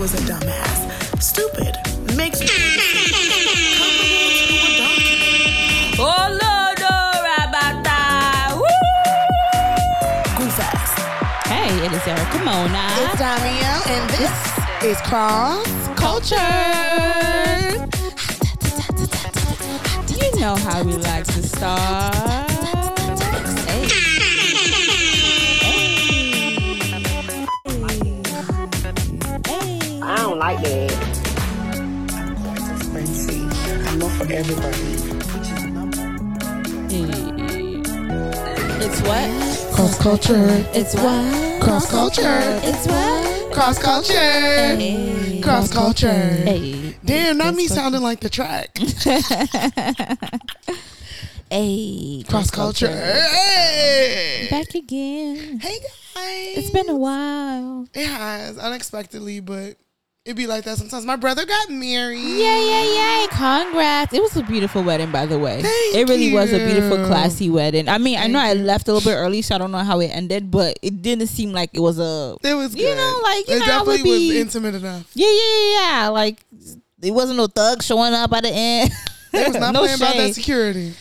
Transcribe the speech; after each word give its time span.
was 0.00 0.14
a 0.14 0.24
dumbass. 0.24 1.20
Stupid. 1.20 1.76
Makes 2.16 2.40
me 2.40 2.46
comparable 2.48 3.20
to 4.40 4.54
a 4.56 4.72
donkey. 4.80 5.20
Oh 5.98 6.24
Lord, 6.40 6.80
Rabata. 7.26 8.56
Woo! 8.56 8.64
Goof 10.38 10.58
ass. 10.58 10.92
Hey, 11.46 11.68
it 11.84 11.92
is 11.92 12.06
Erica 12.06 12.38
Mona. 12.38 12.86
It's 12.96 13.20
Damio, 13.20 13.74
and 13.90 14.08
this 14.16 14.36
is 14.82 14.98
Cross 15.02 15.68
Culture. 15.96 16.36
You 20.16 20.40
know 20.40 20.56
how 20.56 20.82
we 20.82 20.94
like 20.94 21.26
to 21.26 21.42
start. 21.42 22.49
Like 30.40 30.60
that. 30.62 30.90
I'm 33.86 33.98
not 33.98 34.10
for 34.12 34.32
everybody. 34.32 34.96
Hey. 36.88 37.10
It's 38.82 39.02
what? 39.02 39.28
Cross 39.74 39.98
Culture. 39.98 40.64
It's 40.72 40.94
what? 40.94 41.60
Cross 41.62 41.90
Culture. 41.90 42.40
It's 42.62 42.86
what? 42.86 43.52
Cross 43.52 43.80
Culture. 43.80 44.14
Hey. 44.14 45.40
Cross 45.42 45.74
Culture. 45.74 46.08
Hey. 46.08 46.96
Damn, 47.04 47.36
not 47.36 47.54
me 47.54 47.66
sounding 47.66 48.00
like 48.00 48.20
the 48.20 48.30
track. 48.30 48.78
Hey. 51.52 52.22
Cross 52.28 52.52
Culture. 52.52 52.86
Hey. 52.86 54.46
Back 54.48 54.72
again. 54.76 55.58
Hey 55.58 55.80
guys. 55.80 56.58
It's 56.58 56.70
been 56.70 56.88
a 56.88 56.94
while. 56.94 57.88
It 57.92 58.06
has 58.06 58.56
unexpectedly, 58.56 59.40
but 59.40 59.74
it 60.30 60.36
be 60.36 60.46
like 60.46 60.64
that 60.64 60.78
sometimes. 60.78 61.04
My 61.04 61.16
brother 61.16 61.44
got 61.44 61.70
married. 61.70 62.18
Yay, 62.18 62.38
yay, 62.38 63.20
yay. 63.22 63.26
Congrats. 63.30 64.12
It 64.12 64.22
was 64.22 64.36
a 64.36 64.42
beautiful 64.42 64.82
wedding, 64.82 65.10
by 65.10 65.26
the 65.26 65.38
way. 65.38 65.62
Thank 65.62 65.94
it 65.96 66.08
really 66.08 66.32
was 66.32 66.52
a 66.52 66.58
beautiful, 66.64 67.04
classy 67.06 67.50
wedding. 67.50 67.88
I 67.88 67.98
mean, 67.98 68.16
I 68.16 68.22
Thank 68.22 68.32
know 68.32 68.38
I 68.40 68.54
left 68.54 68.88
a 68.88 68.92
little 68.92 69.08
bit 69.10 69.16
early, 69.16 69.42
so 69.42 69.54
I 69.54 69.58
don't 69.58 69.70
know 69.72 69.78
how 69.78 70.00
it 70.00 70.06
ended, 70.08 70.50
but 70.50 70.78
it 70.82 71.02
didn't 71.02 71.26
seem 71.28 71.52
like 71.52 71.70
it 71.74 71.80
was 71.80 71.98
a. 71.98 72.36
It 72.42 72.54
was 72.54 72.74
You 72.74 72.84
good. 72.86 72.96
know, 72.96 73.20
like, 73.22 73.48
you 73.48 73.56
it 73.56 73.58
know, 73.60 73.64
it 73.82 73.86
would 73.86 73.92
definitely 73.96 74.10
was 74.10 74.18
be- 74.20 74.40
intimate 74.40 74.74
enough. 74.76 75.10
Yeah, 75.14 75.30
yeah, 75.30 75.34
yeah, 75.72 76.00
yeah. 76.02 76.08
Like, 76.08 76.44
it 77.02 77.10
wasn't 77.12 77.36
no 77.38 77.46
thug 77.46 77.82
showing 77.82 78.12
up 78.14 78.32
at 78.32 78.42
the 78.44 78.50
end. 78.50 78.90
They 79.32 79.44
was 79.44 79.54
not 79.60 79.72
no 79.72 79.80
playing 79.80 79.96
about 79.96 80.16
that 80.16 80.34
security. 80.34 80.92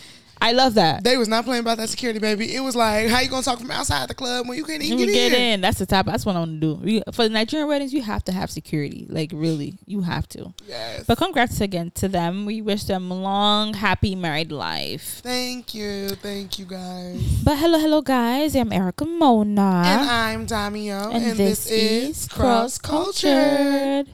I 0.41 0.53
love 0.53 0.75
that. 0.75 1.03
They 1.03 1.17
was 1.17 1.27
not 1.27 1.43
playing 1.43 1.61
about 1.61 1.77
that 1.79 1.89
security, 1.89 2.17
baby. 2.19 2.55
It 2.55 2.61
was 2.61 2.75
like, 2.75 3.09
how 3.09 3.19
you 3.19 3.29
gonna 3.29 3.43
talk 3.43 3.59
from 3.59 3.71
outside 3.71 4.07
the 4.09 4.13
club 4.13 4.47
when 4.47 4.57
you 4.57 4.63
can't 4.63 4.81
even 4.81 4.97
You 4.97 5.05
get, 5.07 5.13
get 5.13 5.33
in? 5.33 5.39
in. 5.41 5.61
That's 5.61 5.79
the 5.79 5.85
type. 5.85 6.05
That's 6.05 6.25
what 6.25 6.35
I 6.35 6.39
want 6.39 6.53
to 6.53 6.59
do. 6.59 6.73
We- 6.75 7.03
For 7.11 7.23
the 7.23 7.29
Nigerian 7.29 7.67
weddings, 7.67 7.93
you 7.93 8.01
have 8.03 8.23
to 8.25 8.31
have 8.31 8.49
security. 8.49 9.05
Like, 9.09 9.31
really, 9.33 9.75
you 9.85 10.01
have 10.01 10.29
to. 10.29 10.53
Yes. 10.67 11.03
But 11.05 11.17
congrats 11.17 11.59
again 11.59 11.91
to 11.95 12.07
them. 12.07 12.45
We 12.45 12.61
wish 12.61 12.85
them 12.85 13.11
a 13.11 13.19
long, 13.21 13.73
happy 13.73 14.15
married 14.15 14.51
life. 14.51 15.19
Thank 15.21 15.75
you, 15.75 16.09
thank 16.09 16.57
you 16.57 16.65
guys. 16.65 17.21
But 17.43 17.57
hello, 17.57 17.77
hello, 17.77 18.01
guys. 18.01 18.55
I'm 18.55 18.71
Erica 18.71 19.05
Mona. 19.05 19.83
and 19.85 20.09
I'm 20.09 20.47
Damio, 20.47 21.13
and, 21.13 21.25
and 21.25 21.37
this, 21.37 21.69
is 21.69 22.27
Cross 22.29 22.77
Culture. 22.77 23.27
Cultured. 23.27 24.07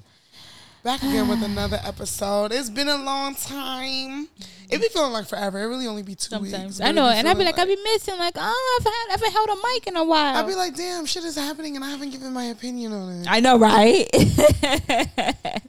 Back 0.85 1.01
again 1.01 1.27
with 1.27 1.41
another 1.41 1.79
episode. 1.83 2.51
It's 2.51 2.69
been 2.69 2.87
a 2.87 2.97
long 2.97 3.33
time. 3.33 4.27
It 4.69 4.79
be 4.79 4.87
feeling 4.89 5.13
like 5.13 5.25
forever. 5.25 5.59
It 5.59 5.65
really 5.65 5.87
only 5.87 6.03
be 6.03 6.13
two 6.13 6.29
Sometimes 6.29 6.77
weeks. 6.77 6.79
I 6.79 6.91
know, 6.91 7.07
and 7.07 7.27
I'd 7.27 7.33
be 7.33 7.39
feeling 7.39 7.45
like, 7.47 7.57
I'd 7.57 7.67
be 7.67 7.77
missing, 7.83 8.19
like, 8.19 8.35
oh, 8.37 8.77
I've 8.79 8.85
had, 8.85 8.93
I 8.93 9.11
haven't 9.13 9.31
held 9.31 9.49
a 9.49 9.55
mic 9.55 9.87
in 9.87 9.97
a 9.97 10.03
while. 10.03 10.35
I'd 10.37 10.45
be 10.45 10.53
like, 10.53 10.75
damn, 10.75 11.07
shit 11.07 11.23
is 11.23 11.35
happening, 11.37 11.75
and 11.75 11.83
I 11.83 11.89
haven't 11.89 12.11
given 12.11 12.31
my 12.33 12.43
opinion 12.43 12.93
on 12.93 13.13
it. 13.13 13.27
I 13.27 13.39
know, 13.39 13.57
right? 13.57 14.07
I 14.13 15.63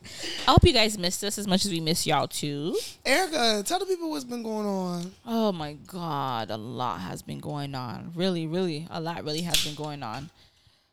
hope 0.48 0.64
you 0.64 0.74
guys 0.74 0.98
missed 0.98 1.24
us 1.24 1.38
as 1.38 1.46
much 1.46 1.64
as 1.64 1.70
we 1.70 1.80
miss 1.80 2.06
y'all 2.06 2.28
too. 2.28 2.76
Erica, 3.06 3.62
tell 3.64 3.78
the 3.78 3.86
people 3.86 4.10
what's 4.10 4.24
been 4.24 4.42
going 4.42 4.66
on. 4.66 5.12
Oh 5.24 5.50
my 5.50 5.78
god, 5.86 6.50
a 6.50 6.58
lot 6.58 7.00
has 7.00 7.22
been 7.22 7.40
going 7.40 7.74
on. 7.74 8.12
Really, 8.14 8.46
really, 8.46 8.86
a 8.90 9.00
lot 9.00 9.24
really 9.24 9.40
has 9.40 9.64
been 9.64 9.76
going 9.76 10.02
on. 10.02 10.28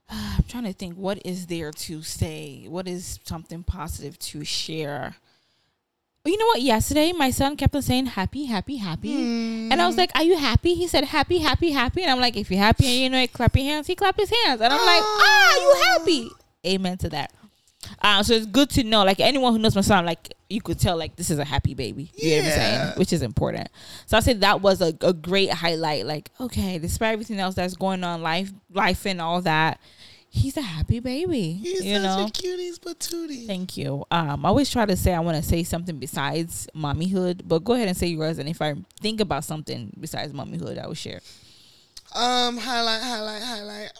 I'm 0.09 0.43
trying 0.47 0.65
to 0.65 0.73
think 0.73 0.95
what 0.95 1.19
is 1.25 1.47
there 1.47 1.71
to 1.71 2.01
say? 2.01 2.65
What 2.67 2.87
is 2.87 3.19
something 3.23 3.63
positive 3.63 4.17
to 4.19 4.43
share? 4.43 5.15
You 6.25 6.37
know 6.37 6.45
what? 6.45 6.61
Yesterday, 6.61 7.11
my 7.11 7.31
son 7.31 7.57
kept 7.57 7.75
on 7.75 7.81
saying 7.81 8.05
happy, 8.05 8.45
happy, 8.45 8.77
happy. 8.77 9.11
And 9.71 9.81
I 9.81 9.87
was 9.87 9.97
like, 9.97 10.09
Are 10.15 10.23
you 10.23 10.37
happy? 10.37 10.73
He 10.73 10.87
said 10.87 11.03
happy, 11.03 11.39
happy, 11.39 11.71
happy. 11.71 12.01
And 12.01 12.11
I'm 12.11 12.19
like, 12.21 12.37
If 12.37 12.49
you're 12.49 12.61
happy 12.61 12.85
and 12.85 12.95
you 12.95 13.09
know 13.09 13.19
it, 13.21 13.33
clap 13.33 13.55
your 13.57 13.65
hands. 13.65 13.87
He 13.87 13.95
clapped 13.95 14.19
his 14.19 14.29
hands. 14.29 14.61
And 14.61 14.71
I'm 14.71 14.85
like, 14.85 15.03
Ah, 15.03 15.57
you 15.59 15.83
happy. 15.99 16.29
Amen 16.65 16.97
to 16.99 17.09
that. 17.09 17.33
Uh, 18.01 18.21
so 18.23 18.33
it's 18.33 18.45
good 18.45 18.69
to 18.71 18.83
know, 18.83 19.03
like 19.03 19.19
anyone 19.19 19.53
who 19.53 19.59
knows 19.59 19.75
my 19.75 19.81
son, 19.81 20.05
like 20.05 20.33
you 20.49 20.61
could 20.61 20.79
tell, 20.79 20.97
like 20.97 21.15
this 21.15 21.29
is 21.29 21.39
a 21.39 21.45
happy 21.45 21.73
baby. 21.73 22.11
You 22.15 22.29
know 22.31 22.35
what 22.37 22.43
I'm 22.43 22.49
Yeah. 22.49 22.55
saying? 22.85 22.93
Which 22.97 23.13
is 23.13 23.21
important. 23.21 23.69
So 24.05 24.17
I 24.17 24.19
said 24.19 24.41
that 24.41 24.61
was 24.61 24.81
a, 24.81 24.93
a 25.01 25.13
great 25.13 25.51
highlight. 25.51 26.05
Like, 26.05 26.29
okay, 26.39 26.77
despite 26.79 27.13
everything 27.13 27.39
else 27.39 27.55
that's 27.55 27.75
going 27.75 28.03
on, 28.03 28.21
life, 28.21 28.51
life, 28.71 29.05
and 29.05 29.19
all 29.21 29.41
that, 29.41 29.79
he's 30.29 30.57
a 30.57 30.61
happy 30.61 30.99
baby. 30.99 31.53
He's 31.53 31.83
you 31.85 31.95
such 31.95 32.03
know. 32.03 32.25
a 32.25 32.29
cuties 32.29 32.79
patootie. 32.79 33.45
Thank 33.47 33.77
you. 33.77 34.05
Um, 34.11 34.45
I 34.45 34.49
always 34.49 34.69
try 34.69 34.85
to 34.85 34.95
say 34.95 35.13
I 35.13 35.19
want 35.19 35.37
to 35.37 35.43
say 35.47 35.63
something 35.63 35.97
besides 35.99 36.67
mommyhood, 36.75 37.41
but 37.45 37.63
go 37.63 37.73
ahead 37.73 37.87
and 37.87 37.97
say 37.97 38.07
yours. 38.07 38.37
And 38.39 38.49
if 38.49 38.61
I 38.61 38.75
think 39.01 39.19
about 39.21 39.43
something 39.43 39.91
besides 39.99 40.33
mommyhood, 40.33 40.77
I 40.81 40.87
will 40.87 40.93
share. 40.93 41.19
Um, 42.15 42.57
highlight, 42.57 43.01
highlight, 43.01 43.41
highlight. 43.41 43.91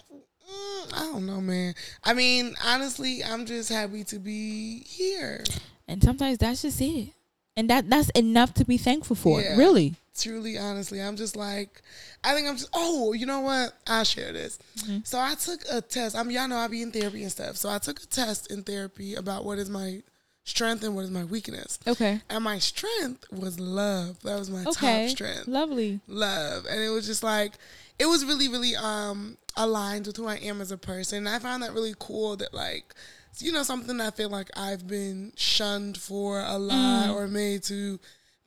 Mm, 0.54 0.94
I 0.94 1.00
don't 1.12 1.26
know, 1.26 1.40
man. 1.40 1.74
I 2.04 2.14
mean, 2.14 2.54
honestly, 2.64 3.22
I'm 3.24 3.46
just 3.46 3.68
happy 3.70 4.04
to 4.04 4.18
be 4.18 4.84
here. 4.86 5.42
And 5.88 6.02
sometimes 6.02 6.38
that's 6.38 6.62
just 6.62 6.80
it, 6.80 7.10
and 7.56 7.68
that 7.70 7.88
that's 7.90 8.10
enough 8.10 8.54
to 8.54 8.64
be 8.64 8.78
thankful 8.78 9.16
for. 9.16 9.40
Yeah. 9.40 9.56
Really. 9.56 9.94
Truly, 10.16 10.56
honestly, 10.56 11.02
I'm 11.02 11.16
just 11.16 11.34
like, 11.34 11.82
I 12.22 12.34
think 12.34 12.46
I'm 12.48 12.56
just. 12.56 12.70
Oh, 12.72 13.12
you 13.12 13.26
know 13.26 13.40
what? 13.40 13.72
I'll 13.88 14.04
share 14.04 14.32
this. 14.32 14.58
Mm-hmm. 14.78 14.98
So 15.04 15.18
I 15.18 15.34
took 15.34 15.60
a 15.70 15.80
test. 15.80 16.14
I'm 16.16 16.30
y'all 16.30 16.46
know 16.48 16.56
I 16.56 16.68
be 16.68 16.82
in 16.82 16.92
therapy 16.92 17.22
and 17.22 17.32
stuff. 17.32 17.56
So 17.56 17.68
I 17.68 17.78
took 17.78 18.00
a 18.02 18.06
test 18.06 18.50
in 18.52 18.62
therapy 18.62 19.14
about 19.16 19.44
what 19.44 19.58
is 19.58 19.68
my 19.68 20.02
strength 20.44 20.84
and 20.84 20.94
what 20.94 21.04
is 21.04 21.10
my 21.10 21.24
weakness. 21.24 21.80
Okay. 21.86 22.20
And 22.30 22.44
my 22.44 22.58
strength 22.60 23.24
was 23.32 23.58
love. 23.58 24.20
That 24.22 24.38
was 24.38 24.50
my 24.50 24.60
Okay. 24.66 25.06
top 25.06 25.10
strength. 25.10 25.48
Lovely. 25.48 26.00
love 26.06 26.66
and 26.70 26.80
it 26.82 26.90
was 26.90 27.06
just 27.06 27.22
like 27.24 27.54
it 27.98 28.06
was 28.06 28.24
really 28.24 28.48
really 28.48 28.76
um 28.76 29.36
aligned 29.56 30.06
with 30.06 30.16
who 30.16 30.26
i 30.26 30.36
am 30.36 30.60
as 30.60 30.70
a 30.70 30.76
person 30.76 31.18
and 31.18 31.28
i 31.28 31.38
found 31.38 31.62
that 31.62 31.72
really 31.72 31.94
cool 31.98 32.36
that 32.36 32.52
like 32.52 32.94
you 33.38 33.52
know 33.52 33.62
something 33.62 34.00
i 34.00 34.10
feel 34.10 34.28
like 34.28 34.50
i've 34.56 34.86
been 34.86 35.32
shunned 35.36 35.96
for 35.96 36.40
a 36.40 36.58
lot 36.58 37.08
mm. 37.08 37.14
or 37.14 37.26
made 37.26 37.62
to 37.62 37.98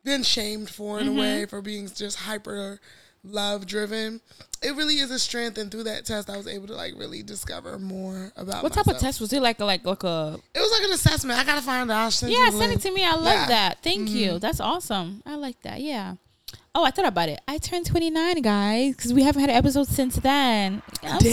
been 0.04 0.24
shamed 0.24 0.70
for 0.70 1.00
in 1.00 1.08
a 1.08 1.10
mm-hmm. 1.10 1.20
way 1.20 1.46
for 1.46 1.62
being 1.62 1.88
just 1.94 2.20
hyper 2.20 2.80
love 3.24 3.66
driven 3.66 4.22
it 4.62 4.76
really 4.76 4.96
is 4.96 5.12
a 5.12 5.20
strength 5.20 5.58
and 5.58 5.70
through 5.70 5.84
that 5.84 6.06
test 6.06 6.30
i 6.30 6.38
was 6.38 6.48
able 6.48 6.68
to 6.68 6.74
like 6.74 6.94
really 6.98 7.22
discover 7.22 7.78
more 7.78 8.32
about 8.38 8.64
What 8.64 8.74
type 8.74 8.88
of 8.88 8.98
test 9.00 9.20
was 9.20 9.34
it? 9.34 9.42
Like 9.42 9.60
a 9.60 9.66
like 9.66 9.86
like 9.86 10.04
a 10.04 10.40
it 10.54 10.60
was 10.60 10.72
like 10.72 10.88
an 10.88 10.94
assessment 10.94 11.40
i 11.40 11.44
gotta 11.44 11.62
find 11.62 11.92
out 11.92 11.98
I'll 11.98 12.12
send 12.12 12.32
you 12.32 12.40
yeah. 12.40 12.50
Send 12.50 12.72
it 12.72 12.82
to 12.82 12.92
me. 12.92 13.04
I 13.04 13.16
love 13.16 13.26
Yeah. 13.26 13.48
that. 13.48 13.84
Thank 13.84 14.10
you. 14.10 14.30
Mm-hmm. 14.30 14.38
That's 14.40 14.60
awesome. 14.60 15.22
I 15.26 15.36
like 15.36 15.62
that. 15.64 15.82
Yeah. 15.82 16.16
Oh, 16.80 16.84
I 16.84 16.92
thought 16.92 17.08
about 17.08 17.28
it. 17.28 17.42
I 17.48 17.58
turned 17.58 17.88
29, 17.88 18.40
guys, 18.44 18.96
because 18.96 19.12
we 19.12 19.24
haven't 19.24 19.42
had 19.42 19.50
an 19.50 19.56
episode 19.56 19.88
since 19.88 20.16
then. 20.18 20.84
I'm 21.02 21.18
Damn. 21.18 21.24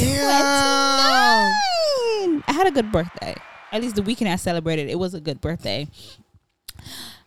29. 2.31 2.44
I 2.49 2.53
had 2.53 2.66
a 2.66 2.71
good 2.71 2.91
birthday. 2.91 3.34
At 3.71 3.83
least 3.83 3.97
the 3.97 4.03
weekend 4.03 4.31
I 4.31 4.37
celebrated, 4.37 4.88
it 4.88 4.99
was 4.99 5.12
a 5.12 5.21
good 5.21 5.43
birthday. 5.43 5.87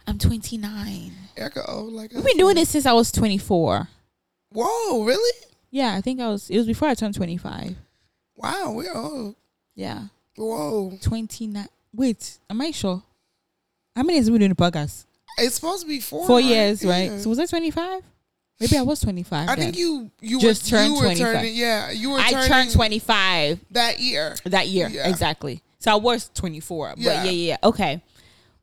I'm 0.08 0.18
29. 0.18 1.12
Erica, 1.38 1.64
oh, 1.68 1.84
like 1.84 2.12
We've 2.12 2.26
been 2.26 2.38
doing 2.38 2.56
this 2.56 2.70
since 2.70 2.88
I 2.88 2.94
was 2.94 3.12
24. 3.12 3.88
Whoa, 4.52 5.04
really? 5.04 5.46
Yeah, 5.70 5.94
I 5.94 6.02
think 6.02 6.20
I 6.20 6.28
was. 6.28 6.50
It 6.50 6.58
was 6.58 6.66
before 6.66 6.88
I 6.88 6.96
turned 6.96 7.14
25. 7.14 7.76
Wow, 8.36 8.72
we're 8.72 8.98
old. 8.98 9.36
Yeah, 9.76 10.06
Whoa. 10.36 10.98
29. 11.04 11.68
Wait, 11.94 12.40
am 12.50 12.62
I 12.62 12.72
sure? 12.72 13.04
How 13.96 14.02
many 14.02 14.16
years 14.16 14.26
have 14.26 14.34
we 14.34 14.40
doing 14.40 14.50
the 14.50 14.56
podcast? 14.56 15.06
It's 15.38 15.56
supposed 15.56 15.84
to 15.84 15.88
be 15.88 16.00
four. 16.00 16.26
Four 16.26 16.38
right? 16.38 16.46
years, 16.46 16.84
right? 16.84 17.12
Yeah. 17.12 17.18
So 17.20 17.30
was 17.30 17.40
I 17.40 17.46
25? 17.46 18.02
Maybe 18.60 18.78
I 18.78 18.82
was 18.82 19.00
25. 19.02 19.48
I 19.50 19.56
then. 19.56 19.66
think 19.66 19.78
you 19.78 20.10
you 20.22 20.40
Just 20.40 20.64
were, 20.72 20.78
turned 20.78 20.88
you 20.88 20.94
were 20.96 21.02
25. 21.02 21.34
turning 21.34 21.56
yeah 21.56 21.92
you 21.92 22.10
were 22.12 22.20
I 22.20 22.48
turned 22.48 22.72
25 22.72 23.60
that 23.72 24.00
year. 24.00 24.36
that 24.46 24.68
year. 24.68 24.90
Yeah. 24.90 25.08
Exactly. 25.10 25.62
So 25.80 25.92
I 25.92 25.96
was 25.96 26.30
24. 26.34 26.90
But 26.96 27.00
Yeah. 27.00 27.24
yeah, 27.24 27.32
yeah. 27.32 27.58
Okay. 27.64 28.02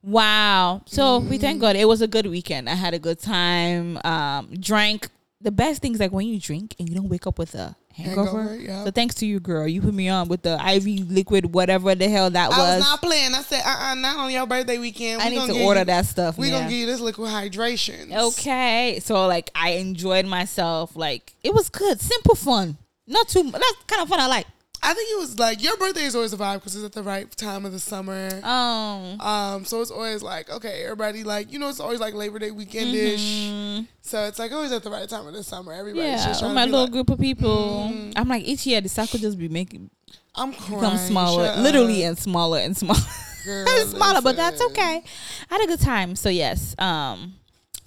Wow. 0.02 0.82
So 0.86 1.18
we 1.20 1.38
thank 1.38 1.60
God 1.60 1.76
it 1.76 1.86
was 1.86 2.02
a 2.02 2.08
good 2.08 2.26
weekend. 2.26 2.68
I 2.68 2.74
had 2.74 2.92
a 2.94 2.98
good 2.98 3.18
time. 3.20 3.98
Um, 4.04 4.48
drank. 4.58 5.08
The 5.40 5.50
best 5.50 5.80
things 5.82 6.00
like 6.00 6.10
when 6.12 6.26
you 6.26 6.40
drink 6.40 6.74
and 6.78 6.88
you 6.88 6.94
don't 6.94 7.08
wake 7.08 7.26
up 7.26 7.38
with 7.38 7.54
a 7.54 7.76
hangover. 7.94 8.42
Hangover, 8.42 8.56
yeah. 8.56 8.84
So 8.84 8.90
thanks 8.90 9.14
to 9.16 9.26
you, 9.26 9.40
girl. 9.40 9.66
You 9.66 9.80
put 9.80 9.94
me 9.94 10.08
on 10.08 10.28
with 10.28 10.42
the 10.42 10.54
IV 10.54 11.10
liquid, 11.10 11.54
whatever 11.54 11.94
the 11.94 12.08
hell 12.08 12.30
that 12.30 12.50
was. 12.50 12.58
I 12.58 12.76
was. 12.76 12.80
not 12.80 13.00
playing. 13.00 13.34
I 13.34 13.42
said, 13.42 13.62
uh, 13.64 13.76
uh 13.78 13.94
not 13.94 14.16
on 14.18 14.30
your 14.30 14.46
birthday 14.46 14.78
weekend. 14.78 15.22
I 15.22 15.28
need 15.30 15.36
gonna 15.36 15.62
order 15.64 15.80
you- 15.80 15.86
that 15.86 16.06
stuff. 16.06 16.36
We 16.38 16.50
gonna 16.50 16.68
give 16.68 16.78
you 16.78 16.86
this 16.86 17.00
liquid 17.00 17.30
hydration. 17.30 18.12
Okay. 18.14 19.00
So 19.02 19.26
like 19.26 19.50
I 19.54 19.70
enjoyed 19.72 20.26
myself. 20.26 20.96
Like 20.96 21.34
it 21.42 21.54
was 21.54 21.68
good. 21.68 22.00
Simple 22.00 22.34
fun. 22.34 22.76
Not 23.06 23.28
too 23.28 23.42
that's 23.50 23.76
kind 23.86 24.02
of 24.02 24.08
fun 24.08 24.20
I 24.20 24.26
like. 24.26 24.46
I 24.86 24.92
think 24.92 25.10
it 25.10 25.18
was 25.18 25.38
like 25.38 25.62
your 25.62 25.78
birthday 25.78 26.02
is 26.02 26.14
always 26.14 26.34
a 26.34 26.36
vibe 26.36 26.56
because 26.56 26.76
it's 26.76 26.84
at 26.84 26.92
the 26.92 27.02
right 27.02 27.30
time 27.36 27.64
of 27.64 27.72
the 27.72 27.80
summer. 27.80 28.28
Um, 28.44 29.18
Um, 29.18 29.64
so 29.64 29.80
it's 29.80 29.90
always 29.90 30.22
like 30.22 30.50
okay, 30.50 30.82
everybody 30.84 31.24
like 31.24 31.50
you 31.50 31.58
know 31.58 31.70
it's 31.70 31.80
always 31.80 32.00
like 32.00 32.12
Labor 32.12 32.38
Day 32.38 32.50
weekendish. 32.50 33.48
mhm. 33.50 33.86
So 34.02 34.24
it's 34.26 34.38
like 34.38 34.52
always 34.52 34.72
at 34.72 34.82
the 34.82 34.90
right 34.90 35.08
time 35.08 35.26
of 35.26 35.32
the 35.32 35.42
summer. 35.42 35.72
Everybody's 35.72 36.20
yeah, 36.20 36.26
just 36.26 36.40
trying 36.40 36.54
my 36.54 36.66
little 36.66 36.82
like, 36.82 36.92
group 36.92 37.08
of 37.08 37.18
people. 37.18 37.90
Mm. 37.90 38.12
I'm 38.16 38.28
like 38.28 38.44
each 38.44 38.66
year 38.66 38.82
the 38.82 38.90
cycle 38.90 39.18
just 39.18 39.38
be 39.38 39.48
making 39.48 39.88
I'm 40.34 40.52
crying. 40.52 40.80
become 40.80 40.98
smaller, 40.98 41.46
Shut 41.46 41.58
literally 41.60 42.04
up. 42.04 42.08
and 42.10 42.18
smaller 42.18 42.58
and 42.58 42.76
smaller. 42.76 43.00
Girl, 43.46 43.66
smaller, 43.86 44.20
but 44.20 44.36
that's 44.36 44.60
okay. 44.60 45.02
I 45.50 45.54
had 45.54 45.64
a 45.64 45.66
good 45.66 45.80
time. 45.80 46.14
So 46.14 46.28
yes, 46.28 46.74
um, 46.78 47.36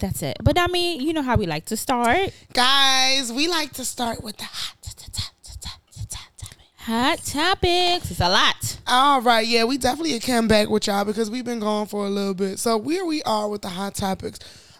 that's 0.00 0.20
it. 0.22 0.36
But 0.42 0.58
I 0.58 0.66
mean, 0.66 1.00
you 1.00 1.12
know 1.12 1.22
how 1.22 1.36
we 1.36 1.46
like 1.46 1.66
to 1.66 1.76
start. 1.76 2.32
Guys, 2.54 3.32
we 3.32 3.46
like 3.46 3.72
to 3.74 3.84
start 3.84 4.24
with 4.24 4.36
the 4.38 4.44
hot. 4.44 4.74
Hot 6.88 7.22
topics. 7.22 8.10
It's 8.10 8.18
a 8.18 8.30
lot. 8.30 8.78
All 8.86 9.20
right, 9.20 9.46
yeah, 9.46 9.64
we 9.64 9.76
definitely 9.76 10.18
came 10.20 10.48
back 10.48 10.70
with 10.70 10.86
y'all 10.86 11.04
because 11.04 11.30
we've 11.30 11.44
been 11.44 11.60
gone 11.60 11.86
for 11.86 12.06
a 12.06 12.08
little 12.08 12.32
bit. 12.32 12.58
So 12.58 12.80
here 12.80 13.04
we 13.04 13.22
are 13.24 13.46
with 13.46 13.60
the 13.60 13.68
hot 13.68 13.94
topics. 13.94 14.38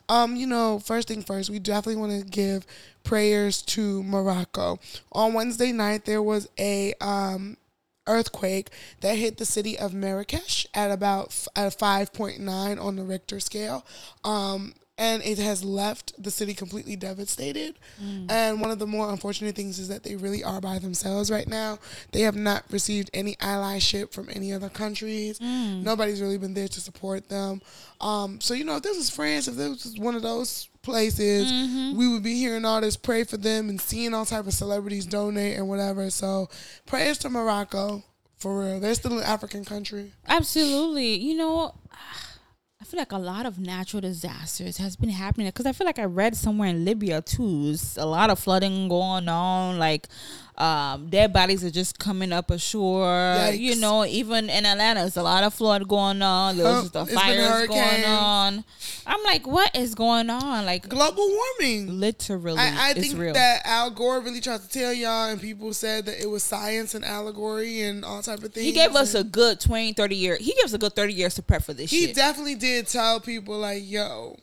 Um, 0.08 0.34
you 0.34 0.46
know, 0.46 0.78
first 0.78 1.08
thing 1.08 1.20
first, 1.20 1.50
we 1.50 1.58
definitely 1.58 2.00
want 2.00 2.18
to 2.18 2.26
give 2.26 2.66
prayers 3.04 3.60
to 3.60 4.02
Morocco. 4.04 4.78
On 5.12 5.34
Wednesday 5.34 5.70
night, 5.70 6.06
there 6.06 6.22
was 6.22 6.48
a 6.58 6.94
um 7.02 7.58
earthquake 8.06 8.70
that 9.02 9.18
hit 9.18 9.36
the 9.36 9.44
city 9.44 9.78
of 9.78 9.92
Marrakesh 9.92 10.66
at 10.72 10.90
about 10.90 11.26
f- 11.26 11.48
at 11.56 11.78
5.9 11.78 12.82
on 12.82 12.96
the 12.96 13.02
Richter 13.02 13.38
scale. 13.38 13.84
Um, 14.24 14.72
and 14.98 15.22
it 15.22 15.38
has 15.38 15.64
left 15.64 16.12
the 16.22 16.30
city 16.30 16.52
completely 16.52 16.96
devastated. 16.96 17.78
Mm. 18.02 18.30
And 18.30 18.60
one 18.60 18.70
of 18.70 18.80
the 18.80 18.86
more 18.86 19.08
unfortunate 19.10 19.54
things 19.54 19.78
is 19.78 19.88
that 19.88 20.02
they 20.02 20.16
really 20.16 20.42
are 20.42 20.60
by 20.60 20.78
themselves 20.80 21.30
right 21.30 21.46
now. 21.46 21.78
They 22.12 22.22
have 22.22 22.36
not 22.36 22.64
received 22.70 23.08
any 23.14 23.36
allyship 23.36 24.12
from 24.12 24.28
any 24.30 24.52
other 24.52 24.68
countries. 24.68 25.38
Mm. 25.38 25.84
Nobody's 25.84 26.20
really 26.20 26.38
been 26.38 26.54
there 26.54 26.68
to 26.68 26.80
support 26.80 27.28
them. 27.28 27.62
Um, 28.00 28.40
so 28.40 28.54
you 28.54 28.64
know, 28.64 28.76
if 28.76 28.82
this 28.82 28.96
was 28.96 29.08
France, 29.08 29.46
if 29.46 29.54
this 29.54 29.84
was 29.84 29.98
one 29.98 30.16
of 30.16 30.22
those 30.22 30.68
places, 30.82 31.50
mm-hmm. 31.50 31.96
we 31.96 32.08
would 32.08 32.22
be 32.22 32.34
hearing 32.34 32.64
all 32.64 32.80
this 32.80 32.96
pray 32.96 33.22
for 33.24 33.36
them 33.36 33.68
and 33.68 33.80
seeing 33.80 34.14
all 34.14 34.24
type 34.24 34.46
of 34.46 34.52
celebrities 34.52 35.06
donate 35.06 35.56
and 35.56 35.68
whatever. 35.68 36.10
So 36.10 36.48
prayers 36.86 37.18
to 37.18 37.30
Morocco 37.30 38.02
for 38.36 38.60
real. 38.60 38.80
They're 38.80 38.94
still 38.94 39.18
an 39.18 39.24
African 39.24 39.64
country. 39.64 40.12
Absolutely. 40.26 41.16
You 41.16 41.36
know, 41.36 41.74
I 42.80 42.84
feel 42.84 43.00
like 43.00 43.10
a 43.10 43.18
lot 43.18 43.44
of 43.44 43.58
natural 43.58 44.00
disasters 44.02 44.76
has 44.76 44.94
been 44.94 45.08
happening 45.08 45.48
because 45.48 45.66
I 45.66 45.72
feel 45.72 45.84
like 45.84 45.98
I 45.98 46.04
read 46.04 46.36
somewhere 46.36 46.68
in 46.68 46.84
Libya 46.84 47.20
too. 47.20 47.74
a 47.96 48.06
lot 48.06 48.30
of 48.30 48.38
flooding 48.38 48.88
going 48.88 49.28
on. 49.28 49.78
Like, 49.80 50.06
um, 50.58 51.08
dead 51.08 51.32
bodies 51.32 51.62
are 51.64 51.70
just 51.70 51.98
coming 51.98 52.32
up 52.32 52.50
ashore. 52.50 53.06
Yikes. 53.06 53.58
You 53.60 53.76
know, 53.76 54.04
even 54.04 54.50
in 54.50 54.66
Atlanta, 54.66 55.00
there's 55.00 55.16
a 55.16 55.22
lot 55.22 55.44
of 55.44 55.54
flood 55.54 55.86
going 55.86 56.20
on. 56.20 56.56
There's 56.56 56.80
just 56.82 56.92
the 56.92 57.06
fires 57.06 57.68
going 57.68 58.04
on. 58.04 58.64
I'm 59.06 59.22
like, 59.22 59.46
what 59.46 59.74
is 59.76 59.94
going 59.94 60.28
on? 60.30 60.66
Like, 60.66 60.88
Global 60.88 61.28
warming. 61.28 62.00
literally, 62.00 62.58
I, 62.58 62.90
I 62.90 62.92
think 62.94 63.16
real. 63.16 63.34
that 63.34 63.62
Al 63.64 63.90
Gore 63.90 64.20
really 64.20 64.40
tried 64.40 64.60
to 64.62 64.68
tell 64.68 64.92
y'all, 64.92 65.30
and 65.30 65.40
people 65.40 65.72
said 65.72 66.06
that 66.06 66.20
it 66.20 66.26
was 66.28 66.42
science 66.42 66.94
and 66.94 67.04
allegory 67.04 67.82
and 67.82 68.04
all 68.04 68.20
type 68.20 68.42
of 68.42 68.52
things. 68.52 68.66
he 68.66 68.72
gave 68.72 68.94
us 68.96 69.14
a 69.14 69.22
good 69.24 69.60
20, 69.60 69.92
30 69.92 70.16
years. 70.16 70.38
He 70.40 70.52
gave 70.54 70.64
us 70.64 70.72
a 70.72 70.78
good 70.78 70.94
30 70.96 71.12
years 71.14 71.34
to 71.36 71.42
prep 71.42 71.62
for 71.62 71.72
this 71.72 71.90
He 71.90 72.06
shit. 72.06 72.16
definitely 72.16 72.56
did 72.56 72.86
tell 72.88 73.20
people 73.20 73.58
like, 73.58 73.82
"Yo, 73.88 74.36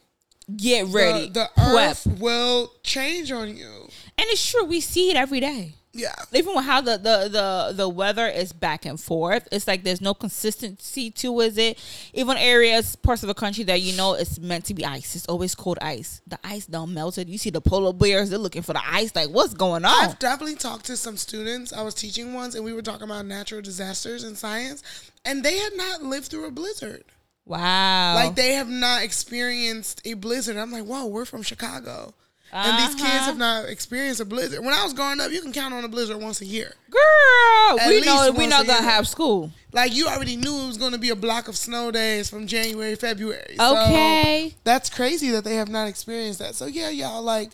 Get 0.56 0.88
ready. 0.88 1.26
the, 1.28 1.32
the 1.34 1.50
Prep. 1.56 1.92
earth 1.92 2.08
will 2.20 2.72
change 2.84 3.32
on 3.32 3.56
you." 3.58 3.90
And 4.18 4.28
it's 4.30 4.50
true. 4.50 4.64
We 4.64 4.80
see 4.80 5.10
it 5.10 5.16
every 5.18 5.40
day. 5.42 5.74
Yeah, 5.98 6.14
even 6.34 6.54
with 6.56 6.66
how 6.66 6.82
the, 6.82 6.98
the 6.98 7.30
the 7.30 7.74
the 7.74 7.90
weather 7.90 8.28
is 8.28 8.52
back 8.52 8.86
and 8.86 9.00
forth 9.00 9.48
it's 9.50 9.66
like 9.66 9.84
there's 9.84 10.02
no 10.02 10.14
consistency 10.14 11.10
to 11.12 11.40
is 11.40 11.58
it 11.58 11.80
even 12.14 12.36
areas 12.36 12.98
parts 12.98 13.24
of 13.24 13.28
the 13.28 13.34
country 13.34 13.64
that 13.64 13.82
you 13.82 13.96
know 13.96 14.14
it's 14.14 14.38
meant 14.38 14.66
to 14.66 14.74
be 14.74 14.84
ice 14.86 15.16
it's 15.16 15.26
always 15.28 15.56
cold 15.56 15.80
ice 15.82 16.22
the 16.28 16.38
ice 16.44 16.66
don't 16.66 16.94
melt 16.94 17.18
it 17.18 17.30
you 17.30 17.38
see 17.38 17.50
the 17.50 17.62
polar 17.62 17.94
bears 17.94 18.30
they're 18.30 18.38
looking 18.38 18.62
for 18.62 18.74
the 18.74 18.82
ice 18.86 19.16
like 19.16 19.30
what's 19.30 19.54
going 19.54 19.86
on 19.86 20.06
I've 20.06 20.20
definitely 20.20 20.56
talked 20.56 20.86
to 20.86 20.98
some 20.98 21.18
students. 21.18 21.72
I 21.72 21.82
was 21.82 21.94
teaching 21.94 22.34
once, 22.34 22.56
and 22.56 22.64
we 22.66 22.74
were 22.74 22.82
talking 22.82 23.04
about 23.04 23.26
natural 23.26 23.62
disasters 23.62 24.24
in 24.24 24.36
science, 24.36 24.84
and 25.24 25.44
they 25.44 25.58
had 25.58 25.74
not 25.76 26.04
lived 26.04 26.28
through 26.28 26.46
a 26.46 26.52
blizzard. 26.52 27.06
wow 27.46 28.16
Like 28.16 28.36
they 28.36 28.54
have 28.54 28.70
not 28.70 29.04
experienced 29.04 30.02
a 30.06 30.14
blizzard. 30.16 30.58
I'm 30.58 30.72
like, 30.72 30.86
whoa, 30.86 31.06
we're 31.06 31.26
from 31.26 31.42
Chicago. 31.44 32.14
And 32.56 32.80
these 32.80 32.96
kids 32.96 33.04
Uh-huh. 33.10 33.26
have 33.26 33.38
not 33.38 33.66
experienced 33.70 34.22
a 34.22 34.26
blizzard. 34.26 34.64
When 34.64 34.74
I 34.74 34.84
was 34.84 34.94
growing 34.94 35.20
up, 35.20 35.30
you 35.32 35.42
can 35.42 35.52
count 35.52 35.74
on 35.74 35.84
a 35.84 35.88
blizzard 35.90 36.22
once 36.22 36.40
a 36.42 36.46
year. 36.46 36.74
girl 36.90 37.80
At 37.80 37.90
we 37.90 38.02
know 38.02 38.32
we 38.32 38.38
once 38.40 38.50
not 38.50 38.66
gonna 38.66 38.80
year. 38.82 38.90
have 38.92 39.08
school 39.08 39.52
Like 39.74 39.94
you 39.94 40.08
already 40.08 40.38
knew 40.38 40.64
it 40.64 40.68
was 40.68 40.78
going 40.78 40.94
to 40.94 40.98
be 40.98 41.10
a 41.10 41.16
block 41.16 41.48
of 41.50 41.58
snow 41.58 41.92
days 41.92 42.30
from 42.30 42.48
January, 42.48 42.96
February. 42.96 43.56
So 43.58 43.78
okay 43.78 44.54
that's 44.64 44.90
crazy 44.90 45.30
that 45.32 45.44
they 45.44 45.56
have 45.56 45.68
not 45.70 45.88
experienced 45.88 46.40
that. 46.40 46.56
So 46.56 46.66
yeah, 46.66 46.90
y'all 46.90 47.22
like 47.22 47.52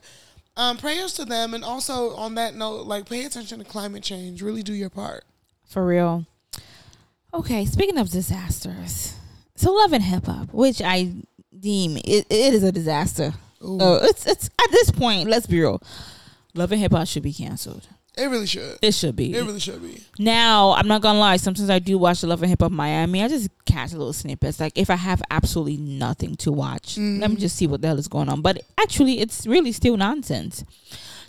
um, 0.58 0.78
prayers 0.78 1.14
to 1.14 1.26
them, 1.26 1.54
and 1.54 1.64
also 1.64 2.14
on 2.16 2.36
that 2.36 2.54
note, 2.56 2.86
like 2.86 3.10
pay 3.10 3.24
attention 3.26 3.58
to 3.60 3.66
climate 3.66 4.04
change. 4.04 4.42
Really 4.44 4.62
do 4.64 4.74
your 4.74 4.90
part. 4.92 5.24
for 5.66 5.86
real 5.86 6.26
okay 7.34 7.66
speaking 7.66 7.98
of 7.98 8.10
disasters 8.10 9.16
so 9.56 9.72
love 9.72 9.94
and 9.94 10.04
hip 10.04 10.26
hop 10.26 10.54
which 10.54 10.82
i 10.82 11.14
deem 11.58 11.96
it, 11.98 12.26
it 12.30 12.54
is 12.54 12.62
a 12.64 12.72
disaster 12.72 13.34
Ooh. 13.64 13.78
it's 14.04 14.26
it's 14.26 14.48
at 14.48 14.72
this 14.72 14.92
point 14.92 15.30
let's 15.30 15.46
be 15.46 15.60
real 15.60 15.82
love 16.54 16.72
and 16.72 16.82
hip 16.82 16.92
hop 16.92 17.08
should 17.08 17.24
be 17.24 17.34
canceled 17.34 17.88
It 18.18 18.26
really 18.28 18.46
should. 18.46 18.78
It 18.82 18.94
should 18.94 19.16
be. 19.16 19.34
It 19.34 19.42
really 19.42 19.60
should 19.62 19.82
be. 19.82 20.04
now, 20.20 20.74
I'm 20.74 20.88
not 20.88 21.02
gonna 21.02 21.18
lie. 21.18 21.38
Sometimes 21.38 21.70
I 21.70 21.80
do 21.80 21.98
watch 21.98 22.20
the 22.20 22.28
Love 22.28 22.42
and 22.44 22.50
Hip 22.50 22.60
Hop 22.62 22.70
Miami. 22.72 23.24
I 23.24 23.30
just 23.30 23.48
catch 23.64 23.94
a 23.94 23.98
little 23.98 24.12
snippets. 24.12 24.60
Like 24.60 24.78
if 24.78 24.90
I 24.90 24.98
have 24.98 25.22
absolutely 25.32 25.78
nothing 25.78 26.36
to 26.44 26.52
watch, 26.52 26.98
let 26.98 27.30
me 27.32 27.38
just 27.38 27.56
see 27.56 27.68
what 27.68 27.82
the 27.82 27.88
hell 27.88 27.98
is 27.98 28.10
going 28.10 28.28
on. 28.28 28.42
But 28.42 28.64
actually, 28.78 29.22
it's 29.22 29.48
really 29.48 29.72
still 29.72 29.96
nonsense. 29.96 30.66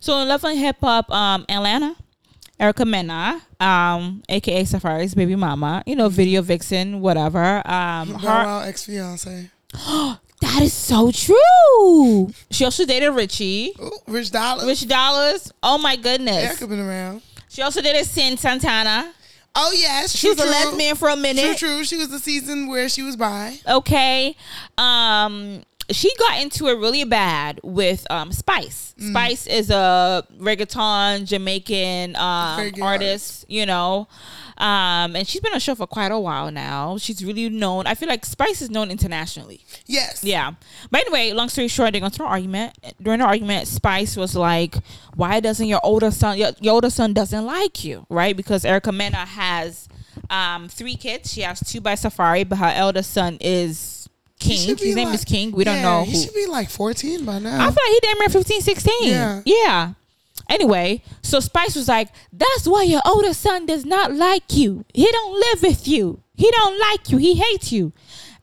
So 0.00 0.18
in 0.18 0.26
Love 0.26 0.42
and 0.42 0.58
Hip 0.58 0.78
Hop, 0.80 1.08
um, 1.12 1.44
Atlanta, 1.48 1.94
Erica 2.58 2.84
Mena, 2.84 3.40
um, 3.60 4.24
aka 4.28 4.64
Safaree's 4.64 5.14
baby 5.14 5.36
mama, 5.36 5.84
you 5.86 5.94
know, 5.94 6.08
video 6.08 6.42
vixen, 6.42 7.00
whatever. 7.00 7.62
Um, 7.64 8.14
her 8.14 8.26
Wow 8.26 8.60
ex 8.66 8.82
fiance. 8.84 9.50
That 10.42 10.60
is 10.62 10.72
so 10.72 11.10
true. 11.12 12.32
She 12.50 12.64
also 12.64 12.84
dated 12.84 13.14
Richie, 13.14 13.72
Rich 14.06 14.32
Dollar. 14.32 14.66
Rich 14.66 14.82
Dollaz. 14.82 15.52
Oh 15.62 15.78
my 15.78 15.96
goodness. 15.96 16.44
Erica 16.44 16.66
been 16.66 16.80
around. 16.80 17.22
She 17.48 17.62
also 17.62 17.80
dated 17.80 18.06
Cyn 18.06 18.38
Santana. 18.38 19.12
Oh 19.54 19.72
yes, 19.76 20.12
She 20.16 20.28
true, 20.28 20.30
was 20.36 20.44
a 20.44 20.50
lesbian 20.50 20.96
for 20.96 21.08
a 21.10 21.16
minute. 21.16 21.58
True, 21.58 21.68
true. 21.76 21.84
She 21.84 21.96
was 21.96 22.08
the 22.08 22.18
season 22.18 22.68
where 22.68 22.88
she 22.88 23.02
was 23.02 23.16
by. 23.16 23.56
okay 23.68 24.34
um 24.78 25.62
she 25.90 26.10
got 26.18 26.40
into 26.40 26.68
it 26.68 26.78
really 26.78 27.04
bad 27.04 27.60
with 27.62 28.06
um 28.10 28.32
spice 28.32 28.94
Mm. 29.00 29.10
spice 29.10 29.46
is 29.46 29.70
a 29.70 30.24
reggaeton 30.38 31.26
jamaican 31.26 32.14
um 32.16 32.56
Very 32.56 32.70
good 32.70 32.82
artist 32.82 33.44
you 33.48 33.66
know 33.66 34.06
um 34.62 35.16
and 35.16 35.26
she's 35.26 35.40
been 35.40 35.52
on 35.52 35.58
show 35.60 35.74
for 35.74 35.86
quite 35.86 36.12
a 36.12 36.18
while 36.18 36.50
now 36.50 36.96
she's 36.96 37.24
really 37.24 37.48
known 37.48 37.86
i 37.86 37.94
feel 37.94 38.08
like 38.08 38.24
spice 38.24 38.62
is 38.62 38.70
known 38.70 38.90
internationally 38.90 39.60
Yes. 39.86 40.22
yeah. 40.24 40.52
But 40.90 41.00
anyway, 41.02 41.32
long 41.32 41.48
story 41.48 41.68
short, 41.68 41.92
they 41.92 42.00
got 42.00 42.12
into 42.12 42.22
an 42.22 42.28
argument. 42.28 42.72
During 43.02 43.18
the 43.18 43.26
argument, 43.26 43.66
Spice 43.68 44.16
was 44.16 44.34
like, 44.36 44.76
"Why 45.14 45.40
doesn't 45.40 45.66
your 45.66 45.80
older 45.82 46.10
son, 46.10 46.38
your, 46.38 46.52
your 46.60 46.74
older 46.74 46.88
son, 46.88 47.12
doesn't 47.12 47.44
like 47.44 47.84
you, 47.84 48.06
right? 48.08 48.34
Because 48.36 48.64
Erica 48.64 48.92
Mena 48.92 49.16
has 49.26 49.88
um, 50.30 50.68
three 50.68 50.96
kids. 50.96 51.32
She 51.32 51.42
has 51.42 51.60
two 51.60 51.80
by 51.80 51.94
Safaree, 51.94 52.48
but 52.48 52.56
her 52.56 52.72
elder 52.74 53.02
son 53.02 53.36
is 53.40 54.08
King. 54.38 54.76
His 54.78 54.94
name 54.94 55.08
like- 55.08 55.14
is 55.16 55.24
King. 55.24 55.52
We 55.52 55.64
don't 55.64 55.76
yeah, 55.76 55.82
know 55.82 56.04
He 56.04 56.12
who. 56.12 56.22
should 56.22 56.34
be 56.34 56.46
like 56.46 56.70
14 56.70 57.24
by 57.24 57.34
I 57.34 57.38
now. 57.40 57.58
feel 57.70 57.84
like 57.84 57.92
he 57.92 58.00
damn 58.02 58.18
near 58.18 58.28
15, 58.30 58.60
16. 58.62 58.92
Yeah. 59.02 59.42
Yeah. 59.44 59.92
Anyway, 60.48 61.02
so 61.22 61.40
Spice 61.40 61.76
was 61.76 61.88
like, 61.88 62.08
"That's 62.32 62.66
why 62.66 62.82
your 62.82 63.02
older 63.04 63.32
son 63.32 63.66
does 63.66 63.84
not 63.84 64.12
like 64.12 64.54
you. 64.54 64.84
He 64.92 65.10
don't 65.10 65.34
live 65.38 65.62
with 65.62 65.86
you. 65.86 66.22
He 66.34 66.50
don't 66.50 66.78
like 66.78 67.10
you. 67.10 67.18
He 67.18 67.34
hates 67.34 67.72
you." 67.72 67.92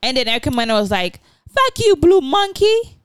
And 0.01 0.17
then 0.17 0.27
Erica 0.27 0.51
Mena 0.51 0.73
was 0.75 0.91
like, 0.91 1.19
"Fuck 1.49 1.79
you, 1.79 1.95
blue 1.95 2.21
monkey." 2.21 2.99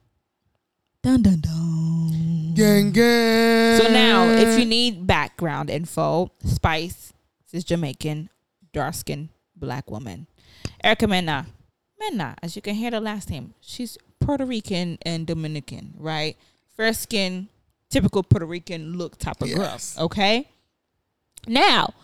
Dun 1.03 1.23
dun 1.23 1.41
dun. 1.41 2.55
gang, 2.55 2.93
gang. 2.93 3.79
So 3.79 3.89
now, 3.89 4.29
if 4.31 4.59
you 4.59 4.65
need 4.65 5.07
background 5.07 5.69
info, 5.69 6.31
Spice 6.45 7.13
is 7.53 7.65
Jamaican, 7.65 8.31
dark 8.73 8.95
skinned 8.95 9.29
black 9.57 9.91
woman. 9.91 10.27
Erica 10.83 11.07
Mena, 11.07 11.47
Mena, 11.99 12.37
as 12.43 12.57
you 12.57 12.63
can 12.63 12.75
hear 12.75 12.91
the 12.91 13.01
last 13.01 13.31
name, 13.31 13.55
she's 13.61 13.99
Puerto 14.21 14.45
Rican 14.45 14.99
and 15.03 15.27
Dominican, 15.27 15.95
right? 15.99 16.37
Fair 16.77 16.93
skin, 16.93 17.49
typical 17.95 18.23
Puerto 18.23 18.47
Rican 18.47 18.97
look 18.99 19.19
type 19.19 19.41
of 19.41 19.49
Yes. 19.49 19.95
girl. 19.95 20.05
Okay. 20.07 20.49
Now, 21.47 21.95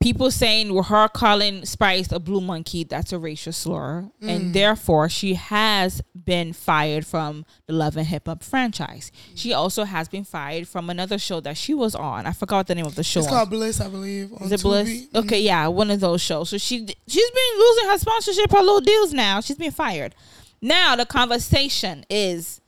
people 0.00 0.30
saying 0.30 0.72
well, 0.72 0.84
her 0.84 1.08
calling 1.08 1.64
Spice 1.64 2.12
a 2.12 2.20
blue 2.20 2.40
monkey, 2.40 2.84
that's 2.84 3.12
a 3.12 3.18
racial 3.18 3.52
slur. 3.52 4.10
Mm. 4.22 4.28
And 4.28 4.54
therefore, 4.54 5.08
she 5.08 5.34
has 5.34 6.02
been 6.14 6.52
fired 6.52 7.04
from 7.04 7.44
the 7.66 7.72
Love 7.72 7.96
and 7.96 8.06
Hip 8.06 8.26
Hop 8.26 8.44
franchise. 8.44 9.10
She 9.34 9.52
also 9.52 9.84
has 9.84 10.08
been 10.08 10.24
fired 10.24 10.68
from 10.68 10.88
another 10.90 11.18
show 11.18 11.40
that 11.40 11.56
she 11.56 11.74
was 11.74 11.94
on. 11.94 12.26
I 12.26 12.32
forgot 12.32 12.66
the 12.66 12.74
name 12.74 12.86
of 12.86 12.94
the 12.94 13.02
show. 13.02 13.20
It's 13.20 13.28
called 13.28 13.50
Bliss, 13.50 13.80
I 13.80 13.88
believe. 13.88 14.32
On 14.34 14.42
Is 14.42 14.52
it 14.52 14.62
Bliss? 14.62 14.88
Tubi. 14.88 15.14
Okay, 15.16 15.40
yeah, 15.40 15.66
one 15.66 15.90
of 15.90 16.00
those 16.00 16.20
shows. 16.20 16.50
So 16.50 16.58
she 16.58 16.86
she's 17.06 17.30
been 17.30 17.58
losing 17.58 17.88
her 17.90 17.98
sponsorship, 17.98 18.52
her 18.52 18.58
little 18.60 18.80
deals 18.80 19.12
now. 19.12 19.40
She's 19.40 19.56
been 19.58 19.72
fired. 19.72 20.14
Now 20.60 20.94
the 20.96 21.06
conversation 21.06 22.04
is 22.10 22.60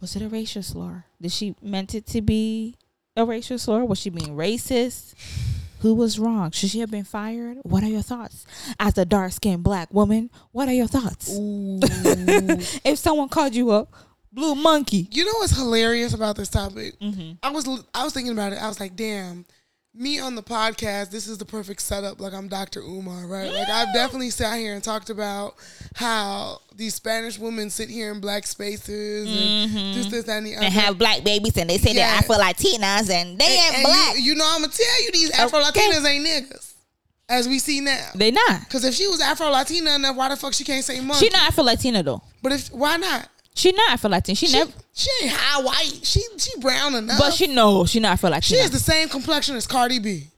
was 0.00 0.16
it 0.16 0.22
a 0.22 0.28
racial 0.28 0.62
slur? 0.62 1.04
Did 1.20 1.32
she 1.32 1.54
meant 1.62 1.94
it 1.94 2.06
to 2.08 2.20
be 2.22 2.76
a 3.16 3.24
racial 3.24 3.58
slur? 3.58 3.84
Was 3.84 3.98
she 3.98 4.10
being 4.10 4.36
racist? 4.36 5.14
Who 5.80 5.94
was 5.94 6.18
wrong? 6.18 6.50
Should 6.50 6.70
she 6.70 6.80
have 6.80 6.90
been 6.90 7.04
fired? 7.04 7.58
What 7.62 7.84
are 7.84 7.88
your 7.88 8.02
thoughts? 8.02 8.46
As 8.80 8.98
a 8.98 9.04
dark 9.04 9.30
skinned 9.32 9.62
black 9.62 9.92
woman, 9.94 10.28
what 10.50 10.68
are 10.68 10.72
your 10.74 10.88
thoughts? 10.88 11.30
If 12.84 12.98
someone 12.98 13.28
called 13.28 13.54
you 13.54 13.70
a 13.70 13.86
blue 14.32 14.54
monkey. 14.56 15.08
you 15.10 15.24
know 15.24 15.32
what's 15.38 15.56
hilarious 15.56 16.14
about 16.14 16.36
this 16.36 16.48
topic? 16.48 16.98
Mm-hmm. 17.00 17.32
I 17.42 17.50
was 17.50 17.68
I 17.94 18.04
was 18.04 18.12
thinking 18.12 18.32
about 18.32 18.52
it. 18.52 18.60
I 18.60 18.68
was 18.68 18.80
like, 18.80 18.96
damn, 18.96 19.44
me 19.98 20.18
on 20.18 20.34
the 20.34 20.42
podcast, 20.42 21.10
this 21.10 21.26
is 21.26 21.38
the 21.38 21.44
perfect 21.44 21.80
setup. 21.82 22.20
Like 22.20 22.32
I'm 22.32 22.48
Dr. 22.48 22.80
Umar, 22.80 23.26
right? 23.26 23.52
Like 23.52 23.68
I've 23.68 23.92
definitely 23.92 24.30
sat 24.30 24.58
here 24.58 24.74
and 24.74 24.82
talked 24.82 25.10
about 25.10 25.56
how 25.94 26.60
these 26.74 26.94
Spanish 26.94 27.38
women 27.38 27.70
sit 27.70 27.90
here 27.90 28.12
in 28.12 28.20
black 28.20 28.46
spaces 28.46 29.28
and 29.28 29.70
mm-hmm. 29.70 29.94
this, 29.94 30.06
this, 30.06 30.24
that, 30.24 30.38
and 30.38 30.46
the 30.46 30.56
other. 30.56 30.64
And 30.64 30.74
have 30.74 30.98
black 30.98 31.24
babies 31.24 31.56
and 31.56 31.68
they 31.68 31.78
say 31.78 31.92
Yeah. 31.92 32.10
they're 32.10 32.18
Afro 32.18 32.36
Latinas 32.36 33.10
and 33.10 33.38
they 33.38 33.44
ain't 33.44 33.74
And 33.74 33.84
black. 33.84 34.14
You, 34.16 34.22
you 34.22 34.34
know, 34.36 34.48
I'm 34.48 34.60
gonna 34.62 34.72
tell 34.72 35.02
you, 35.02 35.12
these 35.12 35.30
Afro 35.32 35.60
Latinas 35.60 36.06
ain't 36.06 36.26
niggas, 36.26 36.74
as 37.28 37.48
we 37.48 37.58
see 37.58 37.80
now. 37.80 38.10
they 38.14 38.30
not. 38.30 38.60
Because 38.60 38.84
if 38.84 38.94
she 38.94 39.08
was 39.08 39.20
Afro 39.20 39.48
Latina 39.48 39.94
enough, 39.96 40.16
why 40.16 40.28
the 40.28 40.36
fuck 40.36 40.54
she 40.54 40.64
can't 40.64 40.84
say 40.84 41.00
monkey? 41.00 41.26
She 41.26 41.30
not 41.30 41.48
Afro 41.48 41.64
Latina 41.64 42.02
though. 42.02 42.22
But 42.42 42.52
if 42.52 42.68
why 42.68 42.96
not? 42.96 43.28
She 43.58 43.72
not 43.72 43.90
Afro 43.90 44.10
Latina. 44.10 44.36
She, 44.36 44.46
She, 44.46 44.52
never. 44.56 44.70
she 44.94 45.10
ain't 45.22 45.32
high 45.32 45.60
white. 45.62 46.00
She 46.04 46.22
she 46.38 46.58
brown 46.60 46.94
enough. 46.94 47.18
But 47.18 47.34
she 47.34 47.48
no, 47.48 47.84
she 47.86 47.98
not 48.00 48.12
Afro 48.12 48.28
she 48.28 48.34
Latina. 48.34 48.62
has 48.62 48.70
the 48.70 48.78
same 48.78 49.08
complexion 49.08 49.56
as 49.56 49.66
Cardi 49.66 49.98
B. 49.98 50.28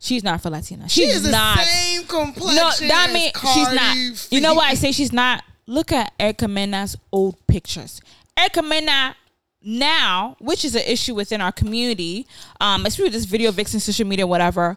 she's 0.00 0.22
not 0.22 0.34
Afro 0.34 0.50
Latina. 0.50 0.88
She 0.88 1.06
She's 1.06 1.16
is 1.16 1.22
the 1.22 1.30
not. 1.30 1.58
same 1.60 2.04
complexion. 2.04 2.56
No, 2.88 2.88
that 2.88 3.10
means 3.12 3.32
she's 3.54 3.72
not. 3.72 4.32
You 4.32 4.40
know 4.42 4.54
why 4.54 4.68
I 4.68 4.74
say 4.74 4.92
she's 4.92 5.12
not? 5.12 5.42
Look 5.66 5.92
at 5.92 6.12
Erica 6.20 6.46
Mena's 6.46 6.96
old 7.12 7.36
pictures. 7.46 8.00
Erica 8.36 8.62
Mena 8.62 9.16
now, 9.62 10.36
which 10.40 10.64
is 10.64 10.74
an 10.74 10.82
issue 10.86 11.14
within 11.14 11.40
our 11.40 11.52
community, 11.52 12.26
um, 12.60 12.86
especially 12.86 13.04
with 13.04 13.12
this 13.14 13.24
video 13.24 13.50
vixen, 13.50 13.80
social 13.80 14.06
media, 14.06 14.26
whatever. 14.26 14.76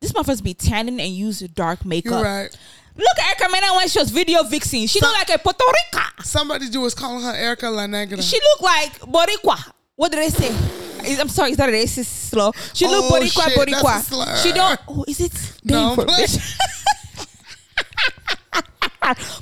This 0.00 0.12
motherfuckers 0.12 0.42
be 0.42 0.54
tanning 0.54 1.00
and 1.00 1.10
use 1.10 1.40
dark 1.40 1.84
makeup. 1.84 2.12
You're 2.12 2.22
right. 2.22 2.56
Look 2.96 3.18
at 3.18 3.40
Erica 3.40 3.52
Mena 3.52 3.74
when 3.74 3.88
she 3.88 3.98
was 3.98 4.10
video 4.10 4.42
vixen. 4.44 4.86
She 4.86 5.00
look 5.00 5.12
like 5.14 5.28
a 5.30 5.38
Puerto 5.38 5.64
Rica. 5.66 6.22
Somebody 6.24 6.68
do 6.70 6.84
is 6.86 6.94
calling 6.94 7.22
her 7.24 7.34
Erica 7.34 7.68
La 7.70 7.86
Negra. 7.86 8.22
She 8.22 8.38
look 8.40 8.60
like 8.62 8.92
Boricua. 9.00 9.72
What 9.96 10.12
did 10.12 10.20
they 10.22 10.30
say? 10.30 10.54
I'm 11.20 11.28
sorry, 11.28 11.50
is 11.52 11.56
that 11.58 11.68
a 11.68 11.72
racist 11.72 12.06
slow? 12.30 12.52
She 12.74 12.86
look 12.86 13.04
Oh, 13.04 13.10
Boricua, 13.20 13.44
shit, 13.48 13.58
Boricua. 13.58 14.00
slur. 14.00 14.36
She 14.38 14.52
don't. 14.52 14.80
Oh, 14.88 15.04
is 15.06 15.20
it? 15.20 15.52
No, 15.64 15.94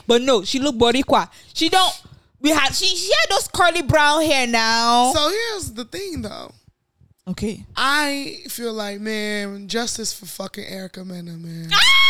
but 0.06 0.22
no, 0.22 0.44
she 0.44 0.58
look 0.58 0.76
Boricua. 0.76 1.28
She 1.54 1.68
don't. 1.68 2.02
We 2.40 2.50
had 2.50 2.72
she 2.74 2.86
she 2.86 3.10
had 3.10 3.30
those 3.30 3.48
curly 3.48 3.82
brown 3.82 4.22
hair 4.22 4.46
now. 4.46 5.12
so 5.14 5.30
here's 5.30 5.72
the 5.72 5.84
thing, 5.86 6.20
though. 6.22 6.52
okay. 7.28 7.64
I 7.74 8.42
feel 8.48 8.72
like, 8.74 9.00
man, 9.00 9.66
justice 9.68 10.12
for 10.12 10.26
fucking 10.26 10.64
Erica 10.66 11.04
Mena, 11.04 11.32
man. 11.32 11.70
Ah, 11.72 12.03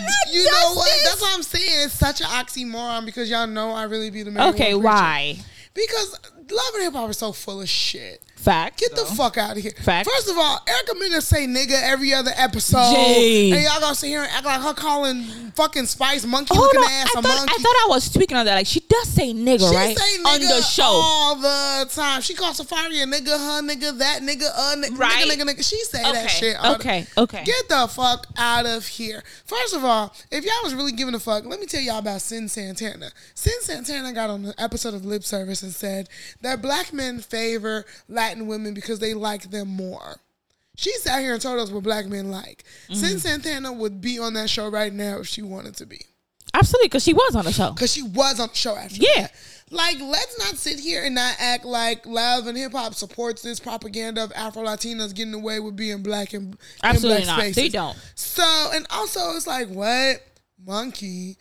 not 0.00 0.34
You 0.34 0.44
know 0.44 0.74
what? 0.74 0.90
That's 1.04 1.20
what 1.20 1.34
I'm 1.34 1.42
saying. 1.42 1.84
It's 1.84 1.94
such 1.94 2.20
an 2.20 2.26
oxymoron 2.26 3.04
because 3.04 3.30
y'all 3.30 3.46
know 3.46 3.72
I 3.72 3.84
really 3.84 4.10
be 4.10 4.22
the 4.22 4.30
man. 4.30 4.54
Okay, 4.54 4.74
why? 4.74 5.38
Because 5.74 6.18
Love 6.50 6.74
and 6.74 6.84
Hip 6.84 6.92
Hop 6.94 7.10
is 7.10 7.18
so 7.18 7.32
full 7.32 7.60
of 7.60 7.68
shit. 7.68 8.22
Fact. 8.38 8.78
Get 8.78 8.94
the 8.94 9.04
fuck 9.04 9.36
out 9.36 9.56
of 9.56 9.62
here. 9.62 9.72
Fact. 9.82 10.08
First 10.08 10.28
of 10.30 10.36
all, 10.38 10.60
Erica 10.66 10.94
Mena 10.98 11.20
say 11.20 11.46
nigga 11.46 11.72
every 11.82 12.14
other 12.14 12.30
episode. 12.36 12.94
Jay. 12.94 13.50
And 13.52 13.62
y'all 13.62 13.80
gonna 13.80 13.94
sit 13.94 14.08
here 14.08 14.22
and 14.22 14.30
act 14.32 14.44
like 14.44 14.60
her 14.60 14.74
calling 14.74 15.24
fucking 15.54 15.86
Spice 15.86 16.24
monkey 16.24 16.54
Hold 16.54 16.66
looking 16.66 16.80
on. 16.80 16.90
ass 16.90 17.08
I 17.16 17.18
a 17.18 17.22
thought, 17.22 17.36
monkey. 17.36 17.54
I 17.58 17.62
thought 17.62 17.76
I 17.84 17.86
was 17.88 18.12
tweaking 18.12 18.36
on 18.36 18.46
that. 18.46 18.54
Like 18.54 18.66
she 18.66 18.80
does 18.80 19.08
say 19.08 19.32
nigga, 19.34 19.68
she 19.68 19.76
right? 19.76 19.98
say 19.98 20.18
nigga 20.22 20.26
on 20.34 20.40
the 20.40 20.62
show. 20.62 20.82
all 20.84 21.34
the 21.36 21.86
time. 21.90 22.20
She 22.22 22.34
calls 22.34 22.60
Safaree 22.60 23.02
a 23.02 23.06
nigga, 23.06 23.28
her 23.36 23.60
nigga, 23.62 23.98
that 23.98 24.22
nigga, 24.22 24.48
uh, 24.54 24.76
nigga, 24.76 24.96
Right. 24.98 25.24
nigga, 25.26 25.42
nigga, 25.42 25.50
nigga. 25.50 25.68
She 25.68 25.78
say 25.84 26.02
that 26.02 26.30
shit. 26.30 26.56
all 26.58 26.74
the- 26.74 26.78
okay, 26.80 27.06
okay. 27.18 27.44
Get 27.44 27.68
the 27.68 27.88
fuck 27.88 28.28
out 28.36 28.66
of 28.66 28.86
here. 28.86 29.22
First 29.46 29.74
of 29.74 29.84
all, 29.84 30.14
if 30.30 30.44
y'all 30.44 30.52
was 30.62 30.74
really 30.74 30.92
giving 30.92 31.14
a 31.14 31.20
fuck, 31.20 31.44
let 31.44 31.58
me 31.60 31.66
tell 31.66 31.80
y'all 31.80 31.98
about 31.98 32.20
Cyn 32.20 32.48
Santana. 32.48 33.10
Cyn 33.34 33.60
Santana 33.62 34.12
got 34.12 34.30
on 34.30 34.44
an 34.46 34.54
episode 34.58 34.94
of 34.94 35.04
Lip 35.04 35.24
Service 35.24 35.62
and 35.62 35.72
said 35.72 36.08
that 36.40 36.62
black 36.62 36.92
men 36.92 37.18
favor 37.18 37.84
Latin 38.28 38.46
women 38.46 38.74
because 38.74 38.98
they 38.98 39.14
like 39.14 39.50
them 39.50 39.68
more. 39.68 40.20
She 40.76 40.92
sat 40.94 41.20
here 41.20 41.32
and 41.32 41.42
told 41.42 41.58
us 41.58 41.70
what 41.70 41.82
black 41.82 42.06
men 42.06 42.30
like. 42.30 42.64
Mm-hmm. 42.88 43.04
Cyn 43.04 43.18
Santana 43.18 43.72
would 43.72 44.00
be 44.00 44.18
on 44.18 44.34
that 44.34 44.48
show 44.48 44.68
right 44.68 44.92
now 44.92 45.18
if 45.18 45.26
she 45.26 45.42
wanted 45.42 45.74
to 45.76 45.86
be. 45.86 46.00
Absolutely, 46.54 46.86
because 46.88 47.02
she 47.04 47.12
was 47.14 47.34
on 47.34 47.44
the 47.44 47.52
show. 47.52 47.72
Because 47.72 47.92
she 47.92 48.02
was 48.02 48.38
on 48.40 48.48
the 48.48 48.54
show 48.54 48.76
after 48.76 48.96
Yeah. 49.00 49.22
that. 49.22 49.32
Like, 49.70 49.98
let's 50.00 50.38
not 50.38 50.56
sit 50.56 50.78
here 50.80 51.04
and 51.04 51.14
not 51.14 51.34
act 51.38 51.64
like 51.64 52.06
love 52.06 52.46
and 52.46 52.56
hip 52.56 52.72
hop 52.72 52.94
supports 52.94 53.42
this 53.42 53.60
propaganda 53.60 54.24
of 54.24 54.32
Afro 54.34 54.62
Latinas 54.62 55.14
getting 55.14 55.34
away 55.34 55.60
with 55.60 55.76
being 55.76 56.02
black 56.02 56.32
and 56.32 56.52
in 56.54 56.58
Absolutely 56.82 57.24
black 57.24 57.26
not. 57.26 57.40
spaces. 57.40 57.56
They 57.56 57.68
don't. 57.68 57.98
So, 58.14 58.70
and 58.72 58.86
also, 58.90 59.20
it's 59.36 59.46
like, 59.46 59.68
what 59.68 60.22
monkey? 60.64 61.36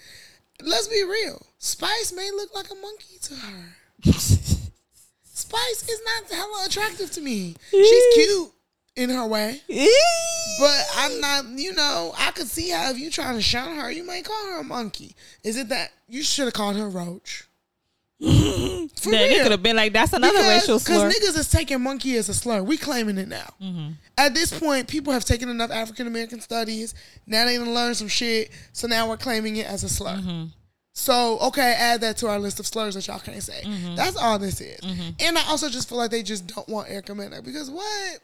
Let's 0.62 0.88
be 0.88 1.04
real. 1.04 1.46
Spice 1.60 2.12
may 2.12 2.30
look 2.32 2.54
like 2.56 2.70
a 2.72 2.76
monkey 2.76 3.18
to 3.22 3.34
her. 3.36 3.76
Spice 5.48 5.88
is 5.88 6.02
not 6.04 6.30
hella 6.30 6.66
attractive 6.66 7.10
to 7.12 7.22
me. 7.22 7.56
She's 7.72 8.14
cute 8.16 8.52
in 8.98 9.10
her 9.10 9.26
way, 9.26 9.62
but 10.60 10.86
I'm 10.96 11.22
not. 11.22 11.46
You 11.58 11.74
know, 11.74 12.14
I 12.18 12.32
could 12.32 12.48
see 12.48 12.70
how 12.70 12.90
if 12.90 13.00
you 13.00 13.10
trying 13.10 13.36
to 13.36 13.42
shun 13.42 13.78
her, 13.78 13.90
you 13.90 14.04
might 14.04 14.26
call 14.26 14.46
her 14.48 14.60
a 14.60 14.64
monkey. 14.64 15.16
Is 15.44 15.56
it 15.56 15.70
that 15.70 15.92
you 16.10 16.22
should 16.22 16.46
have 16.46 16.54
called 16.54 16.76
her 16.76 16.90
roach? 16.90 17.46
For 18.20 18.26
Then 18.26 19.32
it 19.32 19.44
could 19.44 19.52
have 19.52 19.64
been 19.64 19.78
like 19.78 19.94
that's 19.94 20.12
another 20.12 20.40
racial 20.40 20.80
slur. 20.80 21.08
Because 21.08 21.16
niggas 21.16 21.38
is 21.38 21.50
taking 21.50 21.82
monkey 21.82 22.18
as 22.18 22.28
a 22.28 22.34
slur. 22.34 22.62
We 22.62 22.76
claiming 22.76 23.18
it 23.18 23.30
now. 23.30 23.54
Mm-hmm. 23.62 23.92
At 24.18 24.34
this 24.34 24.58
point, 24.58 24.90
people 24.90 25.14
have 25.14 25.24
taken 25.24 25.48
enough 25.48 25.72
African 25.72 26.08
American 26.08 26.42
studies. 26.42 26.94
Now 27.26 27.46
they 27.46 27.58
done 27.58 27.74
learned 27.74 27.96
some 27.96 28.10
shit. 28.10 28.52
So 28.74 28.88
now 28.88 29.08
we're 29.08 29.18
claiming 29.18 29.56
it 29.56 29.68
as 29.68 29.86
a 29.86 29.90
slur. 29.90 30.18
Mm-hmm. 30.18 30.46
So 30.98 31.38
okay, 31.40 31.76
add 31.78 32.02
that 32.02 32.18
to 32.18 32.28
our 32.28 32.40
list 32.40 32.60
of 32.60 32.66
slurs 32.66 32.96
that 32.96 33.06
y'all 33.08 33.20
can't 33.20 33.44
say. 33.44 33.62
Mm-hmm. 33.64 33.96
That's 33.96 34.18
all 34.18 34.40
this 34.40 34.60
is. 34.60 34.80
And 35.20 35.38
I 35.38 35.44
also 35.48 35.70
just 35.70 35.88
feel 35.88 36.00
like 36.00 36.10
they 36.10 36.24
just 36.24 36.48
don't 36.48 36.68
want 36.68 36.90
Erica 36.90 37.14
Mena 37.14 37.40
because 37.44 37.70
what? 37.70 38.20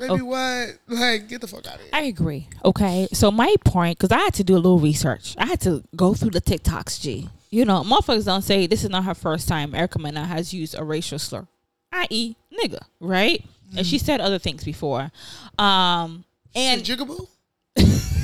Baby, 0.00 0.20
Oh. 0.20 0.24
what? 0.24 0.78
Like, 0.88 1.28
get 1.28 1.40
the 1.40 1.46
fuck 1.46 1.64
out 1.68 1.76
of 1.76 1.80
here. 1.80 1.90
I 1.92 2.02
agree. 2.02 2.48
Okay, 2.64 3.06
so 3.12 3.30
my 3.30 3.54
point, 3.64 3.98
because 3.98 4.10
I 4.10 4.18
had 4.18 4.34
to 4.34 4.44
do 4.44 4.54
a 4.54 4.56
little 4.56 4.80
research. 4.80 5.36
I 5.38 5.46
had 5.46 5.60
to 5.60 5.84
go 5.94 6.12
through 6.12 6.30
the 6.30 6.40
TikToks. 6.40 7.00
G, 7.00 7.28
you 7.50 7.64
know, 7.64 7.82
motherfuckers 7.84 8.24
don't 8.24 8.42
say 8.42 8.66
this 8.66 8.82
is 8.82 8.90
not 8.90 9.04
her 9.04 9.14
first 9.14 9.46
time. 9.46 9.72
Erica 9.72 10.00
Mena 10.00 10.24
has 10.26 10.52
used 10.52 10.76
a 10.76 10.82
racial 10.82 11.20
slur, 11.20 11.46
i.e., 11.92 12.34
nigga, 12.52 12.80
right? 12.98 13.44
And 13.76 13.86
she 13.86 13.98
said 13.98 14.20
other 14.20 14.40
things 14.40 14.64
before. 14.64 15.12
Um, 15.56 16.24
and 16.54 16.82
Jigaboo? 16.82 17.28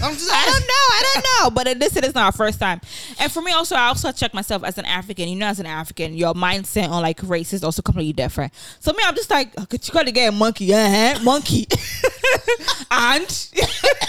I'm 0.02 0.14
just 0.14 0.30
I 0.32 0.44
don't 0.46 0.60
know. 0.60 0.66
I 0.68 1.04
don't 1.14 1.24
know. 1.24 1.50
But 1.50 1.66
it- 1.68 1.80
this 1.80 1.96
is 1.96 2.14
not 2.14 2.24
our 2.24 2.32
first 2.32 2.58
time. 2.60 2.80
And 3.18 3.30
for 3.30 3.42
me, 3.42 3.52
also, 3.52 3.74
I 3.74 3.88
also 3.88 4.12
check 4.12 4.32
myself 4.34 4.64
as 4.64 4.78
an 4.78 4.84
African. 4.84 5.28
You 5.28 5.36
know, 5.36 5.46
as 5.46 5.60
an 5.60 5.66
African, 5.66 6.14
your 6.14 6.34
mindset 6.34 6.88
on 6.88 7.02
like 7.02 7.20
race 7.22 7.52
is 7.52 7.64
also 7.64 7.82
completely 7.82 8.12
different. 8.12 8.52
So 8.80 8.92
me, 8.92 8.98
I'm 9.04 9.14
just 9.14 9.30
like, 9.30 9.52
oh, 9.58 9.66
could 9.66 9.86
you 9.86 10.04
the 10.04 10.12
guy 10.12 10.22
a 10.22 10.32
monkey? 10.32 10.72
Uh-huh, 10.72 11.22
monkey. 11.22 11.66
and 12.90 13.48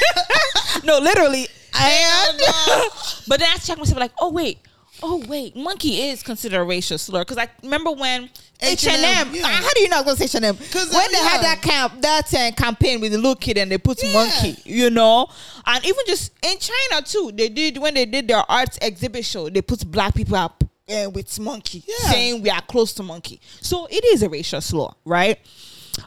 no, 0.84 1.00
literally, 1.00 1.48
and. 1.80 2.40
but 3.28 3.40
then 3.40 3.50
I 3.54 3.58
check 3.62 3.78
myself 3.78 4.00
like, 4.00 4.12
oh 4.20 4.32
wait. 4.32 4.60
Oh 5.02 5.24
wait, 5.28 5.56
monkey 5.56 6.02
is 6.10 6.22
considered 6.24 6.60
a 6.60 6.64
racial 6.64 6.98
slur 6.98 7.22
because 7.22 7.38
I 7.38 7.48
remember 7.64 7.92
when 7.92 8.30
H 8.62 8.86
and 8.88 9.04
M. 9.04 9.42
How 9.44 9.70
do 9.74 9.82
you 9.82 9.88
not 9.90 10.04
go 10.06 10.14
to 10.16 10.24
H 10.24 10.36
and 10.36 10.46
M? 10.46 10.58
'Cause, 10.58 10.94
When 10.94 11.12
they 11.12 11.20
uh, 11.20 11.24
had 11.24 11.42
that 11.44 11.62
camp, 11.62 12.02
that 12.02 12.34
uh, 12.34 12.52
campaign 12.52 13.00
with 13.00 13.14
the 13.14 13.18
little 13.18 13.36
kid 13.36 13.58
and 13.58 13.72
they 13.72 13.78
put 13.78 14.02
monkey, 14.14 14.58
you 14.66 14.90
know, 14.90 15.28
and 15.66 15.84
even 15.86 16.04
just 16.06 16.32
in 16.44 16.58
China 16.60 17.02
too, 17.06 17.32
they 17.34 17.48
did 17.50 17.78
when 17.78 17.94
they 17.94 18.06
did 18.06 18.28
their 18.28 18.44
arts 18.52 18.78
exhibit 18.82 19.24
show, 19.24 19.50
they 19.50 19.62
put 19.62 19.90
black 19.90 20.14
people 20.16 20.36
up 20.36 20.64
uh, 20.90 21.10
with 21.14 21.40
monkey, 21.40 21.84
Yeah. 21.88 22.12
saying 22.12 22.42
we 22.42 22.50
are 22.50 22.62
close 22.62 22.92
to 22.94 23.04
monkey. 23.04 23.40
So 23.62 23.88
it 23.90 24.04
is 24.04 24.22
a 24.24 24.30
racial 24.30 24.60
slur, 24.60 24.90
right? 25.06 25.40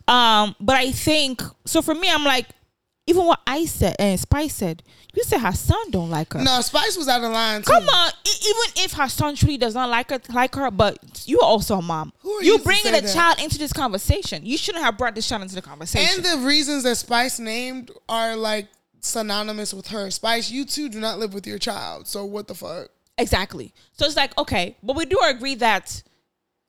Um, 0.06 0.54
but 0.60 0.76
I 0.76 0.90
think 0.92 1.42
so. 1.64 1.80
For 1.82 1.94
me, 1.94 2.10
I'm 2.10 2.24
like, 2.24 2.46
even 3.06 3.24
what 3.24 3.40
I 3.46 3.64
said 3.64 3.96
and 3.98 4.18
Spice 4.20 4.54
said, 4.54 4.82
you 5.14 5.24
said 5.24 5.40
her 5.40 5.52
son 5.52 5.90
don't 5.90 6.10
like 6.10 6.32
her. 6.32 6.42
No, 6.42 6.60
Spice 6.60 6.96
was 6.96 7.08
out 7.08 7.22
of 7.22 7.32
line 7.32 7.62
too. 7.62 7.70
Come 7.70 7.84
on, 7.88 8.12
even 8.26 8.84
if 8.84 8.92
her 8.92 9.08
son 9.08 9.34
truly 9.34 9.56
does 9.58 9.74
not 9.74 9.88
like 9.88 10.10
her, 10.10 10.20
like 10.32 10.54
her, 10.54 10.70
but 10.70 11.24
you 11.26 11.40
are 11.40 11.46
also 11.46 11.78
a 11.78 11.82
mom. 11.82 12.12
Who 12.20 12.30
are 12.30 12.42
you 12.42 12.52
you 12.52 12.58
bringing 12.58 12.94
a 12.94 13.02
child 13.02 13.40
into 13.40 13.58
this 13.58 13.72
conversation. 13.72 14.44
You 14.44 14.56
shouldn't 14.56 14.84
have 14.84 14.96
brought 14.96 15.14
this 15.14 15.28
child 15.28 15.42
into 15.42 15.54
the 15.54 15.62
conversation. 15.62 16.24
And 16.24 16.24
the 16.24 16.46
reasons 16.46 16.84
that 16.84 16.96
Spice 16.96 17.38
named 17.38 17.90
are 18.08 18.36
like 18.36 18.68
synonymous 19.00 19.74
with 19.74 19.88
her. 19.88 20.10
Spice, 20.10 20.50
you 20.50 20.64
too 20.64 20.88
do 20.88 21.00
not 21.00 21.18
live 21.18 21.34
with 21.34 21.46
your 21.46 21.58
child. 21.58 22.06
So 22.06 22.24
what 22.24 22.48
the 22.48 22.54
fuck? 22.54 22.88
Exactly. 23.18 23.74
So 23.92 24.06
it's 24.06 24.16
like, 24.16 24.36
okay, 24.38 24.76
but 24.82 24.96
we 24.96 25.04
do 25.04 25.18
agree 25.24 25.54
that 25.56 26.02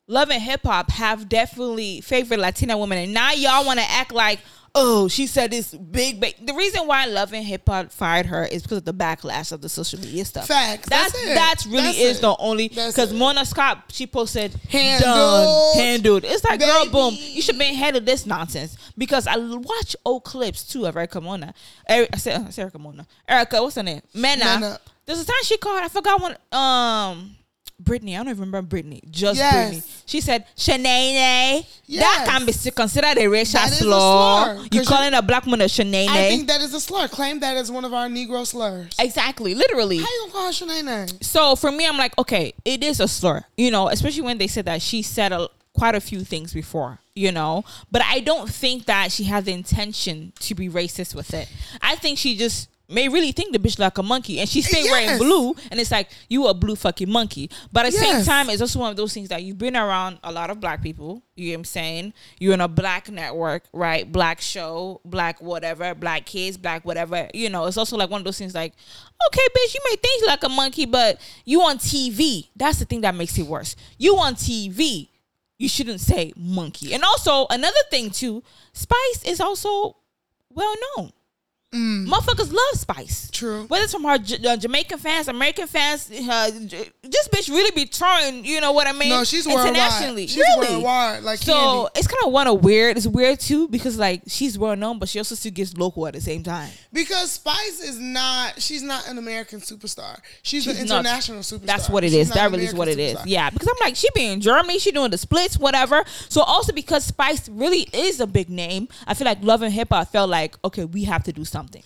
love 0.08 0.30
and 0.30 0.42
hip 0.42 0.62
hop 0.64 0.92
have 0.92 1.30
definitely 1.30 2.02
favored 2.02 2.40
Latina 2.40 2.78
women. 2.78 2.98
And 2.98 3.14
now 3.14 3.32
y'all 3.32 3.66
want 3.66 3.80
to 3.80 3.90
act 3.90 4.12
like, 4.12 4.40
oh, 4.76 5.08
she 5.08 5.28
said 5.28 5.52
this 5.52 5.74
big, 5.74 6.20
big. 6.20 6.46
The 6.46 6.54
reason 6.54 6.88
why 6.88 7.06
love 7.06 7.34
and 7.34 7.46
hip 7.46 7.64
hop 7.68 7.92
fired 7.92 8.26
her 8.28 8.44
is 8.46 8.64
because 8.64 8.80
of 8.80 8.86
the 8.86 8.94
backlash 8.94 9.52
of 9.52 9.62
the 9.62 9.70
social 9.70 10.00
media 10.00 10.26
stuff. 10.26 10.48
Facts. 10.48 10.90
That's 10.90 11.12
That's 11.14 11.26
that's 11.36 11.66
really 11.68 11.84
That's 11.84 11.98
is 12.00 12.18
it. 12.18 12.22
the 12.22 12.36
only 12.40 12.70
because. 12.70 13.14
Mona 13.14 13.46
Scott 13.46 13.84
she 13.90 14.08
posted 14.08 14.54
Handled. 14.70 15.04
done 15.04 15.76
handled. 15.76 16.24
It's 16.26 16.44
like 16.44 16.60
girl, 16.60 16.90
boom. 16.90 17.16
You 17.20 17.42
should 17.42 17.60
be 17.60 17.66
ahead 17.66 17.96
of 17.96 18.06
this 18.06 18.26
nonsense 18.26 18.76
because 18.98 19.28
I 19.28 19.36
watch 19.38 19.96
old 20.06 20.24
clips 20.24 20.64
too 20.64 20.86
of 20.86 20.96
Erica 20.98 21.22
Mona. 21.22 21.54
Eri- 21.88 22.08
I 22.12 22.18
said, 22.18 22.42
I 22.42 22.50
said 22.50 22.62
Erica 22.64 22.80
Mona. 22.80 23.06
Erica, 23.28 23.62
what's 23.62 23.76
her 23.76 23.84
name? 23.84 24.02
Mena. 24.14 24.46
Mena. 24.46 24.80
There's 25.06 25.20
a 25.20 25.26
time 25.26 25.36
she 25.44 25.58
called. 25.58 25.84
I 25.84 25.90
forgot 25.90 26.22
one. 26.22 26.36
Um. 26.52 27.36
Brittany, 27.80 28.16
I 28.16 28.20
don't 28.20 28.30
even 28.30 28.40
remember 28.42 28.62
Brittany. 28.62 29.02
Just 29.10 29.38
Yes. 29.38 29.54
Brittany. 29.54 29.84
She 30.06 30.22
said, 30.22 30.46
"Shanae." 30.56 31.66
That 31.90 32.26
can 32.28 32.46
be 32.46 32.54
considered 32.72 33.18
a 33.18 33.28
racial 33.28 33.60
That 33.60 33.72
is 33.72 33.82
a 33.82 33.84
slur. 33.84 34.56
slur, 34.58 34.68
You 34.72 34.84
calling 34.84 35.14
a 35.14 35.22
black 35.22 35.46
woman 35.46 35.62
a 35.62 35.66
Shanae? 35.66 36.08
I 36.08 36.30
think 36.30 36.48
that 36.48 36.62
is 36.62 36.74
a 36.74 36.80
slur. 36.80 37.08
Claim 37.08 37.40
that 37.40 37.58
as 37.58 37.72
one 37.72 37.84
of 37.86 37.94
our 37.94 38.08
Negro 38.08 38.46
slurs. 38.46 38.94
exactly, 39.00 39.56
literally. 39.56 39.98
How 39.98 40.04
you 40.04 40.20
gonna 40.32 40.54
call 40.54 40.78
her 40.78 41.08
So 41.22 41.56
for 41.56 41.72
me, 41.72 41.86
I'm 41.86 41.98
like, 41.98 42.18
okay, 42.18 42.54
it 42.64 42.84
is 42.84 43.00
a 43.00 43.08
slur, 43.08 43.44
you 43.58 43.72
know, 43.72 43.90
especially 43.90 44.22
when 44.22 44.38
they 44.38 44.48
said 44.48 44.66
that 44.66 44.82
she 44.82 45.02
said 45.02 45.32
a, 45.32 45.50
quite 45.74 45.96
a 45.96 46.02
few 46.02 46.24
things 46.24 46.54
before, 46.54 47.00
you 47.16 47.32
know, 47.32 47.66
but 47.92 48.02
I 48.06 48.20
don't 48.20 48.50
think 48.50 48.86
that 48.86 49.12
she 49.12 49.24
had 49.26 49.46
the 49.46 49.52
intention 49.54 50.32
to 50.42 50.54
be 50.56 50.70
racist 50.70 51.16
with 51.16 51.34
it. 51.34 51.50
I 51.82 51.96
think 51.96 52.18
she 52.20 52.38
just 52.38 52.70
may 52.94 53.10
really 53.10 53.32
think 53.32 53.54
the 53.54 53.60
bitch 53.60 53.80
like 53.80 53.98
a 53.98 54.04
monkey, 54.04 54.40
and 54.40 54.48
she 54.48 54.62
stay 54.62 54.84
wearing 54.84 55.18
blue, 55.18 55.56
and 55.72 55.80
it's 55.80 55.92
like 55.92 56.10
you 56.30 56.48
a 56.48 56.54
blue 56.54 56.76
fucking 56.76 57.10
monkey. 57.10 57.50
But 57.72 57.86
at 57.86 57.94
the 57.94 57.98
same 58.00 58.24
time, 58.24 58.50
it's 58.50 58.62
also 58.62 58.80
one 58.80 58.92
of 58.92 58.98
those 58.98 59.14
things 59.14 59.30
that 59.30 59.44
you've 59.44 59.58
been 59.58 59.76
around 59.76 60.20
a 60.24 60.32
lot 60.32 60.50
of 60.50 60.60
black 60.60 60.82
people. 60.82 61.24
You 61.36 61.48
know 61.48 61.52
what 61.54 61.60
I'm 61.60 61.66
saying? 61.66 62.14
You're 62.40 62.54
in 62.54 62.62
a 62.62 62.68
black 62.68 63.10
network, 63.10 63.64
right? 63.74 64.10
Black 64.10 64.40
show, 64.40 65.02
black 65.04 65.42
whatever, 65.42 65.96
black 65.96 66.26
kids, 66.26 66.58
black 66.58 66.86
whatever. 66.86 67.28
You 67.34 67.50
know, 67.50 67.66
it's 67.66 67.78
also 67.78 67.98
like 67.98 68.10
one 68.10 68.22
of 68.22 68.26
those 68.26 68.38
things 68.38 68.54
like, 68.54 68.74
okay, 69.28 69.42
bitch, 69.42 69.74
you 69.74 69.80
may 69.90 69.96
think 69.96 70.28
like 70.28 70.44
a 70.44 70.50
monkey, 70.50 70.86
but 70.86 71.20
you 71.46 71.62
on 71.62 71.78
TV. 71.78 72.50
That's 72.56 72.80
the 72.80 72.86
thing 72.86 73.02
that 73.02 73.16
makes 73.16 73.38
it 73.38 73.48
worse. 73.48 73.76
You 73.98 74.16
on 74.18 74.36
TV. 74.36 75.10
You 75.58 75.70
shouldn't 75.70 76.02
say 76.02 76.34
monkey. 76.36 76.94
And 76.94 77.04
also 77.04 77.48
another 77.50 77.78
thing 77.90 78.10
too, 78.10 78.44
Spice 78.74 79.24
is 79.26 79.40
also 79.40 79.98
well 80.50 80.74
known. 80.98 81.12
Motherfuckers 81.74 82.52
love 82.54 82.76
Spice. 82.76 83.28
Mm. 83.28 83.32
True. 83.32 83.64
Whether 83.68 83.84
it's 83.86 83.94
from 83.94 84.04
her 84.04 84.18
J- 84.18 84.48
uh, 84.48 84.58
Jamaican 84.58 85.00
fans, 85.00 85.28
American 85.28 85.68
fans, 85.68 86.10
uh, 86.12 86.52
j- 86.68 86.90
this 87.02 87.28
bitch 87.30 87.50
really 87.50 87.72
be 87.72 87.86
touring. 87.86 88.46
You 88.46 88.62
know 88.62 88.72
what 88.74 88.88
I 88.88 88.92
mean? 88.94 89.10
No, 89.10 89.24
she's 89.24 89.46
worldwide. 89.48 89.70
internationally. 89.70 90.28
She's 90.28 90.38
really? 90.58 90.74
worldwide, 90.76 91.24
like 91.24 91.40
so 91.40 91.54
candy. 91.54 91.90
it's 91.96 92.08
kind 92.08 92.24
of 92.26 92.32
one 92.32 92.48
of 92.48 92.64
weird. 92.64 92.98
It's 92.98 93.08
weird 93.08 93.40
too 93.40 93.68
because 93.68 93.98
like 93.98 94.22
she's 94.28 94.58
well 94.58 94.76
known, 94.76 95.00
but 95.00 95.10
she 95.10 95.20
also 95.20 95.36
still 95.36 95.52
gets 95.52 95.76
local 95.76 96.06
at 96.08 96.14
the 96.14 96.22
same 96.22 96.44
time. 96.44 96.70
Because 96.94 97.32
Spice 97.32 97.82
is 97.82 98.00
not, 98.00 98.62
she's 98.62 98.84
not 98.84 99.08
an 99.10 99.18
American 99.18 99.60
superstar. 99.60 100.20
She's, 100.44 100.68
an 100.68 100.76
She's 100.76 100.88
not- 100.90 101.00
international 101.00 101.40
superstar. 101.40 101.66
That's 101.66 101.90
what 101.90 102.04
it 102.04 102.14
is. 102.14 102.30
That 102.30 102.46
an 102.46 102.52
really 102.52 102.66
is 102.66 102.74
what 102.76 102.88
it 102.88 103.00
is. 103.00 103.18
Yeah, 103.26 103.50
because 103.50 103.68
I'm 103.68 103.76
like, 103.82 103.96
she 103.96 104.08
be 104.14 104.26
in 104.28 104.40
Germany, 104.42 104.78
she 104.78 104.92
doing 104.92 105.10
the 105.10 105.18
splits, 105.18 105.58
whatever. 105.58 106.04
So 106.30 106.42
also 106.42 106.72
because 106.72 107.04
Spice 107.04 107.50
really 107.50 107.88
is 107.92 108.20
a 108.20 108.28
big 108.28 108.50
name, 108.50 108.88
I 109.08 109.16
feel 109.16 109.26
like 109.26 109.42
Love 109.42 109.64
and 109.64 109.74
Hip 109.74 109.90
Hop 109.90 110.08
felt 110.12 110.30
like, 110.30 110.56
okay, 110.64 110.86
we 110.86 111.06
have 111.06 111.24
to 111.24 111.34
do 111.34 111.44
something. 111.44 111.82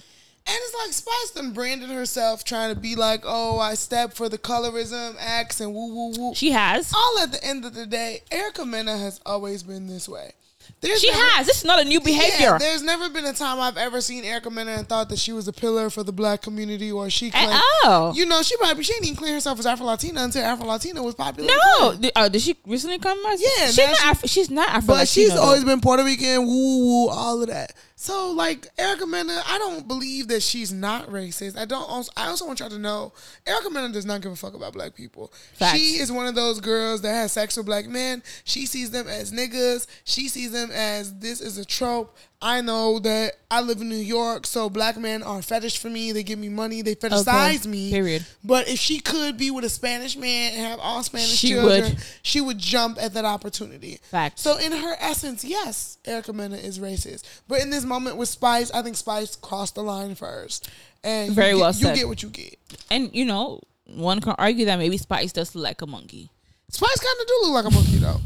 And 0.49 0.55
it's 0.55 0.75
like 0.75 0.93
Spice 0.93 1.31
done 1.31 1.51
branded 1.51 1.89
herself 1.89 2.43
trying 2.45 2.73
to 2.73 2.79
be 2.79 2.95
like, 2.95 3.23
oh, 3.25 3.59
I 3.59 3.73
step 3.73 4.13
for 4.13 4.29
the 4.29 4.37
colorism 4.37 5.15
acts 5.19 5.59
and 5.59 5.73
woo 5.73 5.93
woo 5.93 6.13
woo. 6.17 6.35
She 6.35 6.51
has. 6.51 6.93
All 6.93 7.19
at 7.21 7.31
the 7.33 7.43
end 7.43 7.65
of 7.65 7.73
the 7.73 7.85
day, 7.85 8.21
Erica 8.31 8.65
Mena 8.65 8.97
has 8.97 9.19
always 9.25 9.63
been 9.63 9.87
this 9.87 10.07
way. 10.07 10.31
There's 10.79 11.01
She 11.01 11.09
never- 11.09 11.23
has. 11.31 11.47
This 11.47 11.57
is 11.57 11.65
not 11.65 11.79
a 11.81 11.85
new 11.85 11.99
behavior. 11.99 12.35
Yeah, 12.51 12.57
there's 12.59 12.83
never 12.83 13.09
been 13.09 13.25
a 13.25 13.33
time 13.33 13.59
I've 13.59 13.77
ever 13.77 13.99
seen 13.99 14.23
Erica 14.23 14.51
Mena 14.51 14.73
and 14.73 14.87
thought 14.87 15.09
that 15.09 15.17
she 15.17 15.31
was 15.33 15.47
a 15.47 15.53
pillar 15.53 15.89
for 15.89 16.03
the 16.03 16.11
black 16.13 16.43
community 16.43 16.91
or 16.91 17.09
she 17.09 17.31
claimed, 17.31 17.59
all. 17.83 18.15
You 18.15 18.27
know, 18.27 18.43
she 18.43 18.55
probably 18.57 18.83
she 18.83 18.93
didn't 18.93 19.05
even 19.05 19.17
claim 19.17 19.33
herself 19.33 19.57
as 19.57 19.65
Afro 19.65 19.87
Latina 19.87 20.21
until 20.21 20.43
Afro 20.45 20.67
Latina 20.67 21.01
was 21.01 21.15
popular. 21.15 21.49
No, 21.79 21.95
did, 21.95 22.11
uh, 22.15 22.29
did 22.29 22.41
she 22.43 22.55
recently 22.67 22.99
come? 22.99 23.17
As, 23.25 23.41
Yeah, 23.41 23.65
she's 23.67 23.77
not. 23.77 23.97
she- 23.97 24.03
Afro, 24.07 24.27
she's 24.27 24.49
not 24.51 24.69
Afro. 24.69 24.87
But 24.95 25.07
she's 25.07 25.31
always 25.31 25.63
been 25.63 25.81
Puerto 25.81 26.03
Rican, 26.03 26.45
woo 26.45 26.77
woo, 26.85 27.09
all 27.09 27.41
of 27.41 27.47
that. 27.47 27.73
So 27.99 28.31
like 28.31 28.67
Erica 28.77 29.07
Mena, 29.07 29.41
I 29.47 29.57
don't 29.57 29.87
believe 29.87 30.27
that 30.27 30.43
she's 30.43 30.71
not 30.71 31.09
racist. 31.09 31.57
I 31.57 31.65
don't. 31.65 31.89
Also, 31.89 32.11
I 32.15 32.27
also 32.27 32.45
want 32.45 32.59
y'all 32.59 32.69
to 32.69 32.77
know, 32.77 33.11
Erica 33.47 33.71
Mena 33.71 33.89
does 33.89 34.05
not 34.05 34.21
give 34.21 34.31
a 34.31 34.35
fuck 34.35 34.53
about 34.53 34.73
black 34.73 34.93
people. 34.93 35.33
Facts. 35.53 35.79
She 35.79 35.99
is 35.99 36.11
one 36.11 36.27
of 36.27 36.35
those 36.35 36.59
girls 36.59 37.01
that 37.01 37.13
has 37.13 37.31
sex 37.31 37.57
with 37.57 37.65
black 37.65 37.87
men. 37.87 38.21
She 38.43 38.67
sees 38.67 38.91
them 38.91 39.07
as 39.07 39.31
niggas. 39.31 39.87
She 40.03 40.27
sees 40.27 40.51
them 40.51 40.69
as 40.71 41.15
this 41.15 41.41
is 41.41 41.57
a 41.57 41.65
trope. 41.65 42.15
I 42.39 42.61
know 42.61 42.99
that 42.99 43.33
I 43.49 43.61
live 43.61 43.81
in 43.81 43.89
New 43.89 43.95
York, 43.95 44.45
so 44.45 44.69
black 44.69 44.95
men 44.95 45.23
are 45.23 45.41
fetish 45.41 45.79
for 45.79 45.89
me. 45.89 46.11
They 46.11 46.21
give 46.21 46.37
me 46.37 46.49
money. 46.49 46.83
They 46.83 46.93
fetishize 46.93 47.65
me. 47.65 47.89
period. 47.89 48.25
But 48.43 48.67
if 48.69 48.77
she 48.77 48.99
could 48.99 49.37
be 49.37 49.49
with 49.49 49.65
a 49.65 49.69
Spanish 49.69 50.15
man 50.15 50.53
and 50.53 50.61
have 50.67 50.79
all 50.79 51.01
Spanish 51.01 51.29
She 51.35 51.49
children, 51.49 51.83
would. 51.83 51.97
she 52.21 52.39
would 52.39 52.59
jump 52.59 52.99
at 53.01 53.15
that 53.15 53.25
opportunity. 53.25 53.99
Facts. 54.11 54.43
So 54.43 54.57
in 54.57 54.71
her 54.71 54.95
essence, 54.99 55.43
yes, 55.43 55.97
Erica 56.05 56.31
Mena 56.31 56.57
is 56.57 56.77
racist. 56.77 57.23
But 57.47 57.61
in 57.61 57.71
this 57.71 57.83
moment 57.85 58.17
with 58.17 58.29
Spice, 58.29 58.69
I 58.69 58.83
think 58.83 58.97
Spice 58.97 59.35
crossed 59.35 59.73
the 59.73 59.81
line 59.83 60.13
first. 60.13 60.69
And 61.03 61.29
you 61.29 61.33
Very 61.33 61.53
get- 61.53 61.59
well 61.59 61.71
You 61.73 61.93
get 61.95 62.07
what 62.07 62.21
you 62.21 62.29
get. 62.29 62.55
and 62.91 63.09
you 63.15 63.25
know, 63.25 63.61
one 63.85 64.21
can 64.21 64.35
argue 64.37 64.65
that 64.65 64.77
maybe 64.77 64.97
Spice 64.97 65.31
does 65.31 65.55
look 65.55 65.63
like 65.63 65.81
a 65.81 65.87
monkey, 65.87 66.29
Spice 66.69 66.99
kind 66.99 67.17
of 67.19 67.27
do 67.27 67.39
look 67.43 67.53
like 67.63 67.65
a 67.65 67.73
monkey 67.75 67.97
though. 67.97 68.21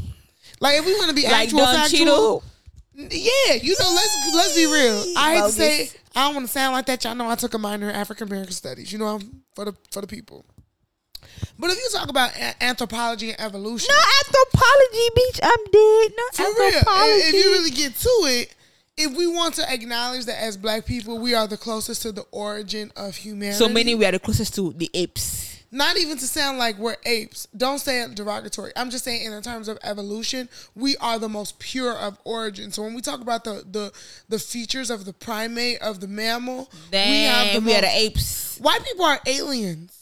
Like 0.60 0.78
if 0.78 0.84
we 0.84 0.92
want 0.96 1.08
to 1.08 1.14
be 1.14 1.22
like 1.22 1.32
actual 1.44 1.60
Don 1.60 1.74
factual, 1.76 1.98
Cheadle. 1.98 2.44
Yeah, 2.94 3.54
you 3.54 3.74
know, 3.80 3.90
let's 3.94 4.32
let's 4.34 4.54
be 4.54 4.66
real. 4.66 5.04
I 5.16 5.34
hate 5.34 5.36
to 5.36 5.42
Bogus. 5.42 5.54
say, 5.56 5.90
I 6.14 6.26
don't 6.26 6.34
want 6.34 6.46
to 6.46 6.52
sound 6.52 6.74
like 6.74 6.86
that. 6.86 7.02
Y'all 7.04 7.14
know 7.14 7.28
I 7.28 7.34
took 7.34 7.54
a 7.54 7.58
minor 7.58 7.88
in 7.88 7.94
African 7.96 8.28
American 8.28 8.52
studies. 8.52 8.92
You 8.92 8.98
know, 8.98 9.06
I'm 9.06 9.42
for 9.54 9.64
the 9.66 9.74
for 9.90 10.00
the 10.00 10.06
people. 10.06 10.44
But 11.58 11.70
if 11.70 11.76
you 11.78 11.88
talk 11.92 12.08
about 12.08 12.34
a- 12.36 12.62
anthropology 12.62 13.30
and 13.30 13.40
evolution, 13.40 13.88
Not 13.90 14.06
anthropology, 14.26 15.08
bitch. 15.16 15.40
I'm 15.42 15.64
dead. 15.72 16.12
No 16.16 16.24
For 16.32 16.60
real. 16.60 16.82
If, 17.18 17.34
if 17.34 17.44
you 17.44 17.50
really 17.52 17.70
get 17.70 17.94
to 17.96 18.08
it, 18.08 18.54
if 18.96 19.16
we 19.16 19.26
want 19.26 19.54
to 19.54 19.72
acknowledge 19.72 20.26
that 20.26 20.40
as 20.42 20.56
black 20.56 20.84
people, 20.86 21.18
we 21.18 21.34
are 21.34 21.46
the 21.46 21.56
closest 21.56 22.02
to 22.02 22.12
the 22.12 22.22
origin 22.30 22.92
of 22.96 23.16
humanity. 23.16 23.58
so 23.58 23.68
many 23.68 23.94
we 23.94 24.04
are 24.04 24.12
the 24.12 24.18
closest 24.18 24.54
to 24.56 24.72
the 24.74 24.90
apes. 24.94 25.51
Not 25.74 25.96
even 25.96 26.18
to 26.18 26.26
sound 26.26 26.58
like 26.58 26.76
we're 26.76 26.96
apes. 27.06 27.48
Don't 27.56 27.78
say 27.78 28.02
it 28.02 28.14
derogatory. 28.14 28.72
I'm 28.76 28.90
just 28.90 29.04
saying 29.04 29.24
in 29.24 29.42
terms 29.42 29.68
of 29.68 29.78
evolution, 29.82 30.50
we 30.74 30.98
are 30.98 31.18
the 31.18 31.30
most 31.30 31.58
pure 31.58 31.96
of 31.96 32.18
origin. 32.24 32.70
So 32.70 32.82
when 32.82 32.92
we 32.94 33.00
talk 33.00 33.22
about 33.22 33.44
the 33.44 33.64
the, 33.68 33.92
the 34.28 34.38
features 34.38 34.90
of 34.90 35.06
the 35.06 35.14
primate 35.14 35.80
of 35.80 36.00
the 36.00 36.08
mammal, 36.08 36.70
we 36.92 36.98
have 36.98 37.54
the 37.54 37.60
we 37.60 37.74
are 37.74 37.80
the 37.80 37.88
apes. 37.96 38.58
White 38.58 38.84
people 38.84 39.06
are 39.06 39.20
aliens. 39.26 40.01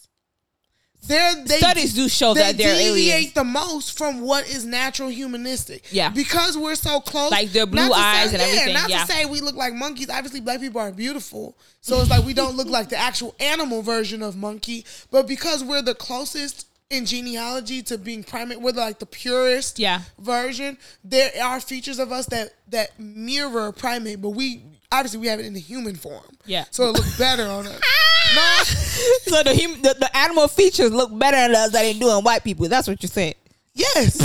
They're, 1.07 1.35
they 1.45 1.59
Studies 1.59 1.95
do 1.95 2.09
show 2.09 2.35
that 2.35 2.57
they're 2.59 2.75
deviate 2.77 3.09
aliens. 3.15 3.33
the 3.33 3.45
most 3.45 3.97
from 3.97 4.21
what 4.21 4.49
is 4.49 4.65
natural 4.65 5.09
humanistic. 5.09 5.85
Yeah. 5.91 6.11
because 6.11 6.57
we're 6.59 6.75
so 6.75 7.01
close. 7.01 7.31
Like 7.31 7.51
their 7.53 7.67
blue 7.67 7.81
eyes 7.93 8.31
say- 8.31 8.35
and 8.35 8.43
everything, 8.43 8.75
Not 8.75 8.91
yeah. 8.91 9.05
to 9.05 9.13
say 9.13 9.25
we 9.25 9.41
look 9.41 9.57
like 9.57 9.73
monkeys. 9.75 10.11
Obviously, 10.11 10.41
black 10.41 10.61
people 10.61 10.81
are 10.81 10.93
beautiful, 10.93 11.57
so 11.81 12.01
it's 12.01 12.11
like 12.11 12.25
we 12.25 12.35
don't 12.35 12.57
look 12.57 12.69
like 12.69 12.91
the 12.91 12.97
actual 12.97 13.35
animal 13.41 13.83
version 13.83 14.23
of 14.23 14.37
monkey. 14.37 14.85
But 15.11 15.27
because 15.27 15.65
we're 15.65 15.83
the 15.83 15.95
closest 15.95 16.67
in 16.91 17.07
genealogy 17.07 17.83
to 17.83 17.97
being 17.97 18.23
primate, 18.25 18.61
we're 18.61 18.73
like 18.73 18.99
the 18.99 19.07
purest 19.07 19.79
Yeah. 19.79 20.03
version. 20.19 20.77
There 21.05 21.31
are 21.43 21.61
features 21.61 21.99
of 21.99 22.13
us 22.13 22.27
that 22.27 22.53
that 22.69 22.99
mirror 23.01 23.73
primate, 23.73 24.21
but 24.21 24.31
we 24.31 24.63
obviously 24.93 25.21
we 25.21 25.27
have 25.29 25.41
it 25.41 25.47
in 25.47 25.55
the 25.55 25.61
human 25.61 25.95
form. 25.97 26.25
Yeah. 26.47 26.65
so 26.71 26.89
it 26.89 26.93
looks 26.93 27.17
better 27.19 27.45
on 27.47 27.67
us. 27.67 27.81
no. 28.35 28.63
so 29.37 29.43
the, 29.43 29.55
hum- 29.57 29.83
the 29.83 29.95
the 29.99 30.17
animal 30.17 30.49
features 30.49 30.93
look 30.93 31.17
better 31.19 31.37
than 31.37 31.55
us 31.55 31.73
than 31.73 31.83
they 31.83 31.93
do 31.95 32.09
on 32.09 32.23
white 32.25 32.45
people. 32.45 32.69
That's 32.69 32.87
what 32.89 33.03
you're 33.03 33.09
saying. 33.09 33.35
Yes. 33.75 34.19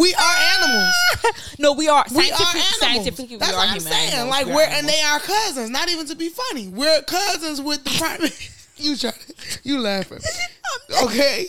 we 0.00 0.14
are 0.14 0.36
animals. 0.58 0.94
no, 1.58 1.72
we 1.72 1.88
are 1.88 2.04
We 2.14 2.30
are 2.30 2.36
scientific, 2.36 2.54
animals. 2.54 2.78
scientifically. 2.78 3.36
That's 3.36 3.52
we 3.52 3.56
what 3.56 3.66
are 3.68 3.70
I'm 3.70 3.76
human 3.80 3.92
saying. 3.92 4.12
animals. 4.12 4.30
Like 4.30 4.46
We 4.46 4.52
are 4.52 4.54
we're 4.56 4.62
and 4.64 4.72
animals. 4.72 4.92
they 4.96 5.02
are 5.02 5.20
cousins. 5.20 5.70
Not 5.70 5.88
even 5.90 6.06
to 6.06 6.14
be 6.16 6.28
funny. 6.28 6.68
We're 6.68 7.02
cousins 7.02 7.60
with 7.60 7.84
the 7.84 7.90
primate. 7.98 8.50
you 8.76 8.96
try, 8.96 9.12
you 9.62 9.78
laughing? 9.80 10.18
Okay. 11.04 11.46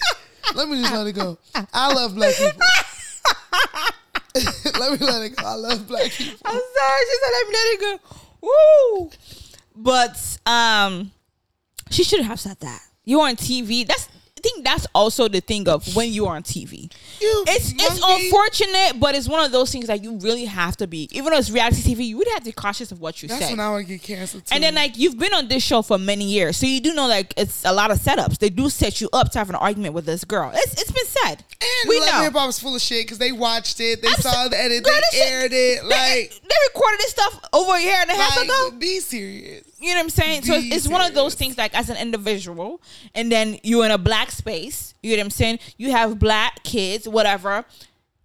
Let 0.54 0.69
me 0.69 0.80
just 0.82 0.93
let 0.93 1.08
it 1.08 1.13
go. 1.13 1.38
I 1.73 1.91
love 1.93 2.13
black 2.15 2.36
people. 2.36 2.60
let 4.80 5.00
me 5.00 5.06
let 5.06 5.24
it 5.24 5.36
go. 5.36 5.45
I 5.45 5.56
love 5.56 5.88
black 5.88 6.12
people. 6.12 6.38
I'm 6.45 6.54
sorry. 6.54 7.02
She 7.06 7.17
said, 7.21 7.32
"Let 7.32 7.48
me 7.48 7.54
let 7.54 7.74
it 7.74 7.80
go." 7.82 8.00
Woo! 8.41 9.12
But 9.76 10.38
um, 10.45 11.12
she 11.89 12.04
should 12.04 12.21
have 12.21 12.39
said 12.39 12.60
that. 12.60 12.82
You're 13.06 13.28
on 13.28 13.36
TV? 13.36 13.88
That's 13.88 14.10
think 14.45 14.63
that's 14.63 14.86
also 14.93 15.27
the 15.27 15.39
thing 15.41 15.67
of 15.67 15.95
when 15.95 16.12
you're 16.12 16.29
on 16.29 16.43
TV. 16.43 16.91
You 17.19 17.43
It's 17.47 17.73
it's 17.75 17.99
unfortunate, 18.03 18.99
but 18.99 19.15
it's 19.15 19.27
one 19.27 19.43
of 19.43 19.51
those 19.51 19.71
things 19.71 19.88
that 19.88 20.03
you 20.03 20.17
really 20.19 20.45
have 20.45 20.77
to 20.77 20.88
be. 20.88 21.08
Even 21.12 21.31
though 21.31 21.38
it's 21.39 21.49
reality 21.49 21.81
TV, 21.81 22.05
you 22.08 22.17
would 22.17 22.27
have 22.29 22.39
to 22.39 22.45
be 22.45 22.51
cautious 22.51 22.91
of 22.91 22.99
what 23.01 23.21
you 23.21 23.27
That's 23.27 23.39
say. 23.41 23.45
That's 23.47 23.58
when 23.58 23.60
I 23.60 23.71
would 23.73 23.88
get 23.88 24.01
canceled. 24.01 24.45
Too. 24.45 24.53
And 24.53 24.63
then 24.63 24.75
like 24.75 24.97
you've 24.97 25.17
been 25.17 25.34
on 25.34 25.47
this 25.47 25.63
show 25.63 25.81
for 25.81 25.97
many 25.97 26.25
years, 26.25 26.58
so 26.58 26.65
you 26.67 26.79
do 26.81 26.93
know 26.93 27.08
like 27.08 27.34
it's 27.38 27.65
a 27.65 27.73
lot 27.73 27.91
of 27.91 27.97
setups. 27.99 28.38
They 28.38 28.49
do 28.49 28.69
set 28.69 29.01
you 29.01 29.10
up 29.13 29.31
to 29.31 29.39
have 29.39 29.49
an 29.49 29.55
argument 29.55 29.93
with 29.95 30.05
this 30.05 30.23
girl. 30.23 30.51
It's 30.53 30.73
it's 30.81 30.91
been 30.91 31.05
said. 31.05 31.43
and 31.62 31.89
we 31.89 31.99
know. 31.99 32.21
Hip 32.21 32.34
Hop 32.34 32.47
was 32.47 32.60
full 32.60 32.75
of 32.75 32.81
shit 32.81 33.05
because 33.05 33.17
they 33.17 33.31
watched 33.31 33.79
it, 33.79 34.01
they 34.01 34.08
I'm 34.10 34.15
saw 34.15 34.43
so- 34.43 34.49
the 34.49 34.60
edit, 34.62 34.84
Girl, 34.84 34.93
they 34.93 34.99
this 35.01 35.13
shit- 35.13 35.31
aired 35.34 35.53
it. 35.53 35.81
They, 35.81 36.21
Like, 36.21 36.41
they 36.43 36.55
recorded 36.73 36.99
this 36.99 37.12
stuff 37.12 37.39
over 37.53 37.73
a 37.73 37.81
year 37.81 37.97
and 38.01 38.10
a 38.12 38.15
half 38.15 38.36
like 38.38 38.45
ago. 38.45 38.71
be 38.77 38.99
serious. 38.99 39.63
You 39.86 39.91
know 39.91 39.98
what 39.98 40.04
I'm 40.06 40.10
saying? 40.10 40.41
So 40.41 40.56
it's, 40.56 40.76
it's 40.76 40.88
one 40.88 41.06
of 41.06 41.13
those 41.13 41.36
things 41.36 41.60
like 41.60 41.78
as 41.78 41.91
an 41.91 41.98
individual, 41.98 42.82
and 43.13 43.32
then 43.32 43.60
you're 43.62 43.86
in 43.86 43.91
a 43.91 44.00
black 44.00 44.32
space. 44.32 44.95
You 45.04 45.12
know 45.12 45.21
what 45.21 45.26
I'm 45.26 45.30
saying? 45.30 45.60
You 45.78 45.91
have 45.91 46.17
black 46.17 46.63
kids, 46.63 47.08
whatever. 47.08 47.63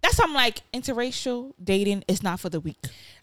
That's 0.01 0.18
why 0.18 0.25
I'm 0.25 0.33
like 0.33 0.62
interracial 0.73 1.53
dating 1.62 2.05
is 2.09 2.23
not 2.23 2.40
for 2.40 2.49
the 2.49 2.61
weak. 2.61 2.79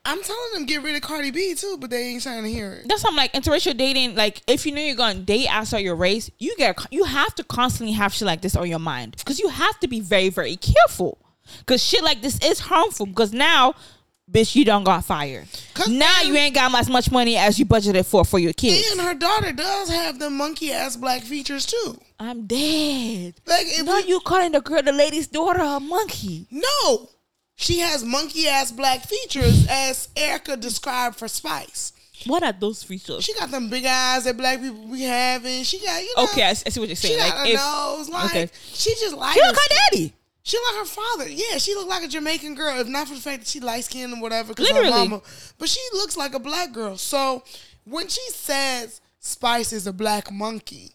I'm 0.06 0.22
telling 0.22 0.54
them 0.54 0.66
get 0.68 0.84
rid 0.84 0.96
of 0.96 1.02
Cardi 1.02 1.32
B 1.32 1.56
too, 1.56 1.78
but 1.82 1.90
they 1.90 2.10
ain't 2.10 2.22
trying 2.22 2.44
to 2.44 2.50
hear 2.52 2.74
it. 2.74 2.88
That's 2.88 3.04
why 3.04 3.10
I'm 3.10 3.16
like 3.16 3.34
interracial 3.34 3.76
dating. 3.76 4.14
Like 4.14 4.44
if 4.46 4.68
you 4.68 4.72
know 4.72 4.82
you're 4.82 4.96
going 4.96 5.18
to 5.18 5.24
date 5.24 5.48
outside 5.48 5.80
your 5.80 5.96
race, 5.96 6.30
you 6.38 6.56
get 6.58 6.78
you 6.92 7.06
have 7.06 7.34
to 7.36 7.44
constantly 7.44 7.94
have 7.94 8.14
shit 8.14 8.28
like 8.28 8.42
this 8.42 8.56
on 8.56 8.70
your 8.70 8.78
mind 8.78 9.16
because 9.18 9.40
you 9.40 9.50
have 9.50 9.80
to 9.80 9.88
be 9.88 10.00
very 10.00 10.30
very 10.30 10.58
careful 10.58 11.18
because 11.60 11.84
shit 11.84 12.04
like 12.04 12.22
this 12.22 12.40
is 12.40 12.60
harmful. 12.60 13.08
Because 13.08 13.34
now, 13.34 13.74
bitch, 14.32 14.56
you 14.56 14.66
don't 14.66 14.84
got 14.84 15.04
fired. 15.06 15.48
Now 15.88 16.22
you 16.22 16.36
ain't 16.36 16.56
got 16.56 16.74
as 16.76 16.90
much 16.90 17.12
money 17.12 17.38
as 17.38 17.58
you 17.60 17.66
budgeted 17.66 18.06
for 18.06 18.26
for 18.26 18.40
your 18.40 18.54
kids. 18.54 18.92
And 18.92 19.02
her 19.02 19.14
daughter 19.14 19.52
does 19.52 19.90
have 19.90 20.20
the 20.20 20.30
monkey 20.30 20.72
ass 20.72 20.96
black 20.96 21.22
features 21.24 21.66
too. 21.66 22.00
I'm 22.20 22.46
dead. 22.48 23.36
Like 23.46 23.68
if 23.68 23.86
No, 23.86 23.96
we- 23.96 24.06
you 24.08 24.20
calling 24.22 24.52
the 24.52 24.62
girl, 24.62 24.82
the 24.82 24.92
lady's 24.92 25.28
daughter, 25.28 25.62
a 25.62 25.80
monkey. 25.80 26.48
no, 26.52 27.10
she 27.56 27.80
has 27.80 28.04
monkey 28.04 28.48
ass 28.48 28.72
black 28.72 29.04
features 29.06 29.66
as 29.70 30.10
Erica 30.16 30.58
described 30.58 31.16
for 31.16 31.28
Spice. 31.28 31.94
What 32.26 32.42
are 32.42 32.52
those 32.52 32.82
features? 32.84 33.24
She 33.24 33.34
got 33.36 33.52
them 33.52 33.70
big 33.70 33.86
eyes 33.86 34.24
that 34.24 34.36
black 34.36 34.60
people 34.60 34.88
be 34.88 35.04
having. 35.04 35.64
She 35.64 35.80
got 35.80 36.02
you 36.02 36.14
know. 36.18 36.24
okay, 36.26 36.44
I, 36.50 36.54
see 36.54 36.80
what 36.80 36.90
you're 36.90 36.96
She 36.96 37.08
saying. 37.10 37.20
got 37.20 37.38
Like 37.38 37.48
a 37.48 37.52
if 37.52 37.60
nose. 37.60 38.10
Like 38.10 38.26
okay. 38.32 38.50
she 38.74 38.90
just 38.96 39.16
like 39.16 39.34
she 39.36 39.42
look 39.42 39.56
her 39.56 39.76
daddy. 39.92 40.14
She 40.48 40.58
like 40.58 40.76
her 40.80 40.86
father. 40.86 41.28
Yeah, 41.28 41.58
she 41.58 41.76
look 41.76 41.90
like 41.90 42.04
a 42.04 42.08
Jamaican 42.08 42.56
girl. 42.56 42.80
If 42.80 42.88
not 42.88 43.10
for 43.10 43.16
the 43.16 43.20
fact 43.20 43.40
that 43.40 43.48
she 43.50 43.60
light 43.60 43.84
skinned 43.84 44.14
and 44.14 44.22
whatever, 44.22 44.54
Literally. 44.54 44.90
mama. 44.90 45.22
But 45.58 45.68
she 45.68 45.82
looks 45.92 46.16
like 46.16 46.34
a 46.34 46.40
black 46.40 46.72
girl. 46.72 46.96
So 46.96 47.44
when 47.84 48.08
she 48.08 48.22
says 48.30 49.02
Spice 49.20 49.74
is 49.74 49.88
a 49.88 49.92
black 49.92 50.32
monkey, 50.32 50.94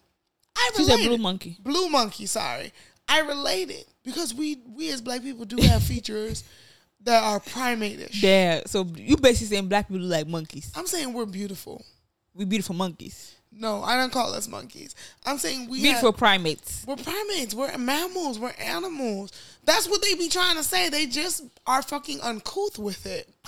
I 0.56 0.70
relate. 0.78 0.96
She's 0.96 1.04
a 1.04 1.08
blue 1.10 1.18
monkey. 1.18 1.58
Blue 1.60 1.90
monkey. 1.90 2.24
Sorry, 2.24 2.72
I 3.06 3.20
related 3.20 3.84
because 4.02 4.32
we 4.32 4.56
we 4.74 4.88
as 4.90 5.02
black 5.02 5.20
people 5.20 5.44
do 5.44 5.58
have 5.60 5.82
features 5.82 6.44
that 7.02 7.22
are 7.22 7.38
primate-ish. 7.38 8.22
Yeah. 8.22 8.62
So 8.64 8.86
you 8.96 9.18
basically 9.18 9.48
saying 9.48 9.68
black 9.68 9.88
people 9.88 10.00
look 10.00 10.12
like 10.12 10.28
monkeys. 10.28 10.72
I'm 10.74 10.86
saying 10.86 11.12
we're 11.12 11.26
beautiful. 11.26 11.84
We 12.32 12.46
beautiful 12.46 12.74
monkeys. 12.74 13.31
No, 13.54 13.82
I 13.82 13.96
don't 13.96 14.12
call 14.12 14.32
us 14.34 14.48
monkeys. 14.48 14.94
I'm 15.26 15.38
saying 15.38 15.68
we 15.68 15.78
have, 15.78 15.84
Beautiful 15.84 16.12
primates. 16.12 16.84
We're 16.86 16.96
primates. 16.96 17.54
We're 17.54 17.76
mammals. 17.76 18.38
We're 18.38 18.54
animals. 18.58 19.30
That's 19.64 19.88
what 19.88 20.02
they 20.02 20.14
be 20.14 20.28
trying 20.28 20.56
to 20.56 20.64
say. 20.64 20.88
They 20.88 21.06
just 21.06 21.44
are 21.66 21.82
fucking 21.82 22.20
uncouth 22.22 22.78
with 22.78 23.06
it. 23.06 23.28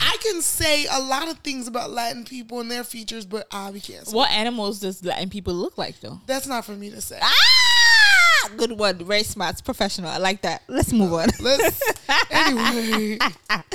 I 0.00 0.16
can 0.22 0.40
say 0.40 0.86
a 0.90 1.00
lot 1.00 1.28
of 1.28 1.38
things 1.38 1.68
about 1.68 1.90
Latin 1.90 2.24
people 2.24 2.60
and 2.60 2.70
their 2.70 2.84
features, 2.84 3.26
but 3.26 3.46
I 3.52 3.70
be 3.70 3.80
canceled. 3.80 4.14
What 4.14 4.30
animals 4.30 4.80
does 4.80 5.04
Latin 5.04 5.28
people 5.30 5.54
look 5.54 5.76
like 5.76 6.00
though? 6.00 6.20
That's 6.26 6.46
not 6.46 6.64
for 6.64 6.72
me 6.72 6.90
to 6.90 7.00
say. 7.00 7.18
Ah, 7.20 8.50
good 8.56 8.72
one. 8.72 8.98
Very 8.98 9.22
smart. 9.24 9.52
It's 9.52 9.60
professional. 9.60 10.10
I 10.10 10.18
like 10.18 10.42
that. 10.42 10.62
Let's 10.68 10.92
move 10.92 11.12
on. 11.12 11.28
Let's 11.40 11.82
anyway. 12.30 13.18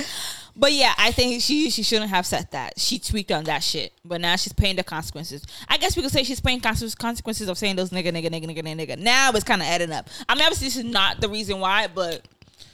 But 0.56 0.72
yeah, 0.74 0.94
I 0.98 1.12
think 1.12 1.42
she 1.42 1.70
she 1.70 1.84
shouldn't 1.84 2.10
have 2.12 2.26
said 2.26 2.48
that. 2.52 2.80
She 2.80 2.98
tweaked 3.00 3.32
on 3.32 3.44
that 3.46 3.64
shit, 3.64 3.92
but 4.06 4.22
now 4.22 4.36
she's 4.38 4.54
paying 4.54 4.78
the 4.78 4.84
consequences. 4.84 5.46
I 5.68 5.78
guess 5.78 5.96
we 5.98 6.02
could 6.02 6.12
say 6.12 6.24
she's 6.24 6.40
paying 6.40 6.62
consequences 6.62 7.50
of 7.50 7.58
saying 7.58 7.76
those 7.76 7.90
nigga 7.90 8.08
nigga 8.12 8.30
nigga 8.30 8.46
nigga 8.46 8.64
nigga. 8.64 8.88
nigga. 8.88 8.98
Now 9.00 9.32
it's 9.34 9.44
kind 9.44 9.62
of 9.62 9.68
adding 9.68 9.92
up. 9.92 10.08
I 10.30 10.36
mean, 10.36 10.44
obviously 10.44 10.68
this 10.68 10.78
is 10.78 10.86
not 10.86 11.20
the 11.20 11.28
reason 11.28 11.60
why, 11.60 11.88
but 11.88 12.22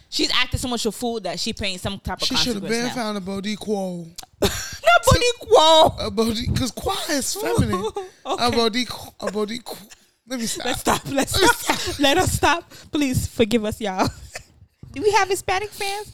she's 0.10 0.32
acting 0.34 0.60
so 0.60 0.67
much 0.67 0.86
a 0.86 0.91
fool 0.91 1.20
that 1.22 1.39
she 1.39 1.54
paying 1.54 1.80
some 1.80 2.00
type 2.00 2.22
of 2.22 2.30
consequences. 2.30 2.39
She 2.39 2.44
should 2.54 2.62
have 2.62 2.70
been 2.70 2.86
now. 2.88 2.94
found 2.94 3.17
a 3.17 3.22
Bodie 3.22 3.56
Quo. 3.56 4.06
Nobody 4.41 5.26
quo. 5.39 5.96
A 6.00 6.12
Bodie, 6.12 6.48
because 6.48 6.72
Qua 6.72 6.96
is 7.10 7.34
feminine. 7.41 7.76
okay. 7.84 8.02
A 8.26 8.32
Okay. 8.48 8.76
A. 8.82 9.60
Quo. 9.60 9.78
Let 10.28 10.39
me 10.39 10.46
stop. 10.46 10.65
Let's 10.65 10.80
stop. 10.82 11.02
Let's 11.12 11.60
stop. 11.60 12.00
Let 12.00 12.17
us 12.17 12.32
stop. 12.32 12.72
Please 12.91 13.28
forgive 13.28 13.65
us, 13.65 13.82
y'all. 13.82 14.08
Do 14.94 15.02
we 15.02 15.12
have 15.12 15.30
Hispanic 15.30 15.70
fans? 15.70 16.12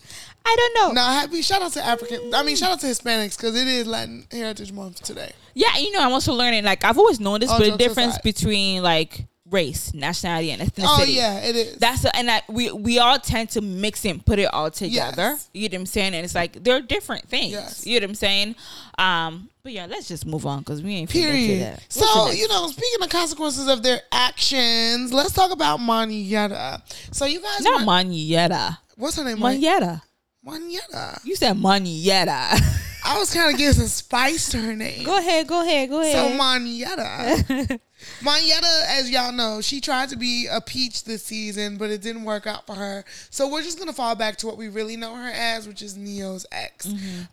I 0.48 0.56
don't 0.56 0.74
know. 0.76 0.94
Now, 0.94 1.12
happy 1.12 1.42
shout 1.42 1.62
out 1.62 1.74
to 1.74 1.84
African. 1.84 2.34
I 2.34 2.44
mean, 2.44 2.56
shout 2.56 2.72
out 2.72 2.80
to 2.80 2.88
Hispanics 2.88 3.38
because 3.38 3.56
it 3.56 3.68
is 3.68 3.86
Latin 3.86 4.26
Heritage 4.32 4.72
Month 4.72 5.04
today. 5.04 5.34
Yeah, 5.54 5.76
you 5.78 5.92
know, 5.92 6.00
I'm 6.00 6.14
also 6.14 6.34
learning. 6.34 6.64
Like 6.64 6.86
I've 6.86 6.98
always 6.98 7.20
known 7.20 7.42
this, 7.42 7.52
but 7.52 7.72
the 7.72 7.78
difference 7.78 8.14
aside. 8.14 8.24
between 8.24 8.82
like 8.82 9.26
race, 9.50 9.94
nationality, 9.94 10.52
and 10.52 10.62
ethnicity. 10.62 10.86
Oh 10.88 11.04
yeah, 11.04 11.40
it 11.40 11.56
is. 11.56 11.76
That's 11.78 12.06
a, 12.06 12.16
and 12.16 12.30
that 12.30 12.48
we 12.48 12.72
we 12.72 12.98
all 12.98 13.20
tend 13.20 13.50
to 13.52 13.62
mix 13.62 14.06
and 14.06 14.26
put 14.26 14.40
it 14.40 14.54
all 14.54 14.72
together. 14.72 15.32
Yes. 15.32 15.50
You 15.54 15.68
know 15.68 15.76
what 15.76 15.80
I'm 15.82 15.86
saying? 15.88 16.14
And 16.14 16.24
it's 16.24 16.36
like 16.36 16.64
they're 16.64 16.82
different 16.82 17.28
things. 17.28 17.52
Yes. 17.52 17.86
You 17.86 18.00
know 18.00 18.06
what 18.06 18.12
I'm 18.12 18.16
saying? 18.16 18.56
Um, 18.98 19.50
but 19.64 19.74
yeah, 19.74 19.86
let's 19.86 20.08
just 20.08 20.26
move 20.26 20.46
on 20.46 20.60
because 20.60 20.82
we 20.82 20.96
ain't 20.96 21.10
Period. 21.10 21.62
that. 21.62 21.92
So, 21.92 22.32
you 22.32 22.48
know, 22.48 22.68
speaking 22.68 23.04
of 23.04 23.10
consequences 23.10 23.68
of 23.68 23.84
their 23.84 24.00
actions, 24.14 25.12
let's 25.12 25.34
talk 25.34 25.52
about 25.52 25.82
Monyetta. 25.82 26.82
So, 27.14 27.26
you 27.26 27.42
guys, 27.42 27.62
not 27.64 27.82
Monyetta. 27.82 28.78
what's 28.96 29.18
her 29.18 29.26
name? 29.26 29.40
Mani- 29.40 29.62
Monyetta. 29.62 30.02
Monyetta. 30.48 31.24
You 31.26 31.36
said 31.36 31.58
Monyetta. 31.58 32.84
I 33.06 33.18
was 33.20 33.34
kind 33.34 33.52
of 33.52 33.58
getting 33.58 33.74
some 33.74 33.88
spice 33.88 34.50
to 34.50 34.58
her 34.60 34.76
name. 34.76 35.04
go 35.04 35.18
ahead. 35.18 35.48
Go 35.48 35.62
ahead. 35.62 35.90
Go 35.90 36.02
ahead. 36.02 36.14
So. 36.14 36.38
Monyetta. 36.38 37.80
Monyetta, 38.22 38.86
as 38.88 39.10
y'all 39.10 39.32
know, 39.32 39.62
she 39.62 39.82
tried 39.82 40.10
to 40.10 40.16
be 40.16 40.48
a 40.52 40.62
peach 40.62 41.04
this 41.04 41.24
season, 41.24 41.78
but 41.78 41.90
it 41.90 42.02
didn't 42.02 42.24
work 42.24 42.46
out 42.46 42.66
for 42.68 42.76
her. 42.76 43.04
So 43.30 43.50
we're 43.50 43.64
just 43.64 43.80
gonna 43.80 43.94
fall 43.94 44.16
back 44.16 44.38
to 44.38 44.48
what 44.48 44.58
we 44.58 44.68
really 44.68 44.98
know 44.98 45.16
her 45.16 45.32
as, 45.32 45.68
which 45.68 45.82
is 45.82 45.98
Ne-Yo's 45.98 46.46
ex. 46.52 46.86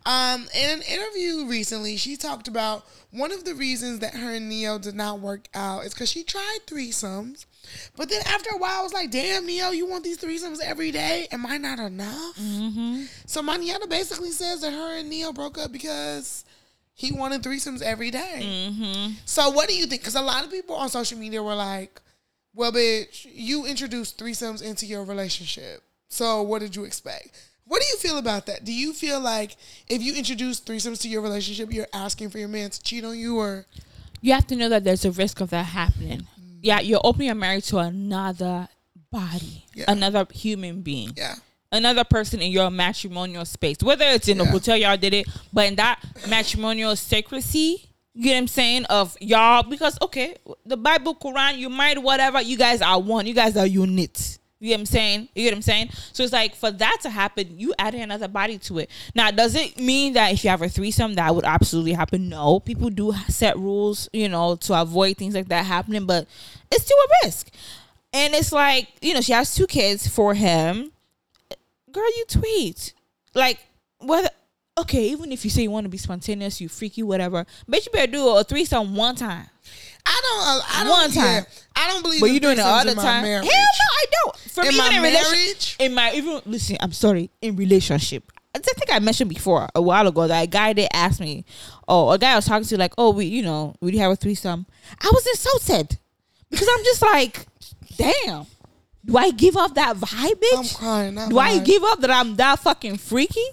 Um, 0.05 0.47
in 0.55 0.69
an 0.71 0.81
interview 0.81 1.45
recently, 1.45 1.97
she 1.97 2.17
talked 2.17 2.47
about 2.47 2.85
one 3.11 3.31
of 3.31 3.43
the 3.45 3.53
reasons 3.53 3.99
that 3.99 4.15
her 4.15 4.31
and 4.33 4.49
Ne-Yo 4.49 4.79
did 4.79 4.95
not 4.95 5.19
work 5.19 5.47
out 5.53 5.85
is 5.85 5.93
because 5.93 6.09
she 6.09 6.23
tried 6.23 6.59
threesomes, 6.67 7.45
but 7.95 8.09
then 8.09 8.21
after 8.25 8.49
a 8.53 8.57
while, 8.57 8.79
I 8.79 8.83
was 8.83 8.93
like, 8.93 9.11
"Damn, 9.11 9.45
Ne-Yo, 9.45 9.71
you 9.71 9.85
want 9.85 10.03
these 10.03 10.17
threesomes 10.17 10.59
every 10.61 10.91
day? 10.91 11.27
Am 11.31 11.45
I 11.45 11.57
not 11.57 11.79
enough?" 11.79 12.37
So 13.25 13.41
Monyetta 13.41 13.89
basically 13.89 14.31
says 14.31 14.61
that 14.61 14.71
her 14.71 14.97
and 14.97 15.09
Ne-Yo 15.09 15.33
broke 15.33 15.57
up 15.57 15.71
because 15.71 16.45
he 16.93 17.11
wanted 17.11 17.43
threesomes 17.43 17.81
every 17.81 18.11
day. 18.11 18.41
Mm-hmm. 18.41 19.13
So 19.25 19.49
what 19.49 19.67
do 19.67 19.75
you 19.75 19.85
think? 19.85 20.01
Because 20.01 20.15
a 20.15 20.21
lot 20.21 20.45
of 20.45 20.51
people 20.51 20.75
on 20.75 20.89
social 20.89 21.17
media 21.17 21.43
were 21.43 21.55
like, 21.55 22.01
"Well, 22.53 22.71
bitch, 22.71 23.27
you 23.31 23.65
introduced 23.65 24.17
threesomes 24.17 24.61
into 24.61 24.85
your 24.85 25.03
relationship. 25.03 25.83
So 26.07 26.41
what 26.41 26.59
did 26.59 26.75
you 26.75 26.85
expect?" 26.85 27.31
What 27.67 27.81
do 27.81 27.87
you 27.87 27.97
feel 27.97 28.19
about 28.19 28.45
that? 28.45 28.63
Do 28.63 28.71
you 28.71 28.93
feel 28.93 29.19
like 29.19 29.57
if 29.87 29.99
you 29.99 30.13
introduce 30.13 30.61
threesomes 30.61 31.01
to 31.01 31.09
your 31.09 31.23
relationship, 31.23 31.73
you're 31.73 31.87
asking 31.93 32.29
for 32.29 32.37
your 32.37 32.47
man 32.47 32.69
to 32.69 32.83
cheat 32.83 33.03
on 33.03 33.17
you, 33.17 33.39
or 33.39 33.65
you 34.21 34.33
have 34.33 34.45
to 34.47 34.55
know 34.55 34.69
that 34.69 34.83
there's 34.83 35.03
a 35.03 35.11
risk 35.11 35.41
of 35.41 35.49
that 35.49 35.65
happening. 35.65 36.27
Yeah, 36.65 36.79
you're 36.79 36.99
opening 37.03 37.27
your 37.27 37.35
marriage 37.35 37.67
to 37.67 37.77
another 37.77 38.67
body, 39.11 39.65
Yeah. 39.75 39.85
another 39.87 40.25
human 40.33 40.81
being. 40.81 41.13
yeah, 41.15 41.35
another 41.71 42.03
person 42.03 42.41
in 42.41 42.51
your 42.51 42.71
matrimonial 42.71 43.45
space, 43.45 43.77
whether 43.83 44.05
it's 44.05 44.27
in 44.27 44.39
the 44.39 44.45
Yeah. 44.45 44.49
hotel 44.51 44.75
y'all 44.77 44.97
did 44.97 45.13
it, 45.13 45.27
but 45.53 45.67
in 45.67 45.75
that 45.75 45.99
matrimonial 46.27 46.95
secrecy, 46.95 47.87
you 48.15 48.25
know 48.25 48.31
what 48.31 48.37
I'm 48.39 48.47
saying, 48.47 48.85
of 48.85 49.15
y'all, 49.21 49.61
because 49.61 49.95
okay, 50.01 50.37
the 50.65 50.75
Bible, 50.75 51.13
Quran, 51.13 51.59
you 51.59 51.69
might 51.69 52.01
whatever, 52.01 52.41
you 52.41 52.57
guys 52.57 52.81
are 52.81 52.99
one, 52.99 53.27
you 53.27 53.35
guys 53.35 53.55
are 53.57 53.67
unit. 53.67 54.39
You 54.65 54.71
know 54.71 54.75
what 54.75 54.79
I'm 54.81 54.85
saying? 54.87 55.29
You 55.35 55.43
get 55.43 55.51
what 55.51 55.57
I'm 55.57 55.61
saying? 55.61 55.89
So 56.13 56.23
it's 56.23 56.33
like 56.33 56.55
for 56.55 56.71
that 56.71 56.97
to 57.01 57.09
happen, 57.09 57.59
you 57.59 57.73
adding 57.77 58.01
another 58.01 58.27
body 58.27 58.57
to 58.59 58.79
it. 58.79 58.89
Now, 59.13 59.31
does 59.31 59.55
it 59.55 59.79
mean 59.79 60.13
that 60.13 60.33
if 60.33 60.43
you 60.43 60.49
have 60.49 60.61
a 60.61 60.69
threesome, 60.69 61.13
that 61.15 61.33
would 61.33 61.45
absolutely 61.45 61.93
happen? 61.93 62.29
No. 62.29 62.59
People 62.59 62.89
do 62.89 63.13
set 63.27 63.57
rules, 63.57 64.09
you 64.13 64.29
know, 64.29 64.55
to 64.55 64.81
avoid 64.81 65.17
things 65.17 65.35
like 65.35 65.47
that 65.49 65.65
happening, 65.65 66.05
but 66.05 66.27
it's 66.71 66.83
still 66.83 66.97
a 66.97 67.25
risk. 67.25 67.49
And 68.13 68.33
it's 68.33 68.51
like, 68.51 68.87
you 69.01 69.13
know, 69.13 69.21
she 69.21 69.33
has 69.33 69.53
two 69.53 69.67
kids 69.67 70.07
for 70.07 70.33
him 70.33 70.91
girl, 71.95 72.17
you 72.17 72.25
tweet. 72.27 72.93
Like, 73.33 73.59
whether, 73.99 74.29
okay, 74.77 75.09
even 75.09 75.31
if 75.31 75.43
you 75.43 75.49
say 75.49 75.63
you 75.63 75.71
want 75.71 75.85
to 75.85 75.89
be 75.89 75.97
spontaneous, 75.97 76.61
you 76.61 76.69
freaky, 76.69 77.03
whatever, 77.03 77.45
but 77.67 77.85
you 77.85 77.91
better 77.91 78.11
do 78.11 78.27
a 78.35 78.43
threesome 78.43 78.95
one 78.95 79.15
time. 79.15 79.47
I 80.05 80.21
don't. 80.23 80.41
uh, 80.47 80.61
I 80.67 80.83
don't. 80.83 80.89
One 80.91 81.11
time. 81.11 81.45
yeah, 81.49 81.61
I 81.75 81.87
don't 81.89 82.01
believe. 82.03 82.21
But 82.21 82.31
you 82.31 82.39
doing 82.39 82.57
it 82.57 82.61
all 82.61 82.83
the 82.85 82.93
time? 82.95 83.23
marriage. 83.23 83.45
Hell 83.45 83.53
no, 83.53 83.91
I 83.91 84.05
don't. 84.11 84.37
For 84.37 84.63
In 84.63 84.69
me, 84.69 84.77
my 84.77 84.89
in 84.95 85.01
marriage? 85.01 85.75
in 85.79 85.93
my 85.93 86.11
even 86.13 86.41
listen, 86.45 86.77
I'm 86.79 86.91
sorry, 86.91 87.29
in 87.41 87.55
relationship. 87.55 88.31
I 88.55 88.59
think 88.59 88.89
I 88.89 88.99
mentioned 88.99 89.29
before 89.29 89.67
a 89.75 89.81
while 89.81 90.07
ago 90.07 90.27
that 90.27 90.41
a 90.43 90.47
guy 90.47 90.71
did 90.71 90.87
ask 90.93 91.19
me, 91.19 91.43
oh, 91.89 92.11
a 92.11 92.17
guy 92.17 92.31
I 92.31 92.35
was 92.37 92.45
talking 92.45 92.65
to, 92.65 92.77
like, 92.77 92.93
oh, 92.97 93.11
we, 93.11 93.25
you 93.25 93.41
know, 93.43 93.75
we 93.81 93.97
have 93.97 94.11
a 94.11 94.15
threesome. 94.15 94.65
I 95.01 95.11
was 95.13 95.27
insulted 95.27 95.97
because 96.49 96.67
I'm 96.71 96.83
just 96.85 97.01
like, 97.01 97.47
damn. 97.97 98.45
Do 99.03 99.17
I 99.17 99.31
give 99.31 99.55
off 99.57 99.73
that 99.75 99.97
vibe, 99.97 100.31
bitch? 100.41 100.57
I'm 100.57 100.77
crying. 100.79 101.15
Not 101.15 101.29
Do 101.29 101.37
I 101.37 101.59
give 101.59 101.83
up 101.83 101.99
that 101.99 102.09
I'm 102.09 102.37
that 102.37 102.59
fucking 102.59 102.97
freaky? 102.97 103.43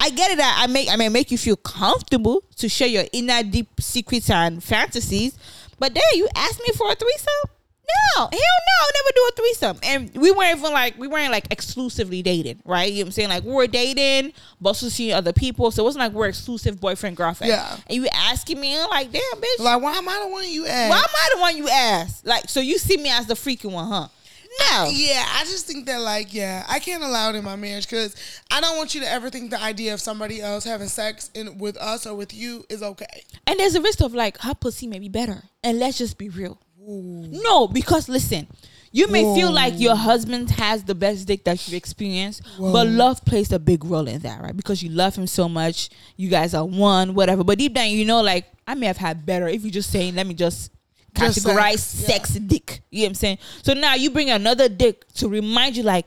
I 0.00 0.10
get 0.10 0.32
it 0.32 0.38
that 0.38 0.56
I 0.60 0.66
make 0.66 0.88
I 0.90 0.96
may 0.96 1.08
make 1.08 1.30
you 1.30 1.38
feel 1.38 1.54
comfortable 1.54 2.42
to 2.56 2.68
share 2.68 2.88
your 2.88 3.04
inner 3.12 3.44
deep 3.44 3.68
secrets 3.80 4.28
and 4.30 4.64
fantasies, 4.64 5.38
but 5.78 5.94
then 5.94 6.02
you 6.14 6.28
asked 6.36 6.60
me 6.60 6.72
for 6.74 6.90
a 6.90 6.94
threesome? 6.94 7.50
No, 8.16 8.22
hell 8.22 8.30
no, 8.30 8.86
never 8.94 9.10
do 9.14 9.28
a 9.28 9.32
threesome. 9.36 9.78
And 9.82 10.16
we 10.16 10.30
weren't 10.30 10.58
even 10.58 10.72
like 10.72 10.98
we 10.98 11.08
weren't 11.08 11.32
like 11.32 11.46
exclusively 11.50 12.22
dating, 12.22 12.62
right? 12.64 12.90
You 12.90 13.00
know 13.00 13.02
what 13.02 13.06
I'm 13.08 13.12
saying? 13.12 13.28
Like 13.28 13.44
we 13.44 13.52
were 13.52 13.66
dating, 13.66 14.32
but 14.60 14.70
also 14.70 14.88
seeing 14.88 15.12
other 15.12 15.32
people. 15.32 15.70
So 15.70 15.82
it 15.82 15.84
wasn't 15.84 16.00
like 16.00 16.12
we're 16.12 16.28
exclusive 16.28 16.80
boyfriend, 16.80 17.16
girlfriend. 17.16 17.50
Yeah. 17.50 17.76
And 17.88 17.96
you 17.96 18.08
asking 18.12 18.60
me, 18.60 18.80
I'm 18.80 18.88
like, 18.88 19.10
damn, 19.12 19.22
bitch. 19.22 19.58
Like, 19.60 19.82
why 19.82 19.94
am 19.94 20.08
I 20.08 20.20
the 20.24 20.30
one 20.30 20.48
you 20.48 20.66
ask? 20.66 20.90
why 20.90 20.98
am 20.98 21.04
I 21.14 21.28
the 21.34 21.40
one 21.40 21.56
you 21.56 21.68
ask? 21.68 22.24
Like, 22.26 22.48
so 22.48 22.60
you 22.60 22.78
see 22.78 22.96
me 22.96 23.10
as 23.10 23.26
the 23.26 23.34
freaking 23.34 23.72
one, 23.72 23.88
huh? 23.88 24.08
No. 24.58 24.88
Yeah, 24.90 25.24
I 25.34 25.44
just 25.44 25.66
think 25.66 25.86
that 25.86 26.00
like, 26.00 26.34
yeah, 26.34 26.64
I 26.68 26.78
can't 26.78 27.02
allow 27.02 27.30
it 27.30 27.36
in 27.36 27.44
my 27.44 27.56
marriage 27.56 27.86
because 27.86 28.14
I 28.50 28.60
don't 28.60 28.76
want 28.76 28.94
you 28.94 29.00
to 29.00 29.10
ever 29.10 29.30
think 29.30 29.50
the 29.50 29.60
idea 29.60 29.94
of 29.94 30.00
somebody 30.00 30.40
else 30.40 30.64
having 30.64 30.88
sex 30.88 31.30
in 31.34 31.58
with 31.58 31.76
us 31.76 32.06
or 32.06 32.14
with 32.14 32.34
you 32.34 32.64
is 32.68 32.82
okay. 32.82 33.24
And 33.46 33.58
there's 33.58 33.74
a 33.74 33.80
risk 33.80 34.00
of 34.00 34.14
like 34.14 34.38
her 34.38 34.54
pussy 34.54 34.86
may 34.86 34.98
be 34.98 35.08
better. 35.08 35.42
And 35.62 35.78
let's 35.78 35.98
just 35.98 36.18
be 36.18 36.28
real. 36.28 36.58
No, 36.84 37.68
because 37.68 38.08
listen, 38.08 38.48
you 38.90 39.08
may 39.08 39.22
feel 39.34 39.52
like 39.52 39.78
your 39.78 39.94
husband 39.94 40.50
has 40.50 40.84
the 40.84 40.94
best 40.94 41.26
dick 41.26 41.44
that 41.44 41.66
you've 41.66 41.76
experienced, 41.76 42.42
but 42.58 42.86
love 42.88 43.24
plays 43.24 43.52
a 43.52 43.58
big 43.58 43.84
role 43.84 44.06
in 44.08 44.20
that, 44.20 44.42
right? 44.42 44.56
Because 44.56 44.82
you 44.82 44.90
love 44.90 45.14
him 45.14 45.26
so 45.26 45.48
much, 45.48 45.90
you 46.16 46.28
guys 46.28 46.54
are 46.54 46.64
one, 46.64 47.14
whatever. 47.14 47.44
But 47.44 47.58
deep 47.58 47.74
down, 47.74 47.88
you 47.88 48.04
know, 48.04 48.20
like 48.20 48.46
I 48.66 48.74
may 48.74 48.86
have 48.86 48.96
had 48.98 49.24
better 49.24 49.48
if 49.48 49.62
you're 49.62 49.70
just 49.70 49.90
saying, 49.90 50.16
let 50.16 50.26
me 50.26 50.34
just 50.34 50.72
Just 51.14 51.44
categorize 51.46 51.78
sex, 51.78 52.34
yeah. 52.34 52.40
dick. 52.46 52.82
You 52.90 53.00
know 53.00 53.04
what 53.04 53.08
I'm 53.08 53.14
saying? 53.14 53.38
So 53.62 53.74
now 53.74 53.94
you 53.94 54.10
bring 54.10 54.30
another 54.30 54.68
dick 54.68 55.06
to 55.14 55.28
remind 55.28 55.76
you, 55.76 55.82
like, 55.82 56.06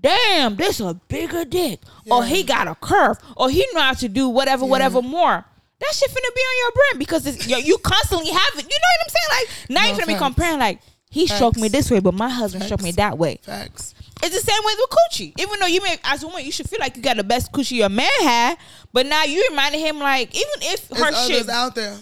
damn, 0.00 0.56
this 0.56 0.80
a 0.80 0.94
bigger 1.08 1.44
dick, 1.44 1.80
or 2.10 2.24
he 2.24 2.42
got 2.42 2.68
a 2.68 2.74
curve, 2.74 3.18
or 3.36 3.50
he 3.50 3.66
know 3.72 3.80
how 3.80 3.94
to 3.94 4.08
do 4.08 4.28
whatever, 4.28 4.64
whatever 4.64 5.02
more. 5.02 5.44
That 5.80 5.92
shit 5.92 6.10
finna 6.10 6.34
be 6.34 6.40
on 6.40 6.58
your 6.58 6.72
brain 6.72 6.98
because 6.98 7.26
it's, 7.26 7.48
you, 7.48 7.56
you 7.56 7.78
constantly 7.78 8.30
have 8.30 8.54
it. 8.54 8.62
You 8.62 8.78
know 8.78 8.90
what 8.90 9.00
I'm 9.02 9.08
saying? 9.08 9.30
Like 9.30 9.70
now 9.70 9.82
No, 9.82 9.86
you're 9.88 9.96
finna 9.96 10.06
be 10.06 10.12
facts. 10.12 10.22
comparing. 10.22 10.58
Like 10.58 10.80
he 11.10 11.26
stroked 11.26 11.58
me 11.58 11.68
this 11.68 11.90
way, 11.90 12.00
but 12.00 12.14
my 12.14 12.28
husband 12.28 12.64
stroked 12.64 12.82
me 12.82 12.92
that 12.92 13.18
way. 13.18 13.40
Facts. 13.42 13.94
It's 14.22 14.34
the 14.34 14.40
same 14.40 14.62
way 14.64 14.72
with 14.78 14.90
coochie. 14.90 15.32
Even 15.38 15.58
though 15.58 15.66
you 15.66 15.82
may, 15.82 15.96
as 16.04 16.22
a 16.22 16.26
woman, 16.26 16.44
you 16.44 16.52
should 16.52 16.68
feel 16.68 16.78
like 16.80 16.96
you 16.96 17.02
got 17.02 17.16
the 17.16 17.24
best 17.24 17.52
coochie 17.52 17.72
your 17.72 17.88
man 17.88 18.08
had, 18.20 18.56
but 18.92 19.06
now 19.06 19.24
you 19.24 19.44
reminded 19.50 19.80
him 19.80 19.98
like, 19.98 20.34
even 20.34 20.72
if 20.72 20.88
her 20.90 21.12
shit, 21.26 21.48
out 21.48 21.74
there. 21.74 21.96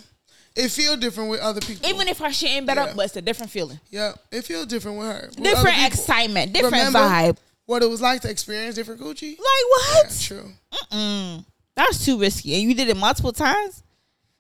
It 0.55 0.69
feel 0.69 0.97
different 0.97 1.31
with 1.31 1.41
other 1.41 1.61
people. 1.61 1.89
even 1.89 2.09
if 2.09 2.19
her 2.19 2.33
shit 2.33 2.51
ain't 2.51 2.67
better, 2.67 2.83
Yeah. 2.83 2.93
but 2.95 3.07
it's 3.07 3.17
a 3.17 3.23
different 3.23 3.51
feeling, 3.51 3.81
yeah, 3.91 4.13
it 4.31 4.45
feel 4.45 4.67
different 4.67 4.99
with 4.99 5.07
her. 5.07 5.29
With 5.29 5.43
different 5.45 5.87
excitement, 5.87 6.53
different 6.53 6.75
Remember 6.75 6.99
vibe. 6.99 7.37
What 7.67 7.83
it 7.83 7.89
was 7.89 8.01
like 8.03 8.21
to 8.23 8.31
experience 8.31 8.75
different 8.75 9.01
coochie. 9.01 9.39
Like 9.39 9.39
what? 9.39 10.05
Yeah, 10.11 10.27
true. 10.27 10.53
Mm, 10.91 11.45
that's 11.75 12.05
too 12.05 12.19
risky, 12.19 12.55
and 12.55 12.63
you 12.65 12.75
did 12.75 12.89
it 12.89 12.97
multiple 12.97 13.33
times. 13.33 13.83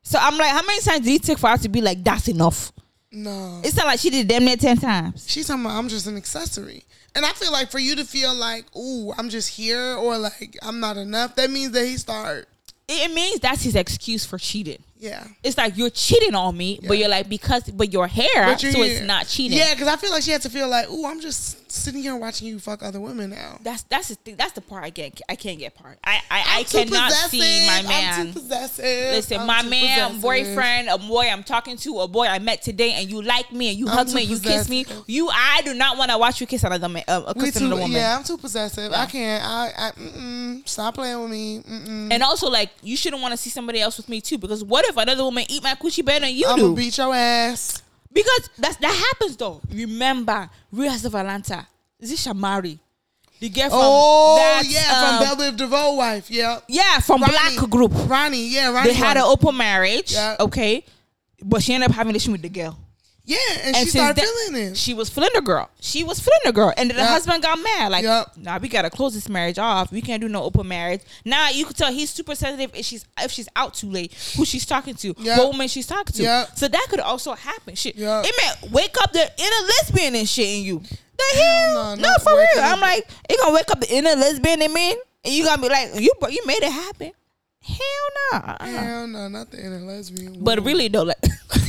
So 0.03 0.19
I'm 0.21 0.37
like, 0.37 0.51
how 0.51 0.63
many 0.67 0.81
times 0.83 1.05
did 1.05 1.15
it 1.15 1.23
take 1.23 1.39
for 1.39 1.49
her 1.49 1.57
to 1.59 1.69
be 1.69 1.81
like, 1.81 2.03
that's 2.03 2.29
enough? 2.29 2.73
No. 3.13 3.61
It's 3.63 3.77
not 3.77 3.87
like 3.87 4.01
she 4.01 4.11
did 4.11 4.27
damn 4.29 4.45
near 4.45 4.57
ten 4.57 4.77
times. 4.77 5.31
She's 5.31 5.47
talking 5.47 5.65
about 5.65 5.77
I'm 5.79 5.89
just 5.89 6.07
an 6.07 6.17
accessory. 6.17 6.83
And 7.15 7.25
I 7.27 7.33
feel 7.33 7.53
like 7.53 7.71
for 7.71 7.79
you 7.79 7.95
to 7.97 8.05
feel 8.05 8.35
like, 8.35 8.65
ooh, 8.77 9.13
I'm 9.17 9.29
just 9.29 9.51
here 9.51 9.95
or 9.97 10.17
like 10.19 10.59
I'm 10.63 10.81
not 10.81 10.97
enough, 10.97 11.37
that 11.37 11.51
means 11.51 11.73
that 11.73 11.87
he 11.87 11.97
start. 11.99 12.49
It 12.89 13.13
means 13.15 13.41
that's 13.41 13.63
his 13.63 13.77
excuse 13.77 14.25
for 14.25 14.39
cheating. 14.39 14.83
Yeah. 15.03 15.27
It's 15.43 15.59
like 15.59 15.77
you're 15.77 15.91
cheating 15.91 16.37
on 16.37 16.57
me, 16.57 16.79
but 16.87 16.97
you're 16.97 17.09
like 17.09 17.29
because 17.29 17.65
but 17.65 17.93
your 17.93 18.07
hair, 18.07 18.29
But 18.37 18.61
so 18.61 18.69
it's 18.83 19.01
not 19.01 19.27
cheating. 19.27 19.59
Yeah, 19.59 19.75
because 19.75 19.89
I 19.89 19.97
feel 19.97 20.13
like 20.13 20.23
she 20.23 20.31
had 20.31 20.43
to 20.43 20.51
feel 20.51 20.69
like, 20.69 20.89
ooh, 20.89 21.05
I'm 21.05 21.21
just 21.21 21.71
sitting 21.73 22.03
here 22.03 22.15
watching 22.15 22.47
you 22.47 22.61
fuck 22.61 22.83
other 22.83 23.01
women 23.01 23.31
now. 23.31 23.59
That's 23.63 23.83
that's 23.85 24.09
the 24.09 24.15
thing. 24.15 24.37
That's 24.37 24.53
the 24.53 24.61
part 24.61 24.85
I 24.85 24.91
get. 24.91 25.21
I 25.29 25.35
can't 25.35 25.59
get 25.59 25.75
part. 25.75 25.99
I 26.05 26.21
I, 26.31 26.41
I 26.41 26.59
I'm 26.61 26.65
cannot 26.67 27.13
see 27.13 27.67
my 27.67 27.83
man. 27.83 28.21
I'm 28.21 28.27
too 28.27 28.33
possessive. 28.33 28.85
Listen, 28.85 29.41
I'm 29.41 29.47
my 29.47 29.63
man, 29.63 29.99
possessive. 29.99 30.23
boyfriend, 30.23 30.89
a 30.89 30.99
boy 30.99 31.29
I'm 31.29 31.43
talking 31.43 31.77
to, 31.79 32.01
a 32.01 32.07
boy 32.09 32.27
I 32.27 32.39
met 32.39 32.63
today, 32.63 32.93
and 32.93 33.11
you 33.11 33.23
like 33.23 33.51
me 33.51 33.71
and 33.71 33.79
you 33.79 33.89
hug 33.89 34.13
me 34.13 34.23
and 34.23 34.31
you 34.31 34.39
kiss 34.39 34.69
me. 34.69 34.87
You, 35.07 35.29
I 35.31 35.63
do 35.65 35.75
not 35.75 35.99
want 35.99 36.13
to 36.13 36.19
watch 36.19 36.41
you 36.41 36.47
kiss 36.47 36.63
another 36.63 36.89
man, 36.89 37.03
uh, 37.09 37.33
kiss 37.35 37.55
too, 37.55 37.67
another 37.67 37.83
woman. 37.83 37.97
yeah, 37.97 38.17
I'm 38.17 38.25
too 38.25 38.39
possessive. 38.39 38.93
I 38.93 39.07
can't. 39.07 39.45
I, 39.45 39.73
I 39.77 40.63
stop 40.65 40.95
playing 40.95 41.21
with 41.21 41.31
me. 41.31 41.61
Mm-mm. 41.61 42.13
And 42.13 42.23
also, 42.23 42.49
like, 42.49 42.71
you 42.83 42.97
shouldn't 42.97 43.21
want 43.21 43.33
to 43.33 43.37
see 43.37 43.51
somebody 43.51 43.81
else 43.81 43.97
with 43.97 44.09
me 44.09 44.21
too, 44.21 44.39
because 44.39 44.63
what 44.63 44.85
if 44.87 44.92
another 44.97 45.25
woman 45.25 45.45
eat 45.49 45.63
my 45.63 45.75
coochie 45.75 46.05
better 46.05 46.27
than 46.27 46.35
you 46.35 46.47
I'm 46.47 46.57
do? 46.57 46.63
gonna 46.65 46.75
beat 46.77 46.97
your 46.99 47.15
ass. 47.15 47.83
Because 48.13 48.51
that's 48.59 48.77
that 48.77 48.95
happens 48.95 49.37
though. 49.37 49.61
Remember, 49.73 50.49
House 50.77 51.05
of 51.05 51.15
Atlanta. 51.15 51.67
Is 52.01 52.13
it 52.13 52.19
Shamari? 52.19 52.79
The 53.41 53.49
girl 53.49 53.71
from 53.71 53.79
Oh 53.83 54.37
that, 54.37 54.63
yeah, 54.67 55.19
um, 55.21 55.27
from 55.27 55.39
Bell 55.39 55.53
Biv 55.53 55.57
DeVoe 55.57 55.95
wife. 55.95 56.31
Yeah, 56.31 56.61
yeah, 56.69 57.01
from 57.01 57.23
Ronnie. 57.23 57.33
Black 57.57 57.71
Group. 57.71 57.93
Ronnie. 58.09 58.49
Yeah, 58.49 58.73
Ronnie. 58.73 58.91
They 58.91 58.95
had 58.95 59.17
an 59.17 59.25
open 59.25 59.57
marriage, 59.57 60.13
Yeah. 60.13 60.37
okay, 60.39 60.85
but 61.43 61.63
she 61.63 61.75
ended 61.75 61.91
up 61.91 61.97
having 61.97 62.13
this 62.13 62.29
with 62.29 62.43
the 62.43 62.49
girl. 62.49 62.79
Yeah, 63.25 63.39
and, 63.63 63.77
And 63.77 63.85
she 63.85 63.91
started 63.91 64.21
feeling 64.21 64.63
it. 64.73 64.77
She 64.77 64.95
was 64.95 65.09
the 65.11 65.43
girl. 65.45 65.71
She 65.81 66.03
was 66.03 66.19
the 66.45 66.53
girl, 66.53 66.73
and 66.77 66.91
then 66.91 66.97
the 66.97 67.03
Yep. 67.05 67.11
husband 67.11 67.43
got 67.43 67.57
mad. 67.61 67.93
Like, 67.93 68.03
Yep. 68.03 68.33
nah, 68.39 68.59
we 68.59 68.69
gotta 68.69 68.91
close 68.91 69.15
this 69.15 69.29
marriage 69.29 69.59
off. 69.59 69.93
We 69.93 70.03
can't 70.03 70.21
do 70.21 70.29
no 70.29 70.43
open 70.43 70.67
marriage. 70.67 71.03
Now 71.25 71.49
you 71.51 71.65
can 71.65 71.75
tell 71.75 71.93
he's 71.93 72.11
super 72.11 72.35
sensitive 72.35 72.73
if 72.75 72.85
she's 72.85 73.05
if 73.21 73.31
she's 73.31 73.49
out 73.55 73.75
too 73.75 73.89
late, 73.91 74.13
who 74.37 74.45
she's 74.45 74.67
talking 74.67 74.95
to, 74.95 75.15
Yep. 75.19 75.39
what 75.39 75.49
woman 75.49 75.69
she's 75.69 75.87
talking 75.87 76.13
to. 76.15 76.23
Yep. 76.23 76.59
So 76.59 76.67
that 76.67 76.87
could 76.91 76.99
also 77.01 77.35
happen. 77.35 77.77
Shit, 77.77 77.95
Yep. 77.95 78.25
it 78.27 78.35
may 78.63 78.69
wake 78.71 78.97
up 79.01 79.13
the 79.13 79.21
inner 79.39 79.67
lesbian 79.69 80.17
and 80.17 80.29
shit 80.29 80.49
in 80.49 80.65
you. 80.65 80.83
The 81.17 81.25
Hell 81.39 81.43
hell, 81.85 81.97
no, 81.97 82.03
no, 82.03 82.15
for 82.25 82.33
real. 82.35 82.65
I'm 82.65 82.81
like, 82.81 83.07
it 83.29 83.39
gonna 83.39 83.55
wake 83.55 83.71
up 83.71 83.81
the 83.81 83.95
inner 83.95 84.17
lesbian 84.17 84.63
in 84.63 84.73
me, 84.75 84.97
and 85.25 85.33
you 85.33 85.45
gonna 85.45 85.63
be 85.63 85.69
like, 85.69 85.91
you 85.95 86.11
you 86.29 86.45
made 86.45 86.63
it 86.63 86.73
happen. 86.73 87.13
Hell 87.61 87.79
no. 88.33 88.39
Uh-uh. 88.39 88.67
Hell 88.67 89.07
no, 89.07 89.29
not 89.29 89.51
the 89.53 89.65
inner 89.65 89.79
lesbian. 89.79 90.39
But 90.43 90.65
really 90.65 90.89
though, 90.89 91.05
like, 91.05 91.19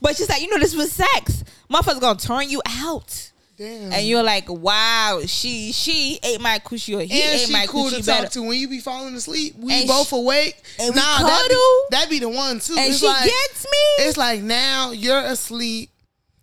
but 0.00 0.16
she's 0.16 0.28
like, 0.28 0.42
you 0.42 0.50
know, 0.50 0.58
this 0.58 0.74
was 0.74 0.92
sex. 0.92 1.44
Motherfuckers 1.70 2.00
gonna 2.00 2.18
turn 2.18 2.48
you 2.50 2.60
out, 2.66 3.30
damn. 3.56 3.92
and 3.92 4.06
you're 4.06 4.22
like, 4.22 4.48
wow, 4.48 5.20
she 5.26 5.72
she 5.72 6.18
ate 6.22 6.40
my 6.40 6.58
coochie 6.58 6.96
or 6.96 7.02
he 7.02 7.22
and 7.22 7.40
ate 7.40 7.46
she 7.46 7.52
my 7.52 7.66
cool 7.66 7.86
coochie 7.86 8.00
to 8.00 8.04
better. 8.04 8.22
talk 8.24 8.32
to 8.32 8.42
when 8.42 8.58
you 8.58 8.68
be 8.68 8.80
falling 8.80 9.14
asleep. 9.14 9.54
We 9.58 9.72
And 9.80 9.88
both 9.88 10.08
she- 10.08 10.16
awake. 10.16 10.62
and 10.78 10.94
we 10.94 11.00
nah, 11.00 11.18
that 11.18 11.42
be, 11.48 11.54
cuddle. 11.54 11.86
that 11.90 12.10
be 12.10 12.18
the 12.20 12.28
one 12.28 12.60
too. 12.60 12.74
And 12.78 12.90
it's 12.90 12.98
she 13.00 13.06
like, 13.06 13.24
gets 13.24 13.64
me. 13.64 14.04
It's 14.04 14.16
like 14.16 14.42
now 14.42 14.90
you're 14.92 15.18
asleep. 15.20 15.90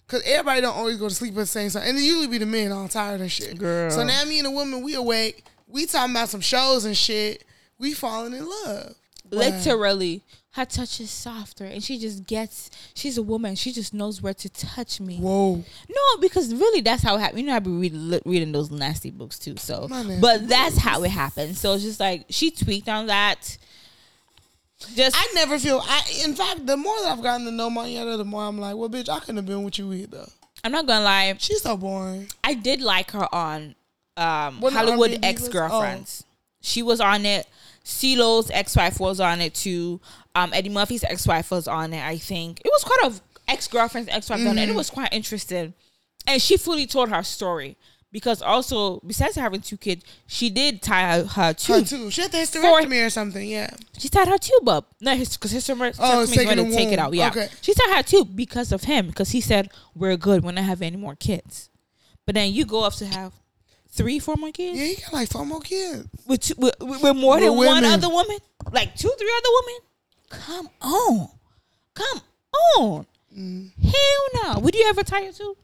Cause 0.08 0.24
everybody 0.26 0.60
don't 0.60 0.76
always 0.76 0.98
go 0.98 1.08
to 1.08 1.16
sleep 1.16 1.32
at 1.34 1.38
the 1.38 1.46
same 1.46 1.70
time, 1.70 1.84
and 1.86 1.98
it 1.98 2.02
usually 2.02 2.28
be 2.28 2.38
the 2.38 2.46
men 2.46 2.74
all 2.74 2.90
tired 2.90 3.22
and 3.22 3.32
shit. 3.32 3.58
Girl. 3.58 3.90
So 3.92 4.04
now 4.04 4.26
me 4.26 4.40
and 4.40 4.46
the 4.48 4.52
woman, 4.52 4.82
we 4.84 4.96
awake. 4.96 5.46
We 5.70 5.86
talking 5.86 6.12
about 6.14 6.28
some 6.28 6.42
shows 6.42 6.84
and 6.84 6.98
shit. 6.98 7.46
We 7.80 7.94
falling 7.94 8.34
in 8.34 8.46
love. 8.46 8.96
Wow. 9.32 9.40
Literally, 9.40 10.22
her 10.54 10.66
touch 10.66 11.00
is 11.00 11.10
softer, 11.10 11.64
and 11.64 11.82
she 11.82 11.98
just 11.98 12.26
gets. 12.26 12.70
She's 12.94 13.18
a 13.18 13.22
woman. 13.22 13.56
She 13.56 13.72
just 13.72 13.94
knows 13.94 14.22
where 14.22 14.34
to 14.34 14.50
touch 14.50 15.00
me. 15.00 15.18
Whoa. 15.18 15.56
No, 15.56 16.18
because 16.20 16.54
really, 16.54 16.82
that's 16.82 17.02
how 17.04 17.16
it 17.16 17.20
happened. 17.22 17.40
You 17.40 17.46
know, 17.48 17.56
I 17.56 17.60
be 17.60 17.72
reading 17.72 18.10
li- 18.10 18.22
reading 18.26 18.52
those 18.52 18.70
nasty 18.70 19.12
books 19.12 19.40
too. 19.40 19.56
So, 19.58 19.88
but 20.20 20.50
that's 20.50 20.78
how 20.78 21.04
it 21.04 21.12
happened. 21.12 21.58
So 21.58 21.74
it's 21.74 21.84
just 21.84 22.02
like 22.02 22.26
she 22.30 22.52
tweaked 22.52 22.90
on 22.90 23.08
that. 23.08 23.58
Just 24.96 25.16
I 25.18 25.26
never 25.36 25.58
feel. 25.58 25.82
I 25.84 26.02
in 26.26 26.34
fact, 26.34 26.66
the 26.66 26.76
more 26.76 27.00
that 27.02 27.14
I've 27.14 27.24
gotten 27.24 27.46
to 27.46 27.52
know 27.52 27.70
Marietta, 27.70 28.18
the 28.18 28.26
more 28.26 28.44
I'm 28.44 28.60
like, 28.60 28.76
well, 28.76 28.90
bitch, 28.90 29.08
I 29.08 29.20
couldn't 29.20 29.38
have 29.38 29.46
been 29.46 29.64
with 29.64 29.80
you 29.80 29.94
either. 29.94 30.26
I'm 30.66 30.74
not 30.74 30.86
gonna 30.86 31.06
lie. 31.06 31.34
She's 31.38 31.62
so 31.62 31.78
boring. 31.78 32.28
I 32.44 32.56
did 32.56 32.82
like 32.82 33.12
her 33.12 33.34
on 33.34 33.76
um, 34.18 34.62
Hollywood 34.62 35.12
R&B 35.12 35.20
ex 35.24 35.48
girlfriends. 35.48 36.26
She 36.62 36.84
was 36.84 37.00
on 37.00 37.26
it. 37.26 37.48
CeeLo's 37.84 38.52
ex 38.52 38.76
wife 38.76 39.00
was 39.00 39.20
on 39.20 39.42
it 39.42 39.54
too. 39.56 40.00
Um, 40.36 40.52
Eddie 40.54 40.70
Murphy's 40.70 41.04
ex 41.04 41.28
wife 41.28 41.52
was 41.52 41.68
on 41.68 41.94
it. 41.94 42.04
I 42.06 42.18
think 42.18 42.62
it 42.64 42.70
was 42.72 42.84
quite 42.84 43.12
a 43.12 43.22
ex 43.52 43.68
girlfriend's 43.68 44.10
ex 44.10 44.30
wife 44.30 44.40
on 44.42 44.46
it. 44.46 44.50
And 44.50 44.60
Mm-hmm. 44.60 44.72
it 44.72 44.76
was 44.76 44.90
quite 44.90 45.14
interesting. 45.14 45.74
And 46.28 46.42
she 46.42 46.58
fully 46.58 46.86
told 46.86 47.10
her 47.10 47.24
story 47.24 47.78
because 48.12 48.42
also 48.42 49.00
besides 49.06 49.36
having 49.36 49.62
two 49.62 49.78
kids, 49.78 50.06
she 50.28 50.50
did 50.50 50.82
tie 50.82 51.18
her, 51.20 51.26
her 51.26 51.42
Her 51.48 51.54
tube. 51.54 52.12
She 52.12 52.22
had 52.22 52.32
to 52.32 52.46
For- 52.46 52.60
hysterectomy 52.60 53.06
or 53.06 53.10
something. 53.10 53.48
Yeah. 53.50 53.72
She 53.98 54.10
tied 54.10 54.28
her 54.28 54.38
tube 54.38 54.70
up. 54.70 54.94
No, 55.02 55.18
because 55.18 55.52
his 55.52 55.68
hysterectomy 55.68 55.96
Oh, 56.00 56.22
is 56.22 56.32
taking 56.32 56.58
to 56.58 56.72
take 56.76 56.90
it 56.92 57.00
out. 57.00 57.14
Yeah, 57.14 57.30
Okay. 57.30 57.48
she 57.62 57.74
tied 57.74 57.96
her 57.98 58.04
tube 58.04 58.36
because 58.36 58.72
of 58.72 58.84
him 58.84 59.08
because 59.08 59.32
he 59.32 59.42
said 59.42 59.70
we're 59.96 60.18
good. 60.18 60.44
We're 60.44 60.52
not 60.52 60.66
having 60.66 60.88
any 60.88 60.98
more 60.98 61.16
kids. 61.16 61.70
But 62.26 62.36
then 62.36 62.54
you 62.54 62.66
go 62.66 62.84
up 62.84 62.94
to 62.96 63.08
have 63.08 63.34
three, 63.92 64.20
four 64.20 64.36
more 64.38 64.52
kids 64.52 64.80
Yeah, 64.80 64.86
he 64.86 64.96
got 64.96 65.14
like 65.14 65.30
four 65.30 65.46
more 65.46 65.62
kids. 65.62 66.08
with, 66.26 66.42
two, 66.42 66.54
with, 66.58 66.76
with 66.80 67.16
more 67.16 67.40
than 67.40 67.56
With 67.56 67.68
one 67.68 67.84
other 67.86 68.10
woman, 68.10 68.38
like 68.72 68.96
two, 68.96 69.12
three 69.18 69.32
other 69.38 69.50
women. 69.62 69.80
Come 70.30 70.70
on, 70.82 71.30
come 71.94 72.22
on. 72.78 73.06
Mm. 73.38 73.72
Hell 73.82 74.54
no. 74.56 74.60
Would 74.60 74.76
you 74.76 74.86
ever 74.88 75.04
tie 75.04 75.22
your 75.22 75.34
tube? 75.34 75.58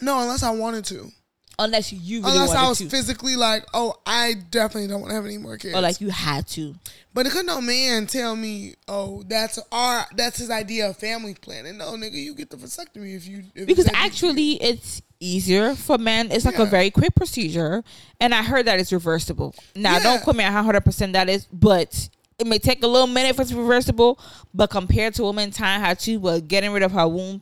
No, 0.00 0.20
unless 0.20 0.42
I 0.42 0.50
wanted 0.50 0.84
to. 0.86 1.10
unless 1.58 1.92
you 1.92 2.20
really 2.20 2.32
Unless 2.32 2.50
I 2.54 2.68
was 2.68 2.78
to, 2.78 2.88
physically 2.88 3.36
like, 3.36 3.64
oh, 3.72 3.94
I 4.04 4.34
definitely 4.50 4.88
don't 4.88 5.00
want 5.00 5.10
to 5.10 5.14
have 5.14 5.24
any 5.24 5.38
more 5.38 5.56
kids. 5.56 5.74
or 5.74 5.80
like 5.80 6.00
you 6.00 6.10
had 6.10 6.46
to. 6.48 6.74
but 7.12 7.26
it 7.26 7.32
could 7.32 7.46
no 7.46 7.60
man 7.60 8.06
tell 8.08 8.34
me, 8.34 8.74
oh, 8.88 9.22
that's 9.28 9.58
our 9.70 10.04
that's 10.16 10.38
his 10.38 10.50
idea 10.50 10.88
of 10.88 10.96
family 10.96 11.34
planning. 11.34 11.78
No, 11.78 11.92
nigga, 11.92 12.14
you 12.14 12.34
get 12.34 12.50
the 12.50 12.56
vasectomy 12.56 13.14
if 13.16 13.26
you 13.28 13.44
if 13.54 13.66
because 13.68 13.88
actually 13.94 14.54
it's 14.62 15.00
easier 15.20 15.74
for 15.74 15.96
men 15.98 16.30
it's 16.30 16.44
like 16.44 16.58
a 16.58 16.66
very 16.66 16.90
quick 16.90 17.14
procedure 17.14 17.82
and 18.20 18.34
i 18.34 18.42
heard 18.42 18.66
that 18.66 18.78
it's 18.78 18.92
reversible 18.92 19.54
now 19.74 19.94
Yeah. 19.94 20.02
don't 20.02 20.22
quote 20.22 20.36
me 20.36 20.44
on 20.44 20.52
how 20.52 20.62
100% 20.62 21.12
that 21.12 21.28
is 21.28 21.46
but 21.52 22.08
it 22.38 22.46
may 22.46 22.58
take 22.58 22.82
a 22.82 22.86
little 22.86 23.06
minute 23.06 23.36
for 23.36 23.42
it's 23.42 23.52
reversible 23.52 24.18
but 24.52 24.70
compared 24.70 25.14
to 25.14 25.22
a 25.22 25.26
woman 25.26 25.50
tying 25.50 25.82
her 25.82 25.94
tube 25.94 26.22
but 26.22 26.48
getting 26.48 26.72
rid 26.72 26.82
of 26.82 26.92
her 26.92 27.06
womb 27.08 27.40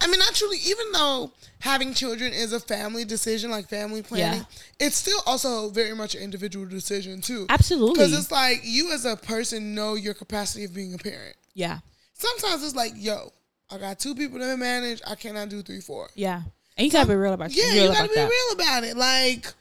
I 0.00 0.08
mean, 0.08 0.18
actually, 0.28 0.56
even 0.66 0.90
though 0.92 1.30
having 1.60 1.94
children 1.94 2.32
is 2.32 2.52
a 2.52 2.58
family 2.58 3.04
decision, 3.04 3.52
like 3.52 3.68
family 3.68 4.02
planning, 4.02 4.44
it's 4.80 4.96
still 4.96 5.20
also 5.26 5.70
very 5.70 5.94
much 5.94 6.16
an 6.16 6.22
individual 6.22 6.66
decision 6.66 7.20
too. 7.20 7.46
absolutely 7.48 7.92
Because 7.94 8.12
it's 8.18 8.32
like 8.32 8.62
you 8.64 8.90
as 8.92 9.04
a 9.04 9.14
person 9.16 9.72
know 9.76 9.94
your 9.94 10.12
capacity 10.14 10.64
of 10.64 10.74
being 10.74 10.92
a 10.94 10.98
parent. 10.98 11.36
yeah 11.54 11.78
Sometimes 12.14 12.64
it's 12.64 12.74
like, 12.74 12.94
yo, 12.96 13.32
I 13.70 13.78
got 13.78 14.00
two 14.00 14.16
people 14.16 14.40
to 14.40 14.56
manage. 14.56 15.00
I 15.06 15.14
cannot 15.14 15.50
do 15.50 15.62
three, 15.62 15.80
four. 15.80 16.08
yeah 16.16 16.42
and 16.80 16.86
you 16.86 16.92
gotta 16.92 17.08
be 17.08 17.14
real 17.14 17.34
about 17.34 17.50
Yeah, 17.52 17.72
you 17.74 17.88
gotta 17.88 18.08
be 18.08 18.14
that. 18.14 18.30
real 18.30 18.54
about 18.54 18.84
it. 18.84 18.96
Like, 18.96 19.52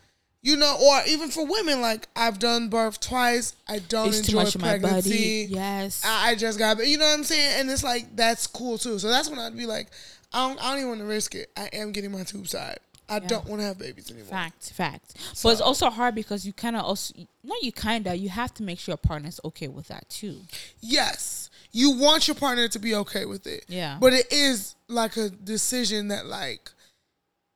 you 0.41 0.55
know, 0.55 0.77
or 0.81 1.01
even 1.05 1.29
for 1.29 1.45
women, 1.45 1.81
like 1.81 2.07
I've 2.15 2.39
done 2.39 2.69
birth 2.69 3.01
twice. 3.01 3.55
I 3.67 3.79
don't 3.79 4.07
it's 4.07 4.19
enjoy 4.19 4.43
much 4.43 4.55
of 4.55 4.61
my 4.61 4.69
pregnancy. 4.79 5.09
body 5.47 5.53
yes 5.53 6.01
I, 6.05 6.29
I 6.29 6.35
just 6.35 6.57
got, 6.57 6.77
you 6.87 6.97
know 6.97 7.05
what 7.05 7.13
I'm 7.17 7.23
saying? 7.25 7.59
And 7.59 7.69
it's 7.69 7.83
like 7.83 8.15
that's 8.15 8.47
cool 8.47 8.77
too. 8.77 8.99
So 8.99 9.09
that's 9.09 9.29
when 9.29 9.37
I'd 9.37 9.57
be 9.57 9.65
like, 9.65 9.87
I 10.31 10.47
don't, 10.47 10.63
I 10.63 10.69
don't 10.69 10.77
even 10.77 10.89
want 10.89 11.01
to 11.01 11.07
risk 11.07 11.35
it. 11.35 11.49
I 11.57 11.69
am 11.73 11.91
getting 11.91 12.11
my 12.11 12.23
tube 12.23 12.47
side. 12.47 12.79
I 13.09 13.17
don't 13.17 13.47
want 13.47 13.59
to 13.59 13.65
have 13.65 13.79
babies 13.79 14.11
anymore. 14.11 14.29
Fact, 14.29 14.71
fact. 14.71 15.15
But 15.41 15.49
it's 15.49 15.61
also 15.61 15.89
hard 15.89 16.13
because 16.13 16.45
you 16.45 16.53
kind 16.53 16.75
of 16.75 16.83
also, 16.85 17.15
not 17.43 17.63
you 17.63 17.71
kind 17.71 18.05
of, 18.05 18.17
you 18.17 18.29
have 18.29 18.53
to 18.53 18.63
make 18.63 18.77
sure 18.77 18.91
your 18.93 18.97
partner's 18.97 19.39
okay 19.43 19.67
with 19.67 19.87
that 19.87 20.07
too. 20.09 20.41
Yes, 20.79 21.49
you 21.71 21.97
want 21.97 22.27
your 22.27 22.35
partner 22.35 22.67
to 22.67 22.79
be 22.79 22.93
okay 22.95 23.25
with 23.25 23.47
it. 23.47 23.65
Yeah. 23.67 23.97
but 23.99 24.13
it 24.13 24.31
is 24.31 24.75
like 24.87 25.17
a 25.17 25.29
decision 25.29 26.07
that 26.09 26.27
like. 26.27 26.69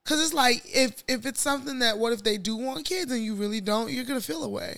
Cause 0.05 0.21
it's 0.21 0.33
like 0.33 0.63
if 0.65 1.01
if 1.07 1.25
it's 1.25 1.39
something 1.39 1.79
that 1.79 1.97
what 1.97 2.11
if 2.11 2.23
they 2.23 2.37
do 2.37 2.55
want 2.57 2.85
kids 2.85 3.11
and 3.11 3.23
you 3.23 3.35
really 3.35 3.61
don't, 3.61 3.89
you're 3.91 4.03
gonna 4.03 4.19
feel 4.21 4.43
away. 4.43 4.77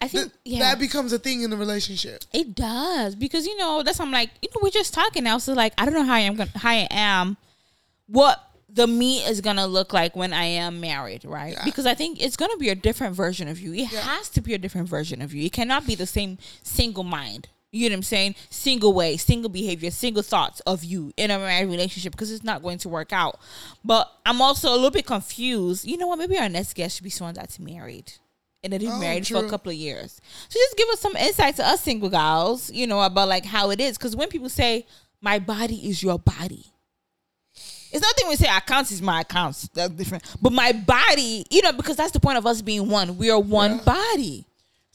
I 0.00 0.08
think, 0.08 0.24
Th- 0.32 0.34
yeah. 0.44 0.58
That 0.60 0.78
becomes 0.78 1.12
a 1.12 1.18
thing 1.18 1.42
in 1.42 1.48
the 1.50 1.56
relationship. 1.56 2.24
It 2.32 2.54
does 2.54 3.14
because 3.14 3.46
you 3.46 3.56
know 3.58 3.82
that's 3.82 4.00
I'm 4.00 4.10
like 4.10 4.30
you 4.40 4.48
know 4.54 4.60
we're 4.62 4.70
just 4.70 4.94
talking 4.94 5.24
now 5.24 5.38
so 5.38 5.52
like 5.52 5.72
I 5.78 5.84
don't 5.84 5.94
know 5.94 6.04
how 6.04 6.14
I 6.14 6.20
am 6.20 6.36
gonna 6.36 6.50
how 6.54 6.70
I 6.70 6.86
am 6.90 7.36
what 8.06 8.42
the 8.68 8.86
me 8.86 9.18
is 9.18 9.40
gonna 9.40 9.66
look 9.66 9.92
like 9.92 10.14
when 10.16 10.32
I 10.32 10.44
am 10.44 10.80
married 10.80 11.24
right 11.24 11.52
Yeah. 11.54 11.64
because 11.64 11.86
I 11.86 11.94
think 11.94 12.22
it's 12.22 12.36
gonna 12.36 12.56
be 12.56 12.68
a 12.68 12.74
different 12.74 13.14
version 13.14 13.48
of 13.48 13.58
you 13.60 13.72
it 13.74 13.90
Yeah. 13.92 14.00
has 14.00 14.28
to 14.30 14.40
be 14.40 14.54
a 14.54 14.58
different 14.58 14.88
version 14.88 15.20
of 15.22 15.32
you 15.34 15.44
it 15.44 15.52
cannot 15.52 15.86
be 15.86 15.94
the 15.94 16.06
same 16.06 16.36
single 16.62 17.04
mind 17.04 17.48
you 17.72 17.88
know 17.88 17.94
what 17.94 17.98
I'm 17.98 18.02
saying 18.04 18.34
single 18.50 18.92
way 18.92 19.16
single 19.16 19.50
behavior 19.50 19.90
single 19.90 20.22
thoughts 20.22 20.60
of 20.60 20.84
you 20.84 21.12
in 21.16 21.30
a 21.30 21.38
married 21.38 21.68
relationship 21.68 22.12
because 22.12 22.30
it's 22.30 22.44
not 22.44 22.62
going 22.62 22.78
to 22.78 22.88
work 22.88 23.12
out 23.12 23.38
but 23.84 24.10
I'm 24.24 24.40
also 24.40 24.70
a 24.70 24.76
little 24.76 24.90
bit 24.90 25.06
confused 25.06 25.84
you 25.84 25.96
know 25.96 26.06
what 26.06 26.18
maybe 26.18 26.38
our 26.38 26.48
next 26.48 26.74
guest 26.74 26.96
should 26.96 27.04
be 27.04 27.10
someone 27.10 27.34
that's 27.34 27.58
married 27.58 28.12
and 28.64 28.72
they've 28.72 28.88
Oh, 28.90 28.98
married 28.98 29.26
for 29.28 29.44
a 29.44 29.48
couple 29.48 29.70
of 29.70 29.76
years. 29.76 30.20
So 30.48 30.58
just 30.58 30.76
give 30.76 30.88
us 30.88 30.98
some 30.98 31.14
insight 31.14 31.54
to 31.56 31.64
us 31.64 31.82
single 31.82 32.08
gals, 32.08 32.68
you 32.72 32.88
know, 32.88 33.00
about 33.00 33.28
like 33.28 33.44
how 33.44 33.70
it 33.70 33.80
is. 33.80 33.96
Because 33.96 34.16
when 34.16 34.28
people 34.28 34.48
say 34.48 34.86
my 35.20 35.38
body 35.38 35.76
is 35.88 36.02
your 36.02 36.18
body, 36.18 36.64
it's 37.92 38.02
nothing 38.02 38.28
we 38.28 38.34
say 38.34 38.48
accounts 38.48 38.90
is 38.90 39.00
my 39.00 39.20
accounts. 39.20 39.68
That's 39.72 39.92
different. 39.92 40.24
But 40.42 40.52
my 40.52 40.72
body, 40.72 41.44
you 41.48 41.62
know, 41.62 41.72
because 41.72 41.94
that's 41.96 42.10
the 42.10 42.18
point 42.18 42.38
of 42.38 42.46
us 42.46 42.60
being 42.60 42.88
one. 42.88 43.16
We 43.18 43.30
are 43.30 43.38
one 43.38 43.76
Yeah. 43.76 43.82
body. 43.84 44.46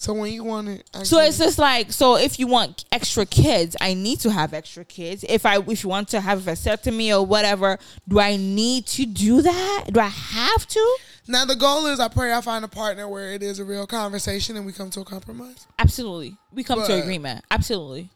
So 0.02 0.14
when 0.14 0.34
you 0.34 0.44
want 0.44 0.68
it, 0.68 0.90
I 0.96 1.04
So 1.04 1.20
it's 1.20 1.40
it. 1.40 1.44
just 1.44 1.60
like 1.60 1.92
so 1.92 2.18
if 2.18 2.40
you 2.40 2.48
want 2.48 2.86
extra 2.92 3.24
kids, 3.24 3.78
I 3.80 3.94
need 3.94 4.20
to 4.22 4.32
have 4.32 4.52
extra 4.52 4.84
kids. 4.84 5.24
If 5.30 5.46
I 5.46 5.60
if 5.60 5.84
you 5.84 5.92
want 5.92 6.10
to 6.10 6.22
have 6.22 6.48
a 6.48 6.52
vasectomy 6.54 7.16
or 7.16 7.24
whatever, 7.24 7.78
do 8.08 8.20
I 8.20 8.36
need 8.36 8.88
to 8.88 9.06
do 9.06 9.44
that? 9.44 9.86
Do 9.92 10.00
I 10.00 10.08
have 10.08 10.68
to? 10.70 10.98
now 11.28 11.46
the 11.46 11.56
goal 11.56 11.86
is 11.86 12.00
I 12.00 12.08
pray 12.08 12.34
I 12.34 12.42
find 12.42 12.66
a 12.66 12.68
partner 12.68 13.08
where 13.08 13.32
it 13.32 13.44
is 13.44 13.60
a 13.60 13.64
real 13.64 13.86
conversation 13.86 14.58
and 14.58 14.66
we 14.66 14.72
come 14.72 14.90
to 14.90 15.02
a 15.02 15.06
compromise. 15.06 15.68
Absolutely. 15.78 16.36
We 16.52 16.64
come 16.64 16.84
to 16.84 17.00
agreement. 17.00 17.46
Absolutely. 17.52 18.10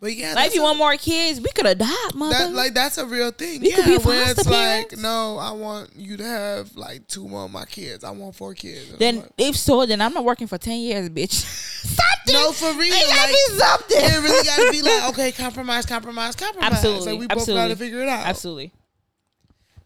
But 0.00 0.14
yeah, 0.14 0.34
Like 0.34 0.48
if 0.48 0.54
you 0.54 0.60
a- 0.60 0.64
want 0.64 0.78
more 0.78 0.96
kids, 0.96 1.40
we 1.40 1.50
could 1.50 1.66
adopt, 1.66 2.14
mother. 2.14 2.32
that 2.38 2.52
like 2.52 2.72
that's 2.72 2.98
a 2.98 3.04
real 3.06 3.32
thing. 3.32 3.60
We 3.60 3.70
yeah, 3.70 3.76
could 3.76 3.84
be 3.86 3.96
where 3.98 4.30
it's 4.30 4.46
like, 4.46 4.52
parents. 4.90 4.96
no, 5.02 5.38
I 5.38 5.50
want 5.50 5.90
you 5.96 6.16
to 6.18 6.24
have 6.24 6.76
like 6.76 7.08
two 7.08 7.26
more 7.26 7.46
of 7.46 7.50
my 7.50 7.64
kids. 7.64 8.04
I 8.04 8.10
want 8.12 8.36
four 8.36 8.54
kids. 8.54 8.90
And 8.90 8.98
then 9.00 9.16
like, 9.16 9.30
if 9.38 9.56
so, 9.56 9.84
then 9.86 10.00
I'm 10.00 10.14
not 10.14 10.24
working 10.24 10.46
for 10.46 10.56
ten 10.56 10.78
years, 10.78 11.08
bitch. 11.10 11.32
Something. 11.32 12.32
No, 12.34 12.52
for 12.52 12.72
real, 12.78 12.92
It 12.94 13.08
gotta 13.08 13.20
like, 13.20 13.30
be 13.30 13.58
something. 13.58 13.96
it 13.98 14.22
really 14.22 14.44
got 14.44 14.56
to 14.56 14.70
be 14.70 14.82
like, 14.82 15.08
okay, 15.10 15.32
compromise, 15.32 15.86
compromise, 15.86 16.36
compromise. 16.36 16.72
Absolutely, 16.72 17.12
Like 17.12 17.20
we 17.20 17.26
both 17.26 17.38
absolutely. 17.38 17.64
got 17.64 17.68
to 17.68 17.76
figure 17.76 18.00
it 18.02 18.08
out. 18.08 18.26
Absolutely. 18.26 18.72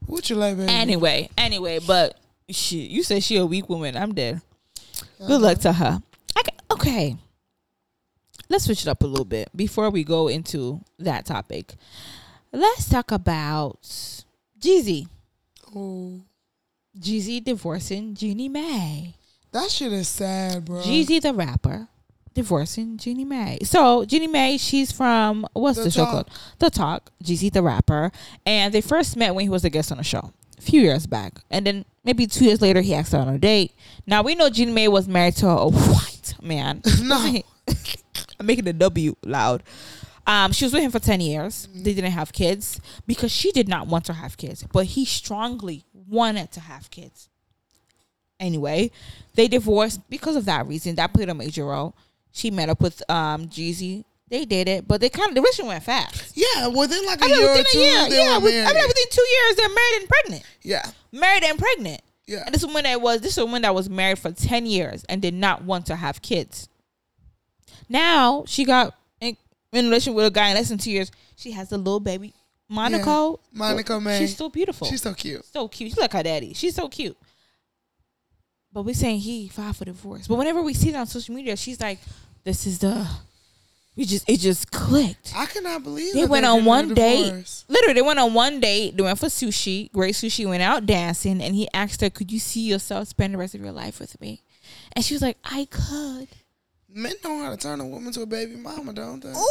What 0.07 0.29
you 0.29 0.37
like, 0.37 0.57
baby? 0.57 0.71
Anyway, 0.73 1.31
anyway, 1.39 1.79
but 1.79 2.19
she, 2.51 2.79
you 2.81 3.03
said 3.03 3.23
she 3.23 3.37
a 3.37 3.47
weak 3.47 3.69
woman. 3.69 3.97
I'm 3.97 4.13
dead. 4.13 4.43
Uh-huh. 4.99 5.27
Good 5.29 5.41
luck 5.41 5.59
to 5.61 5.73
her. 5.73 6.03
I, 6.37 6.43
okay. 6.73 7.17
Let's 8.53 8.65
switch 8.65 8.83
it 8.83 8.89
up 8.89 9.03
a 9.03 9.07
little 9.07 9.25
bit 9.25 9.49
before 9.57 9.89
we 9.89 10.05
go 10.05 10.29
into 10.29 10.83
that 10.99 11.25
topic. 11.25 11.73
Let's 12.53 12.87
talk 12.87 13.11
about 13.11 13.81
Jeezy. 14.61 15.09
Oh, 15.75 16.21
Jeezy 17.01 17.43
divorcing 17.43 18.15
Jeannie 18.15 18.51
Mai. 18.51 19.15
that 19.53 19.71
shit 19.71 19.91
is 19.91 20.07
sad, 20.07 20.67
bro. 20.67 20.83
Jeezy 20.83 21.19
the 21.23 21.33
rapper 21.33 21.89
divorcing 22.35 22.99
Jeannie 22.99 23.25
Mai. 23.25 23.57
So 23.63 24.05
Jeannie 24.05 24.27
Mai, 24.27 24.59
she's 24.59 24.93
from 24.93 25.47
what's 25.55 25.79
the, 25.79 25.85
The 25.85 25.91
show 25.91 26.05
called? 26.05 26.31
The 26.59 26.69
Talk. 26.69 27.11
Jeezy 27.25 27.51
the 27.51 27.63
rapper, 27.63 28.13
and 28.45 28.75
they 28.75 28.83
first 28.83 29.17
met 29.17 29.35
when 29.35 29.45
he 29.45 29.49
was 29.49 29.65
a 29.65 29.71
guest 29.71 29.91
on 29.91 29.97
the 29.97 30.05
show 30.05 30.31
a 30.59 30.61
few 30.61 30.83
years 30.83 31.07
back, 31.07 31.41
and 31.51 31.67
then 31.67 31.87
maybe 32.05 32.27
two 32.27 32.45
years 32.45 32.61
later 32.61 32.83
he 32.83 32.95
asked 32.95 33.13
her 33.13 33.19
on 33.19 33.31
a 33.31 33.39
date. 33.39 33.73
Now 34.07 34.23
we 34.23 34.35
know 34.35 34.51
Jeannie 34.51 34.73
Mai 34.73 34.89
was 34.89 35.09
married 35.09 35.37
to 35.37 35.49
a 35.49 35.69
white 35.71 36.35
man. 36.43 36.83
No. 37.03 37.41
I'm 38.43 38.47
making 38.47 38.65
the 38.65 38.73
W 38.73 39.15
loud. 39.25 39.63
Um, 40.27 40.53
she 40.53 40.65
was 40.65 40.73
with 40.73 40.83
him 40.83 40.91
for 40.93 40.99
10 41.01 41.21
years. 41.21 41.69
They 41.75 41.95
didn't 41.95 42.13
have 42.13 42.33
kids 42.33 42.81
because 43.07 43.33
she 43.33 43.51
did 43.51 43.69
not 43.69 43.87
want 43.89 44.05
to 44.05 44.13
have 44.13 44.37
kids, 44.37 44.65
but 44.73 44.87
he 44.87 45.05
strongly 45.05 45.85
wanted 46.09 46.53
to 46.53 46.61
have 46.61 46.91
kids. 46.91 47.29
Anyway, 48.41 48.91
they 49.35 49.49
divorced 49.49 50.01
because 50.11 50.37
of 50.37 50.45
that 50.47 50.67
reason. 50.67 50.97
That 50.97 51.13
played 51.13 51.29
a 51.29 51.35
major 51.35 51.65
role. 51.67 51.95
She 52.33 52.51
met 52.51 52.69
up 52.69 52.81
with 52.81 53.03
um 53.11 53.47
Jeezy. 53.47 54.05
They 54.29 54.45
did 54.47 54.67
it, 54.67 54.89
but 54.89 55.01
they 55.01 55.11
kind 55.11 55.29
of 55.29 55.35
the 55.35 55.43
relationship 55.43 55.67
went 55.69 55.85
fast. 55.85 56.33
Yeah, 56.37 56.67
within 56.69 57.05
like 57.07 57.21
a 57.21 57.25
I 57.25 57.29
mean, 57.29 57.39
year 57.41 57.51
or 57.51 57.63
two, 57.65 57.79
year, 57.79 58.09
they 58.09 58.17
yeah, 58.19 58.39
were 58.39 58.45
with- 58.45 58.55
married. 58.55 58.69
I 58.69 58.73
mean, 58.73 58.89
within 58.89 59.05
two 59.11 59.27
years, 59.29 59.57
they're 59.57 59.69
married 59.69 60.01
and 60.01 60.09
pregnant. 60.09 60.43
yeah, 60.63 60.83
Married 61.13 61.45
and 61.45 61.59
pregnant. 61.59 62.01
yeah. 62.27 62.43
And 62.47 62.55
this 62.55 62.65
woman 62.65 62.85
that 62.85 63.01
was 63.01 63.21
this 63.21 63.37
woman 63.37 63.63
that 63.63 63.75
was 63.75 63.91
married 63.91 64.19
for 64.19 64.33
ten 64.33 64.67
years 64.67 65.05
and 65.09 65.21
did 65.21 65.35
not 65.35 65.65
want 65.65 65.87
to 65.87 65.97
have 65.97 66.23
kids. 66.23 66.69
Now 67.93 68.45
she 68.47 68.65
got 68.65 68.95
in, 69.21 69.37
in 69.73 69.85
a 69.85 69.89
relationship 69.89 70.17
with 70.17 70.27
a 70.27 70.31
guy 70.31 70.49
in 70.49 70.55
less 70.55 70.71
than 70.71 70.79
two 70.79 70.91
years. 70.91 71.13
She 71.37 71.51
has 71.53 71.71
a 71.73 71.77
little 71.77 72.01
baby, 72.01 72.33
Monaco. 72.69 73.39
Monaco, 73.53 74.01
man. 74.01 74.19
She's 74.19 74.35
so 74.35 74.49
beautiful. 74.49 74.87
She's 74.87 75.03
so 75.03 75.13
cute. 75.13 75.45
so 75.45 75.69
cute. 75.69 75.91
She's 75.91 75.99
like 75.99 76.13
her 76.15 76.23
daddy. 76.23 76.55
She's 76.55 76.75
so 76.75 76.89
cute. 76.89 77.17
But 78.73 78.83
we're 78.83 78.95
saying 78.95 79.19
he 79.21 79.49
filed 79.49 79.77
for 79.77 79.85
divorce. 79.85 80.27
But 80.27 80.37
whenever 80.37 80.63
we 80.63 80.73
see 80.73 80.89
it 80.89 80.97
on 80.97 81.07
social 81.07 81.35
media, 81.35 81.55
she's 81.55 81.81
like, 81.81 81.99
"This 82.45 82.67
is 82.67 82.79
the." 82.79 83.07
We 83.95 84.07
just 84.07 84.27
it 84.27 84.41
just 84.41 84.71
clicked. 84.71 85.35
I 85.37 85.45
cannot 85.45 85.83
believe 85.83 86.15
They 86.15 86.25
went 86.25 86.47
on 86.47 86.65
one 86.65 86.95
date. 86.95 87.45
Literally, 87.69 87.93
they 87.93 88.01
went 88.01 88.19
on 88.19 88.33
one 88.33 88.59
date. 88.59 88.97
They 88.97 89.03
went 89.03 89.19
for 89.19 89.27
sushi. 89.27 89.93
Great 89.93 90.15
sushi. 90.15 90.49
Went 90.49 90.63
out 90.63 90.87
dancing, 90.87 91.43
and 91.43 91.55
he 91.55 91.69
asked 91.75 92.01
her, 92.01 92.09
"Could 92.09 92.33
you 92.33 92.39
see 92.39 92.63
yourself 92.63 93.09
spend 93.09 93.35
the 93.35 93.39
rest 93.39 93.55
of 93.55 93.61
your 93.61 93.73
life 93.73 94.01
with 94.01 94.19
me?" 94.19 94.41
And 94.93 95.05
she 95.05 95.13
was 95.15 95.21
like, 95.21 95.37
"I 95.45 95.67
could." 95.67 96.29
Men 96.95 97.13
know 97.25 97.39
how 97.43 97.51
to 97.51 97.57
turn 97.57 97.81
a 97.81 97.87
woman 97.87 98.13
to 98.13 98.23
a 98.23 98.27
baby 98.27 98.57
mama, 98.57 98.93
don't 98.93 99.23
they? 99.23 99.31
Ooh, 99.31 99.49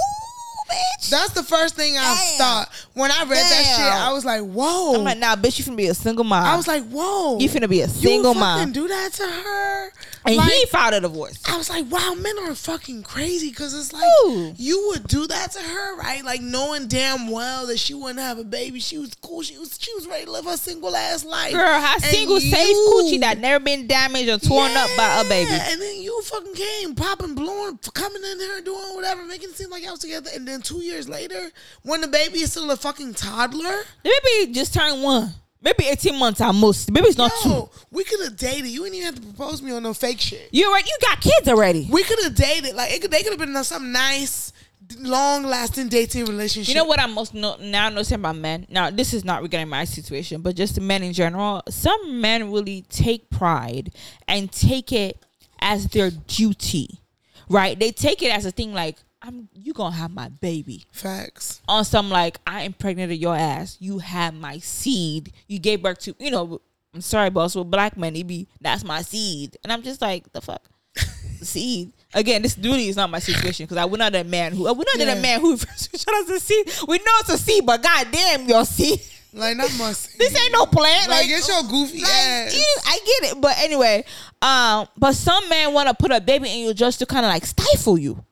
bitch. 0.71 1.09
That's 1.09 1.31
the 1.33 1.43
first 1.43 1.75
thing 1.75 1.97
I 1.97 2.01
Damn. 2.15 2.37
thought 2.37 2.69
when 2.93 3.11
I 3.11 3.21
read 3.23 3.29
that 3.43 3.63
shit. 3.77 3.93
I 3.93 4.11
was 4.13 4.23
like, 4.25 4.41
"Whoa!" 4.41 4.95
I'm 4.95 5.03
like, 5.03 5.17
nah, 5.17 5.35
bitch, 5.35 5.59
you 5.59 5.65
finna 5.65 5.75
be 5.77 5.87
a 5.87 5.93
single 5.93 6.23
mom. 6.23 6.43
I 6.45 6.55
was 6.55 6.67
like, 6.67 6.83
"Whoa!" 6.89 7.39
you 7.39 7.49
finna 7.49 7.69
be 7.69 7.81
a 7.81 7.87
You 7.87 7.91
single 7.93 8.33
fucking 8.33 8.39
mom. 8.39 8.71
do 8.71 8.87
that 8.87 9.13
to 9.13 9.27
her? 9.27 9.91
And 10.23 10.35
Like, 10.35 10.51
he 10.51 10.65
filed 10.67 10.93
a 10.93 11.01
divorce. 11.01 11.39
I 11.47 11.57
was 11.57 11.67
like, 11.69 11.89
wow, 11.91 12.13
men 12.15 12.37
are 12.43 12.53
fucking 12.53 13.01
crazy 13.01 13.49
because 13.49 13.73
it's 13.73 13.91
like 13.91 14.03
Ooh. 14.27 14.53
you 14.55 14.89
would 14.89 15.07
do 15.07 15.25
that 15.25 15.51
to 15.53 15.59
her, 15.59 15.95
right? 15.97 16.23
Like 16.23 16.41
knowing 16.41 16.87
damn 16.87 17.27
well 17.31 17.65
that 17.65 17.79
she 17.79 17.95
wouldn't 17.95 18.19
have 18.19 18.37
a 18.37 18.43
baby. 18.43 18.79
She 18.79 18.99
was 18.99 19.15
cool. 19.15 19.41
She 19.41 19.57
was 19.57 19.79
she 19.81 19.91
was 19.95 20.05
ready 20.05 20.25
to 20.25 20.31
live 20.31 20.45
her 20.45 20.57
single 20.57 20.95
ass 20.95 21.25
life. 21.25 21.53
Girl, 21.53 21.65
her 21.81 21.93
And 21.95 22.03
single 22.03 22.39
safe 22.39 22.75
coochie 22.75 23.19
that 23.21 23.39
never 23.39 23.63
been 23.63 23.87
damaged 23.87 24.29
or 24.29 24.37
torn 24.37 24.71
up 24.77 24.89
by 24.95 25.21
a 25.21 25.27
baby. 25.27 25.49
And 25.51 25.81
then 25.81 26.01
you 26.01 26.21
fucking 26.21 26.53
came 26.53 26.93
popping, 26.93 27.33
blowing, 27.33 27.79
coming 27.95 28.21
in 28.23 28.39
here 28.39 28.61
doing 28.61 28.93
whatever, 28.93 29.25
making 29.25 29.49
it 29.49 29.55
seem 29.55 29.71
like 29.71 29.81
y'all 29.81 29.93
was 29.93 30.01
together. 30.01 30.29
And 30.35 30.47
then 30.47 30.60
two 30.61 30.79
years 30.83 31.07
later, 31.09 31.51
when 31.83 32.01
the 32.01 32.07
baby 32.07 32.39
is 32.39 32.51
still 32.51 32.69
a 32.71 32.75
fucking 32.77 33.13
toddler, 33.13 33.83
The 34.03 34.21
baby 34.23 34.53
just 34.53 34.73
turned 34.73 35.01
one. 35.03 35.33
maybe 35.61 35.85
18 35.85 36.17
months 36.17 36.41
at 36.41 36.53
most. 36.55 36.91
Maybe 36.91 37.07
it's 37.07 37.17
not 37.17 37.31
two. 37.43 37.69
We 37.91 38.03
could 38.03 38.19
have 38.21 38.35
dated. 38.37 38.67
You 38.67 38.83
didn't 38.83 38.95
even 38.95 39.05
have 39.05 39.15
to 39.15 39.21
propose 39.21 39.61
me 39.61 39.71
on 39.71 39.83
no 39.83 39.93
fake 39.93 40.19
shit. 40.19 40.49
You 40.51 40.71
right? 40.73 40.85
You 40.85 40.97
got 41.01 41.21
kids 41.21 41.47
already. 41.47 41.87
We 41.91 42.03
could 42.03 42.19
have 42.23 42.35
dated. 42.35 42.75
Like 42.75 42.91
it 42.91 43.01
could, 43.01 43.11
they 43.11 43.21
could 43.23 43.31
have 43.33 43.39
been 43.39 43.55
in 43.55 43.63
some 43.63 43.91
nice, 43.91 44.51
long 44.99 45.43
lasting 45.43 45.89
dating 45.89 46.25
relationship. 46.25 46.69
You 46.69 46.75
know 46.81 46.85
what 46.85 46.99
I'm 46.99 47.13
most 47.13 47.33
no, 47.33 47.55
now 47.59 47.89
noticing 47.89 48.15
about 48.15 48.35
men? 48.37 48.65
Now, 48.69 48.89
this 48.89 49.13
is 49.13 49.23
not 49.23 49.41
regarding 49.43 49.69
my 49.69 49.85
situation, 49.85 50.41
but 50.41 50.55
just 50.55 50.79
men 50.81 51.03
in 51.03 51.13
general. 51.13 51.61
Some 51.69 52.19
men 52.21 52.51
really 52.51 52.83
take 52.89 53.29
pride 53.29 53.93
and 54.27 54.51
take 54.51 54.91
it 54.91 55.17
as 55.59 55.87
their 55.89 56.09
duty, 56.09 56.99
right? 57.47 57.77
They 57.79 57.91
take 57.91 58.23
it 58.23 58.31
as 58.33 58.45
a 58.47 58.51
thing 58.51 58.73
like, 58.73 58.97
I'm 59.21 59.49
you 59.53 59.73
gonna 59.73 59.95
have 59.95 60.11
my 60.11 60.29
baby. 60.29 60.85
Facts. 60.91 61.61
On 61.67 61.85
some 61.85 62.09
like, 62.09 62.39
I 62.47 62.63
impregnated 62.63 63.17
your 63.19 63.35
ass. 63.35 63.77
You 63.79 63.99
have 63.99 64.33
my 64.33 64.57
seed. 64.59 65.31
You 65.47 65.59
gave 65.59 65.81
birth 65.83 65.99
to, 65.99 66.15
you 66.19 66.31
know, 66.31 66.61
I'm 66.93 67.01
sorry, 67.01 67.29
boss, 67.29 67.55
with 67.55 67.69
black 67.71 67.95
men, 67.97 68.15
he 68.15 68.23
be, 68.23 68.47
that's 68.59 68.83
my 68.83 69.01
seed. 69.01 69.57
And 69.63 69.71
I'm 69.71 69.81
just 69.83 70.01
like, 70.01 70.31
the 70.33 70.41
fuck? 70.41 70.63
seed. 71.41 71.91
Again, 72.13 72.41
this 72.41 72.55
duty 72.55 72.89
is 72.89 72.95
not 72.97 73.09
my 73.09 73.19
situation 73.19 73.65
because 73.65 73.77
I 73.77 73.85
would 73.85 73.99
not 73.99 74.13
a 74.15 74.23
man 74.23 74.53
who 74.53 74.67
I 74.67 74.71
would 74.71 74.87
not 74.87 75.05
Yeah. 75.07 75.13
a 75.13 75.21
man 75.21 75.39
who 75.39 75.55
to 75.57 75.67
each 75.93 76.05
a 76.05 76.39
seed. 76.39 76.71
We 76.87 76.97
know 76.97 77.03
it's 77.19 77.29
a 77.29 77.37
seed, 77.37 77.65
but 77.65 77.81
goddamn, 77.81 78.47
your 78.47 78.65
seed. 78.65 78.99
Like 79.33 79.55
not 79.55 79.71
my 79.79 79.91
seed. 79.93 80.19
This 80.19 80.37
ain't 80.37 80.51
no 80.51 80.65
plant. 80.65 81.09
Like, 81.09 81.21
Like, 81.21 81.27
get 81.29 81.47
your 81.47 81.63
goofy 81.63 82.01
like, 82.01 82.11
ass. 82.11 82.81
I 82.85 82.97
get 82.99 83.31
it. 83.31 83.41
But 83.41 83.57
anyway, 83.59 84.03
um, 84.41 84.87
but 84.97 85.13
some 85.13 85.47
men 85.47 85.73
want 85.73 85.87
to 85.87 85.93
put 85.95 86.11
a 86.11 86.19
baby 86.19 86.49
in 86.51 86.59
you 86.67 86.73
just 86.73 86.99
to 86.99 87.05
kind 87.05 87.25
of 87.25 87.29
like 87.31 87.45
stifle 87.45 87.97
you, 87.97 88.23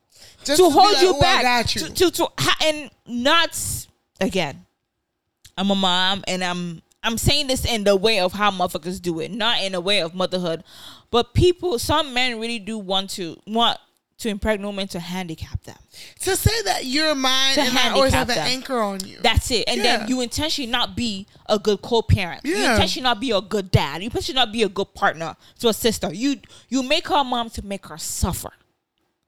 Just 0.44 0.58
to 0.60 0.68
be 0.68 0.72
hold 0.72 0.92
like, 0.92 1.02
you 1.02 1.14
"Oh, 1.16 1.20
back, 1.20 1.74
you. 1.74 1.80
To, 1.82 1.92
to 1.94 2.10
to 2.10 2.28
and 2.64 2.90
not 3.06 3.58
again. 4.20 4.66
I'm 5.56 5.70
a 5.70 5.74
mom, 5.74 6.24
and 6.26 6.42
I'm 6.42 6.82
I'm 7.02 7.18
saying 7.18 7.46
this 7.48 7.64
in 7.64 7.84
the 7.84 7.96
way 7.96 8.20
of 8.20 8.32
how 8.32 8.50
motherfuckers 8.50 9.00
do 9.00 9.20
it, 9.20 9.30
not 9.30 9.62
in 9.62 9.74
a 9.74 9.80
way 9.80 10.00
of 10.00 10.14
motherhood. 10.14 10.64
But 11.10 11.34
people, 11.34 11.78
some 11.78 12.14
men 12.14 12.38
really 12.40 12.58
do 12.58 12.78
want 12.78 13.10
to 13.10 13.36
want 13.46 13.78
to 14.18 14.28
impregnate 14.28 14.66
women 14.66 14.86
to 14.88 15.00
handicap 15.00 15.62
them. 15.62 15.78
to 16.20 16.36
say 16.36 16.62
that 16.64 16.84
you're 16.84 17.14
mine 17.14 17.54
To 17.54 17.62
and 17.62 17.78
I 17.78 17.88
always 17.90 18.12
have 18.12 18.28
handicap 18.28 18.46
an 18.48 18.52
anchor 18.52 18.78
on 18.78 19.02
you. 19.04 19.16
That's 19.22 19.50
it. 19.50 19.64
And 19.66 19.78
Yeah. 19.78 19.96
then 19.98 20.08
you 20.08 20.20
intentionally 20.20 20.70
not 20.70 20.94
be 20.94 21.26
a 21.46 21.58
good 21.58 21.80
co-parent. 21.80 22.42
Yeah. 22.44 22.56
You 22.56 22.70
intentionally 22.72 23.04
not 23.04 23.18
be 23.18 23.30
a 23.30 23.40
good 23.40 23.70
dad. 23.70 24.02
You 24.02 24.06
intentionally 24.06 24.36
not 24.36 24.52
be 24.52 24.62
a 24.62 24.68
good 24.68 24.92
partner 24.92 25.36
to 25.60 25.68
a 25.68 25.72
sister. 25.72 26.12
You 26.12 26.36
you 26.68 26.82
make 26.82 27.08
her 27.08 27.24
mom 27.24 27.48
to 27.50 27.62
make 27.64 27.86
her 27.86 27.96
suffer. 27.96 28.50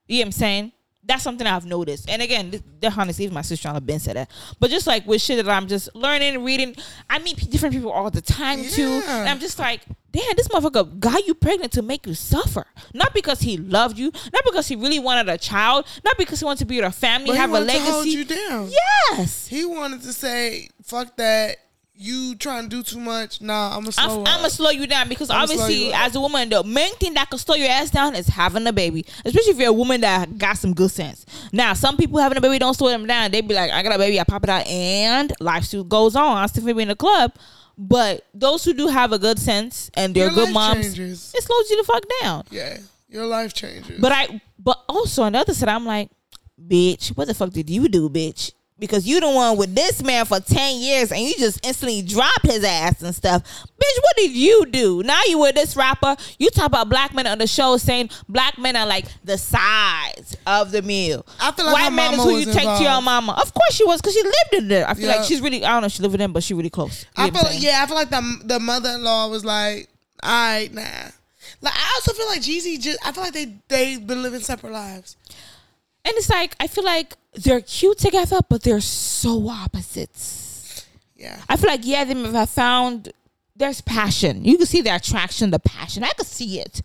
You 0.07 0.17
know 0.17 0.21
what 0.21 0.25
I'm 0.27 0.31
saying? 0.33 0.71
That's 1.05 1.21
something 1.23 1.45
I've 1.45 1.65
noticed. 1.65 2.09
And 2.09 2.21
again, 2.21 2.51
th- 2.51 2.63
that 2.79 2.97
honestly, 2.97 3.25
even 3.25 3.33
my 3.35 3.41
sister 3.41 3.67
on 3.67 3.75
the 3.75 3.81
Ben 3.81 3.99
said 3.99 4.15
that. 4.15 4.31
But 4.59 4.69
just 4.71 4.87
like 4.87 5.05
with 5.05 5.21
shit 5.21 5.43
that 5.43 5.51
I'm 5.51 5.67
just 5.67 5.93
learning, 5.95 6.43
reading, 6.43 6.75
I 7.09 7.19
meet 7.19 7.35
p- 7.37 7.45
different 7.45 7.75
people 7.75 7.91
all 7.91 8.09
the 8.09 8.21
time 8.21 8.63
too. 8.63 9.01
And 9.07 9.27
I'm 9.27 9.39
just 9.39 9.59
like, 9.59 9.81
damn, 10.13 10.33
this 10.37 10.47
motherfucker 10.47 10.99
got 10.99 11.27
you 11.27 11.33
pregnant 11.33 11.73
to 11.73 11.81
make 11.81 12.07
you 12.07 12.13
suffer. 12.13 12.65
Not 12.93 13.13
because 13.13 13.41
he 13.41 13.57
loved 13.57 13.97
you, 13.97 14.11
not 14.31 14.43
because 14.45 14.67
he 14.69 14.77
really 14.77 14.99
wanted 14.99 15.27
a 15.27 15.37
child, 15.37 15.85
not 16.05 16.17
because 16.17 16.39
he 16.39 16.45
wanted 16.45 16.59
to 16.59 16.65
be 16.65 16.77
with 16.77 16.85
a 16.85 16.91
family, 16.91 17.31
but 17.31 17.35
have 17.37 17.49
he 17.49 17.55
a 17.57 17.59
wanted 17.59 17.73
to 17.73 17.79
hold 17.81 18.05
legacy. 18.05 18.17
you 18.17 18.23
down. 18.25 18.71
Yes. 19.11 19.47
He 19.47 19.65
wanted 19.65 20.01
to 20.03 20.13
say, 20.13 20.69
"Fuck 20.83 21.17
that." 21.17 21.57
You 21.95 22.35
trying 22.35 22.63
to 22.63 22.69
do 22.69 22.81
too 22.81 22.99
much? 22.99 23.39
Nah, 23.39 23.77
I'm 23.77 23.83
gonna 23.83 23.93
I'm, 23.99 24.09
slow 24.09 24.19
I'm 24.25 24.37
gonna 24.37 24.49
slow 24.49 24.69
you 24.71 24.87
down 24.87 25.07
because 25.09 25.29
I'ma 25.29 25.43
obviously, 25.43 25.93
as 25.93 26.15
a 26.15 26.19
woman, 26.19 26.49
the 26.49 26.63
main 26.63 26.93
thing 26.95 27.13
that 27.13 27.29
can 27.29 27.37
slow 27.37 27.55
your 27.55 27.69
ass 27.69 27.91
down 27.91 28.15
is 28.15 28.27
having 28.27 28.65
a 28.65 28.73
baby. 28.73 29.05
Especially 29.23 29.51
if 29.51 29.59
you're 29.59 29.69
a 29.69 29.73
woman 29.73 30.01
that 30.01 30.39
got 30.39 30.57
some 30.57 30.73
good 30.73 30.89
sense. 30.89 31.23
Now, 31.51 31.73
some 31.73 31.95
people 31.95 32.17
having 32.17 32.37
a 32.37 32.41
baby 32.41 32.57
don't 32.57 32.73
slow 32.73 32.89
them 32.89 33.05
down. 33.05 33.29
They 33.29 33.41
be 33.41 33.53
like, 33.53 33.69
"I 33.69 33.83
got 33.83 33.93
a 33.93 33.99
baby, 33.99 34.19
I 34.19 34.23
pop 34.23 34.43
it 34.43 34.49
out, 34.49 34.65
and 34.65 35.31
life 35.39 35.65
still 35.65 35.83
goes 35.83 36.15
on. 36.15 36.37
I'm 36.37 36.47
still 36.47 36.65
be 36.65 36.81
in 36.81 36.87
the 36.87 36.95
club." 36.95 37.31
But 37.77 38.25
those 38.33 38.63
who 38.65 38.73
do 38.73 38.87
have 38.87 39.11
a 39.11 39.19
good 39.19 39.37
sense 39.37 39.89
and 39.93 40.15
they're 40.15 40.25
Your 40.31 40.45
good 40.45 40.53
moms, 40.53 40.85
changes. 40.85 41.31
it 41.35 41.43
slows 41.43 41.69
you 41.69 41.77
the 41.77 41.83
fuck 41.83 42.03
down. 42.21 42.43
Yeah, 42.49 42.77
your 43.07 43.25
life 43.27 43.53
changes. 43.53 43.99
But 43.99 44.11
I, 44.11 44.41
but 44.57 44.83
also 44.89 45.23
on 45.23 45.33
the 45.33 45.39
other 45.39 45.53
side, 45.53 45.69
I'm 45.69 45.85
like, 45.85 46.09
bitch, 46.59 47.09
what 47.15 47.27
the 47.27 47.33
fuck 47.33 47.51
did 47.51 47.69
you 47.69 47.87
do, 47.87 48.09
bitch? 48.09 48.51
Because 48.83 49.07
you 49.07 49.21
the 49.21 49.29
one 49.29 49.55
with 49.55 49.73
this 49.73 50.03
man 50.03 50.25
for 50.25 50.41
ten 50.41 50.77
years, 50.77 51.09
and 51.13 51.21
you 51.21 51.33
just 51.35 51.65
instantly 51.65 52.01
drop 52.01 52.41
his 52.41 52.65
ass 52.65 53.01
and 53.01 53.15
stuff. 53.15 53.41
Bitch, 53.41 54.01
what 54.01 54.17
did 54.17 54.31
you 54.31 54.65
do? 54.65 55.01
Now 55.03 55.21
you 55.25 55.39
with 55.39 55.55
this 55.55 55.77
rapper. 55.77 56.17
You 56.37 56.49
talk 56.49 56.65
about 56.65 56.89
black 56.89 57.13
men 57.13 57.25
on 57.25 57.37
the 57.37 57.47
show 57.47 57.77
saying 57.77 58.09
black 58.27 58.57
men 58.57 58.75
are 58.75 58.85
like 58.85 59.05
the 59.23 59.37
size 59.37 60.35
of 60.45 60.71
the 60.71 60.81
meal. 60.81 61.25
I 61.39 61.53
feel 61.53 61.65
like 61.67 61.75
white 61.75 61.93
man 61.93 62.15
is 62.15 62.23
who 62.23 62.31
you 62.31 62.45
was 62.47 62.53
take 62.53 62.65
to 62.77 62.83
your 62.83 63.01
mama. 63.01 63.37
Of 63.41 63.53
course 63.53 63.71
she 63.73 63.85
was, 63.85 64.01
because 64.01 64.15
she 64.15 64.21
lived 64.21 64.53
in 64.53 64.67
there. 64.67 64.85
I 64.85 64.95
feel 64.95 65.07
Yeah. 65.07 65.15
like 65.15 65.27
she's 65.27 65.39
really. 65.39 65.63
I 65.63 65.69
don't 65.71 65.83
know. 65.83 65.87
She 65.87 66.01
lived 66.01 66.15
in 66.15 66.19
them, 66.19 66.33
but 66.33 66.43
she 66.43 66.53
really 66.53 66.69
close. 66.69 67.03
You 67.17 67.23
I 67.23 67.27
know 67.29 67.33
what 67.35 67.45
I'm 67.45 67.51
feel 67.53 67.61
yeah, 67.61 67.83
I 67.83 67.87
feel 67.87 67.95
like 67.95 68.09
the 68.09 68.41
the 68.43 68.59
mother 68.59 68.89
in 68.89 69.03
law 69.05 69.29
was 69.29 69.45
like, 69.45 69.87
all 70.21 70.29
right, 70.29 70.73
nah. 70.73 70.81
Like 71.61 71.73
I 71.73 71.91
also 71.95 72.11
feel 72.11 72.27
like 72.27 72.41
Jeezy 72.41 72.81
just 72.81 72.99
I 73.07 73.13
feel 73.13 73.23
like 73.23 73.31
they 73.31 73.55
they've 73.69 74.05
been 74.05 74.21
living 74.23 74.41
separate 74.41 74.73
lives. 74.73 75.15
And 76.05 76.13
it's 76.17 76.29
like 76.29 76.55
I 76.59 76.67
feel 76.67 76.83
like 76.83 77.15
they're 77.33 77.61
cute 77.61 77.97
together, 77.97 78.39
but 78.49 78.63
they're 78.63 78.81
so 78.81 79.47
opposites. 79.49 80.85
Yeah. 81.15 81.39
I 81.47 81.55
feel 81.55 81.69
like 81.69 81.81
yeah, 81.85 82.03
they 82.03 82.13
have 82.13 82.49
found 82.49 83.11
there's 83.55 83.81
passion. 83.81 84.43
You 84.43 84.57
can 84.57 84.65
see 84.65 84.81
the 84.81 84.95
attraction, 84.95 85.51
the 85.51 85.59
passion. 85.59 86.03
I 86.03 86.09
could 86.09 86.27
see 86.27 86.59
it. 86.59 86.81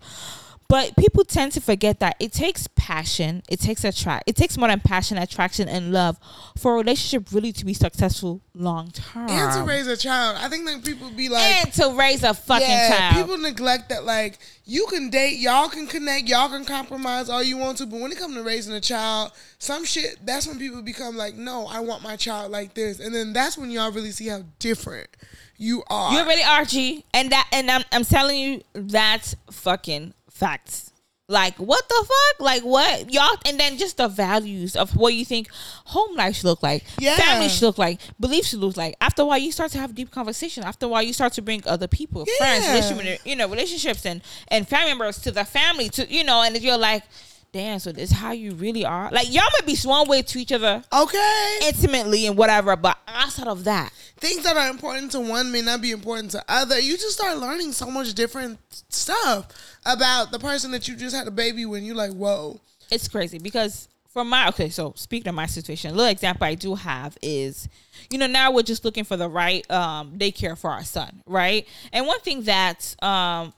But 0.69 0.95
people 0.97 1.25
tend 1.25 1.51
to 1.53 1.61
forget 1.61 1.99
that 1.99 2.15
it 2.19 2.31
takes 2.31 2.67
passion, 2.75 3.41
it 3.49 3.59
takes 3.59 3.83
attract, 3.83 4.29
it 4.29 4.35
takes 4.35 4.55
more 4.55 4.67
than 4.67 4.79
passion, 4.79 5.17
attraction, 5.17 5.67
and 5.67 5.91
love 5.91 6.19
for 6.55 6.73
a 6.73 6.77
relationship 6.77 7.33
really 7.33 7.51
to 7.53 7.65
be 7.65 7.73
successful 7.73 8.39
long 8.53 8.91
term. 8.91 9.27
And 9.31 9.51
to 9.57 9.63
raise 9.63 9.87
a 9.87 9.97
child. 9.97 10.37
I 10.39 10.47
think 10.47 10.67
that 10.67 10.85
people 10.85 11.09
be 11.09 11.27
like 11.27 11.65
And 11.65 11.73
to 11.73 11.95
raise 11.97 12.23
a 12.23 12.35
fucking 12.35 12.69
yeah, 12.69 12.95
child. 12.95 13.15
people 13.15 13.39
neglect 13.39 13.89
that 13.89 14.03
like 14.03 14.37
you 14.63 14.85
can 14.91 15.09
date, 15.09 15.39
y'all 15.39 15.69
can 15.69 15.87
connect, 15.87 16.29
y'all 16.29 16.49
can 16.49 16.65
compromise 16.65 17.29
all 17.29 17.41
you 17.41 17.57
want 17.57 17.79
to, 17.79 17.87
but 17.87 17.99
when 17.99 18.11
it 18.11 18.19
comes 18.19 18.35
to 18.35 18.43
raising 18.43 18.75
a 18.75 18.81
child, 18.81 19.31
some 19.57 19.83
shit 19.85 20.23
that's 20.23 20.45
when 20.45 20.59
people 20.59 20.83
become 20.83 21.17
like, 21.17 21.33
No, 21.33 21.65
I 21.65 21.79
want 21.79 22.03
my 22.03 22.15
child 22.15 22.51
like 22.51 22.75
this. 22.75 22.99
And 22.99 23.15
then 23.15 23.33
that's 23.33 23.57
when 23.57 23.71
y'all 23.71 23.91
really 23.91 24.11
see 24.11 24.27
how 24.27 24.43
different 24.59 25.09
you 25.57 25.83
are. 25.89 26.13
You 26.13 26.19
already 26.19 26.43
are 26.43 26.63
G, 26.63 27.05
and 27.13 27.31
that, 27.31 27.47
and 27.51 27.71
I'm, 27.71 27.83
I'm 27.91 28.05
telling 28.05 28.39
you, 28.39 28.61
that's 28.73 29.35
fucking 29.51 30.13
facts. 30.39 30.91
Like 31.31 31.57
what 31.57 31.87
the 31.87 31.95
fuck? 32.07 32.39
Like 32.43 32.63
what 32.63 33.13
y'all? 33.13 33.37
And 33.45 33.59
then 33.59 33.77
just 33.77 33.97
the 33.97 34.07
values 34.07 34.75
of 34.75 34.95
what 34.95 35.13
you 35.13 35.23
think 35.23 35.47
home 35.85 36.15
life 36.15 36.37
should 36.37 36.45
look 36.45 36.63
like, 36.63 36.83
Yeah. 36.97 37.17
family 37.17 37.49
should 37.49 37.61
look 37.61 37.77
like, 37.77 37.99
beliefs 38.19 38.47
should 38.49 38.61
look 38.61 38.75
like. 38.77 38.95
After 38.99 39.21
a 39.21 39.25
while, 39.25 39.37
you 39.37 39.51
start 39.51 39.71
to 39.73 39.77
have 39.77 39.93
deep 39.93 40.09
conversation. 40.09 40.63
After 40.63 40.87
a 40.87 40.89
while, 40.89 41.03
you 41.03 41.13
start 41.13 41.33
to 41.33 41.43
bring 41.43 41.61
other 41.67 41.87
people, 41.87 42.25
friends, 42.39 42.65
Yeah. 42.65 42.73
relationship, 42.73 43.21
you 43.25 43.35
know, 43.35 43.47
relationships 43.47 44.07
and 44.07 44.21
and 44.47 44.67
family 44.67 44.89
members 44.93 45.19
to 45.19 45.31
the 45.31 45.45
family 45.45 45.89
to 45.89 46.11
you 46.11 46.23
know, 46.23 46.41
and 46.41 46.55
if 46.55 46.63
you're 46.63 46.77
like, 46.79 47.03
damn, 47.51 47.79
so 47.79 47.91
this 47.91 48.11
is 48.11 48.17
how 48.17 48.31
you 48.31 48.51
really 48.53 48.85
are. 48.85 49.09
Like 49.11 49.33
y'all 49.33 49.43
might 49.53 49.65
be 49.65 49.75
one 49.83 50.07
way 50.07 50.21
to 50.21 50.39
each 50.39 50.51
other 50.51 50.83
okay. 50.93 51.59
intimately 51.63 52.25
and 52.25 52.37
whatever, 52.37 52.75
but 52.75 52.97
outside 53.07 53.47
of 53.47 53.63
that, 53.65 53.91
Things 54.19 54.43
that 54.43 54.57
are 54.57 54.69
important 54.69 55.13
to 55.13 55.21
one 55.21 55.49
may 55.49 55.61
not 55.61 55.81
be 55.81 55.91
important 55.91 56.31
to 56.31 56.43
other. 56.49 56.77
You 56.77 56.97
just 56.97 57.13
start 57.13 57.37
learning 57.37 57.71
so 57.71 57.89
much 57.89 58.13
different 58.13 58.59
stuff 58.89 59.47
about 59.85 60.31
the 60.31 60.39
person 60.39 60.71
that 60.71 60.89
you 60.89 60.97
just 60.97 61.15
had 61.15 61.25
a 61.25 61.31
baby 61.31 61.65
when 61.65 61.85
you 61.85 61.93
like, 61.93 62.11
whoa. 62.11 62.59
it's 62.91 63.07
crazy 63.07 63.39
because 63.39 63.87
for 64.09 64.25
my 64.25 64.49
okay 64.49 64.69
so 64.69 64.91
speaking 64.95 65.29
of 65.29 65.35
my 65.35 65.45
situation 65.45 65.91
a 65.91 65.93
little 65.93 66.11
example 66.11 66.43
i 66.43 66.55
do 66.55 66.73
have 66.73 67.15
is 67.21 67.69
you 68.09 68.17
know 68.17 68.25
now 68.25 68.51
we're 68.51 68.63
just 68.63 68.83
looking 68.83 69.03
for 69.03 69.15
the 69.15 69.29
right 69.29 69.69
um 69.69 70.17
daycare 70.17 70.57
for 70.57 70.71
our 70.71 70.83
son 70.83 71.21
right 71.27 71.67
and 71.93 72.07
one 72.07 72.19
thing 72.21 72.41
that 72.41 72.95
um 73.03 73.53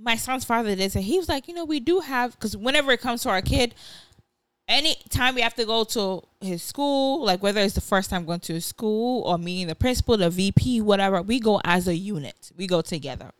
my 0.00 0.16
son's 0.16 0.44
father 0.44 0.74
did 0.74 0.92
say 0.92 1.02
he 1.02 1.18
was 1.18 1.28
like 1.28 1.48
you 1.48 1.54
know 1.54 1.64
we 1.64 1.80
do 1.80 2.00
have 2.00 2.32
because 2.32 2.56
whenever 2.56 2.92
it 2.92 3.00
comes 3.00 3.22
to 3.22 3.28
our 3.28 3.42
kid 3.42 3.74
any 4.68 4.96
time 5.08 5.34
we 5.34 5.40
have 5.40 5.54
to 5.54 5.64
go 5.64 5.82
to 5.84 6.22
his 6.40 6.62
school, 6.62 7.24
like 7.24 7.42
whether 7.42 7.60
it's 7.60 7.74
the 7.74 7.80
first 7.80 8.10
time 8.10 8.26
going 8.26 8.40
to 8.40 8.54
his 8.54 8.66
school 8.66 9.22
or 9.22 9.38
meeting 9.38 9.66
the 9.66 9.74
principal, 9.74 10.16
the 10.16 10.28
VP, 10.30 10.82
whatever, 10.82 11.22
we 11.22 11.40
go 11.40 11.60
as 11.64 11.88
a 11.88 11.96
unit. 11.96 12.52
We 12.56 12.66
go 12.66 12.82
together. 12.82 13.32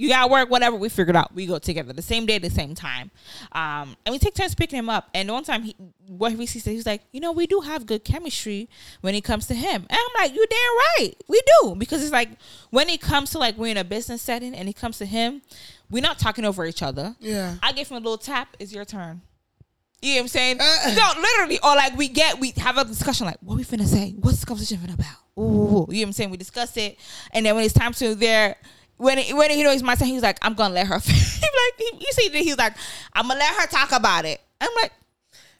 You 0.00 0.08
got 0.08 0.30
work, 0.30 0.48
whatever. 0.48 0.76
We 0.76 0.88
figured 0.88 1.14
out. 1.14 1.34
We 1.34 1.44
go 1.44 1.58
together 1.58 1.92
the 1.92 2.00
same 2.00 2.24
day, 2.24 2.38
the 2.38 2.48
same 2.48 2.74
time, 2.74 3.10
um, 3.52 3.94
and 4.06 4.12
we 4.14 4.18
take 4.18 4.34
turns 4.34 4.54
picking 4.54 4.78
him 4.78 4.88
up. 4.88 5.10
And 5.12 5.30
one 5.30 5.44
time, 5.44 5.62
he, 5.62 5.76
what 6.06 6.32
he 6.32 6.46
said, 6.46 6.70
he 6.70 6.76
was 6.76 6.86
like, 6.86 7.02
"You 7.12 7.20
know, 7.20 7.32
we 7.32 7.46
do 7.46 7.60
have 7.60 7.84
good 7.84 8.02
chemistry 8.02 8.70
when 9.02 9.14
it 9.14 9.24
comes 9.24 9.46
to 9.48 9.54
him." 9.54 9.86
And 9.90 9.98
I'm 9.98 10.22
like, 10.22 10.34
"You 10.34 10.46
damn 10.48 11.04
right, 11.04 11.12
we 11.28 11.42
do." 11.60 11.74
Because 11.76 12.02
it's 12.02 12.12
like 12.12 12.30
when 12.70 12.88
it 12.88 13.02
comes 13.02 13.32
to 13.32 13.38
like 13.38 13.58
we're 13.58 13.72
in 13.72 13.76
a 13.76 13.84
business 13.84 14.22
setting, 14.22 14.54
and 14.54 14.70
it 14.70 14.76
comes 14.76 14.96
to 14.98 15.04
him, 15.04 15.42
we're 15.90 16.02
not 16.02 16.18
talking 16.18 16.46
over 16.46 16.64
each 16.64 16.82
other. 16.82 17.14
Yeah. 17.20 17.56
I 17.62 17.72
give 17.72 17.88
him 17.88 17.98
a 17.98 18.00
little 18.00 18.16
tap. 18.16 18.56
It's 18.58 18.72
your 18.72 18.86
turn. 18.86 19.20
You 20.00 20.14
know 20.14 20.16
what 20.16 20.22
I'm 20.22 20.28
saying? 20.28 20.60
Uh. 20.60 20.94
no, 20.96 21.20
literally, 21.20 21.58
or 21.62 21.76
like 21.76 21.94
we 21.98 22.08
get, 22.08 22.40
we 22.40 22.52
have 22.56 22.78
a 22.78 22.86
discussion 22.86 23.26
like, 23.26 23.36
what 23.42 23.58
we 23.58 23.64
finna 23.64 23.84
say? 23.84 24.14
What's 24.18 24.40
the 24.40 24.46
conversation 24.46 24.78
finna 24.78 24.94
about? 24.94 25.16
Ooh. 25.38 25.42
you 25.42 25.44
know 25.44 25.84
what 25.84 26.02
I'm 26.06 26.12
saying? 26.12 26.30
We 26.30 26.38
discuss 26.38 26.74
it, 26.78 26.98
and 27.32 27.44
then 27.44 27.54
when 27.54 27.64
it's 27.64 27.74
time 27.74 27.92
to 27.94 28.14
there, 28.14 28.56
when 29.00 29.18
it, 29.18 29.34
when 29.34 29.50
he 29.50 29.62
knows 29.62 29.82
my 29.82 29.94
time, 29.94 30.08
he's 30.08 30.22
like, 30.22 30.38
I'm 30.42 30.52
gonna 30.54 30.74
let 30.74 30.86
her. 30.86 30.98
he's 31.04 31.40
like, 31.42 31.74
he, 31.78 31.90
you 31.98 32.12
see, 32.12 32.28
he's 32.28 32.58
like, 32.58 32.74
I'm 33.14 33.26
gonna 33.28 33.40
let 33.40 33.54
her 33.54 33.66
talk 33.66 33.92
about 33.92 34.26
it. 34.26 34.40
I'm 34.60 34.68
like, 34.80 34.92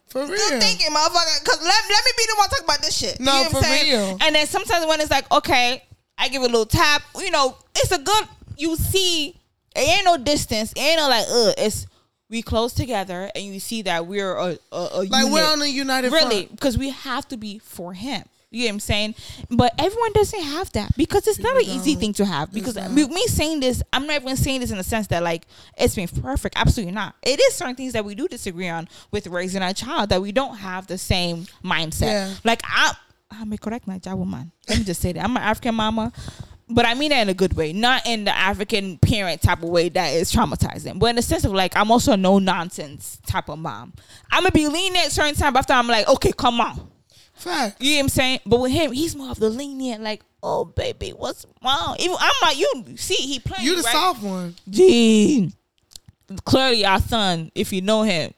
For 0.09 0.21
real. 0.21 0.29
good 0.29 0.61
thinking, 0.63 0.89
motherfucker. 0.89 1.45
Cause 1.45 1.59
let, 1.63 1.85
let 1.89 2.05
me 2.05 2.13
be 2.19 2.25
the 2.27 2.35
one 2.37 2.49
talk 2.51 2.63
about 2.65 2.83
this 2.83 2.97
shit. 2.97 3.19
No, 3.19 3.33
you 3.33 3.45
know 3.45 3.51
what 3.51 3.65
for 3.65 3.71
I'm 3.71 3.87
real. 3.87 4.19
And 4.21 4.35
then 4.35 4.47
sometimes 4.47 4.87
when 4.87 5.01
it's 5.01 5.11
like, 5.11 5.31
okay, 5.33 5.83
I 6.19 6.29
give 6.29 6.43
a 6.43 6.47
little 6.47 6.67
tap. 6.67 7.03
You 7.17 7.31
know, 7.31 7.57
it's 7.75 7.91
a 7.93 7.99
good. 7.99 8.25
You 8.59 8.77
see, 8.77 9.31
it 9.75 9.79
ain't 9.79 10.05
no 10.05 10.19
distance. 10.19 10.73
It 10.73 10.81
ain't 10.81 10.99
no 11.01 11.09
like, 11.09 11.25
ugh. 11.31 11.55
It's 11.57 11.87
we 12.29 12.43
close 12.43 12.75
together, 12.75 13.31
and 13.35 13.43
you 13.43 13.59
see 13.59 13.83
that 13.83 14.07
we're 14.07 14.37
a, 14.37 14.59
a, 14.71 14.89
a 14.93 14.99
Like 15.05 15.11
unit. 15.25 15.33
we're 15.33 15.51
on 15.51 15.63
a 15.63 15.67
united 15.67 16.13
really 16.13 16.47
because 16.47 16.77
we 16.77 16.91
have 16.91 17.27
to 17.29 17.39
be 17.39 17.59
for 17.59 17.95
him. 17.95 18.23
You 18.53 18.65
know 18.65 18.67
what 18.67 18.73
I'm 18.73 18.81
saying? 18.81 19.15
But 19.49 19.75
everyone 19.79 20.13
doesn't 20.13 20.43
have 20.43 20.73
that 20.73 20.97
because 20.97 21.27
it's 21.29 21.39
not 21.39 21.55
an 21.55 21.63
easy 21.63 21.95
thing 21.95 22.13
to 22.15 22.25
have. 22.25 22.53
Because 22.53 22.77
me, 22.91 23.07
me 23.07 23.27
saying 23.29 23.61
this, 23.61 23.81
I'm 23.93 24.09
not 24.09 24.23
even 24.23 24.37
saying 24.37 24.61
this 24.61 24.73
in 24.73 24.77
the 24.77 24.83
sense 24.83 25.07
that 25.09 25.23
like 25.23 25.47
it's 25.79 25.95
been 25.95 26.09
perfect. 26.09 26.57
Absolutely 26.57 26.93
not. 26.93 27.15
It 27.23 27.41
is 27.41 27.55
certain 27.55 27.77
things 27.77 27.93
that 27.93 28.05
we 28.05 28.17
do 28.17 28.27
disagree 28.27 28.69
on 28.69 28.89
with 29.13 29.29
raising 29.29 29.63
our 29.63 29.73
child 29.73 30.09
that 30.09 30.21
we 30.21 30.33
don't 30.33 30.57
have 30.57 30.89
the 30.89 30.99
same 30.99 31.47
mindset. 31.65 32.03
Yeah. 32.03 32.35
Like 32.43 32.63
I, 32.65 32.93
I'm 33.31 33.53
a 33.53 33.59
correct 33.59 33.87
my 33.87 33.99
job 33.99 34.19
woman. 34.19 34.51
Let 34.69 34.79
me 34.79 34.85
just 34.85 35.01
say 35.01 35.13
that 35.13 35.23
I'm 35.23 35.37
an 35.37 35.43
African 35.43 35.77
mama. 35.77 36.13
But 36.69 36.87
I 36.87 36.95
mean 36.95 37.11
that 37.11 37.23
in 37.23 37.29
a 37.29 37.35
good 37.35 37.55
way, 37.55 37.73
not 37.73 38.07
in 38.07 38.25
the 38.25 38.37
African 38.37 38.99
parent 38.99 39.43
type 39.43 39.63
of 39.63 39.69
way 39.69 39.89
that 39.91 40.09
is 40.09 40.33
traumatizing, 40.33 41.01
but 41.01 41.07
in 41.07 41.17
the 41.17 41.23
sense 41.23 41.45
of 41.45 41.53
like 41.53 41.77
I'm 41.77 41.91
also 41.91 42.13
a 42.13 42.17
no 42.17 42.39
nonsense 42.39 43.21
type 43.27 43.49
of 43.49 43.59
mom. 43.59 43.93
I'm 44.31 44.43
gonna 44.43 44.53
be 44.53 44.69
lenient 44.69 45.07
at 45.07 45.13
certain 45.13 45.35
time. 45.35 45.57
After 45.57 45.73
I'm 45.73 45.89
like, 45.89 46.09
okay, 46.09 46.31
come 46.31 46.61
on, 46.61 46.89
Fact. 47.41 47.81
you 47.81 47.93
know 47.93 47.97
what 47.97 48.03
I'm 48.03 48.09
saying? 48.11 48.41
But 48.47 48.61
with 48.61 48.73
him, 48.73 48.93
he's 48.93 49.17
more 49.17 49.31
of 49.31 49.41
the 49.41 49.49
lenient, 49.49 50.03
like, 50.03 50.23
oh 50.43 50.65
baby, 50.65 51.11
what's 51.11 51.47
wrong? 51.65 51.97
Even 51.99 52.17
I'm 52.19 52.33
like, 52.43 52.59
you 52.59 52.85
see, 52.97 53.15
he 53.15 53.39
playing. 53.39 53.67
You 53.67 53.77
the 53.77 53.83
right? 53.83 53.93
soft 53.93 54.23
one. 54.23 54.55
Gee, 54.69 55.53
clearly 56.45 56.85
our 56.85 57.01
son, 57.01 57.51
if 57.55 57.73
you 57.73 57.83
know 57.83 58.03
him. 58.03 58.33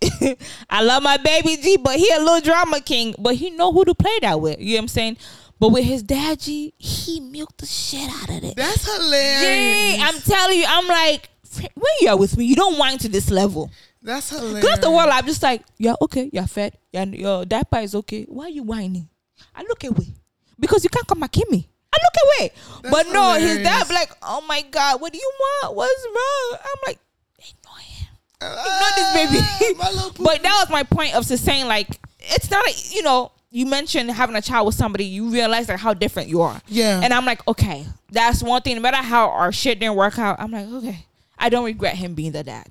I 0.70 0.82
love 0.82 1.02
my 1.02 1.16
baby 1.16 1.56
G, 1.56 1.76
but 1.76 1.96
he 1.96 2.08
a 2.12 2.18
little 2.18 2.40
drama 2.40 2.80
king, 2.80 3.14
but 3.18 3.36
he 3.36 3.50
know 3.50 3.72
who 3.72 3.84
to 3.84 3.94
play 3.94 4.18
that 4.22 4.40
with. 4.40 4.58
You 4.60 4.72
know 4.72 4.76
what 4.76 4.82
I'm 4.82 4.88
saying? 4.88 5.16
But 5.58 5.68
with 5.68 5.84
his 5.84 6.02
dad 6.02 6.40
G, 6.40 6.74
he 6.76 7.20
milked 7.20 7.58
the 7.58 7.66
shit 7.66 8.10
out 8.10 8.30
of 8.30 8.42
it. 8.42 8.56
That's 8.56 8.84
hilarious. 8.84 9.98
Yeah, 9.98 10.08
I'm 10.08 10.20
telling 10.20 10.58
you, 10.58 10.64
I'm 10.66 10.88
like, 10.88 11.30
when 11.56 11.92
you 12.00 12.08
are 12.08 12.18
with 12.18 12.36
me, 12.36 12.46
you 12.46 12.56
don't 12.56 12.78
whine 12.78 12.98
to 12.98 13.08
this 13.08 13.30
level. 13.30 13.70
That's 14.02 14.30
hilarious. 14.30 14.68
Cause 14.68 14.80
the 14.80 14.90
world, 14.90 15.10
I'm 15.10 15.24
just 15.26 15.42
like, 15.42 15.62
yeah, 15.78 15.94
okay, 16.02 16.28
you're 16.32 16.46
fed, 16.46 16.76
yeah, 16.92 17.04
your 17.04 17.44
diaper 17.44 17.78
is 17.78 17.94
okay. 17.94 18.24
Why 18.24 18.46
are 18.46 18.50
you 18.50 18.64
whining? 18.64 19.08
I 19.54 19.62
look 19.62 19.84
away 19.84 20.14
because 20.58 20.82
you 20.84 20.90
can't 20.90 21.06
come 21.06 21.20
back 21.20 21.36
in 21.36 21.44
me. 21.50 21.68
I 21.94 21.98
look 22.02 22.14
away, 22.24 22.52
That's 22.82 22.94
but 22.94 23.12
no, 23.12 23.34
his 23.34 23.58
dad 23.62 23.86
be 23.86 23.94
like, 23.94 24.10
oh 24.22 24.42
my 24.48 24.62
god, 24.62 25.00
what 25.00 25.12
do 25.12 25.18
you 25.18 25.32
want? 25.38 25.76
What's 25.76 26.06
wrong? 26.06 26.58
I'm 26.62 26.80
like, 26.86 26.98
ignore 27.38 27.78
him. 27.78 28.08
Ignore 28.40 28.92
this 28.96 29.12
baby. 29.14 29.78
Ah, 29.80 30.10
poop. 30.16 30.24
But 30.24 30.42
that 30.42 30.56
was 30.60 30.70
my 30.70 30.82
point 30.84 31.14
of 31.14 31.26
just 31.26 31.44
saying 31.44 31.66
like, 31.68 31.88
it's 32.18 32.50
not 32.50 32.66
a, 32.66 32.74
you 32.90 33.02
know. 33.02 33.32
You 33.54 33.66
mentioned 33.66 34.10
having 34.10 34.34
a 34.34 34.40
child 34.40 34.64
with 34.64 34.76
somebody, 34.76 35.04
you 35.04 35.28
realize 35.28 35.68
like 35.68 35.78
how 35.78 35.92
different 35.92 36.30
you 36.30 36.40
are. 36.40 36.58
Yeah. 36.68 37.02
And 37.04 37.12
I'm 37.12 37.26
like, 37.26 37.46
okay, 37.46 37.84
that's 38.10 38.42
one 38.42 38.62
thing. 38.62 38.76
No 38.76 38.80
matter 38.80 38.96
how 38.96 39.28
our 39.28 39.52
shit 39.52 39.78
didn't 39.78 39.96
work 39.96 40.18
out, 40.18 40.40
I'm 40.40 40.50
like, 40.50 40.66
okay, 40.66 41.04
I 41.38 41.50
don't 41.50 41.66
regret 41.66 41.96
him 41.96 42.14
being 42.14 42.32
the 42.32 42.42
dad. 42.42 42.68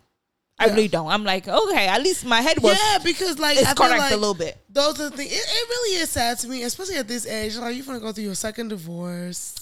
I 0.61 0.65
Yeah. 0.67 0.73
really 0.73 0.87
don't. 0.87 1.07
I'm 1.07 1.23
like, 1.23 1.47
okay, 1.47 1.87
at 1.87 2.01
least 2.01 2.25
my 2.25 2.41
head 2.41 2.59
was 2.61 2.77
yeah, 2.81 2.99
because 3.03 3.39
like 3.39 3.57
it's 3.57 3.67
I 3.67 3.73
correct 3.73 3.97
like 3.99 4.11
a 4.13 4.17
little 4.17 4.33
bit. 4.33 4.57
those 4.69 4.99
are 5.01 5.09
the 5.09 5.17
things. 5.17 5.31
It, 5.31 5.35
it 5.35 5.69
really 5.69 6.01
is 6.01 6.09
sad 6.09 6.37
to 6.39 6.47
me, 6.47 6.63
especially 6.63 6.95
at 6.95 7.07
this 7.07 7.25
age. 7.25 7.57
Like 7.57 7.75
you're 7.75 7.85
gonna 7.85 7.99
go 7.99 8.11
through 8.11 8.25
your 8.25 8.35
second 8.35 8.69
divorce. 8.69 9.55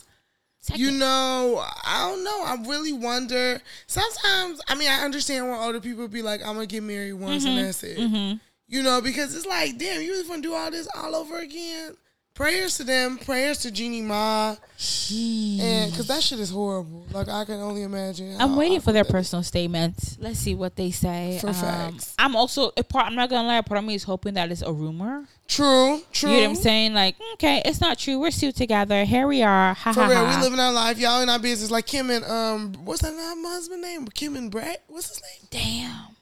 Second. 0.62 0.82
You 0.82 0.92
know, 0.92 1.64
I 1.86 2.10
don't 2.10 2.24
know. 2.24 2.44
I 2.44 2.56
really 2.68 2.92
wonder. 2.92 3.62
Sometimes, 3.88 4.60
I 4.68 4.76
mean, 4.76 4.90
I 4.90 5.06
understand 5.06 5.50
when 5.50 5.58
older 5.58 5.80
people 5.80 6.08
be 6.10 6.22
like, 6.22 6.42
"I'm 6.42 6.56
gonna 6.56 6.66
get 6.66 6.84
married 6.84 7.14
once 7.14 7.46
Mm-hmm. 7.46 7.58
and 7.58 7.66
that's 7.68 7.84
it." 7.84 8.40
You 8.72 8.84
know, 8.84 9.02
because 9.02 9.36
it's 9.36 9.48
like, 9.48 9.80
damn, 9.80 10.02
you 10.02 10.12
really 10.12 10.30
want 10.30 10.44
to 10.44 10.50
do 10.50 10.54
all 10.54 10.70
this 10.70 10.88
all 10.94 11.16
over 11.16 11.40
again? 11.40 11.96
Prayers 12.36 12.78
to 12.78 12.86
them. 12.86 13.18
Prayers 13.18 13.58
to 13.60 13.72
Jeannie 13.72 14.02
Mai, 14.02 14.52
and 14.52 15.92
because 15.92 16.08
that 16.08 16.24
shit 16.24 16.40
is 16.40 16.50
horrible. 16.50 17.06
Like 17.12 17.28
I 17.28 17.44
can 17.44 17.60
only 17.60 17.84
imagine. 17.84 18.38
I'm 18.40 18.56
waiting 18.56 18.80
for 18.80 18.94
their 18.94 19.04
that 19.04 19.10
is. 19.10 19.12
personal 19.12 19.44
statements. 19.44 20.18
Let's 20.22 20.40
see 20.40 20.56
what 20.56 20.78
they 20.78 20.90
say. 20.92 21.38
For 21.42 21.48
Um, 21.50 21.54
facts. 21.54 22.16
I'm 22.18 22.38
also 22.38 22.72
a 22.78 22.84
part. 22.84 23.08
I'm 23.08 23.16
not 23.16 23.30
gonna 23.30 23.46
lie. 23.46 23.58
A 23.58 23.64
part 23.64 23.80
of 23.80 23.84
me 23.84 23.96
is 23.96 24.04
hoping 24.04 24.36
that 24.36 24.50
it's 24.54 24.62
a 24.62 24.72
rumor. 24.72 25.26
True, 25.50 26.02
true. 26.14 26.30
You 26.32 26.38
know 26.38 26.44
what 26.44 26.50
I'm 26.52 26.56
saying? 26.64 26.94
Like, 26.94 27.18
okay, 27.34 27.62
it's 27.66 27.82
not 27.82 27.98
true. 28.00 28.18
We're 28.20 28.32
still 28.32 28.54
together. 28.54 29.04
Here 29.04 29.28
we 29.28 29.44
are. 29.44 29.74
Ha 29.74 29.92
For 29.92 30.04
ha 30.04 30.08
real, 30.10 30.26
ha. 30.26 30.38
we 30.38 30.42
living 30.44 30.60
our 30.62 30.72
life, 30.72 30.98
y'all 30.98 31.22
in 31.22 31.28
our 31.28 31.40
business. 31.40 31.70
Like 31.72 31.88
Kim 31.88 32.10
and 32.10 32.24
um, 32.24 32.74
what's 32.86 33.02
that 33.02 33.14
my 33.14 33.50
husband 33.50 33.82
name? 33.82 34.08
Kim 34.08 34.38
and 34.38 34.50
Brett. 34.50 34.84
What's 34.88 35.10
his 35.10 35.22
name? 35.22 35.48
Damn. 35.52 36.16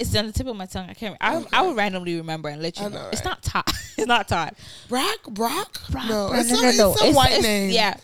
It's 0.00 0.16
on 0.16 0.26
the 0.26 0.32
tip 0.32 0.46
of 0.46 0.56
my 0.56 0.66
tongue. 0.66 0.88
I 0.88 0.94
can't. 0.94 1.16
I, 1.20 1.44
I 1.52 1.62
would 1.62 1.76
randomly 1.76 2.16
remember 2.16 2.48
and 2.48 2.60
let 2.62 2.78
you 2.80 2.86
I 2.86 2.88
know. 2.88 3.02
know, 3.02 3.08
It's 3.12 3.20
right? 3.24 3.30
not 3.32 3.42
Todd. 3.42 3.64
it's 3.98 4.06
not 4.06 4.26
Todd. 4.28 4.54
Brock. 4.88 5.18
Brock. 5.28 5.78
Brock, 5.90 6.08
no, 6.08 6.28
Brock, 6.28 6.40
it's 6.40 6.48
some, 6.50 6.64
it's 6.64 6.76
some 6.78 6.90
It's- 6.92 7.14
white 7.14 7.30
it's- 7.32 7.42
name. 7.42 7.70
Yeah. 7.70 7.94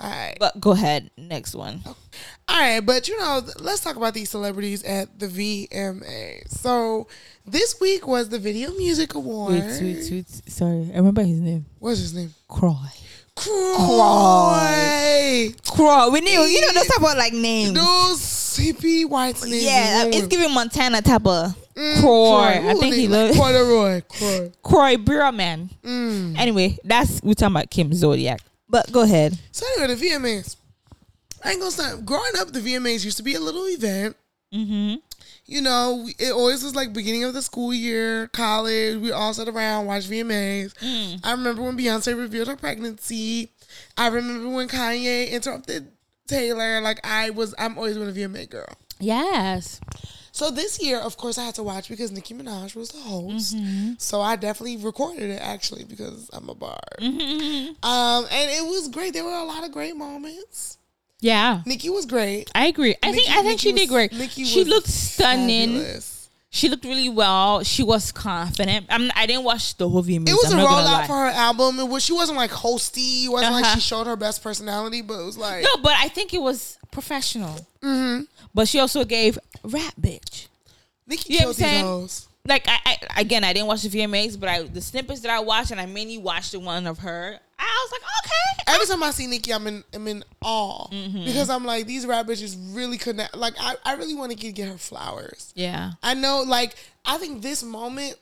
All 0.00 0.10
right. 0.10 0.36
But 0.40 0.60
go 0.60 0.72
ahead. 0.72 1.10
Next 1.16 1.54
one. 1.54 1.80
All 1.86 2.60
right, 2.60 2.80
but 2.80 3.08
you 3.08 3.16
know, 3.18 3.40
let's 3.60 3.80
talk 3.80 3.96
about 3.96 4.12
these 4.12 4.28
celebrities 4.28 4.82
at 4.82 5.18
the 5.18 5.26
VMA. 5.28 6.48
So 6.50 7.06
this 7.46 7.80
week 7.80 8.06
was 8.06 8.28
the 8.28 8.38
Video 8.38 8.70
Music 8.72 9.14
Award. 9.14 9.52
Wait, 9.54 9.80
wait, 9.80 10.08
wait. 10.10 10.28
Sorry, 10.50 10.90
I 10.92 10.96
remember 10.96 11.22
his 11.22 11.40
name. 11.40 11.64
What's 11.78 12.00
his 12.00 12.12
name? 12.14 12.34
Kroy. 12.48 12.74
Kroy. 13.36 13.54
Kroy. 15.70 16.08
We 16.10 16.20
knew. 16.20 16.40
You 16.40 16.60
know 16.62 16.72
those 16.72 16.86
type 16.86 16.98
of 16.98 17.16
like 17.18 17.32
names. 17.32 17.74
Those 17.74 18.20
hippie 18.58 19.08
whites 19.08 19.44
names. 19.44 19.64
Yeah, 19.64 20.04
it's 20.06 20.26
giving 20.28 20.52
Montana 20.52 21.02
type 21.02 21.26
of 21.26 21.56
Mm, 21.74 22.00
Kroy. 22.00 22.70
I 22.70 22.74
think 22.74 22.94
he 22.94 23.08
like 23.08 23.30
look 23.30 23.36
Corduroy. 23.36 24.02
Kroy. 24.02 24.52
Kroy 24.62 24.96
Bierman. 24.96 25.70
Mm. 25.82 26.38
Anyway, 26.38 26.78
that's 26.84 27.20
we're 27.22 27.34
talking 27.34 27.56
about 27.56 27.70
Kim 27.70 27.92
Zolciak. 27.92 28.40
But 28.68 28.90
go 28.92 29.02
ahead. 29.02 29.36
So 29.50 29.66
anyway, 29.78 29.94
the 29.94 30.06
VMAs. 30.06 30.56
I 31.44 31.50
ain't 31.50 31.60
gonna 31.60 31.70
stop. 31.72 32.04
Growing 32.04 32.32
up, 32.38 32.52
the 32.52 32.60
VMAs 32.60 33.04
used 33.04 33.16
to 33.16 33.22
be 33.22 33.34
a 33.34 33.40
little 33.40 33.66
event. 33.66 34.16
Mm-hmm. 34.54 34.94
You 35.46 35.60
know, 35.60 36.08
it 36.18 36.32
always 36.32 36.64
was 36.64 36.74
like 36.74 36.92
beginning 36.92 37.24
of 37.24 37.34
the 37.34 37.42
school 37.42 37.74
year, 37.74 38.28
college. 38.28 38.98
We 38.98 39.12
all 39.12 39.34
sat 39.34 39.48
around, 39.48 39.86
watch 39.86 40.08
VMAs. 40.08 40.74
Mm. 40.74 41.20
I 41.22 41.32
remember 41.32 41.62
when 41.62 41.76
Beyonce 41.76 42.16
revealed 42.18 42.48
her 42.48 42.56
pregnancy. 42.56 43.50
I 43.98 44.06
remember 44.08 44.48
when 44.48 44.68
Kanye 44.68 45.30
interrupted 45.30 45.92
Taylor. 46.26 46.80
Like 46.80 47.06
I 47.06 47.30
was, 47.30 47.54
I'm 47.58 47.76
always 47.76 47.98
been 47.98 48.08
a 48.08 48.12
VMA 48.12 48.48
girl. 48.48 48.74
Yes. 48.98 49.80
So 50.32 50.50
this 50.50 50.82
year, 50.82 50.98
of 50.98 51.16
course, 51.16 51.38
I 51.38 51.44
had 51.44 51.54
to 51.56 51.62
watch 51.62 51.88
because 51.88 52.10
Nicki 52.10 52.34
Minaj 52.34 52.74
was 52.74 52.88
the 52.88 52.98
host. 52.98 53.54
Mm-hmm. 53.56 53.92
So 53.98 54.20
I 54.20 54.34
definitely 54.34 54.78
recorded 54.78 55.30
it 55.30 55.40
actually 55.40 55.84
because 55.84 56.28
I'm 56.32 56.48
a 56.48 56.54
bar. 56.56 56.80
Mm-hmm. 57.00 57.84
Um, 57.88 58.24
and 58.32 58.50
it 58.50 58.64
was 58.64 58.88
great. 58.88 59.12
There 59.12 59.24
were 59.24 59.30
a 59.30 59.44
lot 59.44 59.64
of 59.64 59.70
great 59.70 59.94
moments. 59.94 60.78
Yeah. 61.24 61.62
Nicki 61.64 61.88
was 61.88 62.04
great. 62.04 62.50
I 62.54 62.66
agree. 62.66 62.94
I 63.02 63.10
think 63.12 63.28
I 63.30 63.36
think 63.36 63.46
Nicki 63.46 63.68
she 63.68 63.72
did 63.72 63.88
great. 63.88 64.12
Nicki 64.12 64.44
she 64.44 64.58
was 64.60 64.68
looked 64.68 64.88
stunning. 64.88 65.78
Fabulous. 65.78 66.28
She 66.50 66.68
looked 66.68 66.84
really 66.84 67.08
well. 67.08 67.64
She 67.64 67.82
was 67.82 68.12
confident. 68.12 68.86
I'm, 68.88 69.10
I 69.16 69.26
didn't 69.26 69.42
watch 69.42 69.76
the 69.76 69.88
whole 69.88 70.04
VMAs. 70.04 70.28
It 70.28 70.34
was 70.34 70.52
a 70.52 70.56
rollout 70.56 71.06
for 71.06 71.14
her 71.14 71.30
album. 71.30 71.80
It 71.80 71.88
was 71.88 72.04
she 72.04 72.12
wasn't 72.12 72.36
like 72.36 72.50
hosty. 72.50 73.24
It 73.24 73.28
wasn't 73.30 73.54
like 73.54 73.64
Uh-huh. 73.64 73.74
she 73.74 73.80
showed 73.80 74.06
her 74.06 74.16
best 74.16 74.42
personality, 74.42 75.00
but 75.02 75.14
it 75.18 75.24
was 75.24 75.38
like 75.38 75.64
No, 75.64 75.76
but 75.82 75.94
I 75.96 76.08
think 76.08 76.34
it 76.34 76.42
was 76.42 76.78
professional. 76.90 77.66
mm-hmm. 77.82 78.24
But 78.54 78.68
she 78.68 78.78
also 78.78 79.04
gave 79.04 79.38
rap 79.64 79.94
bitch. 80.00 80.46
Nicki 81.06 81.32
You 81.32 81.40
know 81.40 81.44
killed 81.46 81.56
I'm 81.56 81.56
these 81.56 81.56
saying? 81.56 81.84
hoes. 81.84 82.28
Like 82.46 82.64
I, 82.68 82.78
I 82.84 83.20
again, 83.22 83.42
I 83.44 83.52
didn't 83.54 83.66
watch 83.68 83.82
the 83.82 83.88
VMAs, 83.88 84.38
but 84.38 84.48
I 84.50 84.62
the 84.62 84.82
snippets 84.82 85.20
that 85.20 85.30
I 85.30 85.40
watched, 85.40 85.70
and 85.70 85.80
I 85.80 85.86
mainly 85.86 86.18
watched 86.18 86.52
the 86.52 86.60
one 86.60 86.86
of 86.86 86.98
her. 86.98 87.40
I 87.58 87.86
was 87.86 87.92
like, 87.92 88.02
okay, 88.24 88.74
Every 88.74 88.86
time 88.86 89.02
I 89.02 89.10
see 89.10 89.26
Nicki, 89.26 89.52
I'm 89.52 89.66
in 89.66 89.84
I'm 89.94 90.06
in 90.08 90.24
awe 90.42 90.88
Mm-hmm. 90.90 91.24
because 91.24 91.50
I'm 91.50 91.64
like 91.64 91.86
these 91.86 92.06
rap 92.06 92.26
bitches 92.26 92.56
really 92.74 92.98
connect. 92.98 93.36
Like 93.36 93.54
I, 93.60 93.74
I 93.84 93.94
really 93.94 94.14
want 94.14 94.32
to 94.32 94.36
get, 94.36 94.54
get 94.54 94.68
her 94.68 94.78
flowers. 94.78 95.52
yeah, 95.54 95.92
I 96.02 96.14
know, 96.14 96.42
like 96.46 96.74
I 97.04 97.18
think 97.18 97.42
this 97.42 97.62
moment 97.62 98.16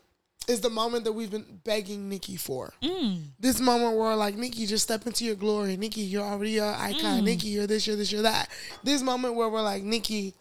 is 0.49 0.61
the 0.61 0.71
moment 0.71 1.05
that 1.05 1.13
we've 1.13 1.31
been 1.31 1.61
begging 1.63 2.09
Nicki 2.09 2.35
for. 2.37 2.73
Mm. 2.83 3.23
This 3.39 3.61
moment 3.61 3.97
where 3.97 4.17
like 4.17 4.35
Nicki, 4.37 4.67
just 4.67 4.83
step 4.83 5.07
into 5.07 5.25
your 5.25 5.37
glory. 5.37 5.77
Nicki, 5.77 6.01
you're 6.01 6.25
already 6.25 6.59
an 6.59 6.75
icon. 6.75 7.21
Mm. 7.21 7.25
Nicki, 7.25 7.49
you're 7.49 7.69
this, 7.69 7.87
you're 7.87 7.95
this, 7.97 8.11
you're 8.11 8.23
that. 8.23 8.49
This 8.83 9.03
moment 9.03 9.37
where 9.37 9.49
we're 9.49 9.63
like 9.63 9.85
Nicki, 9.85 10.35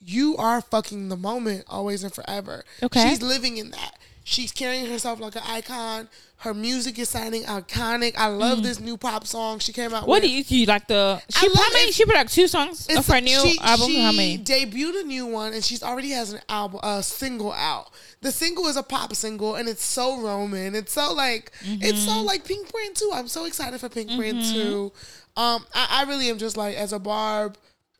you 0.00 0.36
are 0.38 0.60
fucking 0.62 1.10
the 1.10 1.16
moment 1.16 1.64
always 1.68 2.04
and 2.04 2.12
forever. 2.14 2.64
Okay. 2.82 3.08
She's 3.10 3.20
living 3.20 3.58
in 3.58 3.70
that. 3.72 3.98
She's 4.30 4.52
carrying 4.52 4.84
herself 4.86 5.20
like 5.20 5.36
an 5.36 5.42
icon. 5.46 6.06
Her 6.42 6.52
music 6.52 6.98
is 6.98 7.08
sounding 7.08 7.44
iconic. 7.44 8.12
I 8.16 8.26
love 8.26 8.62
this 8.62 8.78
new 8.78 8.98
pop 8.98 9.26
song 9.26 9.58
she 9.58 9.72
came 9.72 9.94
out 9.94 10.04
Mm. 10.04 10.06
What 10.06 10.20
with. 10.22 10.30
do 10.30 10.36
you, 10.36 10.44
do 10.44 10.56
you 10.56 10.66
like 10.66 10.86
the? 10.86 11.20
She 11.30 11.48
how 11.48 11.62
many? 11.72 11.92
She 11.92 12.04
put 12.04 12.14
out 12.14 12.28
two 12.28 12.46
songs 12.46 12.86
of 12.94 13.06
her 13.06 13.20
new 13.22 13.40
she, 13.40 13.58
album. 13.60 13.86
She 13.88 14.02
how 14.02 14.12
many? 14.12 14.36
debuted 14.38 15.00
a 15.00 15.04
new 15.04 15.24
one, 15.26 15.54
and 15.54 15.64
she's 15.64 15.82
already 15.82 16.10
has 16.10 16.34
an 16.34 16.40
album, 16.50 16.78
a 16.82 17.02
single 17.02 17.52
out. 17.52 17.90
The 18.20 18.30
single 18.30 18.66
is 18.66 18.76
a 18.76 18.82
pop 18.82 19.14
single, 19.16 19.54
and 19.54 19.66
it's 19.66 19.82
so 19.82 20.20
Roman. 20.20 20.74
It's 20.74 20.92
so 20.92 21.12
like, 21.14 21.50
it's 21.62 21.98
Mm-hmm. 22.00 22.08
so 22.08 22.20
like 22.22 22.44
Pink 22.44 22.70
Print 22.70 22.96
too. 22.98 23.10
I'm 23.14 23.28
so 23.28 23.46
excited 23.46 23.80
for 23.80 23.88
Pink 23.88 24.14
Print 24.14 24.44
too. 24.44 24.92
Um, 25.38 25.64
I, 25.74 26.02
I 26.02 26.04
really 26.04 26.28
am 26.28 26.36
just 26.38 26.56
like 26.58 26.76
as 26.76 26.92
a 26.92 26.98
Barb. 26.98 27.56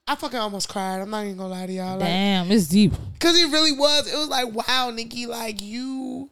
I 0.08 0.14
fucking 0.14 0.38
almost 0.38 0.70
cried. 0.70 1.00
I'm 1.00 1.10
not 1.10 1.24
even 1.24 1.36
gonna 1.36 1.50
lie 1.50 1.66
to 1.66 1.72
y'all, 1.72 1.98
like, 1.98 2.08
Damn, 2.08 2.50
it's 2.50 2.66
deep. 2.66 2.92
cause 3.20 3.38
it 3.38 3.52
really 3.52 3.72
was. 3.72 4.12
It 4.12 4.16
was 4.16 4.28
like, 4.28 4.52
wow, 4.52 4.90
Nicki, 4.90 5.26
like 5.26 5.60
you. 5.60 6.30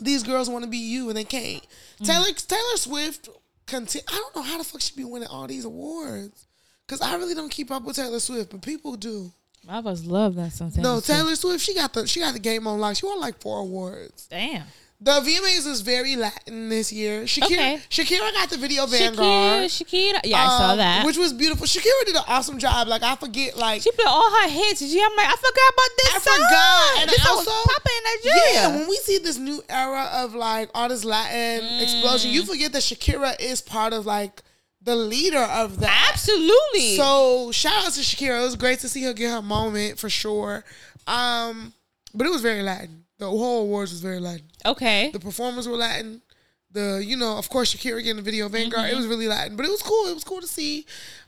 These 0.00 0.22
girls 0.22 0.48
want 0.48 0.64
to 0.64 0.70
be 0.70 0.78
you, 0.78 1.08
and 1.08 1.16
they 1.16 1.24
can't. 1.24 1.64
Mm. 2.00 2.06
Taylor 2.06 2.32
Taylor 2.32 2.76
Swift 2.76 3.28
continue. 3.66 4.04
I 4.08 4.12
don't 4.12 4.36
know 4.36 4.42
how 4.42 4.58
the 4.58 4.64
fuck 4.64 4.80
she 4.80 4.94
be 4.96 5.04
winning 5.04 5.28
all 5.28 5.46
these 5.46 5.64
awards. 5.64 6.46
Cause 6.86 7.00
I 7.00 7.16
really 7.16 7.34
don't 7.34 7.50
keep 7.50 7.70
up 7.70 7.82
with 7.84 7.96
Taylor 7.96 8.20
Swift, 8.20 8.50
but 8.50 8.62
people 8.62 8.96
do. 8.96 9.32
I 9.68 9.80
was 9.80 10.04
love 10.04 10.34
that 10.36 10.52
something. 10.52 10.82
No, 10.82 11.00
Taylor 11.00 11.34
Swift, 11.34 11.64
she 11.64 11.74
got 11.74 11.92
the 11.94 12.06
she 12.06 12.20
got 12.20 12.34
the 12.34 12.38
game 12.38 12.66
on 12.66 12.78
lock. 12.78 12.96
She 12.96 13.06
won 13.06 13.20
like 13.20 13.40
four 13.40 13.60
awards. 13.60 14.26
Damn. 14.26 14.64
The 15.00 15.10
VMAs 15.20 15.66
was 15.66 15.82
very 15.82 16.16
Latin 16.16 16.70
this 16.70 16.90
year. 16.90 17.24
Shakira, 17.24 17.44
Okay. 17.46 17.80
Shakira 17.90 18.32
got 18.32 18.48
the 18.48 18.56
video 18.56 18.86
Shakira, 18.86 18.90
Vanguard. 19.14 19.64
Shakira. 19.68 20.20
Yeah, 20.24 20.38
I 20.38 20.58
saw 20.58 20.70
um, 20.70 20.78
that. 20.78 21.04
which 21.04 21.18
was 21.18 21.32
beautiful. 21.34 21.66
Shakira 21.66 22.06
did 22.06 22.16
an 22.16 22.22
awesome 22.26 22.58
job. 22.58 22.88
Like 22.88 23.02
I 23.02 23.14
forget, 23.16 23.56
like 23.58 23.82
she 23.82 23.90
played 23.90 24.06
all 24.06 24.30
her 24.30 24.48
hits. 24.48 24.78
she- 24.80 25.02
I'm 25.02 25.14
like, 25.16 25.26
I 25.26 25.36
forgot 25.36 25.72
about 25.74 25.90
this 25.98 26.14
I 26.14 26.18
song. 26.20 26.34
forgot. 26.36 27.00
And 27.02 27.10
this 27.10 27.26
also- 27.26 27.50
was 27.50 27.66
popping 27.66 27.92
in 27.98 28.04
Nigeria. 28.32 28.52
Yeah, 28.54 28.76
when 28.78 28.88
we 28.88 28.96
see 28.98 29.18
this 29.18 29.36
new 29.36 29.62
era 29.68 30.08
of 30.14 30.34
like 30.34 30.70
all 30.74 30.88
this 30.88 31.04
Latin 31.04 31.80
explosion, 31.82 32.30
Mm. 32.30 32.34
you 32.34 32.46
forget 32.46 32.72
that 32.72 32.82
Shakira 32.82 33.38
is 33.40 33.60
part 33.60 33.92
of 33.92 34.06
like 34.06 34.42
the 34.80 34.96
leader 34.96 35.38
of 35.42 35.80
that. 35.80 36.10
Absolutely. 36.12 36.96
So 36.96 37.50
shout 37.52 37.84
out 37.86 37.92
to 37.92 38.00
Shakira. 38.00 38.40
It 38.40 38.44
was 38.44 38.56
great 38.56 38.78
to 38.80 38.88
see 38.88 39.02
her 39.02 39.12
get 39.12 39.30
her 39.32 39.42
moment 39.42 39.98
for 39.98 40.08
sure. 40.08 40.64
Um, 41.06 41.74
but 42.14 42.26
it 42.26 42.30
was 42.30 42.40
very 42.42 42.62
Latin. 42.62 43.03
The 43.18 43.28
whole 43.28 43.62
awards 43.62 43.92
was 43.92 44.00
very 44.00 44.18
Latin. 44.20 44.46
okay. 44.66 45.10
The 45.12 45.20
performers 45.20 45.68
were 45.68 45.76
Latin. 45.76 46.20
The 46.72 47.02
you 47.06 47.16
know, 47.16 47.38
of 47.38 47.48
course, 47.48 47.72
Shakira 47.74 48.02
getting 48.02 48.16
the 48.16 48.22
video 48.22 48.48
Vanguard. 48.48 48.86
Mm-hmm. 48.86 48.94
It 48.94 48.96
was 48.96 49.06
really 49.06 49.28
Latin, 49.28 49.56
but 49.56 49.64
it 49.64 49.70
was 49.70 49.82
cool. 49.82 50.06
It 50.08 50.14
was 50.14 50.24
cool 50.24 50.40
to 50.40 50.48
see. 50.48 50.86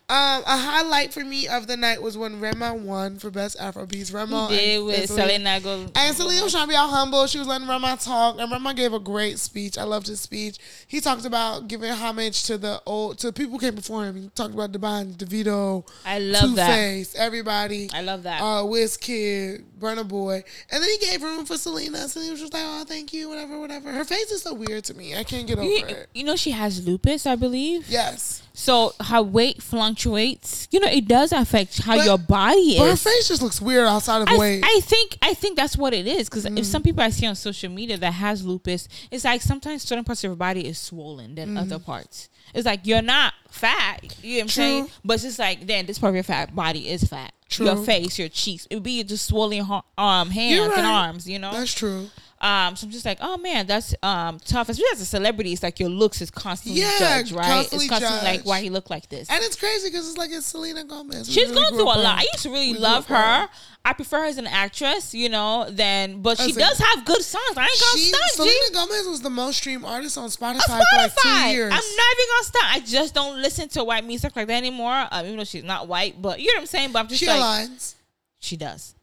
Um, 0.08 0.44
a 0.46 0.56
highlight 0.56 1.12
for 1.12 1.24
me 1.24 1.48
of 1.48 1.66
the 1.66 1.76
night 1.76 2.00
was 2.00 2.16
when 2.16 2.38
Rema 2.40 2.72
won 2.74 3.18
for 3.18 3.28
best 3.28 3.58
Afrobeats. 3.58 4.14
Rema 4.14 4.46
He 4.46 4.56
did 4.56 4.76
and- 4.76 4.86
with 4.86 4.98
and 5.00 5.08
Selena- 5.08 5.28
Selena 5.32 5.60
Go. 5.60 5.86
and 5.96 6.16
Selena 6.16 6.42
was 6.44 6.52
trying 6.52 6.66
to 6.66 6.68
be 6.68 6.76
all 6.76 6.88
humble. 6.88 7.26
She 7.26 7.40
was 7.40 7.48
letting 7.48 7.66
Rema 7.66 7.96
talk, 8.00 8.38
and 8.38 8.50
Rema 8.50 8.72
gave 8.74 8.92
a 8.92 9.00
great 9.00 9.40
speech. 9.40 9.76
I 9.76 9.82
loved 9.82 10.06
his 10.06 10.20
speech. 10.20 10.58
He 10.86 11.00
talked 11.00 11.24
about 11.24 11.66
giving 11.66 11.90
homage 11.90 12.44
to 12.44 12.56
the 12.56 12.80
old 12.86 13.18
to 13.18 13.26
the 13.28 13.32
people 13.32 13.54
who 13.54 13.58
came 13.58 13.74
before 13.74 14.04
him. 14.04 14.14
He 14.16 14.28
talked 14.28 14.54
about 14.54 14.70
Divine, 14.70 15.14
Davido, 15.14 15.84
I 16.04 16.20
love 16.20 16.42
Two 16.42 16.54
that. 16.54 16.68
Face, 16.68 17.14
everybody. 17.16 17.90
I 17.92 18.02
love 18.02 18.22
that. 18.24 18.40
Uh, 18.40 18.62
Wizkid, 18.62 19.64
Burna 19.78 20.06
Boy, 20.08 20.42
and 20.70 20.82
then 20.82 20.90
he 20.90 20.98
gave 21.06 21.22
room 21.22 21.44
for 21.44 21.58
Selena. 21.58 22.08
Selena 22.08 22.32
was 22.32 22.40
just 22.40 22.54
like, 22.54 22.62
"Oh, 22.64 22.84
thank 22.86 23.12
you, 23.12 23.28
whatever, 23.28 23.58
whatever." 23.60 23.92
Her 23.92 24.04
face 24.04 24.30
is 24.30 24.42
so 24.42 24.54
weird 24.54 24.84
to 24.84 24.94
me. 24.94 25.14
I 25.14 25.22
can't 25.24 25.46
get 25.46 25.58
over 25.58 25.68
you, 25.68 25.84
it. 25.84 26.08
you 26.14 26.24
know 26.24 26.34
she 26.36 26.52
has 26.52 26.86
lupus, 26.86 27.26
I 27.26 27.36
believe. 27.36 27.88
Yes, 27.88 28.42
So 28.54 28.94
her 29.00 29.22
weight 29.22 29.62
fluctuates. 29.62 30.66
You 30.70 30.80
know, 30.80 30.88
it 30.88 31.06
does 31.06 31.32
affect 31.32 31.78
how 31.82 31.96
But- 31.96 32.06
your 32.06 32.18
body 32.18 32.76
but 32.78 32.88
her 32.88 32.96
face 32.96 33.28
just 33.28 33.42
looks 33.42 33.60
weird 33.60 33.86
outside 33.86 34.22
of 34.22 34.28
I, 34.28 34.38
weight. 34.38 34.62
I 34.64 34.80
think 34.82 35.18
I 35.22 35.34
think 35.34 35.56
that's 35.56 35.76
what 35.76 35.92
it 35.92 36.06
is 36.06 36.28
because 36.28 36.44
if 36.46 36.52
Mm. 36.52 36.64
some 36.64 36.82
people 36.82 37.02
I 37.02 37.10
see 37.10 37.26
on 37.26 37.34
social 37.34 37.70
media 37.70 37.96
that 37.98 38.12
has 38.14 38.44
lupus, 38.44 38.88
it's 39.10 39.24
like 39.24 39.42
sometimes 39.42 39.82
certain 39.82 40.04
parts 40.04 40.20
of 40.24 40.28
your 40.30 40.36
body 40.36 40.66
is 40.66 40.78
swollen 40.78 41.34
than 41.34 41.56
other 41.56 41.78
parts. 41.78 42.28
It's 42.56 42.66
like 42.66 42.86
you're 42.86 43.02
not 43.02 43.34
fat, 43.50 44.00
you 44.22 44.34
know 44.34 44.36
what 44.36 44.40
I'm. 44.42 44.46
True. 44.48 44.48
saying? 44.48 44.88
But 45.04 45.14
it's 45.14 45.22
just 45.24 45.38
like 45.38 45.66
then 45.66 45.86
this 45.86 45.98
part 45.98 46.10
of 46.10 46.14
your 46.14 46.24
fat 46.24 46.54
body 46.54 46.88
is 46.88 47.04
fat. 47.04 47.32
True. 47.48 47.66
Your 47.66 47.76
face, 47.76 48.18
your 48.18 48.28
cheeks, 48.28 48.66
it 48.70 48.74
would 48.74 48.82
be 48.82 49.04
just 49.04 49.26
swollen 49.26 49.62
ha- 49.64 49.84
um 49.96 50.30
hands 50.30 50.56
You're 50.56 50.72
and 50.72 50.86
arms, 50.86 51.28
you 51.28 51.38
know. 51.38 51.52
That's 51.52 51.72
true. 51.72 52.08
Um, 52.38 52.76
so 52.76 52.86
I'm 52.86 52.90
just 52.90 53.06
like, 53.06 53.16
oh 53.22 53.38
man, 53.38 53.66
that's 53.66 53.94
um 54.02 54.38
tough. 54.44 54.68
Especially 54.68 54.90
as 54.92 55.00
a 55.00 55.06
celebrity, 55.06 55.52
it's 55.54 55.62
like 55.62 55.80
your 55.80 55.88
looks 55.88 56.20
is 56.20 56.30
constantly 56.30 56.82
Yeah, 56.82 56.98
judged, 56.98 57.32
right? 57.32 57.46
constantly 57.46 57.86
it's 57.86 57.90
constantly 57.90 58.24
like 58.28 58.44
why 58.44 58.60
he 58.60 58.68
look 58.68 58.90
like 58.90 59.08
this. 59.08 59.30
And 59.30 59.42
it's 59.42 59.56
crazy 59.56 59.88
because 59.88 60.06
it's 60.08 60.18
like 60.18 60.30
it's 60.30 60.44
Selena 60.46 60.84
Gomez. 60.84 61.28
We 61.28 61.34
She's 61.34 61.48
really 61.48 61.54
going 61.62 61.74
through 61.74 61.84
a 61.84 61.96
lot. 62.02 62.18
I 62.18 62.22
used 62.32 62.42
to 62.42 62.50
really 62.50 62.72
we 62.72 62.78
love 62.78 63.06
her. 63.06 63.48
I 63.86 63.92
prefer 63.92 64.18
her 64.18 64.24
as 64.26 64.36
an 64.36 64.48
actress, 64.48 65.14
you 65.14 65.28
know, 65.28 65.66
than 65.70 66.20
but 66.20 66.38
she 66.38 66.50
a- 66.50 66.54
does 66.54 66.78
have 66.78 67.04
good 67.06 67.22
songs. 67.22 67.56
I 67.56 67.62
ain't 67.62 67.80
gonna 67.80 67.98
She, 67.98 68.08
stunt, 68.08 68.22
G. 68.28 68.34
Selena 68.34 68.86
Gomez 68.86 69.06
was 69.06 69.22
the 69.22 69.30
most 69.30 69.56
streamed 69.56 69.84
artist 69.84 70.18
on 70.18 70.28
Spotify, 70.28 70.68
On 70.68 70.80
for 70.90 70.96
like 70.98 71.12
two 71.16 71.28
years. 71.52 71.72
I'm 71.72 71.78
not 71.78 72.06
even 72.12 72.26
gonna 72.34 72.44
stop. 72.44 72.64
I 72.66 72.80
just 72.84 73.14
don't 73.14 73.40
listen 73.40 73.68
to 73.70 73.84
white 73.84 74.04
music 74.04 74.34
like 74.36 74.48
that 74.48 74.56
anymore. 74.56 75.06
Um, 75.10 75.24
even 75.24 75.38
though 75.38 75.44
she's 75.44 75.64
not 75.64 75.88
white, 75.88 76.20
but 76.20 76.40
you 76.40 76.48
know 76.48 76.56
what 76.58 76.60
I'm 76.62 76.66
saying. 76.66 76.92
But 76.92 76.98
I'm 76.98 77.08
just 77.08 77.20
she 77.20 77.28
like, 77.28 77.40
aligns. 77.40 77.94
she 78.40 78.56
does 78.58 78.94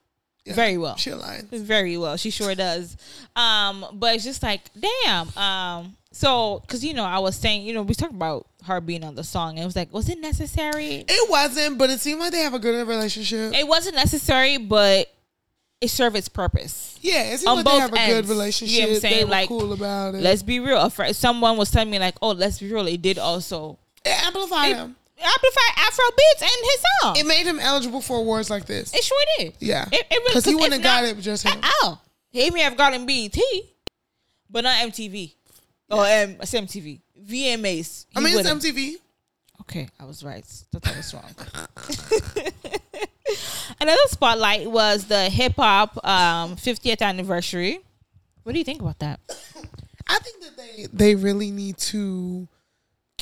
Yeah, 0.45 0.53
very 0.55 0.77
well. 0.77 0.97
She 0.97 1.09
aligns. 1.11 1.43
very 1.49 1.97
well. 1.97 2.17
She 2.17 2.29
sure 2.29 2.53
does. 2.53 2.97
Um, 3.35 3.85
but 3.93 4.15
it's 4.15 4.23
just 4.25 4.43
like, 4.43 4.61
damn. 5.05 5.29
Um, 5.37 5.95
so 6.11 6.59
because 6.61 6.83
you 6.83 6.93
know, 6.93 7.05
I 7.05 7.19
was 7.19 7.35
saying, 7.35 7.63
you 7.65 7.73
know, 7.73 7.81
we 7.83 7.93
talked 7.93 8.13
about 8.13 8.45
her 8.65 8.81
being 8.81 9.03
on 9.03 9.15
the 9.15 9.23
song, 9.23 9.51
and 9.51 9.59
it 9.59 9.65
was 9.65 9.75
like, 9.75 9.93
was 9.93 10.09
it 10.09 10.19
necessary? 10.19 11.05
It 11.07 11.29
wasn't, 11.29 11.77
but 11.77 11.89
it 11.89 11.99
seemed 11.99 12.19
like 12.19 12.31
they 12.33 12.41
have 12.41 12.53
a 12.53 12.59
good 12.59 12.87
relationship. 12.87 13.53
It 13.53 13.67
wasn't 13.67 13.95
necessary, 13.95 14.57
but 14.57 15.07
it 15.81 15.89
served 15.89 16.15
its 16.15 16.29
purpose. 16.29 16.97
yeah, 17.01 17.23
it 17.33 17.39
seemed 17.39 17.49
on 17.49 17.55
like 17.57 17.65
they 17.65 17.79
have 17.79 17.93
a 17.93 17.99
ends. 17.99 18.13
good 18.27 18.29
relationship. 18.29 18.75
You 18.79 18.85
know 18.87 18.93
I'm 18.95 18.99
saying? 19.01 19.17
They 19.17 19.23
were 19.25 19.29
Like, 19.31 19.47
cool 19.49 19.73
about 19.73 20.15
it. 20.15 20.21
Let's 20.21 20.43
be 20.43 20.59
real. 20.59 20.89
Someone 20.89 21.57
was 21.57 21.71
telling 21.71 21.89
me 21.89 21.99
like, 21.99 22.15
oh, 22.21 22.31
let's 22.31 22.59
be 22.59 22.71
real. 22.71 22.87
It 22.87 23.01
did 23.01 23.17
also 23.17 23.79
it 24.05 24.25
amplified 24.25 24.71
it 24.71 24.77
him. 24.77 24.95
Amplify 25.23 25.81
Afro 25.87 26.05
beats 26.17 26.41
and 26.41 26.51
his 26.51 26.83
song. 27.01 27.15
It 27.17 27.25
made 27.25 27.45
him 27.45 27.59
eligible 27.59 28.01
for 28.01 28.17
awards 28.17 28.49
like 28.49 28.65
this. 28.65 28.93
It 28.93 29.03
sure 29.03 29.21
did. 29.37 29.53
yeah, 29.59 29.85
It, 29.91 30.05
it 30.09 30.23
because 30.27 30.45
he 30.45 30.55
wouldn't 30.55 30.73
have 30.73 30.83
got 30.83 31.03
it 31.03 31.19
just 31.19 31.47
him. 31.47 31.59
Oh, 31.63 31.99
he 32.31 32.49
may 32.51 32.61
have 32.61 32.77
gotten 32.77 33.05
BET, 33.05 33.37
but 34.49 34.63
not 34.63 34.75
MTV. 34.87 35.33
Or 35.89 35.99
um, 35.99 36.37
I 36.41 36.45
said 36.45 36.63
MTV. 36.67 37.01
VMAs. 37.25 38.05
I 38.15 38.19
mean, 38.19 38.37
it's 38.37 38.49
wouldn't. 38.49 38.63
MTV. 38.63 38.95
Okay, 39.61 39.87
I 39.99 40.05
was 40.05 40.23
right. 40.23 40.43
Thought 40.43 40.87
I 40.87 40.97
was 40.97 41.13
wrong. 41.13 42.43
Another 43.79 44.01
spotlight 44.07 44.69
was 44.69 45.05
the 45.05 45.29
hip 45.29 45.53
hop 45.55 45.97
um, 46.05 46.55
50th 46.55 47.01
anniversary. 47.01 47.79
What 48.43 48.53
do 48.53 48.59
you 48.59 48.65
think 48.65 48.81
about 48.81 48.99
that? 48.99 49.19
I 50.07 50.19
think 50.19 50.41
that 50.43 50.57
they 50.57 50.87
they 50.91 51.15
really 51.15 51.49
need 51.49 51.77
to 51.77 52.47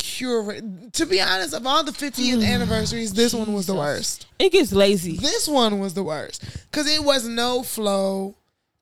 curate. 0.01 0.93
To 0.93 1.05
be 1.05 1.21
honest, 1.21 1.53
of 1.53 1.65
all 1.65 1.83
the 1.83 1.91
50th 1.91 2.45
anniversaries, 2.45 3.13
this 3.13 3.33
one 3.33 3.53
was 3.53 3.67
the 3.67 3.75
worst. 3.75 4.25
It 4.39 4.51
gets 4.51 4.73
lazy. 4.73 5.15
This 5.15 5.47
one 5.47 5.79
was 5.79 5.93
the 5.93 6.03
worst 6.03 6.43
because 6.69 6.91
it 6.91 7.03
was 7.03 7.27
no 7.27 7.63
flow. 7.63 8.35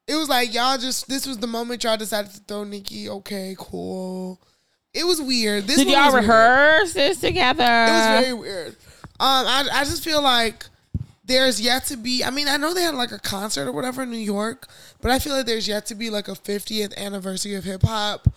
It 0.07 0.15
was 0.15 0.29
like 0.29 0.53
y'all 0.53 0.77
just 0.77 1.07
this 1.07 1.27
was 1.27 1.37
the 1.37 1.47
moment 1.47 1.83
y'all 1.83 1.97
decided 1.97 2.31
to 2.31 2.39
throw 2.39 2.63
Nicki. 2.63 3.09
Okay, 3.09 3.55
cool. 3.59 4.39
It 4.93 5.05
was 5.05 5.21
weird. 5.21 5.67
This 5.67 5.77
Did 5.77 5.89
y'all 5.89 6.05
was 6.05 6.13
weird. 6.13 6.23
rehearse 6.23 6.93
this 6.93 7.19
together? 7.19 7.63
It 7.63 7.91
was 7.91 8.23
very 8.23 8.33
weird. 8.33 8.75
Um, 9.19 9.45
I 9.45 9.67
I 9.71 9.83
just 9.83 10.03
feel 10.03 10.21
like 10.21 10.65
there's 11.25 11.61
yet 11.61 11.85
to 11.85 11.97
be. 11.97 12.23
I 12.23 12.31
mean, 12.31 12.47
I 12.47 12.57
know 12.57 12.73
they 12.73 12.81
had 12.81 12.95
like 12.95 13.11
a 13.11 13.19
concert 13.19 13.67
or 13.67 13.71
whatever 13.71 14.03
in 14.03 14.09
New 14.09 14.17
York, 14.17 14.67
but 15.01 15.11
I 15.11 15.19
feel 15.19 15.33
like 15.33 15.45
there's 15.45 15.67
yet 15.67 15.85
to 15.87 15.95
be 15.95 16.09
like 16.09 16.27
a 16.27 16.31
50th 16.31 16.95
anniversary 16.97 17.53
of 17.55 17.65
hip 17.65 17.83
hop 17.83 18.27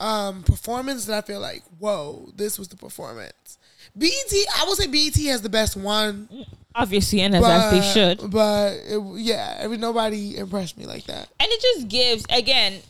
um 0.00 0.42
performance 0.42 1.06
that 1.06 1.24
I 1.24 1.26
feel 1.26 1.40
like 1.40 1.62
whoa, 1.78 2.30
this 2.36 2.58
was 2.58 2.68
the 2.68 2.76
performance. 2.76 3.58
BET, 3.96 4.10
I 4.56 4.64
would 4.68 4.76
say 4.76 4.86
BET 4.86 5.16
has 5.26 5.42
the 5.42 5.48
best 5.48 5.76
one, 5.76 6.28
Obviously, 6.74 7.20
and 7.22 7.34
as, 7.34 7.44
as 7.44 7.70
they 7.72 7.80
should. 7.92 8.30
But 8.30 8.74
it, 8.86 9.00
yeah, 9.16 9.60
I 9.62 9.66
mean, 9.66 9.80
nobody 9.80 10.36
impressed 10.36 10.76
me 10.76 10.86
like 10.86 11.04
that. 11.06 11.28
and 11.40 11.48
it 11.50 11.60
just 11.60 11.88
gives 11.88 12.24
again. 12.30 12.80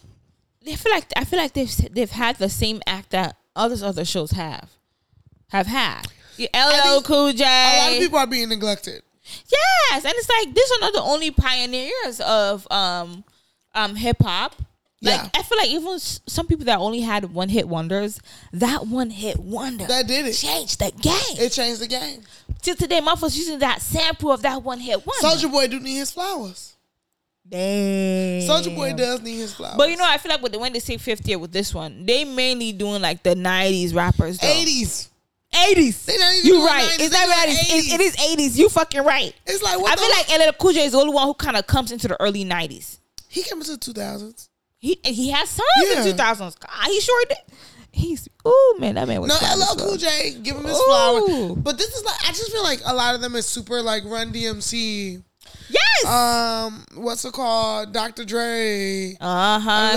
I 0.66 0.74
feel 0.76 0.92
like 0.92 1.06
I 1.16 1.24
feel 1.24 1.38
like 1.38 1.54
they've 1.54 1.94
they've 1.94 2.10
had 2.10 2.36
the 2.36 2.50
same 2.50 2.82
act 2.86 3.10
that 3.10 3.36
others 3.56 3.82
other 3.82 4.04
shows 4.04 4.32
have 4.32 4.68
have 5.50 5.66
had. 5.66 6.02
LL 6.38 7.00
Cool 7.02 7.32
J. 7.32 7.44
A 7.44 7.78
lot 7.84 7.92
of 7.92 7.98
people 7.98 8.18
are 8.18 8.26
being 8.26 8.48
neglected. 8.48 9.02
Yes, 9.50 10.04
and 10.04 10.12
it's 10.16 10.28
like 10.28 10.54
these 10.54 10.70
are 10.72 10.80
not 10.80 10.92
the 10.92 11.02
only 11.02 11.30
pioneers 11.30 12.20
of 12.20 12.66
um 12.70 13.24
um 13.74 13.94
hip 13.96 14.18
hop. 14.20 14.54
Like 15.00 15.14
Yeah. 15.22 15.28
I 15.34 15.42
feel 15.42 15.58
like 15.58 15.68
even 15.70 15.98
some 15.98 16.46
people 16.46 16.64
that 16.66 16.78
only 16.78 17.00
had 17.00 17.32
one 17.32 17.48
hit 17.48 17.68
wonders, 17.68 18.20
that 18.52 18.86
one 18.86 19.10
hit 19.10 19.38
wonder 19.38 19.86
That 19.86 20.06
did 20.06 20.26
it. 20.26 20.32
changed 20.32 20.80
the 20.80 20.90
game. 20.90 21.36
It 21.44 21.50
changed 21.52 21.80
the 21.80 21.86
game. 21.86 22.22
Till 22.62 22.74
today, 22.74 23.00
My 23.00 23.14
motherfuckers 23.14 23.36
using 23.36 23.60
that 23.60 23.80
sample 23.80 24.32
of 24.32 24.42
that 24.42 24.62
one 24.62 24.80
hit 24.80 25.06
wonder. 25.06 25.26
Soulja 25.26 25.50
Boy 25.50 25.68
do 25.68 25.78
need 25.78 25.96
his 25.98 26.10
flowers. 26.10 26.74
Damn. 27.48 28.42
Soulja 28.48 28.74
Boy 28.74 28.92
does 28.92 29.22
need 29.22 29.36
his 29.36 29.54
flowers. 29.54 29.76
But 29.76 29.90
you 29.90 29.96
know, 29.96 30.04
I 30.06 30.18
feel 30.18 30.30
like 30.30 30.42
with 30.42 30.52
the, 30.52 30.58
when 30.58 30.72
they 30.72 30.80
say 30.80 30.96
50 30.96 31.36
with 31.36 31.52
this 31.52 31.72
one, 31.74 32.04
they 32.04 32.24
mainly 32.24 32.72
doing 32.72 33.00
like 33.00 33.22
the 33.22 33.34
90s 33.34 33.94
rappers. 33.94 34.38
Though. 34.38 34.46
80s. 34.48 35.08
80s. 35.54 36.04
They 36.04 36.14
You 36.42 36.66
right. 36.66 36.84
90s, 36.84 37.00
Is 37.00 37.10
that 37.10 37.24
they 37.26 37.30
right? 37.30 37.46
It's, 37.48 37.92
it, 37.92 37.94
it 37.94 38.00
is 38.02 38.16
80s. 38.16 38.58
You 38.58 38.68
fucking 38.68 39.02
right. 39.02 39.32
It's 39.46 39.62
like 39.62 39.78
what 39.80 39.92
I 39.92 40.02
feel 40.28 40.38
like 40.38 40.48
LL 40.48 40.52
Cool 40.58 40.72
J 40.72 40.84
is 40.84 40.92
the 40.92 40.98
only 40.98 41.14
one 41.14 41.26
who 41.26 41.34
kind 41.34 41.56
of 41.56 41.66
comes 41.66 41.90
into 41.92 42.08
the 42.08 42.20
early 42.20 42.44
90s. 42.44 42.98
he 43.28 43.42
came 43.44 43.58
into 43.58 43.70
the 43.72 43.78
2000s. 43.78 44.47
He 44.80 44.98
he 45.04 45.30
has 45.30 45.48
songs 45.48 45.66
Yeah. 45.84 46.04
in 46.04 46.16
2000s. 46.16 46.58
God, 46.60 46.86
he 46.86 47.00
sure 47.00 47.24
did. 47.28 47.38
He's 47.90 48.28
oh 48.44 48.76
man, 48.78 48.94
that 48.94 49.08
man 49.08 49.20
was 49.20 49.28
No, 49.28 49.36
LL. 49.36 49.76
Cool 49.88 49.96
J, 49.96 50.34
give 50.42 50.56
him 50.56 50.64
his 50.64 50.78
Ooh. 50.78 50.84
flowers. 50.86 51.56
But 51.58 51.78
this 51.78 51.88
is 51.94 52.04
like 52.04 52.22
I 52.24 52.28
just 52.28 52.52
feel 52.52 52.62
like 52.62 52.80
a 52.84 52.94
lot 52.94 53.14
of 53.14 53.20
them 53.20 53.34
is 53.34 53.46
super 53.46 53.82
like 53.82 54.04
Run 54.04 54.32
DMC. 54.32 55.22
Yes. 55.70 56.04
Um, 56.06 56.84
what's 56.94 57.24
it 57.24 57.32
called? 57.32 57.92
Dr. 57.92 58.24
Dre. 58.24 59.16
uh 59.20 59.58
huh. 59.58 59.92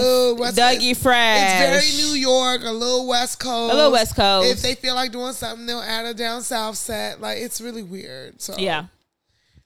Dougie 0.52 0.96
Fresh. 0.98 1.62
It's 1.62 2.00
very 2.00 2.08
New 2.10 2.16
York, 2.20 2.62
a 2.64 2.72
little 2.72 3.08
West 3.08 3.40
Coast. 3.40 3.72
A 3.74 3.76
little 3.76 3.92
West 3.92 4.16
Coast. 4.16 4.50
If 4.52 4.62
they 4.62 4.76
feel 4.76 4.96
like 4.96 5.12
doing 5.12 5.34
something, 5.34 5.66
they'll 5.66 5.82
add 5.82 6.06
a 6.06 6.14
down 6.14 6.42
south 6.42 6.76
set. 6.76 7.22
Like 7.22 7.38
it's 7.40 7.62
really 7.62 7.84
weird. 7.84 8.42
So 8.42 8.56
Yeah. 8.58 8.86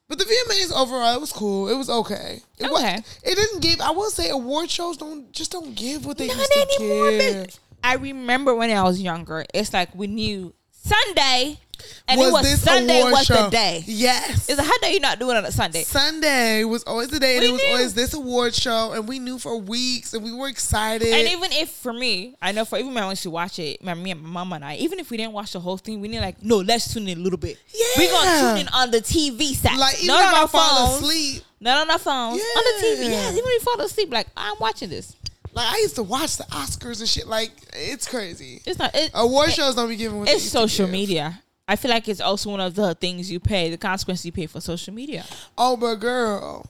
But 0.08 0.20
the 0.20 0.26
VMAs 0.26 0.72
overall, 0.72 1.16
it 1.16 1.20
was 1.22 1.32
cool. 1.34 1.68
It 1.68 1.76
was 1.76 1.90
okay. 1.90 2.42
It 2.60 2.70
Okay. 2.72 3.02
it 3.24 3.36
didn't 3.36 3.62
give. 3.62 3.82
I 3.82 3.90
will 3.92 4.12
say, 4.12 4.30
award 4.30 4.70
shows 4.70 4.98
don't 4.98 5.32
just 5.32 5.52
don't 5.52 5.74
give 5.76 6.06
what 6.06 6.18
they 6.18 6.28
Not 6.28 6.38
used 6.38 6.52
to 6.52 6.84
anymore, 6.84 7.12
give. 7.12 7.60
I 7.84 7.96
remember 7.96 8.54
when 8.56 8.70
I 8.70 8.84
was 8.84 9.02
younger, 9.02 9.46
it's 9.54 9.74
like 9.74 9.94
we 9.96 10.08
knew 10.08 10.54
Sunday, 10.86 11.60
and 12.08 12.20
was 12.20 12.28
it 12.30 12.34
was 12.52 12.62
Sunday 12.62 13.04
was 13.04 13.26
show. 13.26 13.46
the 13.46 13.50
day. 13.50 13.84
Yes. 13.88 14.48
It's 14.50 14.58
like, 14.58 14.68
how 14.68 14.78
dare 14.80 14.92
you 14.92 15.00
not 15.00 15.18
do 15.20 15.30
it 15.32 15.36
on 15.38 15.44
a 15.46 15.52
Sunday? 15.52 15.82
Sunday 15.84 16.64
was 16.64 16.84
always 16.84 17.08
the 17.10 17.20
day, 17.20 17.38
and 17.38 17.42
We 17.42 17.48
it 17.50 17.52
was 17.54 17.62
knew. 17.64 17.70
always 17.72 17.94
this 17.96 18.14
award 18.14 18.54
show, 18.54 18.92
and 18.94 19.08
we 19.08 19.18
knew 19.20 19.40
for 19.40 19.58
weeks, 19.58 20.14
and 20.14 20.24
we 20.24 20.32
were 20.32 20.48
excited. 20.48 21.08
And 21.08 21.28
even 21.30 21.52
if 21.54 21.70
for 21.72 21.92
me, 21.92 22.36
I 22.42 22.52
know 22.52 22.66
for 22.66 22.78
even 22.78 22.94
when 22.94 23.04
I 23.04 23.10
used 23.10 23.24
to 23.24 23.32
watch 23.32 23.58
it, 23.60 23.84
my 23.84 23.94
me 23.96 24.12
and 24.12 24.22
my 24.22 24.30
mom 24.30 24.54
and 24.54 24.64
I, 24.64 24.76
even 24.76 25.00
if 25.00 25.10
we 25.10 25.18
didn't 25.18 25.34
watch 25.34 25.54
the 25.54 25.60
whole 25.60 25.78
thing, 25.78 26.00
we 26.02 26.08
need 26.08 26.20
like 26.20 26.42
no, 26.44 26.58
let's 26.58 26.94
tune 26.94 27.08
in 27.08 27.18
a 27.18 27.22
little 27.22 27.40
bit. 27.40 27.58
Yeah. 27.74 27.86
we 27.98 28.08
gonna 28.10 28.40
tune 28.42 28.58
in 28.62 28.68
on 28.70 28.92
the 28.92 29.02
TV 29.02 29.54
set, 29.56 29.76
like 29.78 29.96
even 29.96 30.08
not 30.08 30.22
if 30.22 30.28
on 30.28 30.36
I 30.36 30.42
our 30.44 30.48
fall 30.48 30.96
asleep, 30.98 31.44
not 31.60 31.78
on 31.82 31.90
our 31.92 32.00
phones, 32.00 32.42
on 32.42 32.64
the 32.64 32.86
TV. 32.88 33.04
Yeah. 33.06 33.10
Yeah, 33.10 33.32
even 33.32 33.38
if 33.44 33.62
we 33.62 33.66
fall 33.66 33.82
asleep, 33.82 34.14
like 34.14 34.28
I'm 34.38 34.56
watching 34.60 34.90
this. 34.90 35.16
Like 35.56 35.74
I 35.74 35.78
used 35.78 35.96
to 35.96 36.04
watch 36.04 36.38
the 36.38 36.44
Oscars 36.46 37.00
and 37.00 37.10
shit. 37.10 37.28
Like 37.28 37.52
it's 37.74 38.08
crazy. 38.08 38.62
It's 38.66 38.78
not. 38.78 38.94
It, 38.94 39.12
Award 39.14 39.52
shows 39.52 39.76
don't 39.76 39.90
be 39.90 39.96
giving. 39.96 40.20
What 40.20 40.30
it's 40.30 40.44
social 40.44 40.88
media. 40.88 41.42
I 41.68 41.76
feel 41.78 41.90
like 41.90 42.08
it's 42.08 42.22
also 42.22 42.52
one 42.52 42.60
of 42.60 42.76
the 42.76 42.94
things 42.94 43.32
you 43.32 43.40
pay, 43.40 43.72
the 43.72 43.78
consequence 43.78 44.24
you 44.24 44.32
pay 44.32 44.46
for 44.46 44.62
social 44.62 44.94
media. 44.94 45.26
Oh, 45.58 45.76
but 45.76 45.96
girl, 45.96 46.70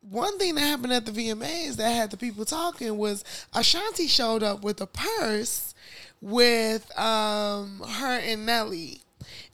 one 0.00 0.38
thing 0.38 0.54
that 0.54 0.62
happened 0.62 0.92
at 0.92 1.04
the 1.04 1.12
VMAs 1.12 1.76
that 1.76 1.90
had 1.90 2.10
the 2.10 2.16
people 2.16 2.44
talking 2.46 2.96
was 2.96 3.24
Ashanti 3.52 4.06
showed 4.06 4.42
up 4.42 4.62
with 4.62 4.80
a 4.80 4.86
purse 4.86 5.74
with 6.20 6.96
um 6.98 7.82
her 7.86 8.18
and 8.18 8.46
Nelly. 8.46 9.00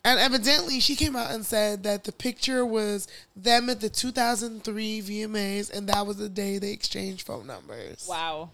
And 0.04 0.20
evidently, 0.20 0.80
she 0.80 0.94
came 0.94 1.16
out 1.16 1.32
and 1.32 1.44
said 1.44 1.82
that 1.82 2.04
the 2.04 2.12
picture 2.12 2.64
was 2.64 3.08
them 3.34 3.68
at 3.68 3.80
the 3.80 3.90
2003 3.90 5.02
VMAs, 5.02 5.70
and 5.76 5.88
that 5.88 6.06
was 6.06 6.16
the 6.16 6.28
day 6.28 6.58
they 6.58 6.72
exchanged 6.72 7.26
phone 7.26 7.46
numbers. 7.46 8.06
Wow. 8.08 8.50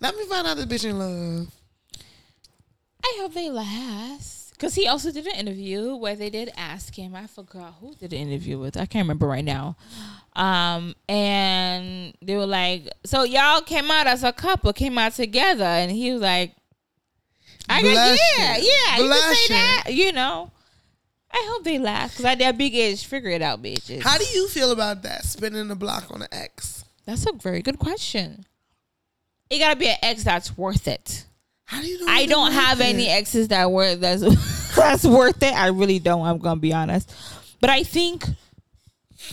Let 0.00 0.16
me 0.16 0.24
find 0.26 0.46
out 0.46 0.56
the 0.56 0.64
bitch 0.64 0.84
in 0.84 0.98
love. 0.98 1.48
I 3.04 3.18
hope 3.20 3.34
they 3.34 3.50
last. 3.50 4.52
Because 4.52 4.74
he 4.76 4.86
also 4.86 5.10
did 5.10 5.26
an 5.26 5.34
interview 5.34 5.96
where 5.96 6.14
they 6.14 6.30
did 6.30 6.52
ask 6.56 6.94
him. 6.94 7.16
I 7.16 7.26
forgot 7.26 7.74
who 7.80 7.94
did 7.96 8.10
the 8.10 8.16
interview 8.16 8.60
with. 8.60 8.76
I 8.76 8.86
can't 8.86 9.04
remember 9.04 9.26
right 9.26 9.44
now. 9.44 9.76
Um, 10.34 10.94
and 11.08 12.14
they 12.22 12.36
were 12.36 12.46
like, 12.46 12.88
"So 13.04 13.24
y'all 13.24 13.60
came 13.62 13.90
out 13.90 14.06
as 14.06 14.22
a 14.22 14.32
couple, 14.32 14.72
came 14.72 14.98
out 14.98 15.14
together," 15.14 15.64
and 15.64 15.90
he 15.90 16.12
was 16.12 16.22
like, 16.22 16.54
"I 17.68 17.82
got 17.82 17.92
Blushing. 17.92 18.18
yeah, 18.38 18.56
yeah, 18.56 18.56
you 18.56 18.62
can 18.62 18.98
say 18.98 19.06
Blushing. 19.08 19.56
that, 19.56 19.84
you 19.88 20.12
know." 20.12 20.52
I 21.34 21.48
hope 21.50 21.64
they 21.64 21.78
last 21.78 22.12
because 22.12 22.26
at 22.26 22.38
their 22.38 22.52
big 22.52 22.74
age, 22.74 23.04
figure 23.04 23.30
it 23.30 23.42
out, 23.42 23.62
bitches. 23.62 24.02
How 24.02 24.16
do 24.18 24.24
you 24.24 24.48
feel 24.48 24.70
about 24.70 25.02
that? 25.02 25.24
Spinning 25.24 25.68
the 25.68 25.74
block 25.74 26.04
on 26.10 26.22
an 26.22 26.28
ex. 26.30 26.84
That's 27.04 27.26
a 27.26 27.32
very 27.32 27.62
good 27.62 27.78
question. 27.78 28.44
It 29.52 29.58
gotta 29.58 29.76
be 29.76 29.86
an 29.86 29.98
ex 30.02 30.24
that's 30.24 30.56
worth 30.56 30.88
it. 30.88 31.26
How 31.66 31.82
do 31.82 31.86
you 31.86 32.04
know? 32.04 32.10
I 32.10 32.24
don't 32.24 32.52
have 32.52 32.80
it? 32.80 32.84
any 32.84 33.06
exes 33.06 33.48
that 33.48 33.70
were 33.70 33.94
that's 33.96 34.22
that's 34.74 35.04
worth 35.04 35.42
it. 35.42 35.54
I 35.54 35.66
really 35.66 35.98
don't. 35.98 36.24
I'm 36.24 36.38
gonna 36.38 36.58
be 36.58 36.72
honest, 36.72 37.14
but 37.60 37.68
I 37.68 37.82
think 37.82 38.24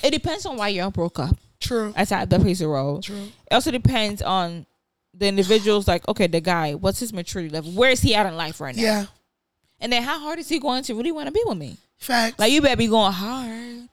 it 0.04 0.12
depends 0.12 0.46
on 0.46 0.58
why 0.58 0.68
y'all 0.68 0.92
broke 0.92 1.20
up. 1.20 1.38
True. 1.62 1.94
That's 1.96 2.12
how 2.12 2.26
that 2.26 2.42
plays 2.42 2.62
a 2.62 2.68
role. 2.68 3.02
True. 3.02 3.30
It 3.50 3.54
also 3.54 3.72
depends 3.72 4.22
on 4.22 4.66
the 5.14 5.28
individual's 5.28 5.88
like, 5.88 6.06
okay, 6.10 6.28
the 6.28 6.42
guy, 6.42 6.76
what's 6.76 7.00
his 7.00 7.14
maturity 7.14 7.50
level? 7.50 7.72
Where 7.72 7.92
is 7.92 8.02
he 8.02 8.14
at 8.14 8.26
in 8.26 8.36
life 8.36 8.60
right 8.60 8.76
now? 8.76 8.82
Yeah. 8.82 9.06
And 9.80 9.92
then 9.92 10.04
how 10.04 10.20
hard 10.20 10.40
is 10.40 10.50
he 10.50 10.60
going 10.60 10.84
to 10.84 10.96
really 10.96 11.14
want 11.14 11.28
to 11.28 11.32
be 11.32 11.42
with 11.46 11.58
me? 11.58 11.78
Facts. 11.98 12.38
Like 12.40 12.52
you 12.52 12.62
better 12.62 12.76
be 12.76 12.88
going 12.88 13.14
hard. 13.14 13.90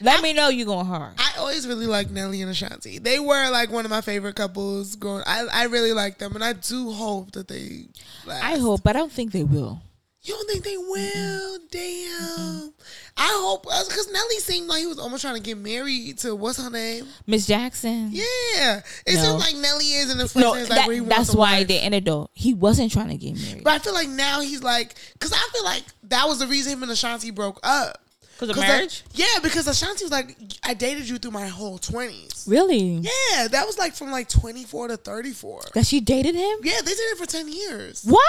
Let 0.00 0.22
me 0.22 0.32
know 0.32 0.48
you 0.48 0.64
going 0.64 0.86
hard. 0.86 1.14
I 1.18 1.32
always 1.38 1.66
really 1.66 1.86
liked 1.86 2.10
Nelly 2.10 2.42
and 2.42 2.50
Ashanti. 2.50 2.98
They 2.98 3.18
were 3.18 3.50
like 3.50 3.70
one 3.70 3.84
of 3.84 3.90
my 3.90 4.00
favorite 4.00 4.36
couples 4.36 4.96
growing. 4.96 5.22
I 5.26 5.46
I 5.52 5.64
really 5.64 5.92
like 5.92 6.18
them, 6.18 6.34
and 6.34 6.44
I 6.44 6.52
do 6.54 6.90
hope 6.92 7.32
that 7.32 7.48
they. 7.48 7.86
Last. 8.26 8.42
I 8.42 8.58
hope, 8.58 8.82
but 8.82 8.96
I 8.96 8.98
don't 9.00 9.12
think 9.12 9.32
they 9.32 9.44
will. 9.44 9.80
You 10.22 10.32
don't 10.34 10.48
think 10.50 10.64
they 10.64 10.76
will? 10.78 11.58
Damn. 11.70 12.72
I 13.16 13.28
hope 13.42 13.66
uh, 13.70 13.84
because 13.86 14.10
Nelly 14.10 14.38
seemed 14.38 14.68
like 14.68 14.80
he 14.80 14.86
was 14.86 14.98
almost 14.98 15.20
trying 15.22 15.34
to 15.34 15.40
get 15.42 15.58
married 15.58 16.16
to 16.20 16.34
what's 16.34 16.56
her 16.62 16.70
name? 16.70 17.06
Miss 17.26 17.46
Jackson. 17.46 18.08
Yeah, 18.10 18.80
it 19.06 19.14
No. 19.16 19.22
seems 19.22 19.38
like 19.40 19.54
Nelly 19.56 19.84
is 19.92 20.10
in 20.10 20.16
the 20.18 20.32
No, 20.40 20.54
is 20.54 20.70
like 20.70 20.86
where 20.88 20.96
he 20.96 21.00
that's 21.06 21.34
why 21.34 21.58
wife. 21.58 21.68
they 21.68 21.78
ended 21.78 22.06
though. 22.06 22.30
He 22.32 22.54
wasn't 22.54 22.90
trying 22.90 23.10
to 23.10 23.16
get 23.18 23.36
married. 23.40 23.64
But 23.64 23.74
I 23.74 23.78
feel 23.80 23.92
like 23.94 24.08
now 24.08 24.40
he's 24.40 24.62
like, 24.62 24.94
because 25.12 25.32
I 25.32 25.48
feel 25.52 25.64
like 25.64 25.84
that 26.04 26.26
was 26.26 26.38
the 26.38 26.46
reason 26.46 26.72
him 26.72 26.82
and 26.84 26.92
Ashanti 26.92 27.30
broke 27.30 27.60
up. 27.62 28.00
Because 28.34 28.50
of 28.50 28.56
marriage? 28.58 29.04
yeah, 29.14 29.38
because 29.42 29.66
Ashanti 29.66 30.04
was 30.04 30.10
like, 30.12 30.36
I 30.62 30.74
dated 30.74 31.08
you 31.08 31.18
through 31.18 31.30
my 31.30 31.46
whole 31.46 31.78
twenties. 31.78 32.44
Really? 32.48 33.00
Yeah, 33.02 33.48
that 33.48 33.64
was 33.66 33.78
like 33.78 33.94
from 33.94 34.10
like 34.10 34.28
twenty 34.28 34.64
four 34.64 34.88
to 34.88 34.96
thirty 34.96 35.32
four. 35.32 35.62
That 35.74 35.86
she 35.86 36.00
dated 36.00 36.34
him? 36.34 36.58
Yeah, 36.62 36.80
they 36.84 36.90
did 36.92 36.98
it 36.98 37.18
for 37.18 37.26
ten 37.26 37.48
years. 37.50 38.04
What? 38.04 38.20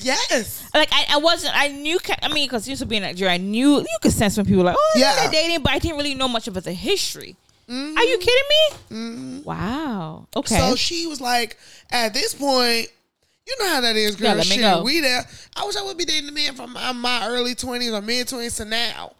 Yes. 0.00 0.62
Like 0.74 0.88
I, 0.92 1.06
I 1.10 1.16
wasn't. 1.18 1.56
I 1.56 1.68
knew. 1.68 1.98
I 2.22 2.28
mean, 2.28 2.46
because 2.46 2.68
used 2.68 2.80
to 2.80 2.86
be 2.86 2.96
in 2.96 3.02
Nigeria, 3.02 3.34
I 3.34 3.38
knew 3.38 3.78
you 3.80 3.98
could 4.00 4.12
sense 4.12 4.36
when 4.36 4.46
people 4.46 4.58
were 4.58 4.70
like, 4.70 4.76
oh, 4.78 4.92
yeah, 4.96 5.14
they're 5.16 5.30
dating, 5.30 5.62
but 5.62 5.72
I 5.72 5.78
didn't 5.78 5.96
really 5.96 6.14
know 6.14 6.28
much 6.28 6.48
about 6.48 6.64
the 6.64 6.72
history. 6.72 7.36
Mhm. 7.68 7.96
Are 7.96 8.04
you 8.04 8.18
kidding 8.18 8.48
me? 8.48 8.96
Mhm. 8.96 9.44
Wow. 9.44 10.26
Okay. 10.34 10.56
So 10.58 10.74
she 10.76 11.06
was 11.06 11.20
like, 11.20 11.58
at 11.90 12.14
this 12.14 12.32
point, 12.34 12.88
you 13.46 13.56
know 13.60 13.68
how 13.74 13.80
that 13.82 13.96
is, 13.96 14.16
girl. 14.16 14.28
Yeah, 14.28 14.34
let 14.34 14.48
me 14.48 14.54
Shit, 14.56 14.60
go. 14.60 14.82
We 14.82 15.00
there. 15.00 15.26
I 15.56 15.64
wish 15.66 15.76
I 15.76 15.82
would 15.82 15.98
be 15.98 16.04
dating 16.04 16.28
a 16.28 16.32
man 16.32 16.54
from 16.54 16.72
my, 16.72 16.92
my 16.92 17.26
early 17.28 17.54
twenties 17.54 17.92
or 17.92 18.00
mid 18.00 18.28
twenties 18.28 18.56
to 18.56 18.64
now, 18.64 19.12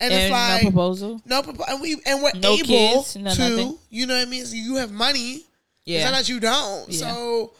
and, 0.00 0.12
and 0.12 0.22
it's 0.22 0.30
like 0.32 0.62
no 0.64 0.70
proposal. 0.70 1.20
no, 1.24 1.42
propo- 1.42 1.68
and 1.68 1.80
we 1.80 2.00
and 2.06 2.22
we're 2.22 2.32
No 2.34 2.54
able 2.54 2.64
kids, 2.66 3.16
no 3.16 3.32
to, 3.34 3.38
nothing. 3.48 3.78
you 3.90 4.06
know 4.06 4.14
what 4.16 4.26
I 4.26 4.30
mean. 4.30 4.44
So 4.44 4.54
you 4.56 4.76
have 4.76 4.92
money. 4.92 5.34
It's 5.36 5.44
Yeah. 5.84 6.04
not 6.10 6.12
that 6.18 6.28
you 6.28 6.40
don't. 6.40 6.88
Yeah. 6.90 6.98
So 7.12 7.52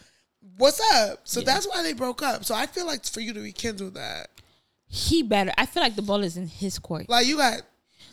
what's 0.58 0.80
up? 0.94 1.20
So 1.24 1.40
Yeah. 1.40 1.46
that's 1.46 1.66
why 1.68 1.82
they 1.82 1.92
broke 1.92 2.22
up. 2.22 2.44
So 2.44 2.54
I 2.54 2.66
feel 2.66 2.86
like 2.86 3.04
for 3.06 3.20
you 3.20 3.32
to 3.32 3.40
rekindle 3.40 3.90
that, 3.92 4.28
He 4.88 5.22
better. 5.22 5.52
I 5.58 5.66
feel 5.66 5.82
like 5.82 5.96
the 5.96 6.02
ball 6.02 6.22
is 6.22 6.36
in 6.36 6.46
his 6.46 6.78
court. 6.78 7.08
like 7.08 7.26
you 7.26 7.36
got. 7.36 7.62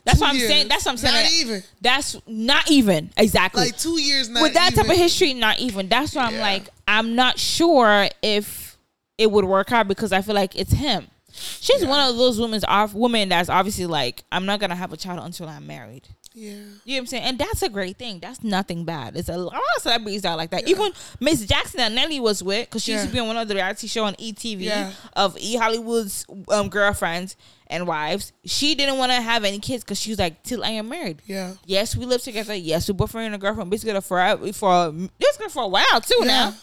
That's 0.06 0.18
two 0.20 0.22
what 0.26 0.30
I'm 0.32 0.36
years. 0.38 0.50
saying. 0.50 0.68
That's 0.68 0.84
what 0.86 0.92
I'm 0.92 0.98
saying. 0.98 1.14
Not 1.16 1.24
Like, 1.24 1.34
even 1.34 1.64
That's 1.82 2.16
not 2.28 2.70
even 2.72 3.10
exactly. 3.16 3.62
like 3.64 3.78
two 3.78 4.02
years. 4.02 4.28
Not 4.28 4.44
with 4.44 4.54
that 4.56 4.74
type 4.76 4.90
of 4.90 4.96
history, 4.98 5.34
not 5.34 5.60
even. 5.60 5.88
That's 5.88 6.14
why 6.14 6.24
I'm 6.26 6.40
like, 6.40 6.68
I'm 6.88 7.16
not 7.16 7.40
sure 7.40 8.10
if 8.22 8.78
it 9.18 9.32
would 9.32 9.46
work 9.46 9.72
out 9.72 9.88
because 9.88 10.12
I 10.12 10.22
feel 10.22 10.36
like 10.36 10.56
it's 10.58 10.74
him. 10.74 11.08
She's 11.34 11.86
one 11.86 12.00
of 12.10 12.16
those 12.18 12.40
women's 12.40 12.64
off 12.64 12.94
women 12.94 13.30
that's 13.30 13.50
obviously 13.50 13.86
like, 13.86 14.24
I'm 14.32 14.46
not 14.46 14.60
gonna 14.60 14.76
have 14.76 14.94
a 14.94 14.98
child 14.98 15.20
until 15.24 15.48
I'm 15.50 15.66
married. 15.68 16.08
Yeah. 16.36 16.52
You 16.52 16.56
know 16.58 16.70
what 16.86 16.98
I'm 16.98 17.06
saying? 17.06 17.24
And 17.24 17.38
that's 17.38 17.62
a 17.62 17.70
great 17.70 17.98
thing. 17.98 18.20
That's 18.20 18.44
nothing 18.44 18.86
bad. 18.86 19.16
It's 19.16 19.30
a 19.30 19.38
lot 19.38 19.54
of 19.54 19.82
celebrities 19.84 20.24
that 20.24 20.30
are 20.32 20.38
like 20.38 20.50
that. 20.50 20.68
Even 20.68 20.92
Miss 21.20 21.46
Jackson 21.46 21.78
that 21.78 21.92
Nelly 21.92 22.20
was 22.20 22.42
with, 22.42 22.68
because 22.70 22.84
she 22.84 22.92
used 22.94 23.06
to 23.06 23.12
be 23.12 23.20
on 23.20 23.28
one 23.28 23.38
of 23.38 23.48
the 23.48 23.54
reality 23.54 23.86
show 23.88 24.04
on 24.06 24.16
ETV 24.16 24.62
Yeah. 24.62 24.92
of 25.16 25.38
E 25.38 25.56
Hollywood's 25.58 26.26
um, 26.50 26.70
girlfriends 26.70 27.36
and 27.68 27.86
wives. 27.88 28.34
She 28.46 28.74
didn't 28.74 28.98
want 28.98 29.12
to 29.12 29.22
have 29.22 29.44
any 29.44 29.60
kids 29.60 29.84
because 29.84 30.00
she 30.02 30.10
was 30.10 30.18
like, 30.18 30.42
till 30.42 30.64
I 30.64 30.70
am 30.70 30.90
married. 30.90 31.22
Yeah. 31.28 31.54
Yes, 31.66 31.96
we 31.96 32.06
live 32.08 32.24
together. 32.24 32.56
Yes, 32.56 32.90
we're 32.90 32.96
boyfriend 32.96 33.32
and 33.34 33.40
girlfriend. 33.42 33.72
Together 33.72 34.02
for 34.02 34.20
for 34.54 34.92
this 35.20 35.38
good 35.38 35.52
for 35.52 35.64
a 35.64 35.68
while 35.68 36.02
too. 36.02 36.16
Yeah. 36.22 36.26
Now, 36.26 36.54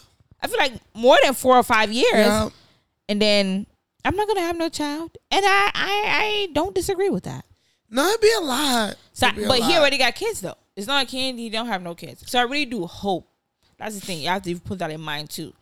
I 0.43 0.49
feel 0.49 0.59
like 0.59 0.73
more 0.95 1.17
than 1.23 1.35
four 1.35 1.57
or 1.57 1.63
five 1.63 1.93
years. 1.93 2.09
Yeah. 2.13 2.49
And 3.09 3.23
then 3.23 3.67
I'm 4.05 4.17
not 4.17 4.27
gonna 4.29 4.41
have 4.41 4.57
no 4.57 4.69
child, 4.69 5.17
and 5.31 5.45
I 5.45 5.71
I, 5.75 6.03
I 6.07 6.49
don't 6.53 6.75
disagree 6.75 7.11
with 7.11 7.25
that. 7.25 7.45
No, 7.91 8.07
it'd 8.09 8.21
be 8.21 8.33
a 8.39 8.41
lot. 8.41 8.97
So, 9.13 9.27
a 9.29 9.33
but 9.49 9.61
he 9.61 9.77
already 9.77 9.99
got 9.99 10.15
kids 10.15 10.41
though. 10.41 10.55
It's 10.77 10.87
not 10.87 10.95
like 10.95 11.09
he, 11.11 11.33
he 11.33 11.51
don't 11.51 11.67
have 11.67 11.83
no 11.83 11.95
kids. 11.95 12.23
So 12.27 12.39
I 12.39 12.43
really 12.43 12.65
do 12.65 12.87
hope. 12.87 13.29
That's 13.79 13.95
the 13.99 14.01
thing. 14.07 14.21
You 14.21 14.29
have 14.29 14.43
to 14.43 14.59
put 14.61 14.79
that 14.79 14.91
in 14.91 15.01
mind 15.01 15.31
too. 15.31 15.53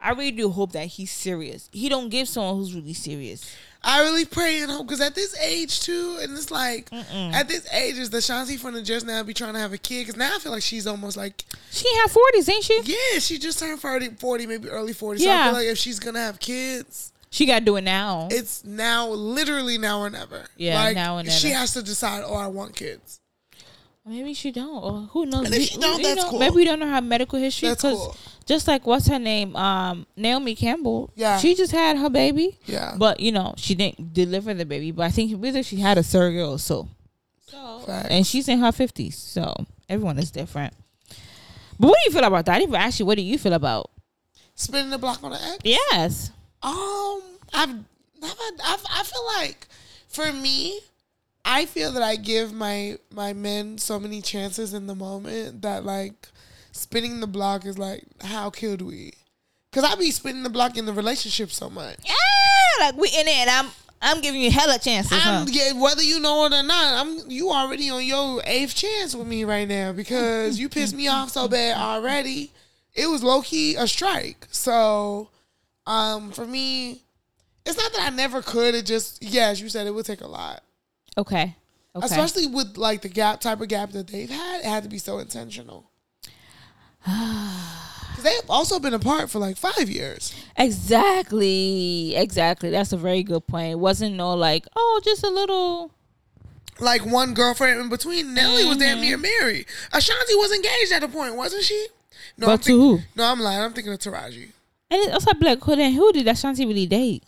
I 0.00 0.10
really 0.10 0.32
do 0.32 0.50
hope 0.50 0.72
that 0.72 0.86
he's 0.86 1.10
serious. 1.10 1.68
He 1.72 1.88
don't 1.88 2.08
give 2.10 2.28
someone 2.28 2.56
who's 2.56 2.74
really 2.74 2.92
serious. 2.94 3.54
I 3.82 4.02
really 4.02 4.24
pray 4.24 4.60
and 4.60 4.70
hope 4.70 4.86
because 4.86 5.00
at 5.00 5.14
this 5.14 5.38
age 5.40 5.80
too, 5.80 6.18
and 6.20 6.32
it's 6.32 6.50
like 6.50 6.88
at 6.92 7.48
this 7.48 7.66
age 7.72 7.98
is 7.98 8.10
the 8.10 8.18
Shanti 8.18 8.58
from 8.58 8.74
the 8.74 8.82
just 8.82 9.06
now 9.06 9.22
be 9.22 9.34
trying 9.34 9.52
to 9.54 9.60
have 9.60 9.72
a 9.74 9.78
kid 9.78 10.02
because 10.06 10.16
now 10.16 10.34
I 10.34 10.38
feel 10.38 10.52
like 10.52 10.62
she's 10.62 10.86
almost 10.86 11.16
like 11.18 11.44
She 11.70 11.86
have 12.02 12.10
forties, 12.10 12.48
ain't 12.48 12.64
she? 12.64 12.80
yeah 12.84 13.18
she 13.18 13.38
just 13.38 13.58
turned 13.58 13.80
40, 13.80 14.10
40 14.18 14.46
maybe 14.46 14.68
early 14.68 14.94
forty. 14.94 15.20
So 15.20 15.28
I 15.30 15.32
Yeah. 15.34 15.44
feel 15.44 15.52
like 15.54 15.66
if 15.68 15.78
she's 15.78 15.98
gonna 16.00 16.20
have 16.20 16.38
kids, 16.40 17.12
She 17.34 17.46
got 17.46 17.58
to 17.58 17.64
do 17.64 17.74
it 17.74 17.82
now. 17.82 18.28
it's 18.30 18.64
now 18.64 19.08
literally 19.08 19.76
now 19.76 19.98
or 19.98 20.08
never. 20.08 20.44
Yeah, 20.56 20.76
like, 20.84 20.94
now 20.94 21.18
or 21.18 21.24
She 21.24 21.50
has 21.50 21.72
to 21.72 21.82
decide. 21.82 22.22
Oh, 22.24 22.34
I 22.36 22.46
want 22.46 22.76
kids. 22.76 23.18
Maybe 24.06 24.34
she 24.34 24.52
don't, 24.52 24.84
or 24.84 25.08
who 25.12 25.26
knows? 25.26 25.46
And 25.46 25.54
if 25.54 25.58
We- 25.60 25.66
she 25.66 25.78
don't, 25.78 26.00
that's 26.00 26.22
know, 26.22 26.28
cool. 26.30 26.38
Maybe 26.38 26.54
we 26.56 26.64
don't 26.64 26.78
know 26.78 26.88
her 26.90 27.00
medical 27.00 27.38
history. 27.40 27.70
That's 27.70 27.82
cool. 27.82 28.14
Just 28.46 28.68
like 28.68 28.86
what's 28.86 29.08
her 29.08 29.18
name, 29.18 29.56
um, 29.56 30.06
Naomi 30.16 30.54
Campbell. 30.54 31.10
Yeah. 31.16 31.38
she 31.38 31.54
just 31.56 31.72
had 31.72 31.96
her 31.96 32.08
baby, 32.10 32.56
Yeah, 32.66 32.94
but 32.98 33.18
you 33.18 33.32
know 33.32 33.54
she 33.56 33.74
didn't 33.74 34.12
deliver 34.12 34.54
the 34.54 34.64
baby. 34.66 34.92
But 34.92 35.04
I 35.06 35.10
think 35.10 35.32
whether 35.42 35.62
she 35.64 35.76
had 35.76 35.98
a 35.98 36.02
surrogate 36.04 36.46
or 36.46 36.58
so. 36.60 36.86
So, 37.48 37.80
Facts. 37.86 38.08
and 38.10 38.24
she's 38.26 38.46
in 38.48 38.60
her 38.60 38.70
fifties, 38.70 39.16
so 39.16 39.52
everyone 39.88 40.18
is 40.18 40.30
different. 40.30 40.72
But 41.80 41.88
what 41.88 41.96
do 42.04 42.10
you 42.10 42.12
feel 42.16 42.24
about 42.28 42.44
that? 42.46 42.52
I 42.56 42.58
didn't 42.60 42.70
even 42.70 42.80
ask 42.82 43.00
you. 43.00 43.06
What 43.06 43.16
do 43.16 43.22
you 43.22 43.38
feel 43.38 43.54
about? 43.54 43.90
spinning 44.54 44.90
the 44.90 44.98
block 44.98 45.20
on 45.24 45.32
the 45.32 45.42
X. 45.42 45.58
Yes, 45.64 46.30
Um, 46.64 47.22
I've 47.52 47.68
never. 48.20 48.42
I've, 48.64 48.84
I 48.90 49.02
feel 49.04 49.24
like 49.38 49.68
for 50.08 50.32
me, 50.32 50.80
I 51.44 51.66
feel 51.66 51.92
that 51.92 52.02
I 52.02 52.16
give 52.16 52.52
my 52.52 52.98
my 53.10 53.32
men 53.32 53.78
so 53.78 54.00
many 54.00 54.22
chances 54.22 54.72
in 54.72 54.86
the 54.86 54.94
moment 54.94 55.62
that 55.62 55.84
like 55.84 56.28
spinning 56.72 57.20
the 57.20 57.26
block 57.26 57.66
is 57.66 57.78
like, 57.78 58.04
how 58.22 58.50
could 58.50 58.82
we? 58.82 59.12
Cause 59.72 59.84
I 59.84 59.94
be 59.96 60.10
spinning 60.10 60.44
the 60.44 60.50
block 60.50 60.76
in 60.76 60.86
the 60.86 60.92
relationship 60.92 61.50
so 61.50 61.68
much. 61.68 61.98
Yeah, 62.04 62.86
like 62.86 62.96
we 62.96 63.08
in 63.08 63.26
it. 63.28 63.36
And 63.36 63.50
I'm 63.50 63.70
I'm 64.00 64.20
giving 64.20 64.40
you 64.40 64.50
hella 64.50 64.78
chances. 64.78 65.18
Huh? 65.18 65.44
I'm 65.46 65.48
yeah, 65.48 65.72
whether 65.72 66.02
you 66.02 66.20
know 66.20 66.44
it 66.46 66.52
or 66.52 66.62
not, 66.62 67.06
I'm 67.06 67.30
you 67.30 67.50
already 67.50 67.90
on 67.90 68.04
your 68.04 68.40
eighth 68.44 68.74
chance 68.74 69.14
with 69.14 69.26
me 69.26 69.44
right 69.44 69.66
now 69.66 69.92
because 69.92 70.58
you 70.58 70.68
pissed 70.68 70.94
me 70.94 71.08
off 71.08 71.30
so 71.30 71.48
bad 71.48 71.76
already. 71.76 72.52
It 72.94 73.08
was 73.08 73.24
low 73.24 73.42
key 73.42 73.74
a 73.74 73.88
strike. 73.88 74.46
So, 74.52 75.28
um, 75.86 76.30
for 76.32 76.46
me, 76.46 77.02
it's 77.66 77.76
not 77.78 77.92
that 77.92 78.02
I 78.02 78.10
never 78.14 78.42
could. 78.42 78.74
It 78.74 78.86
just 78.86 79.22
yeah, 79.22 79.48
as 79.48 79.60
you 79.60 79.68
said, 79.68 79.86
it 79.86 79.94
would 79.94 80.06
take 80.06 80.20
a 80.20 80.26
lot, 80.26 80.62
Okay. 81.16 81.56
Okay. 81.96 82.06
especially 82.06 82.46
with 82.48 82.76
like 82.76 83.02
the 83.02 83.08
gap 83.08 83.40
type 83.40 83.60
of 83.60 83.68
gap 83.68 83.90
that 83.92 84.08
they've 84.08 84.28
had. 84.30 84.60
It 84.60 84.66
had 84.66 84.82
to 84.82 84.88
be 84.88 84.98
so 84.98 85.18
intentional. 85.18 85.90
Because 88.14 88.30
they've 88.30 88.48
also 88.50 88.78
been 88.78 88.94
apart 88.94 89.28
for 89.28 89.40
like 89.40 89.56
five 89.56 89.90
years. 89.90 90.32
exactly. 90.56 92.14
Exactly. 92.14 92.70
That's 92.70 92.92
a 92.92 92.96
very 92.96 93.24
good 93.24 93.44
point. 93.46 93.72
It 93.72 93.78
wasn't 93.78 94.14
no 94.14 94.34
like, 94.34 94.66
oh, 94.76 95.00
just 95.04 95.24
a 95.24 95.30
little. 95.30 95.90
Like 96.78 97.04
one 97.04 97.34
girlfriend 97.34 97.80
in 97.80 97.88
between. 97.88 98.32
Nelly 98.34 98.64
was 98.64 98.78
damn 98.78 99.00
near 99.00 99.16
married. 99.16 99.66
Ashanti 99.92 100.34
was 100.36 100.52
engaged 100.52 100.92
at 100.92 101.02
a 101.02 101.08
point, 101.08 101.34
wasn't 101.36 101.64
she? 101.64 101.88
No, 102.38 102.46
But 102.46 102.62
to 102.62 102.72
who? 102.72 103.00
No, 103.16 103.24
I'm 103.24 103.40
lying. 103.40 103.60
I'm 103.60 103.72
thinking 103.72 103.92
of 103.92 103.98
Taraji. 103.98 104.50
And 104.94 105.02
it's 105.02 105.12
also 105.12 105.32
like, 105.40 105.60
who 105.64 105.74
then? 105.74 105.92
Who 105.92 106.12
did 106.12 106.28
Ashanti 106.28 106.64
really 106.64 106.86
date? 106.86 107.24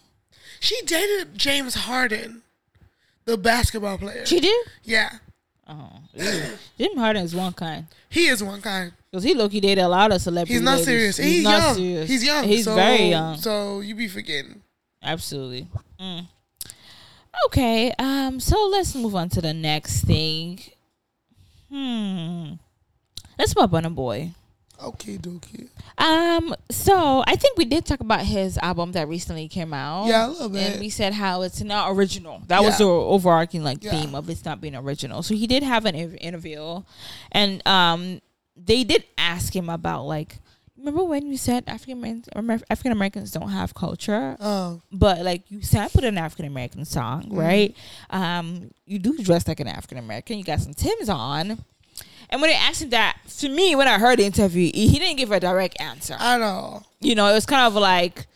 She 0.61 0.81
dated 0.83 1.37
James 1.37 1.75
Harden, 1.75 2.43
the 3.25 3.37
basketball 3.37 3.99
player. 3.99 4.25
She 4.25 4.39
did. 4.39 4.67
yeah, 4.85 5.19
Oh. 5.69 5.91
Jim 6.79 6.97
Harden 6.97 7.25
is 7.25 7.35
one 7.35 7.53
kind. 7.53 7.87
he 8.09 8.29
is 8.29 8.41
one 8.41 8.63
kind. 8.63 8.93
Cause 9.13 9.25
he 9.25 9.35
low 9.35 9.49
key 9.49 9.59
dated 9.59 9.83
a 9.83 9.89
lot 9.89 10.13
of 10.13 10.23
celebrities. 10.23 10.59
He's 10.59 10.63
not 10.63 10.79
serious. 10.79 11.17
He's, 11.17 11.43
not 11.43 11.59
young. 11.61 11.75
serious. 11.75 12.09
He's 12.09 12.25
young. 12.25 12.45
He's 12.45 12.65
so, 12.67 12.75
very 12.77 13.09
young. 13.09 13.37
So 13.39 13.81
you 13.81 13.97
be 13.97 14.07
forgetting. 14.07 14.63
Absolutely. 15.03 15.67
Mm. 16.01 16.29
Okay. 17.47 17.93
Um. 17.99 18.39
So 18.39 18.69
let's 18.71 18.95
move 18.95 19.17
on 19.17 19.29
to 19.31 19.41
the 19.41 19.53
next 19.53 20.03
thing. 20.05 20.61
Hmm. 21.69 22.53
Let's 23.37 23.53
talk 23.55 23.65
about 23.65 23.83
Burna 23.83 23.93
Boy. 23.93 24.31
Okay, 24.81 25.17
dokie. 25.19 25.69
Um. 25.99 26.55
So 26.71 27.25
I 27.27 27.37
think 27.37 27.57
we 27.57 27.65
did 27.65 27.87
talk 27.87 28.01
about 28.01 28.21
his 28.21 28.59
album 28.59 28.93
that 28.93 29.09
recently 29.09 29.49
came 29.49 29.73
out. 29.73 30.07
Yeah, 30.09 30.27
a 30.27 30.29
little 30.29 30.49
bit. 30.51 30.73
And 30.73 30.81
we 30.81 30.91
said 30.91 31.13
how 31.15 31.43
it's 31.43 31.63
not 31.63 31.91
original. 31.93 32.43
That 32.49 32.63
was 32.63 32.79
the 32.79 32.85
overarching 32.85 33.63
like 33.65 33.83
Yeah. 33.83 33.93
theme 33.93 34.15
of 34.15 34.29
it's 34.29 34.45
not 34.45 34.61
being 34.61 34.77
original. 34.77 35.23
So 35.23 35.35
he 35.35 35.47
did 35.47 35.63
have 35.63 35.87
an 35.87 35.95
interview, 35.95 36.83
and 37.33 37.67
um, 37.67 38.21
they 38.57 38.85
did 38.85 39.05
ask 39.17 39.55
him 39.57 39.71
about 39.71 40.05
like, 40.05 40.39
remember 40.77 41.03
when 41.05 41.27
you 41.27 41.39
said 41.39 41.65
African 41.67 42.25
African 42.69 42.93
Americans 42.93 43.31
don't 43.31 43.49
have 43.51 43.73
culture, 43.75 44.37
Um, 44.39 44.83
but 44.93 45.21
like 45.25 45.51
you 45.51 45.63
sampled 45.63 46.05
an 46.05 46.19
African 46.19 46.45
American 46.47 46.85
song, 46.85 47.23
Mm-hmm. 47.25 47.39
right? 47.39 47.77
Um, 48.11 48.71
you 48.85 48.99
do 48.99 49.17
dress 49.19 49.49
like 49.49 49.61
an 49.61 49.69
African 49.69 49.97
American. 49.99 50.37
You 50.39 50.45
got 50.45 50.61
some 50.61 50.75
Tim's 50.75 51.09
on. 51.09 51.65
And 52.31 52.41
when 52.41 52.51
they 52.51 52.57
asked 52.57 52.83
him 52.83 52.91
that, 52.91 53.19
to 53.39 53.49
me, 53.49 53.75
when 53.77 53.89
I 53.89 53.99
heard 53.99 54.19
the 54.19 54.25
interview, 54.25 54.71
he 54.75 54.89
he 54.89 54.99
didn't 54.99 55.17
give 55.17 55.31
a 55.33 55.41
direct 55.41 55.81
answer. 55.81 56.17
I 56.19 56.39
know. 56.39 56.83
You 57.01 57.15
know, 57.15 57.29
it 57.29 57.35
was 57.35 57.47
kind 57.47 57.67
of 57.67 57.75
like, 57.75 58.27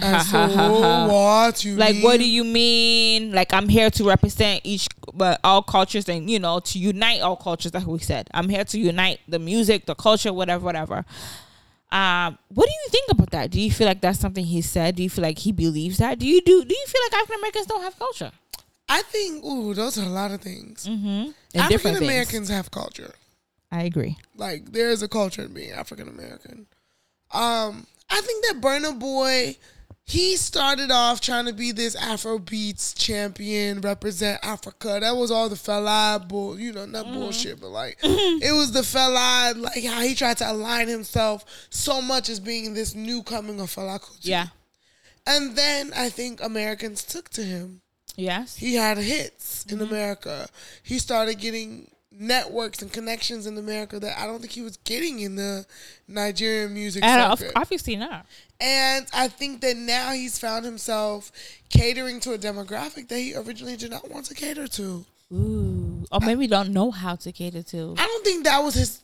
Ha, 0.00 1.06
what 1.10 1.64
like 1.76 1.94
mean? 1.96 2.02
what 2.02 2.18
do 2.18 2.28
you 2.28 2.44
mean? 2.44 3.32
Like 3.32 3.52
i'm 3.52 3.68
here 3.68 3.90
to 3.90 4.04
represent 4.04 4.62
each 4.64 4.86
but 5.12 5.38
all 5.44 5.60
cultures 5.62 6.08
and 6.08 6.30
you 6.30 6.38
know 6.38 6.60
to 6.60 6.78
unite 6.78 7.20
all 7.20 7.36
cultures 7.36 7.74
like 7.74 7.86
we 7.86 7.98
said. 7.98 8.28
I'm 8.32 8.48
here 8.48 8.64
to 8.64 8.78
unite 8.78 9.20
the 9.28 9.38
music 9.38 9.84
the 9.86 9.94
culture 9.94 10.32
whatever 10.32 10.64
whatever. 10.64 11.04
Um 11.90 12.38
what 12.48 12.66
do 12.66 12.72
you 12.72 12.88
think 12.90 13.10
about 13.10 13.30
that? 13.32 13.50
Do 13.50 13.60
you 13.60 13.70
feel 13.70 13.86
like 13.86 14.00
that's 14.00 14.18
something 14.18 14.44
he 14.46 14.62
said? 14.62 14.96
Do 14.96 15.02
you 15.02 15.10
feel 15.10 15.22
like 15.22 15.38
he 15.38 15.52
believes 15.52 15.98
that? 15.98 16.18
Do 16.18 16.26
you 16.26 16.40
do 16.40 16.64
do 16.64 16.74
you 16.74 16.86
feel 16.86 17.02
like 17.06 17.12
african 17.20 17.40
americans 17.40 17.66
don't 17.66 17.82
have 17.82 17.98
culture 17.98 18.32
I 18.98 19.02
think. 19.02 19.44
Ooh, 19.44 19.72
those 19.74 19.98
are 19.98 20.04
a 20.04 20.08
lot 20.22 20.30
of 20.32 20.40
things. 20.40 20.86
mm-hmm 20.86 21.30
African 21.54 21.96
Americans 21.96 22.48
have 22.48 22.70
culture. 22.70 23.12
i 23.70 23.82
agree 23.90 24.16
Like 24.36 24.72
there 24.72 24.90
is 24.90 25.02
a 25.02 25.08
culture 25.08 25.42
in 25.42 25.52
being 25.54 25.72
African 25.72 26.08
American. 26.08 26.66
Um, 27.32 27.86
I 28.10 28.20
think 28.20 28.44
that 28.44 28.60
Burna 28.60 28.98
Boy, 28.98 29.56
he 30.04 30.36
started 30.36 30.90
off 30.90 31.20
trying 31.20 31.46
to 31.46 31.52
be 31.54 31.72
this 31.72 31.94
Afro 31.96 32.38
beats 32.38 32.92
champion, 32.92 33.80
represent 33.80 34.38
Africa. 34.42 34.98
That 35.00 35.16
was 35.16 35.30
all 35.30 35.48
the 35.48 35.56
fella 35.56 36.22
bull, 36.28 36.58
you 36.58 36.72
know, 36.72 36.84
not 36.86 37.06
bullshit, 37.06 37.60
but 37.60 37.70
like 37.70 37.98
it 38.02 38.52
was 38.54 38.72
the 38.72 38.82
fella, 38.82 39.54
like 39.56 39.84
how 39.84 40.00
he 40.02 40.14
tried 40.14 40.36
to 40.38 40.50
align 40.52 40.88
himself 40.88 41.44
so 41.70 42.02
much 42.02 42.28
as 42.28 42.40
being 42.40 42.74
this 42.74 42.94
new 42.94 43.22
coming 43.22 43.58
of 43.60 43.68
Fela 43.74 43.98
Kuti. 44.00 44.26
yeah 44.34 44.48
And 45.26 45.56
then 45.56 45.92
I 45.96 46.10
think 46.10 46.42
Americans 46.42 47.04
took 47.04 47.30
to 47.30 47.42
him 47.42 47.80
yes 48.16 48.56
he 48.56 48.74
had 48.74 48.98
hits 48.98 49.64
in 49.66 49.78
Mm-hmm. 49.78 49.92
America. 49.92 50.48
He 50.82 50.98
started 50.98 51.38
getting 51.38 51.90
networks 52.14 52.82
and 52.82 52.92
connections 52.92 53.46
in 53.46 53.56
America 53.56 53.98
that 53.98 54.18
I 54.18 54.26
don't 54.26 54.40
think 54.40 54.52
he 54.52 54.60
was 54.60 54.76
getting 54.78 55.20
in 55.20 55.36
the 55.36 55.64
Nigerian 56.06 56.74
music 56.74 57.02
circuit. 57.02 57.52
obviously 57.56 57.96
not 57.96 58.26
and 58.60 59.06
I 59.14 59.28
think 59.28 59.60
that 59.62 59.76
now 59.76 60.12
he's 60.12 60.38
found 60.38 60.64
himself 60.64 61.32
catering 61.70 62.20
to 62.20 62.32
a 62.34 62.38
demographic 62.38 63.08
that 63.08 63.18
he 63.18 63.34
originally 63.34 63.76
did 63.76 63.90
not 63.90 64.08
want 64.10 64.26
to 64.26 64.34
cater 64.34 64.68
to. 64.68 65.04
Ooh. 65.32 66.04
or 66.12 66.20
maybe 66.20 66.46
don't 66.46 66.72
know 66.74 66.90
how 66.90 67.16
to 67.16 67.32
cater 67.32 67.62
to 67.62 67.94
I 67.98 68.06
don't 68.06 68.24
think 68.24 68.44
that 68.44 68.58
was 68.62 68.74
his 68.74 69.01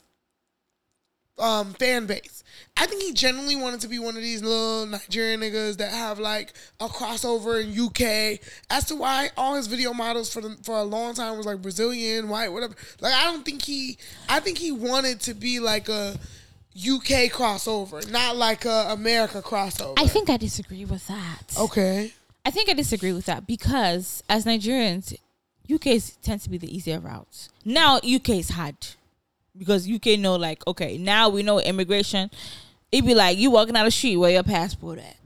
um, 1.39 1.72
fan 1.74 2.07
base. 2.07 2.43
I 2.76 2.86
think 2.86 3.03
he 3.03 3.12
genuinely 3.12 3.57
wanted 3.57 3.80
to 3.80 3.89
be 3.89 3.99
one 3.99 4.16
of 4.16 4.22
these 4.22 4.43
little 4.43 4.86
Nigerian 4.86 5.41
niggas 5.41 5.78
that 5.78 5.91
have 5.91 6.18
like 6.18 6.53
a 6.80 6.86
crossover 6.86 7.62
in 7.62 7.78
UK. 7.78 8.39
As 8.70 8.84
to 8.86 8.95
why 8.97 9.30
all 9.36 9.57
his 9.57 9.66
video 9.66 9.93
models 9.93 10.32
for 10.32 10.41
the, 10.41 10.57
for 10.62 10.76
a 10.76 10.84
long 10.84 11.14
time 11.14 11.36
was 11.36 11.47
like 11.47 11.61
Brazilian, 11.61 12.28
white, 12.28 12.53
whatever. 12.53 12.74
Like 13.01 13.14
I 13.14 13.24
don't 13.24 13.45
think 13.45 13.62
he. 13.62 13.99
I 14.28 14.39
think 14.41 14.59
he 14.59 14.70
wanted 14.70 15.20
to 15.22 15.34
be 15.34 15.59
like 15.59 15.89
a 15.89 16.16
UK 16.76 17.30
crossover, 17.32 18.09
not 18.11 18.36
like 18.36 18.64
a 18.64 18.86
America 18.91 19.43
crossover. 19.43 19.95
i 19.99 20.07
think 20.07 20.30
i 20.30 20.36
disagree 20.36 20.84
with 20.84 21.05
that 21.09 21.43
Okay. 21.59 22.12
I 22.47 22.51
think 22.51 22.70
I 22.70 22.72
disagree 22.72 23.12
with 23.12 23.26
that 23.26 23.47
because 23.47 24.22
as 24.28 24.47
Nigerians, 24.47 25.12
UK 25.70 26.01
tends 26.22 26.45
to 26.45 26.51
be 26.51 26.57
the 26.57 26.74
easier 26.74 26.99
route. 26.99 27.49
Now 27.64 27.97
UK 27.97 28.30
is 28.30 28.51
hard 28.51 28.76
because 29.59 29.91
UK 29.91 30.19
know 30.19 30.37
like 30.37 30.67
okay 30.67 30.97
now 30.99 31.29
we 31.29 31.43
know 31.43 31.61
immigration. 31.61 32.31
It'd 32.91 33.05
be 33.05 33.15
like 33.15 33.37
you 33.37 33.51
walking 33.51 33.75
down 33.75 33.85
the 33.85 33.91
street 33.91 34.17
where 34.17 34.31
your 34.31 34.43
passport 34.43 34.99
at. 34.99 35.17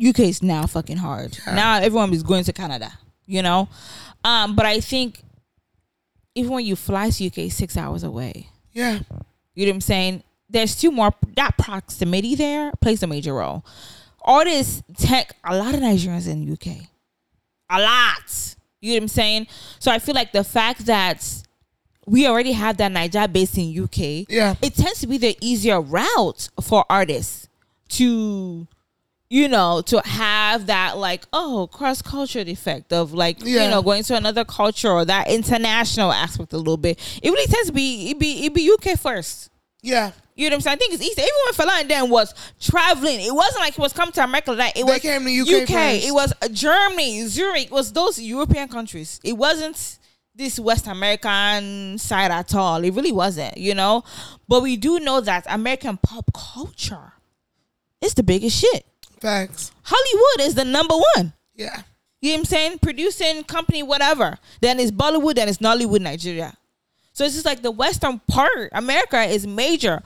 UK 0.00 0.20
is 0.20 0.42
now 0.42 0.66
fucking 0.66 0.98
hard. 0.98 1.36
Now 1.46 1.78
everyone 1.78 2.12
is 2.12 2.22
going 2.22 2.44
to 2.44 2.52
Canada. 2.52 2.92
You 3.26 3.42
know, 3.42 3.68
um, 4.24 4.56
but 4.56 4.64
I 4.64 4.80
think 4.80 5.22
even 6.34 6.52
when 6.52 6.64
you 6.64 6.76
fly 6.76 7.10
to 7.10 7.26
UK, 7.26 7.50
six 7.50 7.76
hours 7.76 8.02
away. 8.04 8.48
Yeah. 8.72 9.00
You 9.54 9.66
know 9.66 9.70
what 9.70 9.74
I'm 9.74 9.80
saying? 9.80 10.22
There's 10.48 10.76
two 10.76 10.90
more. 10.90 11.12
That 11.36 11.58
proximity 11.58 12.36
there 12.36 12.72
plays 12.80 13.02
a 13.02 13.06
major 13.06 13.34
role. 13.34 13.64
All 14.22 14.44
this 14.44 14.82
tech, 14.96 15.34
a 15.44 15.56
lot 15.56 15.74
of 15.74 15.80
Nigerians 15.80 16.28
in 16.28 16.50
UK, 16.50 16.86
a 17.70 17.80
lot. 17.80 18.54
You 18.80 18.92
know 18.92 18.96
what 18.96 19.02
I'm 19.02 19.08
saying? 19.08 19.46
So 19.80 19.90
I 19.90 19.98
feel 19.98 20.14
like 20.14 20.32
the 20.32 20.44
fact 20.44 20.86
that 20.86 21.42
we 22.08 22.26
already 22.26 22.52
have 22.52 22.76
that 22.78 22.90
Niger 22.92 23.28
base 23.28 23.56
in 23.58 23.78
UK, 23.84 24.26
Yeah. 24.28 24.54
it 24.62 24.74
tends 24.74 25.00
to 25.00 25.06
be 25.06 25.18
the 25.18 25.36
easier 25.40 25.80
route 25.80 26.48
for 26.62 26.84
artists 26.90 27.48
to 27.90 28.66
you 29.30 29.46
know 29.48 29.82
to 29.82 30.00
have 30.06 30.66
that 30.66 30.96
like 30.96 31.24
oh 31.34 31.68
cross 31.72 32.00
cultural 32.00 32.48
effect 32.48 32.92
of 32.92 33.12
like 33.12 33.36
Yeah. 33.42 33.64
you 33.64 33.70
know 33.70 33.82
going 33.82 34.02
to 34.04 34.16
another 34.16 34.44
culture 34.44 34.88
or 34.90 35.04
that 35.04 35.28
international 35.28 36.12
aspect 36.12 36.52
a 36.54 36.56
little 36.58 36.76
bit 36.78 36.98
it 37.22 37.30
really 37.30 37.46
tends 37.46 37.68
to 37.68 37.72
be 37.74 38.10
it 38.10 38.18
be 38.18 38.46
it 38.46 38.54
be 38.54 38.70
uk 38.72 38.98
first 38.98 39.50
Yeah. 39.82 40.12
you 40.34 40.48
know 40.48 40.54
what 40.54 40.56
I'm 40.56 40.60
saying? 40.62 40.74
I 40.74 40.78
think 40.78 40.94
it's 40.94 41.02
easy. 41.02 41.20
Even 41.20 41.30
when 41.46 41.54
Fela 41.54 41.80
and 41.80 41.90
then 41.90 42.10
was 42.10 42.34
traveling, 42.60 43.20
it 43.20 43.34
wasn't 43.34 43.60
like 43.60 43.74
he 43.74 43.80
was 43.80 43.92
coming 43.92 44.12
to 44.12 44.22
America 44.24 44.50
like 44.52 44.74
that. 44.74 44.80
It 44.80 44.86
They 44.86 44.92
was 44.92 45.02
came 45.02 45.24
to 45.24 45.62
UK 45.62 45.68
first. 45.68 46.06
It 46.08 46.12
was 46.14 46.32
Germany, 46.52 47.26
Zurich. 47.26 47.66
It 47.66 47.70
was 47.72 47.92
those 47.92 48.18
European 48.20 48.68
countries. 48.68 49.20
It 49.24 49.36
wasn't 49.36 49.98
this 50.38 50.58
West 50.60 50.86
American 50.86 51.98
side 51.98 52.30
at 52.30 52.54
all. 52.54 52.82
It 52.84 52.94
really 52.94 53.10
wasn't, 53.10 53.58
you 53.58 53.74
know. 53.74 54.04
But 54.46 54.62
we 54.62 54.76
do 54.76 55.00
know 55.00 55.20
that 55.20 55.44
American 55.48 55.98
pop 55.98 56.30
culture 56.32 57.12
is 58.00 58.14
the 58.14 58.22
biggest 58.22 58.58
shit. 58.58 58.86
Facts. 59.20 59.72
Hollywood 59.82 60.48
is 60.48 60.54
the 60.54 60.64
number 60.64 60.94
one. 61.16 61.32
Yeah. 61.56 61.82
You 62.20 62.30
know 62.30 62.34
what 62.34 62.38
I'm 62.38 62.44
saying? 62.44 62.78
Producing 62.78 63.42
company, 63.44 63.82
whatever. 63.82 64.38
Then 64.60 64.78
it's 64.78 64.92
Bollywood, 64.92 65.34
then 65.34 65.48
it's 65.48 65.58
Nollywood, 65.58 66.00
Nigeria. 66.00 66.56
So 67.12 67.24
it's 67.24 67.34
just 67.34 67.46
like 67.46 67.62
the 67.62 67.72
western 67.72 68.20
part, 68.28 68.70
America 68.72 69.20
is 69.20 69.44
major. 69.44 70.02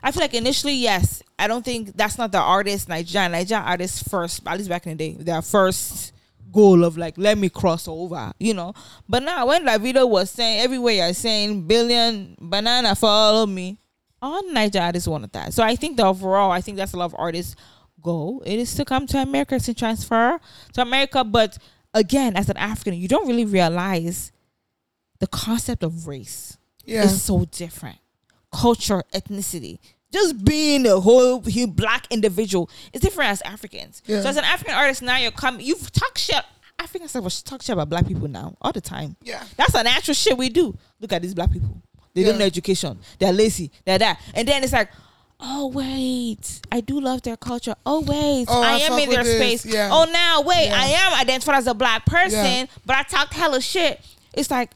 I 0.00 0.12
feel 0.12 0.22
like 0.22 0.34
initially, 0.34 0.74
yes, 0.74 1.24
I 1.38 1.48
don't 1.48 1.64
think 1.64 1.96
that's 1.96 2.18
not 2.18 2.30
the 2.30 2.38
artist, 2.38 2.88
Nigeria. 2.88 3.28
Nigeria 3.28 3.64
artists 3.64 4.08
first, 4.08 4.46
at 4.46 4.58
least 4.58 4.68
back 4.68 4.86
in 4.86 4.96
the 4.96 5.10
day, 5.10 5.22
their 5.22 5.42
first 5.42 6.12
goal 6.52 6.84
of 6.84 6.96
like, 6.96 7.14
let 7.16 7.38
me 7.38 7.48
cross 7.48 7.88
over, 7.88 8.32
you 8.38 8.54
know. 8.54 8.74
But 9.08 9.22
now 9.22 9.46
when 9.46 9.64
La 9.64 9.78
Vida 9.78 10.06
was 10.06 10.30
saying, 10.30 10.60
everywhere 10.60 10.94
you're 10.94 11.14
saying, 11.14 11.66
billion, 11.66 12.36
banana, 12.40 12.94
follow 12.94 13.46
me. 13.46 13.78
all 14.20 14.42
Niger 14.52 14.80
artists 14.80 15.08
wanted 15.08 15.32
that. 15.32 15.52
So 15.52 15.62
I 15.64 15.74
think 15.76 15.96
the 15.96 16.04
overall, 16.06 16.50
I 16.52 16.60
think 16.60 16.76
that's 16.76 16.92
a 16.92 16.96
lot 16.96 17.06
of 17.06 17.14
artists' 17.18 17.56
goal. 18.00 18.42
It 18.46 18.58
is 18.58 18.74
to 18.76 18.84
come 18.84 19.06
to 19.08 19.18
America 19.18 19.58
to 19.58 19.74
transfer 19.74 20.38
to 20.74 20.82
America. 20.82 21.24
But 21.24 21.58
again, 21.94 22.36
as 22.36 22.48
an 22.48 22.56
African, 22.56 22.94
you 22.94 23.08
don't 23.08 23.26
really 23.26 23.44
realize 23.44 24.30
the 25.18 25.26
concept 25.26 25.82
of 25.82 26.06
race 26.06 26.56
Yeah. 26.84 27.04
is 27.04 27.22
so 27.22 27.44
different. 27.46 27.98
Culture, 28.52 29.02
ethnicity, 29.14 29.78
just 30.12 30.44
being 30.44 30.86
a 30.86 31.00
whole 31.00 31.42
black 31.68 32.06
individual 32.10 32.68
is 32.92 33.00
different 33.00 33.30
as 33.30 33.42
Africans. 33.42 34.02
Yeah. 34.06 34.20
So 34.20 34.28
as 34.28 34.36
an 34.36 34.44
African 34.44 34.74
artist, 34.74 35.02
now 35.02 35.16
you're 35.16 35.30
coming. 35.30 35.64
You've 35.66 35.90
talked 35.92 36.18
shit. 36.18 36.44
Africans 36.78 37.12
have 37.12 37.24
talk 37.44 37.62
shit 37.62 37.72
about 37.74 37.88
black 37.88 38.06
people 38.06 38.28
now 38.28 38.56
all 38.60 38.72
the 38.72 38.80
time. 38.80 39.16
Yeah. 39.22 39.42
That's 39.56 39.74
a 39.74 39.82
natural 39.82 40.14
shit 40.14 40.36
we 40.36 40.48
do. 40.48 40.76
Look 41.00 41.12
at 41.12 41.22
these 41.22 41.34
black 41.34 41.52
people. 41.52 41.80
They 42.14 42.24
don't 42.24 42.38
know 42.38 42.44
education. 42.44 42.98
They're 43.18 43.32
lazy. 43.32 43.70
They're 43.84 43.98
that. 43.98 44.20
And 44.34 44.46
then 44.46 44.62
it's 44.62 44.72
like, 44.72 44.90
oh 45.40 45.68
wait, 45.68 46.60
I 46.70 46.80
do 46.80 47.00
love 47.00 47.22
their 47.22 47.36
culture. 47.36 47.74
Oh 47.86 48.00
wait, 48.00 48.46
Oh, 48.48 48.62
I, 48.62 48.74
I 48.74 48.78
am 48.80 48.98
in 48.98 49.08
their 49.10 49.24
this. 49.24 49.36
space. 49.62 49.74
Yeah. 49.74 49.88
Oh 49.92 50.04
now 50.12 50.42
wait, 50.42 50.66
Yeah. 50.66 50.76
I 50.80 50.84
am 50.86 51.20
identified 51.20 51.56
as 51.56 51.66
a 51.66 51.74
black 51.74 52.04
person, 52.04 52.44
Yeah. 52.44 52.66
but 52.84 52.96
I 52.96 53.02
talked 53.04 53.32
hella 53.32 53.60
shit. 53.60 54.00
It's 54.34 54.50
like, 54.50 54.70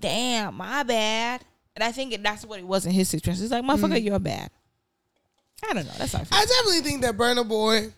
damn, 0.00 0.54
my 0.56 0.82
bad. 0.82 1.44
And 1.74 1.82
I 1.82 1.90
think 1.92 2.16
that's 2.22 2.44
what 2.44 2.58
it 2.58 2.66
was 2.66 2.84
in 2.86 2.92
his 2.92 3.08
situation. 3.08 3.42
It's 3.42 3.52
like, 3.52 3.64
motherfucker, 3.64 3.98
Mm. 3.98 4.04
you're 4.04 4.18
bad. 4.18 4.50
I 5.68 5.72
don't 5.74 5.86
know. 5.86 5.92
That's 5.96 6.12
how 6.12 6.20
I. 6.20 6.42
I 6.42 6.44
definitely 6.44 6.80
think 6.80 7.02
that 7.02 7.16
Burna 7.16 7.46
Boy. 7.48 7.92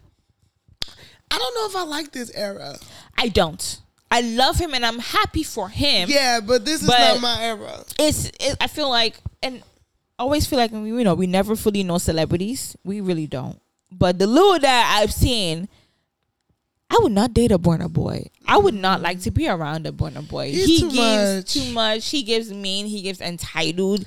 I 1.30 1.38
don't 1.38 1.54
know 1.54 1.66
if 1.66 1.74
I 1.76 1.82
like 1.88 2.12
this 2.12 2.30
era. 2.34 2.76
I 3.18 3.28
don't. 3.28 3.80
I 4.10 4.20
love 4.20 4.56
him 4.58 4.74
and 4.74 4.86
I'm 4.86 4.98
happy 5.00 5.42
for 5.42 5.68
him. 5.68 6.08
Yeah, 6.08 6.40
but 6.40 6.64
this 6.64 6.82
is 6.82 6.86
But- 6.86 7.14
not 7.14 7.20
my 7.20 7.42
era. 7.42 7.84
it's 7.98 8.26
it, 8.38 8.56
I 8.60 8.68
feel 8.68 8.88
like 8.88 9.16
and 9.42 9.62
I 10.18 10.22
always 10.22 10.46
feel 10.46 10.58
like 10.58 10.70
we 10.70 10.78
you 10.88 11.02
know 11.02 11.14
we 11.14 11.26
never 11.26 11.56
fully 11.56 11.82
know 11.82 11.98
celebrities. 11.98 12.76
We 12.84 13.00
really 13.00 13.26
don't. 13.26 13.60
But 13.90 14.18
the 14.18 14.26
little 14.28 14.58
that 14.60 14.98
I've 15.00 15.12
seen, 15.12 15.68
I 16.90 16.98
would 17.02 17.12
not 17.12 17.34
date 17.34 17.50
a 17.50 17.58
Burna 17.58 17.90
Boy. 17.92 18.26
I 18.46 18.56
would 18.58 18.74
not 18.74 19.00
like 19.00 19.20
to 19.22 19.30
be 19.30 19.48
around 19.48 19.86
a 19.86 19.90
Burna 19.92 20.26
Boy. 20.28 20.50
He's 20.52 20.66
he 20.66 20.80
too 20.80 20.90
gives 20.90 21.36
much. 21.36 21.52
too 21.52 21.72
much. 21.72 22.08
He 22.10 22.22
gives 22.22 22.52
mean. 22.52 22.86
He 22.86 23.02
gives 23.02 23.20
entitled. 23.20 24.00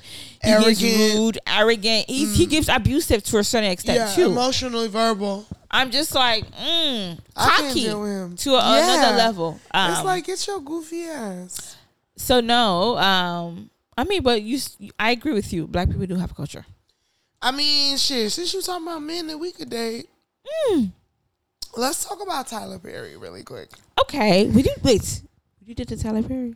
Arrogant. 0.50 0.78
gives 0.78 1.14
rude, 1.16 1.38
arrogant. 1.46 2.08
He's, 2.08 2.36
He 2.36 2.46
gives 2.46 2.68
abusive 2.68 3.22
to 3.24 3.38
a 3.38 3.44
certain 3.44 3.70
extent 3.72 3.98
Yeah, 3.98 4.14
too. 4.14 4.30
emotionally 4.30 4.88
verbal. 4.88 5.44
I'm 5.70 5.90
just 5.90 6.14
like 6.14 6.46
mm, 6.52 7.18
cocky 7.34 7.74
deal 7.84 8.00
with 8.00 8.10
him. 8.10 8.36
to 8.36 8.54
a, 8.54 8.58
Yeah. 8.78 8.94
another 8.94 9.16
level. 9.16 9.60
it's 9.74 9.98
Um, 9.98 10.06
like 10.06 10.28
it's 10.28 10.46
your 10.46 10.60
goofy 10.60 11.04
ass. 11.04 11.76
so 12.16 12.40
no. 12.40 12.96
Um, 12.96 13.68
I 13.98 14.04
mean, 14.04 14.22
but 14.22 14.40
you, 14.42 14.60
I 14.98 15.10
agree 15.10 15.34
with 15.34 15.52
you. 15.52 15.66
Black 15.66 15.88
people 15.90 16.06
do 16.06 16.14
have 16.14 16.34
culture. 16.34 16.64
I 17.42 17.50
mean, 17.50 17.96
shit. 17.98 18.32
Since 18.32 18.54
you 18.54 18.62
talking 18.62 18.86
about 18.86 19.02
men 19.02 19.26
that 19.26 19.36
we 19.36 19.50
could 19.52 19.68
date, 19.68 20.08
Hmm. 20.48 20.84
Let's 21.76 22.04
talk 22.04 22.22
about 22.22 22.46
Tyler 22.48 22.78
Perry 22.78 23.16
really 23.16 23.42
quick. 23.42 23.70
Okay, 24.02 24.46
would 24.46 24.64
you 24.64 24.74
wait? 24.82 25.22
Would 25.60 25.68
you 25.68 25.74
date 25.74 25.88
the 25.88 25.96
Tyler 25.96 26.22
Perry? 26.22 26.54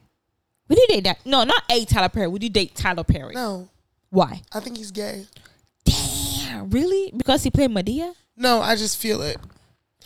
Would 0.68 0.78
you 0.78 0.86
date 0.88 1.04
that? 1.04 1.24
No, 1.26 1.44
not 1.44 1.62
a 1.70 1.84
Tyler 1.84 2.08
Perry. 2.08 2.28
Would 2.28 2.42
you 2.42 2.50
date 2.50 2.74
Tyler 2.74 3.04
Perry? 3.04 3.34
No, 3.34 3.68
Why? 4.10 4.42
I 4.52 4.60
think 4.60 4.76
he's 4.78 4.90
gay. 4.90 5.26
Damn, 5.84 6.70
really? 6.70 7.12
Because 7.16 7.42
he 7.42 7.50
played 7.50 7.70
Madea? 7.70 8.14
No, 8.36 8.60
I 8.60 8.76
just 8.76 8.98
feel 8.98 9.20
it. 9.22 9.36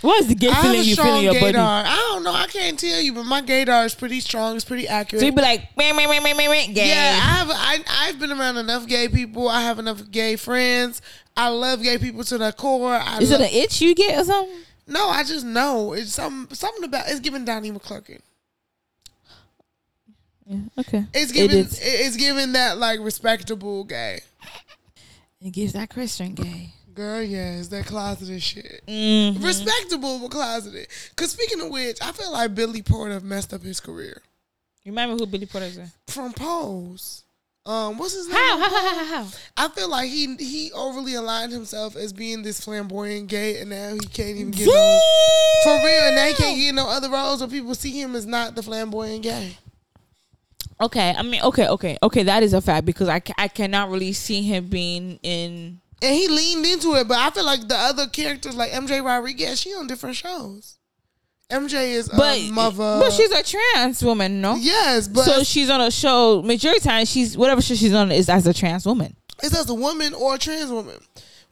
What 0.02 0.20
is 0.20 0.28
the 0.28 0.34
gay 0.34 0.48
I 0.48 0.52
have 0.52 0.62
feeling 0.64 0.80
a 0.80 0.82
you 0.82 0.92
strong 0.92 1.06
feel 1.06 1.16
in 1.16 1.24
your 1.24 1.34
body? 1.34 1.56
I 1.56 1.96
don't 2.12 2.22
know. 2.22 2.32
I 2.32 2.46
can't 2.48 2.78
tell 2.78 3.00
you, 3.00 3.14
but 3.14 3.24
my 3.24 3.40
gaydar 3.40 3.86
is 3.86 3.94
pretty 3.94 4.20
strong. 4.20 4.56
It's 4.56 4.64
pretty 4.64 4.86
accurate. 4.86 5.20
So 5.20 5.26
you'd 5.26 5.34
be 5.34 5.40
like, 5.40 5.74
meh, 5.76 5.92
meh, 5.92 6.06
meh, 6.06 6.20
meh, 6.20 6.34
meh, 6.34 6.48
meh, 6.48 6.66
gay. 6.66 6.88
Yeah, 6.88 7.18
I 7.22 7.26
have. 7.38 7.48
I 7.50 7.78
I've 7.88 8.18
been 8.18 8.30
around 8.32 8.58
enough 8.58 8.86
gay 8.86 9.08
people. 9.08 9.48
I 9.48 9.62
have 9.62 9.78
enough 9.78 10.10
gay 10.10 10.36
friends. 10.36 11.00
I 11.36 11.48
love 11.48 11.82
gay 11.82 11.96
people 11.96 12.24
to 12.24 12.36
the 12.36 12.52
core. 12.52 12.94
I 12.94 13.18
is 13.20 13.30
lo- 13.30 13.38
it 13.38 13.42
an 13.42 13.48
itch 13.62 13.80
you 13.80 13.94
get 13.94 14.20
or 14.20 14.24
something? 14.24 14.54
No? 14.86 15.08
I 15.08 15.24
just 15.24 15.44
know 15.44 15.92
it's 15.92 16.12
some 16.12 16.48
something 16.52 16.84
about 16.84 17.08
it's 17.08 17.20
giving 17.20 17.44
Donnie 17.44 17.70
McClurkin. 17.70 18.20
Yeah, 20.46 20.58
okay. 20.78 21.04
It's 21.12 21.32
It 21.32 21.34
giving 21.34 21.58
is. 21.58 21.80
it's 21.82 22.16
giving 22.16 22.52
that 22.52 22.78
like 22.78 23.00
respectable 23.00 23.82
gay 23.84 24.20
It 25.40 25.50
gives 25.52 25.72
that 25.72 25.90
Christian 25.90 26.34
gay. 26.34 26.70
girl. 26.94 27.20
Yeah, 27.22 27.58
it's 27.58 27.68
that 27.68 27.86
closeted 27.86 28.40
shit. 28.42 28.82
Mm. 28.86 29.42
Respectable 29.42 30.20
but 30.20 30.30
closeted. 30.30 30.86
Cause 31.16 31.32
speaking 31.32 31.60
of 31.60 31.70
which, 31.70 31.98
I 32.00 32.12
feel 32.12 32.32
like 32.32 32.54
Billy 32.54 32.82
Porter 32.82 33.18
messed 33.20 33.52
up 33.52 33.62
his 33.62 33.80
career 33.80 34.22
You 34.84 34.92
remember 34.92 35.16
who 35.16 35.26
Billy 35.26 35.46
Porter 35.46 35.66
is? 35.66 35.80
from 36.06 36.32
Pose. 36.32 37.24
Um, 37.66 37.98
what's 37.98 38.14
his 38.14 38.28
name? 38.28 38.36
How? 38.36 38.58
How? 38.58 38.70
How? 38.70 38.94
How? 38.94 39.24
How? 39.24 39.28
I 39.56 39.68
feel 39.68 39.90
like 39.90 40.08
he 40.08 40.36
he 40.36 40.70
overly 40.72 41.14
aligned 41.14 41.52
himself 41.52 41.96
as 41.96 42.12
being 42.12 42.42
this 42.42 42.60
flamboyant 42.60 43.28
gay, 43.28 43.60
and 43.60 43.70
now 43.70 43.92
he 43.94 43.98
can't 43.98 44.36
even 44.36 44.52
get 44.52 44.68
no 44.68 45.00
for 45.64 45.72
real. 45.84 46.02
And 46.04 46.14
now 46.14 46.26
he 46.26 46.34
can't 46.34 46.56
get 46.56 46.74
no 46.76 46.88
other 46.88 47.10
roles 47.10 47.40
where 47.40 47.50
people 47.50 47.74
see 47.74 47.90
him 47.90 48.14
as 48.14 48.24
not 48.24 48.54
the 48.54 48.62
flamboyant 48.62 49.24
gay. 49.24 49.56
Okay, 50.80 51.12
I 51.16 51.22
mean, 51.22 51.42
okay, 51.42 51.66
okay, 51.68 51.98
okay. 52.02 52.22
That 52.22 52.44
is 52.44 52.52
a 52.52 52.60
fact 52.60 52.86
because 52.86 53.08
I, 53.08 53.20
I 53.36 53.48
cannot 53.48 53.90
really 53.90 54.12
see 54.12 54.42
him 54.42 54.66
being 54.66 55.18
in. 55.22 55.80
And 56.02 56.14
he 56.14 56.28
leaned 56.28 56.66
into 56.66 56.94
it, 56.94 57.08
but 57.08 57.16
I 57.16 57.30
feel 57.30 57.46
like 57.46 57.66
the 57.66 57.74
other 57.74 58.06
characters, 58.06 58.54
like 58.54 58.70
MJ 58.70 59.02
Rodriguez, 59.02 59.60
she 59.60 59.70
on 59.70 59.86
different 59.86 60.16
shows. 60.16 60.76
MJ 61.50 61.90
is 61.92 62.08
a 62.12 62.16
But 62.16 62.40
mother, 62.50 62.98
but 63.00 63.12
she's 63.12 63.30
a 63.30 63.42
trans 63.42 64.02
woman, 64.02 64.40
no? 64.40 64.56
yes, 64.56 65.06
but 65.06 65.24
so 65.24 65.44
she's 65.44 65.70
on 65.70 65.80
a 65.80 65.90
show. 65.92 66.42
Majority 66.42 66.78
of 66.78 66.82
the 66.82 66.88
time, 66.88 67.04
she's 67.06 67.36
whatever 67.38 67.62
show 67.62 67.74
she's 67.74 67.94
on 67.94 68.10
is 68.10 68.28
as 68.28 68.46
a 68.48 68.52
trans 68.54 68.84
woman. 68.84 69.14
it's 69.42 69.56
as 69.56 69.70
a 69.70 69.74
woman 69.74 70.12
or 70.14 70.34
a 70.34 70.38
trans 70.38 70.70
woman. 70.72 70.98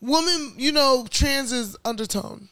Woman, 0.01 0.55
you 0.57 0.73
know, 0.73 1.07
trans 1.09 1.53
is 1.53 1.77
undertone. 1.85 2.49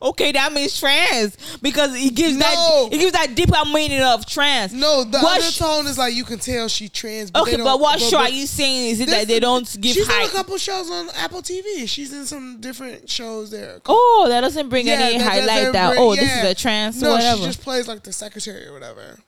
Okay, 0.00 0.32
that 0.32 0.52
means 0.52 0.78
trans 0.78 1.36
because 1.60 1.94
it 1.94 2.14
gives 2.14 2.36
No. 2.36 2.40
that 2.40 2.88
it 2.92 2.98
gives 2.98 3.12
that 3.12 3.34
deeper 3.34 3.58
meaning 3.72 4.00
of 4.02 4.24
trans. 4.26 4.72
No, 4.72 5.04
the 5.04 5.18
What 5.20 5.40
sh- 5.42 5.60
undertone 5.60 5.86
is 5.90 5.98
like 5.98 6.14
you 6.14 6.24
can 6.24 6.38
tell 6.38 6.68
she 6.68 6.88
trans. 6.88 7.30
But 7.30 7.42
Okay, 7.42 7.56
but 7.56 7.78
what 7.80 8.00
show 8.00 8.18
are 8.18 8.28
you 8.28 8.46
saying? 8.46 8.90
Is 8.90 9.00
it 9.00 9.08
that 9.10 9.28
they 9.28 9.40
don't 9.40 9.64
give 9.80 9.94
She's 9.94 10.08
on 10.08 10.22
a 10.22 10.28
couple 10.28 10.56
shows 10.58 10.90
on 10.90 11.10
Apple 11.16 11.42
TV. 11.42 11.88
She's 11.88 12.12
in 12.12 12.24
some 12.26 12.60
different 12.60 13.08
shows 13.10 13.50
there. 13.50 13.80
Oh, 13.86 14.26
that 14.28 14.40
doesn't 14.40 14.68
bring 14.68 14.86
Yeah, 14.86 14.94
any 14.94 15.18
that 15.18 15.24
highlight 15.30 15.72
that. 15.72 15.90
bring- 15.90 16.02
oh, 16.02 16.14
this 16.14 16.30
is 16.32 16.44
a 16.44 16.54
trans 16.54 17.00
No, 17.02 17.10
whatever. 17.12 17.38
she 17.40 17.46
just 17.46 17.60
plays 17.62 17.86
like 17.88 18.02
the 18.02 18.12
secretary 18.12 18.66
or 18.66 18.72
whatever. 18.72 19.18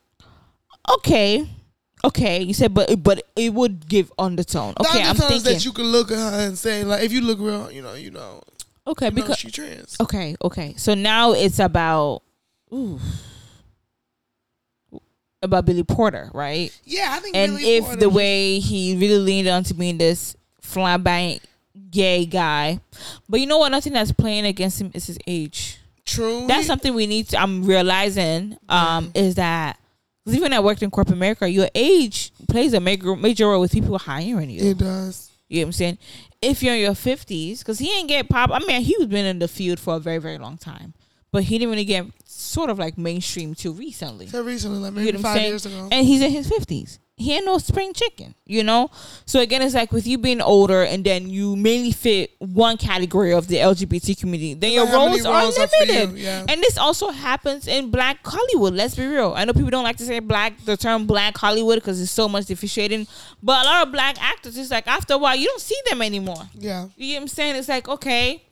okay, 0.98 1.48
okay. 2.04 2.42
You 2.42 2.54
said, 2.54 2.74
but 2.74 3.02
but 3.02 3.22
it 3.36 3.52
would 3.52 3.88
give 3.88 4.12
undertone. 4.18 4.74
The 4.78 4.88
Okay, 4.88 5.02
I'm 5.02 5.11
undertone 5.11 5.32
is 5.32 5.42
thinking. 5.42 5.52
that 5.59 5.64
you 5.64 5.72
can 5.72 5.84
look 5.86 6.11
at 6.11 6.16
her 6.18 6.46
and 6.46 6.59
say 6.59 6.84
like, 6.84 7.02
if 7.02 7.12
you 7.12 7.20
look 7.20 7.38
real, 7.40 7.70
you 7.70 7.82
know, 7.82 7.94
you 7.94 8.11
know, 8.11 8.42
okay, 8.87 9.07
you 9.07 9.11
know 9.11 9.14
because 9.16 9.39
she 9.39 9.51
trans. 9.51 9.97
okay, 10.01 10.37
okay. 10.43 10.74
So 10.76 10.95
now 10.95 11.32
it's 11.32 11.59
about. 11.59 12.22
Ooh. 12.72 12.99
About 15.43 15.66
Billy 15.66 15.84
Porter, 15.84 16.30
right? 16.34 16.76
Yeah, 16.84 17.11
I 17.12 17.20
think. 17.20 17.37
and 17.37 17.57
Billy 17.57 17.76
if 17.76 17.84
Porter 17.84 18.01
the 18.01 18.09
way 18.11 18.59
he 18.59 18.97
really 18.97 19.18
leaned 19.18 19.49
on 19.49 19.64
to 19.64 19.74
being 19.74 19.99
this 19.99 20.34
flamboyant 20.61 21.43
gay 21.91 22.24
guy, 22.26 22.80
but 23.28 23.39
you 23.41 23.47
know 23.47 23.59
what? 23.59 23.70
Nothing 23.70 23.93
that's 23.93 24.12
playing 24.12 24.47
against 24.47 24.80
him 24.80 24.91
is 24.95 25.07
his 25.07 25.18
age. 25.26 25.78
true, 26.05 26.47
That's 26.49 26.66
something 26.66 26.95
we 26.95 27.07
need 27.07 27.28
to. 27.28 27.39
I'm 27.41 27.64
realizing 27.64 28.57
um, 28.68 29.12
is 29.14 29.37
that 29.37 29.78
even 30.26 30.53
I 30.53 30.61
worked 30.61 30.82
in 30.82 30.91
corporate 30.91 31.16
America, 31.16 31.49
your 31.49 31.68
age 31.74 32.32
plays 32.49 32.72
a 32.72 32.80
major 32.80 33.14
major 33.14 33.47
role 33.47 33.61
with 33.61 33.72
people 33.72 33.99
hiring 33.99 34.51
you. 34.51 34.70
It 34.70 34.78
does. 34.78 35.30
You 35.49 35.61
know 35.61 35.64
what 35.64 35.68
I'm 35.68 35.72
saying? 35.72 35.99
If 36.43 36.62
you're 36.62 36.74
in 36.74 36.80
your 36.80 36.93
50s, 36.93 37.59
because 37.61 37.78
he 37.78 37.91
ain't 37.99 38.09
get 38.09 38.28
pop. 38.28 38.51
I 38.53 38.59
mean, 38.61 38.82
he 38.82 38.95
was 38.99 39.07
been 39.09 39.26
in 39.26 39.39
the 39.39 39.49
field 39.49 39.78
for 39.80 39.97
a 39.97 39.99
very 39.99 40.18
very 40.18 40.39
long 40.39 40.59
time, 40.59 40.95
but 41.32 41.45
he 41.45 41.59
didn't 41.59 41.70
really 41.70 41.84
get 41.84 42.07
sort 42.24 42.70
of 42.70 42.78
like 42.78 42.97
mainstream 42.99 43.55
till 43.55 43.72
recently. 43.72 44.26
So 44.26 44.43
recently, 44.43 44.78
like 44.78 44.93
You 44.93 44.99
maybe 45.01 45.12
know 45.12 45.18
five 45.22 45.37
saying? 45.37 45.49
years 45.49 45.66
ago. 45.66 45.89
And 45.91 46.07
he's 46.07 46.22
in 46.22 46.30
his 46.30 46.49
fifties. 46.49 46.99
He 47.18 47.34
ain't 47.34 47.46
no 47.46 47.56
spring 47.56 47.94
chicken, 47.94 48.34
you 48.44 48.62
know. 48.62 48.90
So 49.24 49.40
again, 49.40 49.62
it's 49.62 49.74
like 49.74 49.90
with 49.90 50.06
you 50.06 50.18
being 50.18 50.42
older, 50.42 50.82
and 50.82 51.02
then 51.02 51.30
you 51.30 51.56
mainly 51.56 51.90
fit 51.90 52.32
one 52.40 52.76
category 52.76 53.32
of 53.32 53.48
the 53.48 53.56
LGBT 53.56 54.20
community. 54.20 54.52
Then 54.52 54.72
your 54.72 54.84
Like, 54.84 54.92
roles 54.94 55.24
are 55.24 55.40
roles 55.42 55.58
are 55.58 55.62
you? 55.80 55.86
limited, 55.86 56.18
Yeah. 56.18 56.44
and 56.46 56.60
this 56.62 56.76
also 56.76 57.08
happens 57.08 57.68
in 57.68 57.90
Black 57.90 58.18
Hollywood. 58.22 58.74
Let's 58.74 58.96
be 58.96 59.06
real. 59.06 59.32
I 59.34 59.46
know 59.46 59.54
people 59.54 59.70
don't 59.70 59.82
like 59.84 59.96
to 59.96 60.04
say 60.04 60.18
black, 60.18 60.62
the 60.66 60.76
term 60.76 61.06
Black 61.06 61.38
Hollywood, 61.38 61.76
because 61.76 62.02
it's 62.02 62.12
so 62.12 62.28
much 62.28 62.44
differentiating. 62.46 63.06
But 63.42 63.64
a 63.64 63.68
lot 63.68 63.86
of 63.86 63.92
black 63.94 64.22
actors, 64.22 64.58
it's 64.58 64.70
like 64.70 64.86
after 64.86 65.14
a 65.14 65.18
while, 65.18 65.36
you 65.36 65.46
don't 65.46 65.62
see 65.62 65.78
them 65.88 66.02
anymore. 66.02 66.50
yeah, 66.52 66.88
You 66.96 67.14
know 67.14 67.20
what 67.20 67.22
I'm 67.22 67.28
saying? 67.28 67.56
It's 67.56 67.68
like 67.68 67.88
okay, 67.88 68.42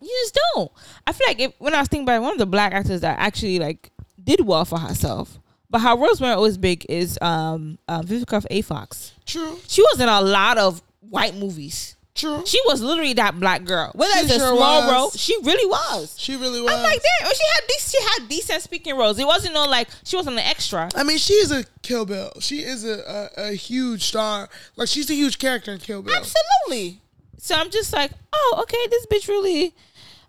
you 0.00 0.08
just 0.24 0.38
don't. 0.54 0.72
I 1.06 1.12
feel 1.12 1.26
like 1.26 1.40
if, 1.40 1.52
when 1.58 1.74
I 1.74 1.80
was 1.80 1.88
thinking 1.88 2.04
about 2.04 2.16
it, 2.16 2.22
one 2.22 2.32
of 2.32 2.38
the 2.38 2.46
black 2.46 2.72
actors 2.72 3.02
that 3.02 3.18
actually 3.18 3.58
like 3.58 3.90
did 4.22 4.40
well 4.46 4.64
for 4.64 4.78
herself, 4.78 5.38
but 5.70 5.78
how 5.80 5.96
Rosemary 5.96 6.36
was 6.40 6.58
big 6.58 6.84
is 6.88 7.18
um, 7.22 7.78
um 7.88 8.04
Vivica 8.04 8.44
A. 8.50 8.60
Fox. 8.62 9.12
true, 9.26 9.58
She 9.68 9.82
was 9.82 10.00
in 10.00 10.08
a 10.08 10.20
lot 10.20 10.58
of 10.58 10.82
white 11.00 11.34
movies. 11.36 11.96
True. 12.12 12.42
She 12.44 12.60
was 12.66 12.82
literally 12.82 13.12
that 13.14 13.38
black 13.38 13.64
girl. 13.64 13.92
Whether 13.94 14.12
She 14.14 14.18
it's 14.26 14.34
a 14.34 14.38
sure 14.40 14.56
small 14.56 14.82
was. 14.82 14.92
role, 14.92 15.10
she 15.12 15.34
really 15.42 15.64
was. 15.64 16.16
She 16.18 16.34
really 16.36 16.60
was. 16.60 16.72
I'm 16.74 16.82
like, 16.82 17.00
damn. 17.00 17.32
She 17.32 17.44
had 17.54 17.60
these. 17.68 17.90
She 17.90 18.02
had 18.02 18.28
decent 18.28 18.62
speaking 18.62 18.96
roles. 18.96 19.18
It 19.18 19.26
wasn't 19.26 19.54
no 19.54 19.64
like 19.66 19.88
she 20.04 20.16
wasn't 20.16 20.34
an 20.36 20.44
extra. 20.44 20.90
I 20.96 21.04
mean, 21.04 21.18
she 21.18 21.34
is 21.34 21.50
a 21.52 21.64
Kill 21.82 22.04
Bill. 22.04 22.32
She 22.40 22.58
is 22.58 22.84
a, 22.84 23.30
a, 23.38 23.50
a 23.50 23.52
huge 23.54 24.02
star. 24.02 24.48
Like 24.76 24.88
she's 24.88 25.08
a 25.08 25.14
huge 25.14 25.38
character 25.38 25.72
in 25.72 25.78
Kill 25.78 26.02
Bill. 26.02 26.14
Absolutely. 26.14 27.00
So 27.38 27.54
I'm 27.54 27.70
just 27.70 27.92
like, 27.92 28.10
oh, 28.34 28.58
okay, 28.62 28.86
this 28.90 29.06
bitch 29.06 29.28
really. 29.28 29.72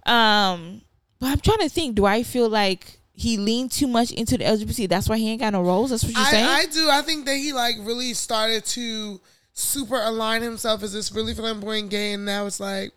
Um, 0.05 0.81
but 1.19 1.29
I'm 1.29 1.39
trying 1.39 1.59
to 1.59 1.69
think. 1.69 1.95
Do 1.95 2.05
I 2.05 2.23
feel 2.23 2.47
like 2.47 2.99
he 3.14 3.38
leaned 3.38 3.72
too 3.72 3.88
much 3.88 4.12
into 4.12 4.38
the 4.38 4.43
LGBT? 4.43 4.88
That's 4.89 5.07
why 5.09 5.18
he 5.18 5.30
ain't 5.30 5.41
got 5.41 5.53
no 5.53 5.62
roles. 5.62 5.89
That's 5.91 6.03
what 6.03 6.14
you're 6.14 6.26
saying. 6.26 6.45
I, 6.45 6.59
I 6.62 6.66
do. 6.68 6.89
I 6.89 7.01
think 7.01 7.26
that 7.26 7.36
he 7.36 7.53
like 7.53 7.76
really 7.82 8.14
started 8.14 8.66
to 8.66 9.20
super 9.53 9.99
align 10.01 10.41
himself 10.41 10.82
as 10.84 10.93
this 10.93 11.12
really 11.12 11.34
flamboyant 11.34 11.89
gay, 11.89 12.14
and 12.14 12.26
now 12.26 12.45
it's 12.45 12.59
like 12.59 12.91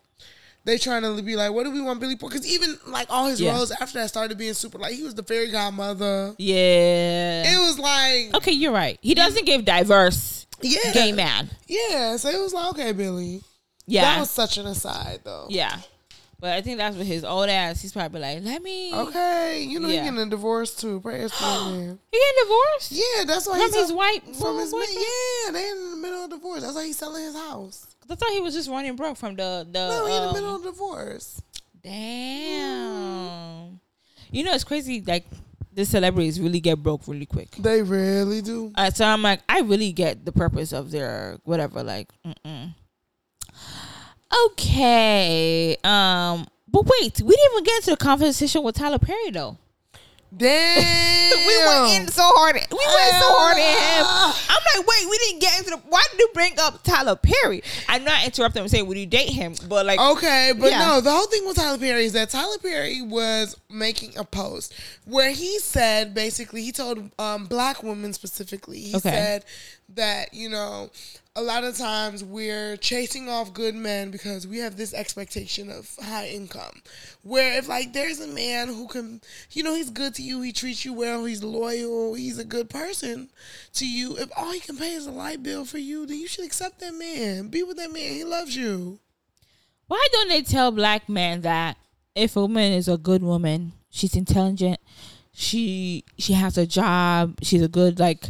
they 0.65 0.79
trying 0.79 1.03
to 1.03 1.21
be 1.23 1.37
like, 1.37 1.53
what 1.53 1.65
do 1.65 1.71
we 1.71 1.83
want 1.83 2.01
Billy 2.01 2.17
Porter? 2.17 2.35
Because 2.39 2.51
even 2.51 2.79
like 2.87 3.07
all 3.11 3.27
his 3.27 3.41
Yeah. 3.41 3.55
roles 3.55 3.71
after 3.71 3.99
that 3.99 4.09
started 4.09 4.39
being 4.39 4.55
super. 4.55 4.79
Like 4.79 4.95
he 4.95 5.03
was 5.03 5.15
the 5.15 5.23
fairy 5.23 5.51
godmother. 5.51 6.35
yeah. 6.39 7.55
It 7.55 7.59
was 7.59 7.79
like 7.79 8.35
okay, 8.37 8.53
you're 8.53 8.73
right. 8.73 8.99
He 9.03 9.15
doesn't 9.15 9.45
give 9.45 9.65
diverse 9.65 10.47
yeah, 10.63 10.93
gay 10.95 11.13
man. 11.13 11.51
Yeah, 11.67 12.17
so 12.17 12.31
it 12.31 12.41
was 12.41 12.55
like 12.55 12.71
okay, 12.71 12.93
Billy. 12.93 13.43
Yeah. 13.87 14.03
That 14.03 14.21
was 14.21 14.31
such 14.31 14.57
an 14.57 14.67
aside 14.67 15.21
though. 15.25 15.47
yeah. 15.51 15.77
But 16.45 16.53
I 16.53 16.61
think 16.61 16.77
that's 16.77 16.95
what 16.95 17.07
his 17.07 17.25
old 17.25 17.49
ass. 17.49 17.81
He's 17.81 17.95
probably 17.95 18.21
like, 18.21 18.43
let 18.43 18.63
me. 18.63 18.95
Okay, 18.95 19.63
you 19.67 19.81
know 19.81 19.89
Yeah. 19.89 20.03
he 20.03 20.11
getting 20.11 20.27
a 20.27 20.29
divorce 20.29 20.75
too. 20.75 21.01
Prayers 21.01 21.33
for 21.39 21.43
man. 21.43 21.99
He 22.13 22.19
getting 22.19 22.43
divorced 22.43 22.93
Yeah, 22.93 23.25
that's 23.25 23.47
why 23.47 23.55
from 23.55 23.61
he's 23.63 23.75
his 23.75 23.91
white 23.95 24.21
from 24.37 24.59
his 24.59 24.71
boyfriend? 24.71 24.93
Yeah, 24.93 25.53
they 25.53 25.71
in 25.71 25.91
the 25.93 25.97
middle 25.97 26.25
of 26.25 26.29
divorce. 26.29 26.61
That's 26.61 26.75
why 26.75 26.85
he's 26.85 26.99
selling 26.99 27.25
his 27.25 27.35
house. 27.35 27.97
I 28.11 28.15
thought 28.15 28.29
he 28.29 28.43
was 28.43 28.53
just 28.53 28.69
running 28.69 28.95
broke 28.95 29.17
from 29.17 29.37
the 29.37 29.67
the. 29.73 29.89
No, 29.89 30.07
he 30.07 30.17
in 30.17 30.21
the 30.21 30.29
um, 30.29 30.35
middle 30.35 30.57
of 30.57 30.63
divorce. 30.65 31.41
Damn. 31.83 33.81
You 34.31 34.45
know 34.45 34.53
it's 34.53 34.65
crazy. 34.65 35.01
Like 35.01 35.25
the 35.73 35.87
celebrities 35.87 36.39
really 36.39 36.61
get 36.61 36.83
broke 36.83 37.09
really 37.09 37.25
quick. 37.25 37.53
They 37.53 37.81
really 37.81 38.43
do. 38.43 38.71
Uh, 38.75 38.91
so 38.91 39.07
I'm 39.07 39.23
like, 39.23 39.41
I 39.49 39.61
really 39.61 39.93
get 39.93 40.27
the 40.27 40.33
purpose 40.33 40.75
of 40.75 40.91
their 40.91 41.39
whatever. 41.45 41.83
Like, 41.83 42.11
mm-mm. 42.23 42.75
Okay. 44.47 45.77
Um, 45.85 46.47
but 46.69 46.85
wait, 46.87 47.21
we 47.21 47.35
didn't 47.37 47.53
even 47.53 47.65
get 47.65 47.77
into 47.77 47.91
the 47.91 47.97
conversation 47.97 48.63
with 48.63 48.77
Tyler 48.77 48.99
Perry 48.99 49.31
though. 49.31 49.59
Damn. 50.37 51.15
We 51.47 51.59
went 51.67 52.03
in 52.03 52.09
so 52.09 52.23
hard. 52.25 52.57
At, 52.57 52.71
we 52.71 52.77
went 52.79 53.15
so 53.23 53.29
hard 53.29 53.57
at 53.59 53.63
him. 53.65 54.05
Ah. 54.07 54.47
I'm 54.51 54.79
like, 54.81 54.87
wait, 54.87 55.11
we 55.11 55.19
didn't 55.19 55.41
get 55.41 55.59
into 55.59 55.71
the. 55.71 55.77
Why 55.89 56.03
did 56.11 56.19
you 56.21 56.29
bring 56.33 56.53
up 56.59 56.83
Tyler 56.83 57.17
Perry? 57.17 57.63
I'm 57.89 58.03
not 58.05 58.25
interrupting 58.25 58.63
him 58.63 58.69
saying, 58.69 58.87
would 58.87 58.97
you 58.97 59.07
date 59.07 59.29
him? 59.31 59.55
But 59.69 59.85
like, 59.87 60.01
Okay, 60.01 60.53
but 60.59 60.71
Yeah. 60.71 60.79
no, 60.87 61.01
the 61.01 61.11
whole 61.11 61.27
thing 61.27 61.47
with 61.47 61.57
Tyler 61.57 61.79
Perry 61.79 62.05
is 62.07 62.13
that 62.15 62.31
Tyler 62.31 62.59
Perry 62.59 63.03
was 63.03 63.57
making 63.71 64.17
a 64.17 64.25
post 64.25 64.75
where 65.05 65.31
he 65.33 65.59
said 65.59 66.15
basically 66.15 66.63
he 66.63 66.73
told 66.73 67.11
um, 67.19 67.45
black 67.47 67.83
women 67.83 68.13
specifically 68.13 68.79
he 68.81 68.97
Okay. 68.97 69.11
said 69.11 69.45
that 69.89 70.33
you 70.35 70.49
know 70.49 70.91
a 71.37 71.43
lot 71.43 71.65
of 71.65 71.77
times 71.77 72.23
we're 72.23 72.77
chasing 72.77 73.29
off 73.29 73.53
good 73.53 73.75
men 73.75 74.11
because 74.11 74.47
we 74.47 74.59
have 74.59 74.77
this 74.77 74.95
expectation 74.95 75.69
of 75.71 75.91
high 76.01 76.29
income. 76.29 76.81
Where 77.23 77.59
if 77.59 77.69
like 77.69 77.93
there's 77.93 78.21
a 78.21 78.29
man 78.29 78.69
who 78.69 78.87
can 78.87 79.21
you 79.51 79.63
know 79.63 79.75
he's 79.75 79.91
good 79.91 80.15
to 80.15 80.23
you 80.23 80.41
he 80.43 80.53
treats 80.53 80.85
you 80.85 80.93
well 80.93 81.25
he's 81.25 81.43
loyal 81.43 82.15
he's 82.15 82.39
a 82.39 82.45
good 82.45 82.71
person 82.71 83.31
to 83.75 83.89
you 83.89 84.17
if 84.17 84.31
all 84.37 84.53
he 84.53 84.61
can 84.61 84.77
pay 84.77 84.93
is 84.93 85.07
a 85.07 85.11
light 85.11 85.43
bill 85.43 85.65
for 85.65 85.79
you 85.79 86.07
then 86.07 86.19
you 86.19 86.29
should 86.29 86.45
accept 86.45 86.81
that 86.81 86.95
man. 86.95 87.49
Be 87.49 87.63
with 87.63 87.77
that 87.79 87.93
man 87.93 88.13
he 88.13 88.25
loves 88.25 88.57
you. 88.57 89.01
Why 89.87 90.07
don't 90.13 90.29
they 90.29 90.43
tell 90.43 90.71
black 90.71 91.09
men 91.09 91.43
that 91.43 91.77
if 92.15 92.37
a 92.37 92.43
woman 92.43 92.73
is 92.73 92.89
a 92.89 92.97
good 92.97 93.23
woman, 93.23 93.73
she's 93.91 94.15
intelligent, 94.15 94.79
she 95.33 96.05
she 96.17 96.35
has 96.35 96.57
a 96.57 96.67
job, 96.67 97.39
she's 97.43 97.63
a 97.63 97.69
good 97.69 97.99
like 97.99 98.29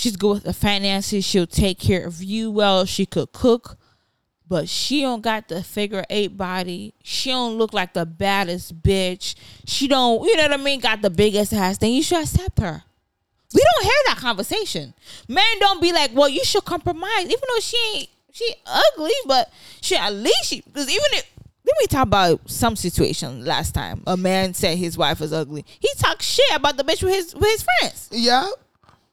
she's 0.00 0.16
good 0.16 0.30
with 0.30 0.44
the 0.44 0.52
finances, 0.52 1.24
she'll 1.24 1.46
take 1.46 1.78
care 1.78 2.06
of 2.06 2.22
you 2.22 2.50
well, 2.50 2.84
she 2.86 3.04
could 3.04 3.32
cook, 3.32 3.76
but 4.48 4.68
she 4.68 5.02
don't 5.02 5.20
got 5.20 5.48
the 5.48 5.62
figure 5.62 6.04
eight 6.10 6.36
body. 6.36 6.94
She 7.02 7.30
don't 7.30 7.58
look 7.58 7.72
like 7.72 7.92
the 7.92 8.06
baddest 8.06 8.82
bitch. 8.82 9.34
She 9.66 9.86
don't, 9.86 10.24
you 10.24 10.36
know 10.36 10.44
what 10.44 10.52
I 10.54 10.56
mean, 10.56 10.80
got 10.80 11.02
the 11.02 11.10
biggest 11.10 11.52
ass. 11.52 11.78
Then 11.78 11.92
you 11.92 12.02
should 12.02 12.22
accept 12.22 12.58
her. 12.58 12.82
We 13.54 13.62
don't 13.62 13.84
hear 13.84 13.92
that 14.06 14.16
conversation. 14.18 14.94
Men 15.28 15.44
don't 15.58 15.82
be 15.82 15.92
like, 15.92 16.12
well, 16.14 16.28
you 16.28 16.44
should 16.44 16.64
compromise, 16.64 17.24
even 17.24 17.40
though 17.48 17.60
she 17.60 17.76
ain't 17.94 18.08
she 18.32 18.54
ugly, 18.64 19.12
but 19.26 19.52
she 19.80 19.96
at 19.96 20.14
least 20.14 20.44
she 20.44 20.60
because 20.62 20.88
even 20.88 21.06
if 21.12 21.30
did 21.64 21.74
we 21.80 21.86
talk 21.88 22.04
about 22.04 22.48
some 22.48 22.74
situation 22.74 23.44
last 23.44 23.74
time? 23.74 24.02
A 24.06 24.16
man 24.16 24.54
said 24.54 24.78
his 24.78 24.96
wife 24.96 25.20
was 25.20 25.32
ugly. 25.32 25.64
He 25.78 25.88
talked 25.98 26.22
shit 26.22 26.54
about 26.54 26.76
the 26.76 26.84
bitch 26.84 27.02
with 27.02 27.12
his 27.12 27.34
with 27.34 27.50
his 27.50 27.66
friends. 27.80 28.08
yeah 28.12 28.48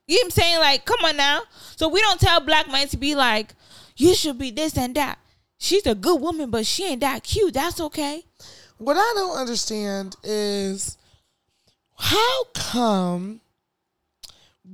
You 0.08 0.16
know 0.16 0.20
what 0.20 0.26
I'm 0.26 0.32
saying? 0.32 0.60
Like, 0.60 0.86
come 0.86 1.00
on 1.04 1.18
now. 1.18 1.42
So 1.76 1.90
we 1.90 2.02
don't 2.02 2.20
tell 2.20 2.40
black 2.40 2.72
men 2.72 2.88
to 2.90 2.98
be 2.98 3.16
like, 3.16 3.54
you 3.98 4.16
should 4.16 4.38
be 4.38 4.52
this 4.52 4.78
and 4.78 4.96
that. 4.96 5.20
She's 5.58 5.86
a 5.86 5.96
good 5.96 6.22
woman, 6.22 6.50
but 6.50 6.66
she 6.66 6.86
ain't 6.86 7.02
that 7.02 7.24
cute. 7.24 7.54
That's 7.54 7.82
okay. 7.82 8.24
What 8.78 8.96
I 8.96 9.14
don't 9.16 9.38
understand 9.38 10.16
is 10.24 10.98
how 11.98 12.44
come 12.54 13.42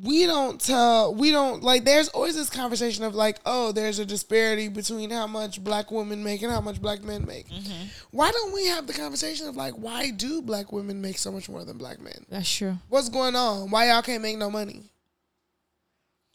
we 0.02 0.26
don't 0.26 0.60
tell 0.60 1.14
we 1.14 1.32
don't 1.32 1.62
like 1.62 1.86
there's 1.86 2.10
always 2.10 2.36
this 2.36 2.50
conversation 2.50 3.04
of 3.04 3.14
like 3.14 3.38
oh 3.46 3.72
there's 3.72 4.00
a 4.00 4.06
disparity 4.06 4.68
between 4.68 5.12
how 5.12 5.28
much 5.28 5.64
black 5.64 5.92
women 5.92 6.24
make 6.24 6.42
and 6.42 6.52
how 6.52 6.60
much 6.60 6.82
black 6.82 7.04
men 7.04 7.24
make 7.28 7.48
mm-hmm. 7.48 7.86
why 8.10 8.32
don't 8.32 8.54
we 8.54 8.66
have 8.66 8.88
the 8.88 8.94
conversation 8.94 9.48
of 9.48 9.56
like 9.56 9.74
why 9.76 10.10
do 10.10 10.42
black 10.42 10.72
women 10.72 11.00
make 11.00 11.18
so 11.20 11.32
much 11.32 11.48
more 11.48 11.64
than 11.64 11.78
black 11.78 12.02
men 12.02 12.26
That's 12.30 12.52
true. 12.52 12.76
what's 12.90 13.08
going 13.10 13.36
on 13.36 13.70
why 13.70 13.90
y'all 13.90 14.02
can't 14.02 14.24
make 14.24 14.38
no 14.40 14.50
money 14.50 14.82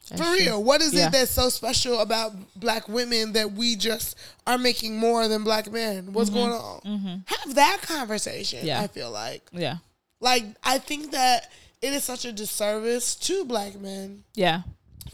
That's 0.08 0.20
for 0.20 0.26
true. 0.28 0.36
real 0.38 0.62
what 0.64 0.80
is 0.80 0.92
Yeah. 0.94 1.06
it 1.08 1.12
that's 1.12 1.30
so 1.30 1.48
special 1.48 2.00
about 2.00 2.32
black 2.56 2.88
women 2.88 3.32
that 3.34 3.52
we 3.52 3.76
just 3.76 4.16
are 4.46 4.58
making 4.58 4.96
more 4.98 5.28
than 5.28 5.44
black 5.44 5.70
men 5.70 6.12
what's 6.12 6.30
going 6.30 6.50
on 6.52 7.22
have 7.26 7.54
that 7.54 7.78
conversation 7.82 8.58
Mm-hmm. 8.60 8.66
Yeah. 8.68 8.80
i 8.82 8.86
feel 8.86 9.10
like 9.10 9.42
Yeah. 9.52 9.76
like 10.20 10.44
I 10.62 10.78
think 10.78 11.12
that 11.12 11.50
it 11.82 11.92
is 11.92 12.04
such 12.04 12.24
a 12.24 12.32
disservice 12.32 13.14
to 13.16 13.44
black 13.44 13.78
men 13.80 14.24
Yeah. 14.34 14.62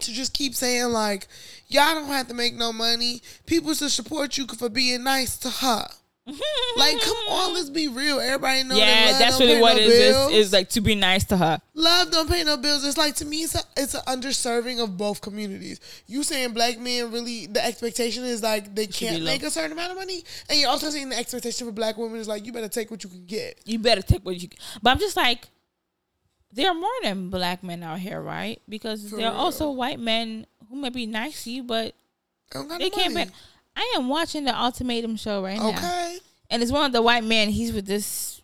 to 0.00 0.12
just 0.12 0.32
keep 0.32 0.54
saying 0.54 0.86
like 0.92 1.28
y'all 1.68 1.94
don't 1.94 2.06
have 2.08 2.28
to 2.28 2.34
make 2.34 2.54
no 2.54 2.72
money. 2.72 3.20
People 3.46 3.74
should 3.74 3.90
support 3.90 4.36
you 4.38 4.46
for 4.46 4.68
being 4.68 5.02
nice 5.02 5.36
to 5.38 5.50
her. 5.50 5.88
Like, 6.26 7.00
come 7.02 7.16
on, 7.28 7.52
let's 7.52 7.68
be 7.68 7.86
real. 7.88 8.18
Everybody 8.18 8.62
know 8.62 8.76
that 8.76 8.80
yeah, 8.80 9.10
love 9.10 9.18
that's 9.18 9.40
really 9.40 9.60
what 9.60 9.76
no 9.76 9.82
it 9.82 9.88
is. 9.88 10.30
Is 10.32 10.52
like 10.52 10.70
to 10.70 10.80
be 10.80 10.94
nice 10.94 11.24
to 11.24 11.36
her. 11.36 11.60
Love 11.74 12.10
don't 12.10 12.28
pay 12.28 12.42
no 12.44 12.56
bills. 12.56 12.84
It's 12.84 12.96
like 12.96 13.14
to 13.16 13.26
me, 13.26 13.42
it's 13.42 13.54
a, 13.54 13.60
it's 13.76 13.94
an 13.94 14.00
underserving 14.06 14.82
of 14.82 14.96
both 14.96 15.20
communities. 15.20 15.80
You 16.06 16.22
saying 16.22 16.54
black 16.54 16.78
men 16.78 17.12
really 17.12 17.46
the 17.46 17.64
expectation 17.64 18.24
is 18.24 18.42
like 18.42 18.74
they 18.74 18.86
can't 18.86 19.22
make 19.22 19.42
a 19.42 19.50
certain 19.50 19.72
amount 19.72 19.92
of 19.92 19.98
money, 19.98 20.24
and 20.48 20.58
you're 20.58 20.70
also 20.70 20.88
saying 20.88 21.10
the 21.10 21.18
expectation 21.18 21.66
for 21.66 21.72
black 21.72 21.98
women 21.98 22.18
is 22.18 22.26
like 22.26 22.46
you 22.46 22.52
better 22.52 22.68
take 22.68 22.90
what 22.90 23.04
you 23.04 23.10
can 23.10 23.26
get. 23.26 23.60
You 23.66 23.78
better 23.78 24.02
take 24.02 24.24
what 24.24 24.40
you. 24.40 24.48
Can. 24.48 24.58
But 24.82 24.90
I'm 24.92 24.98
just 24.98 25.16
like, 25.16 25.48
there 26.52 26.70
are 26.70 26.74
more 26.74 26.90
than 27.02 27.28
black 27.28 27.62
men 27.62 27.82
out 27.82 27.98
here, 27.98 28.20
right? 28.20 28.62
Because 28.66 29.10
For 29.10 29.16
there 29.16 29.28
are 29.28 29.36
also 29.36 29.70
white 29.70 30.00
men 30.00 30.46
who 30.70 30.76
may 30.76 30.88
be 30.88 31.04
nice 31.04 31.44
to 31.44 31.50
you, 31.50 31.64
but 31.64 31.94
I 32.52 32.58
don't 32.58 32.68
got 32.68 32.78
they 32.78 32.88
can't. 32.88 33.14
Be, 33.14 33.26
I 33.76 33.94
am 33.96 34.08
watching 34.08 34.44
the 34.44 34.54
Ultimatum 34.54 35.16
show 35.16 35.42
right 35.42 35.58
now. 35.58 35.70
Okay. 35.70 36.18
and 36.50 36.62
it's 36.62 36.72
one 36.72 36.86
of 36.86 36.92
the 36.92 37.02
white 37.02 37.24
men. 37.24 37.48
He's 37.48 37.72
with 37.72 37.86
this. 37.86 38.40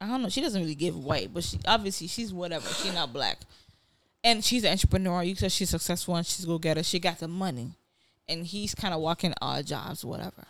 I 0.00 0.06
don't 0.06 0.22
know. 0.22 0.28
She 0.28 0.40
doesn't 0.40 0.60
really 0.60 0.74
give 0.74 0.96
white, 0.96 1.32
but 1.32 1.44
she 1.44 1.58
obviously 1.66 2.06
she's 2.06 2.32
whatever. 2.32 2.68
She's 2.68 2.94
not 2.94 3.12
black, 3.12 3.38
and 4.22 4.44
she's 4.44 4.64
an 4.64 4.72
entrepreneur. 4.72 5.22
You 5.22 5.34
said 5.34 5.52
she's 5.52 5.70
successful 5.70 6.16
and 6.16 6.26
she's 6.26 6.44
go 6.44 6.58
getter. 6.58 6.82
She 6.82 6.98
got 6.98 7.18
the 7.18 7.28
money, 7.28 7.72
and 8.28 8.46
he's 8.46 8.74
kind 8.74 8.94
of 8.94 9.00
walking 9.00 9.34
odd 9.40 9.66
jobs, 9.66 10.04
whatever. 10.04 10.44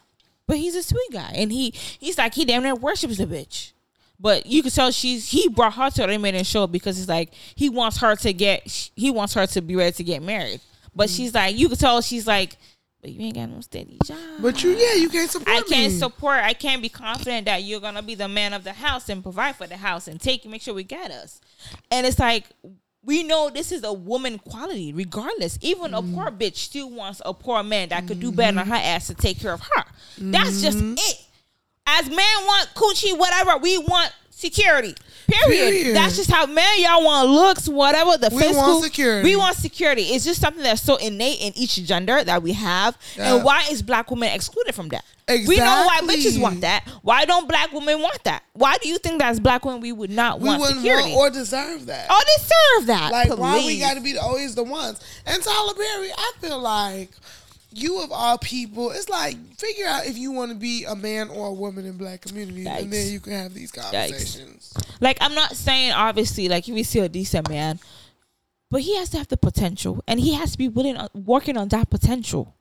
But 0.46 0.56
he's 0.56 0.74
a 0.74 0.82
sweet 0.82 1.12
guy, 1.12 1.32
and 1.34 1.52
he 1.52 1.70
he's 1.70 2.18
like 2.18 2.34
he 2.34 2.44
damn 2.44 2.62
near 2.62 2.74
worships 2.74 3.18
the 3.18 3.26
bitch. 3.26 3.72
But 4.20 4.46
you 4.46 4.62
can 4.62 4.72
tell 4.72 4.90
she's 4.90 5.28
he 5.28 5.48
brought 5.48 5.74
her 5.74 5.90
to 5.90 5.96
the 5.96 6.02
Ultimatum 6.04 6.42
show 6.44 6.66
because 6.66 6.98
it's 6.98 7.08
like 7.08 7.32
he 7.54 7.68
wants 7.68 7.98
her 7.98 8.16
to 8.16 8.32
get 8.32 8.90
he 8.96 9.10
wants 9.10 9.34
her 9.34 9.46
to 9.46 9.60
be 9.60 9.76
ready 9.76 9.92
to 9.92 10.04
get 10.04 10.22
married. 10.22 10.60
But 10.94 11.08
mm. 11.08 11.16
she's 11.16 11.34
like 11.34 11.56
you 11.56 11.68
can 11.68 11.78
tell 11.78 12.00
she's 12.00 12.26
like, 12.26 12.56
but 13.00 13.10
you 13.10 13.22
ain't 13.22 13.36
got 13.36 13.48
no 13.48 13.60
steady 13.60 13.98
job. 14.04 14.18
But 14.40 14.62
you, 14.62 14.70
yeah, 14.70 14.94
you 14.94 15.08
can't 15.08 15.30
support 15.30 15.48
I 15.48 15.62
can't 15.62 15.92
me. 15.92 15.98
support. 15.98 16.40
I 16.42 16.52
can't 16.52 16.82
be 16.82 16.88
confident 16.88 17.46
that 17.46 17.62
you're 17.62 17.80
gonna 17.80 18.02
be 18.02 18.14
the 18.14 18.28
man 18.28 18.52
of 18.52 18.64
the 18.64 18.72
house 18.72 19.08
and 19.08 19.22
provide 19.22 19.56
for 19.56 19.66
the 19.66 19.76
house 19.76 20.08
and 20.08 20.20
take 20.20 20.44
make 20.46 20.62
sure 20.62 20.74
we 20.74 20.84
get 20.84 21.10
us. 21.10 21.40
And 21.90 22.06
it's 22.06 22.18
like 22.18 22.46
we 23.04 23.22
know 23.22 23.50
this 23.50 23.72
is 23.72 23.84
a 23.84 23.92
woman 23.92 24.38
quality, 24.38 24.92
regardless. 24.92 25.58
Even 25.62 25.94
a 25.94 26.02
poor 26.02 26.26
mm-hmm. 26.26 26.38
bitch 26.38 26.56
still 26.56 26.90
wants 26.90 27.22
a 27.24 27.32
poor 27.32 27.62
man 27.62 27.90
that 27.90 28.06
could 28.06 28.20
do 28.20 28.32
better 28.32 28.58
on 28.58 28.66
her 28.66 28.74
mm-hmm. 28.74 28.84
ass 28.84 29.06
to 29.06 29.14
take 29.14 29.40
care 29.40 29.52
of 29.52 29.60
her. 29.60 29.84
That's 30.18 30.60
just 30.60 30.78
mm-hmm. 30.78 30.94
it. 30.98 31.24
As 31.86 32.06
men 32.08 32.18
want 32.18 32.68
coochie, 32.74 33.16
whatever 33.16 33.56
we 33.58 33.78
want 33.78 34.12
security. 34.38 34.94
Period. 35.26 35.70
Period. 35.72 35.96
That's 35.96 36.16
just 36.16 36.30
how 36.30 36.46
man 36.46 36.80
y'all 36.80 37.04
want 37.04 37.28
looks, 37.28 37.68
whatever 37.68 38.16
the 38.16 38.30
We 38.34 38.56
want 38.56 38.82
security. 38.84 39.28
We 39.28 39.36
want 39.36 39.56
security. 39.56 40.02
It's 40.02 40.24
just 40.24 40.40
something 40.40 40.62
that's 40.62 40.80
so 40.80 40.96
innate 40.96 41.40
in 41.40 41.52
each 41.56 41.76
gender 41.84 42.24
that 42.24 42.42
we 42.42 42.52
have. 42.54 42.96
Yeah. 43.16 43.34
And 43.34 43.44
why 43.44 43.64
is 43.70 43.82
black 43.82 44.10
women 44.10 44.30
excluded 44.32 44.74
from 44.74 44.88
that? 44.88 45.04
We 45.28 45.58
know 45.58 45.84
why 45.86 45.98
Exactly. 46.02 46.16
bitches 46.16 46.40
want 46.40 46.60
that. 46.62 46.88
Why 47.02 47.26
don't 47.26 47.46
black 47.46 47.72
women 47.72 48.00
want 48.00 48.24
that? 48.24 48.42
Why 48.54 48.76
do 48.80 48.88
you 48.88 48.96
think 48.96 49.18
that's 49.20 49.38
black 49.38 49.62
women 49.66 49.82
we 49.82 49.92
would 49.92 50.08
not 50.10 50.40
We 50.40 50.48
want 50.48 50.60
wouldn't 50.62 50.78
security? 50.78 51.12
want 51.12 51.34
or 51.34 51.38
deserve 51.38 51.84
that. 51.86 52.06
oh, 52.08 52.22
they 52.26 52.42
serve 52.78 52.86
that. 52.86 53.12
like 53.12 53.36
why 53.36 53.58
we 53.58 53.78
got 53.78 53.94
to 53.94 54.00
be 54.00 54.16
always 54.16 54.54
the 54.54 54.62
ones? 54.64 54.98
And 55.26 55.42
Tyler 55.42 55.74
Perry, 55.74 56.10
I 56.16 56.32
feel 56.40 56.58
like 56.58 57.10
you 57.70 58.02
of 58.02 58.10
all 58.12 58.38
people, 58.38 58.90
it's 58.90 59.08
like 59.08 59.36
figure 59.56 59.86
out 59.86 60.06
if 60.06 60.16
you 60.16 60.32
want 60.32 60.50
to 60.50 60.56
be 60.56 60.84
a 60.84 60.94
man 60.94 61.28
or 61.28 61.48
a 61.48 61.52
woman 61.52 61.84
in 61.84 61.96
black 61.96 62.22
community, 62.22 62.64
Yikes. 62.64 62.82
and 62.82 62.92
then 62.92 63.12
you 63.12 63.20
can 63.20 63.32
have 63.32 63.54
these 63.54 63.70
conversations. 63.70 64.72
Like 65.00 65.18
I'm 65.20 65.34
not 65.34 65.54
saying 65.54 65.92
obviously 65.92 66.48
like 66.48 66.68
if 66.68 66.74
you 66.74 66.84
see 66.84 67.00
a 67.00 67.08
decent 67.08 67.48
man, 67.48 67.78
but 68.70 68.82
he 68.82 68.96
has 68.96 69.10
to 69.10 69.18
have 69.18 69.28
the 69.28 69.36
potential 69.36 70.02
and 70.06 70.20
he 70.20 70.34
has 70.34 70.52
to 70.52 70.58
be 70.58 70.68
willing 70.68 70.96
on 70.96 71.08
working 71.14 71.56
on 71.56 71.68
that 71.68 71.90
potential. 71.90 72.54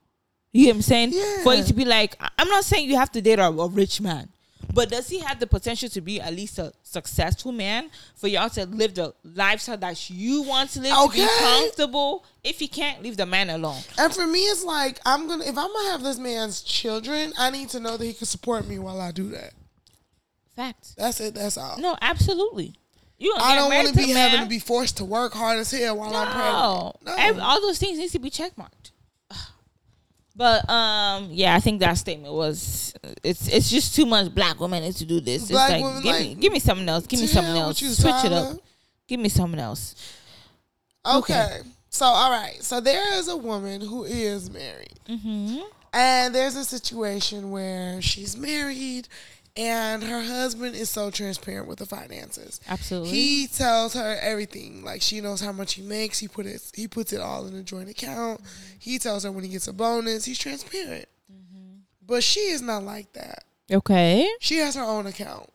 You 0.54 0.68
know 0.68 0.70
what 0.70 0.76
I'm 0.78 0.82
saying? 0.82 1.12
For 1.44 1.54
you 1.54 1.64
to 1.66 1.74
be 1.74 1.86
like, 1.86 2.16
I'm 2.40 2.48
not 2.48 2.64
saying 2.64 2.90
you 2.90 2.96
have 2.96 3.12
to 3.12 3.22
date 3.22 3.38
a, 3.38 3.48
a 3.48 3.68
rich 3.68 4.02
man, 4.02 4.30
but 4.74 4.90
does 4.90 5.08
he 5.10 5.20
have 5.20 5.40
the 5.40 5.48
potential 5.48 5.90
to 5.90 6.02
be 6.02 6.20
at 6.22 6.34
least 6.34 6.60
a 6.60 6.74
successful 6.84 7.52
man 7.52 7.90
for 8.16 8.28
y'all 8.28 8.50
to 8.52 8.66
live 8.66 8.94
the 8.94 9.14
lifestyle 9.24 9.78
that 9.78 10.10
you 10.10 10.42
want 10.44 10.72
to 10.72 10.82
live 10.82 10.94
to 10.94 11.12
be 11.14 11.28
comfortable? 11.40 12.26
If 12.44 12.60
he 12.60 12.68
can't, 12.68 13.02
leave 13.02 13.18
the 13.18 13.26
man 13.26 13.50
alone. 13.50 13.82
And 13.98 14.14
for 14.14 14.28
me, 14.28 14.40
it's 14.40 14.64
like 14.64 15.00
I'm 15.06 15.28
gonna 15.28 15.44
if 15.46 15.58
I'm 15.58 15.72
gonna 15.72 15.92
have 15.92 16.04
this 16.04 16.18
man's 16.20 16.62
children, 16.62 17.34
I 17.38 17.50
need 17.50 17.70
to 17.70 17.80
know 17.80 17.98
that 17.98 18.06
he 18.06 18.14
can 18.14 18.28
support 18.28 18.68
me 18.68 18.80
while 18.80 19.02
I 19.02 19.12
do 19.12 19.30
that. 19.30 19.54
Fact. 20.56 20.96
That's 20.98 21.20
it. 21.20 21.36
That's 21.36 21.58
all. 21.58 21.78
No, 21.80 21.96
absolutely. 22.02 22.74
You 23.20 23.36
I 23.40 23.56
don't 23.56 23.74
want 23.74 23.88
to 23.88 23.94
be 23.96 24.14
man. 24.14 24.30
having 24.30 24.42
to 24.42 24.50
be 24.50 24.60
forced 24.60 24.98
to 24.98 25.06
work 25.06 25.34
hard 25.34 25.58
as 25.58 25.72
hell 25.72 25.98
while 25.98 26.16
I'm 26.16 26.28
pregnant. 26.28 27.38
No. 27.38 27.44
all 27.44 27.62
those 27.62 27.80
things 27.80 27.98
need 27.98 28.12
to 28.12 28.20
be 28.20 28.30
checkmarked. 28.30 28.92
But 30.38 30.70
um, 30.70 31.30
yeah, 31.32 31.56
I 31.56 31.60
think 31.60 31.80
that 31.80 31.96
statement 31.96 32.32
was 32.32 32.94
it's 33.24 33.48
it's 33.48 33.72
just 33.72 33.96
too 33.96 34.06
much. 34.06 34.34
Black 34.36 34.60
women 34.60 34.94
to 34.94 35.06
do 35.06 35.20
this. 35.20 35.50
Black 35.50 35.72
it's 35.72 35.82
like 35.82 35.84
women, 35.84 36.04
give 36.04 36.20
me 36.20 36.36
give 36.36 36.54
me 36.54 36.60
something 36.60 36.88
else. 36.88 37.08
Give 37.08 37.20
me 37.20 37.26
something 37.26 37.58
else. 37.58 37.80
Switch 37.80 38.24
it 38.24 38.32
up. 38.32 38.58
Give 39.08 39.20
me 39.20 39.30
something 39.30 39.60
else. 39.60 39.96
Okay. 41.04 41.62
So 41.90 42.06
all 42.06 42.30
right. 42.30 42.62
So 42.62 42.80
there 42.80 43.18
is 43.18 43.28
a 43.30 43.36
woman 43.36 43.82
who 43.82 44.04
is 44.04 44.52
married. 44.52 45.00
Mm-hmm. 45.10 45.60
And 45.94 46.36
there's 46.36 46.56
a 46.56 46.66
situation 46.66 47.50
where 47.50 48.00
she's 48.04 48.38
married 48.38 49.08
and 49.58 50.04
her 50.04 50.22
husband 50.22 50.76
is 50.76 50.90
so 50.90 51.10
transparent 51.10 51.68
with 51.68 51.80
the 51.80 51.86
finances. 51.86 52.62
Absolutely. 52.68 53.10
He 53.10 53.48
tells 53.48 53.94
her 53.96 54.18
everything. 54.22 54.84
Like 54.84 55.02
she 55.02 55.20
knows 55.20 55.42
how 55.42 55.52
much 55.52 55.74
he 55.74 55.82
makes. 55.82 56.20
He 56.20 56.28
put 56.28 56.46
it 56.46 56.72
he 56.76 56.88
puts 56.88 57.12
it 57.12 57.20
all 57.20 57.48
in 57.48 57.56
a 57.56 57.64
joint 57.64 57.90
account. 57.90 58.42
He 58.78 59.00
tells 59.00 59.24
her 59.24 59.32
when 59.32 59.44
he 59.44 59.50
gets 59.50 59.68
a 59.68 59.74
bonus. 59.74 60.26
He's 60.26 60.40
transparent. 60.40 61.08
But 62.06 62.24
she 62.24 62.40
is 62.40 62.62
not 62.62 62.84
like 62.84 63.12
that. 63.14 63.44
okay. 63.70 64.30
She 64.40 64.58
has 64.60 64.76
her 64.76 64.84
own 64.84 65.08
account. 65.08 65.50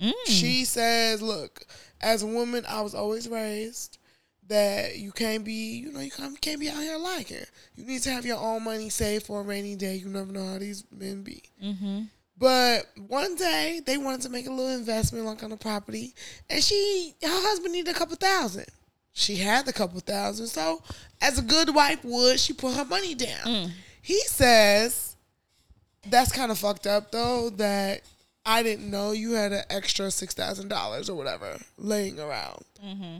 Mm. 0.00 0.12
She 0.26 0.64
says, 0.64 1.22
"Look, 1.22 1.64
as 2.00 2.24
a 2.24 2.26
woman, 2.26 2.64
I 2.68 2.80
was 2.80 2.92
always 2.92 3.28
raised 3.28 3.98
that 4.48 4.98
you 4.98 5.12
can't 5.12 5.44
be, 5.44 5.76
you 5.76 5.92
know, 5.92 6.00
you 6.00 6.10
can't, 6.10 6.38
can't 6.40 6.58
be 6.58 6.68
out 6.68 6.82
here 6.82 6.98
liking. 6.98 7.44
You 7.76 7.84
need 7.84 8.02
to 8.02 8.10
have 8.10 8.26
your 8.26 8.38
own 8.38 8.64
money 8.64 8.88
saved 8.88 9.26
for 9.26 9.40
a 9.40 9.44
rainy 9.44 9.76
day. 9.76 9.94
You 9.94 10.08
never 10.08 10.32
know 10.32 10.44
how 10.44 10.58
these 10.58 10.82
men 10.90 11.22
be." 11.22 11.44
Mm-hmm. 11.62 12.00
But 12.38 12.86
one 13.06 13.36
day 13.36 13.80
they 13.84 13.98
wanted 13.98 14.22
to 14.22 14.28
make 14.28 14.46
a 14.46 14.50
little 14.50 14.74
investment, 14.74 15.26
like 15.26 15.42
on 15.42 15.50
the 15.50 15.56
property, 15.56 16.14
and 16.50 16.62
she, 16.62 17.14
her 17.22 17.28
husband 17.28 17.72
needed 17.72 17.94
a 17.94 17.98
couple 17.98 18.16
thousand. 18.16 18.66
She 19.12 19.36
had 19.36 19.66
the 19.66 19.72
couple 19.72 20.00
thousand, 20.00 20.46
so 20.46 20.82
as 21.20 21.38
a 21.38 21.42
good 21.42 21.74
wife 21.74 22.02
would, 22.04 22.40
she 22.40 22.52
put 22.52 22.74
her 22.74 22.84
money 22.84 23.14
down. 23.14 23.44
Mm. 23.44 23.70
He 24.00 24.18
says 24.20 25.12
that's 26.08 26.32
kind 26.32 26.50
of 26.50 26.58
fucked 26.58 26.86
up 26.86 27.12
though. 27.12 27.50
That 27.50 28.02
I 28.44 28.62
didn't 28.62 28.90
know 28.90 29.12
you 29.12 29.32
had 29.32 29.52
an 29.52 29.64
extra 29.70 30.10
six 30.10 30.34
thousand 30.34 30.68
dollars 30.68 31.08
or 31.08 31.16
whatever 31.16 31.58
laying 31.78 32.18
around. 32.18 32.64
Mm-hmm. 32.84 33.18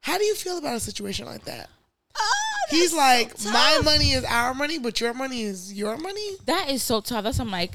How 0.00 0.18
do 0.18 0.24
you 0.24 0.34
feel 0.34 0.58
about 0.58 0.76
a 0.76 0.80
situation 0.80 1.26
like 1.26 1.44
that? 1.44 1.68
Oh, 2.16 2.30
He's 2.70 2.94
like, 2.94 3.36
so 3.36 3.50
my 3.50 3.80
money 3.84 4.12
is 4.12 4.24
our 4.24 4.54
money, 4.54 4.78
but 4.78 5.00
your 5.00 5.14
money 5.14 5.42
is 5.42 5.72
your 5.72 5.96
money. 5.96 6.36
That 6.46 6.70
is 6.70 6.82
so 6.82 7.00
tough. 7.00 7.24
That's 7.24 7.38
I'm 7.38 7.50
like, 7.50 7.72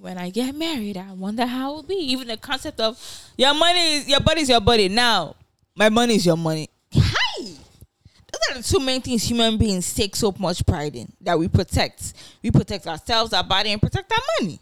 when 0.00 0.18
I 0.18 0.30
get 0.30 0.54
married, 0.54 0.96
I 0.96 1.12
wonder 1.12 1.46
how 1.46 1.72
it 1.72 1.74
will 1.76 1.82
be. 1.84 1.94
Even 1.94 2.28
the 2.28 2.36
concept 2.36 2.80
of 2.80 2.98
your 3.36 3.54
money 3.54 3.94
is 3.96 4.08
your 4.08 4.20
buddy's 4.20 4.48
your 4.48 4.60
buddy. 4.60 4.88
Now, 4.88 5.34
my 5.74 5.88
money 5.88 6.16
is 6.16 6.26
your 6.26 6.36
money. 6.36 6.68
Hi. 6.94 7.42
Those 7.42 8.40
are 8.50 8.58
the 8.58 8.62
two 8.62 8.80
main 8.80 9.00
things 9.00 9.22
human 9.24 9.56
beings 9.56 9.92
take 9.94 10.14
so 10.16 10.34
much 10.38 10.64
pride 10.66 10.94
in 10.96 11.10
that 11.22 11.38
we 11.38 11.48
protect. 11.48 12.12
We 12.42 12.50
protect 12.50 12.86
ourselves, 12.86 13.32
our 13.32 13.44
body, 13.44 13.72
and 13.72 13.80
protect 13.80 14.12
our 14.12 14.18
money. 14.40 14.58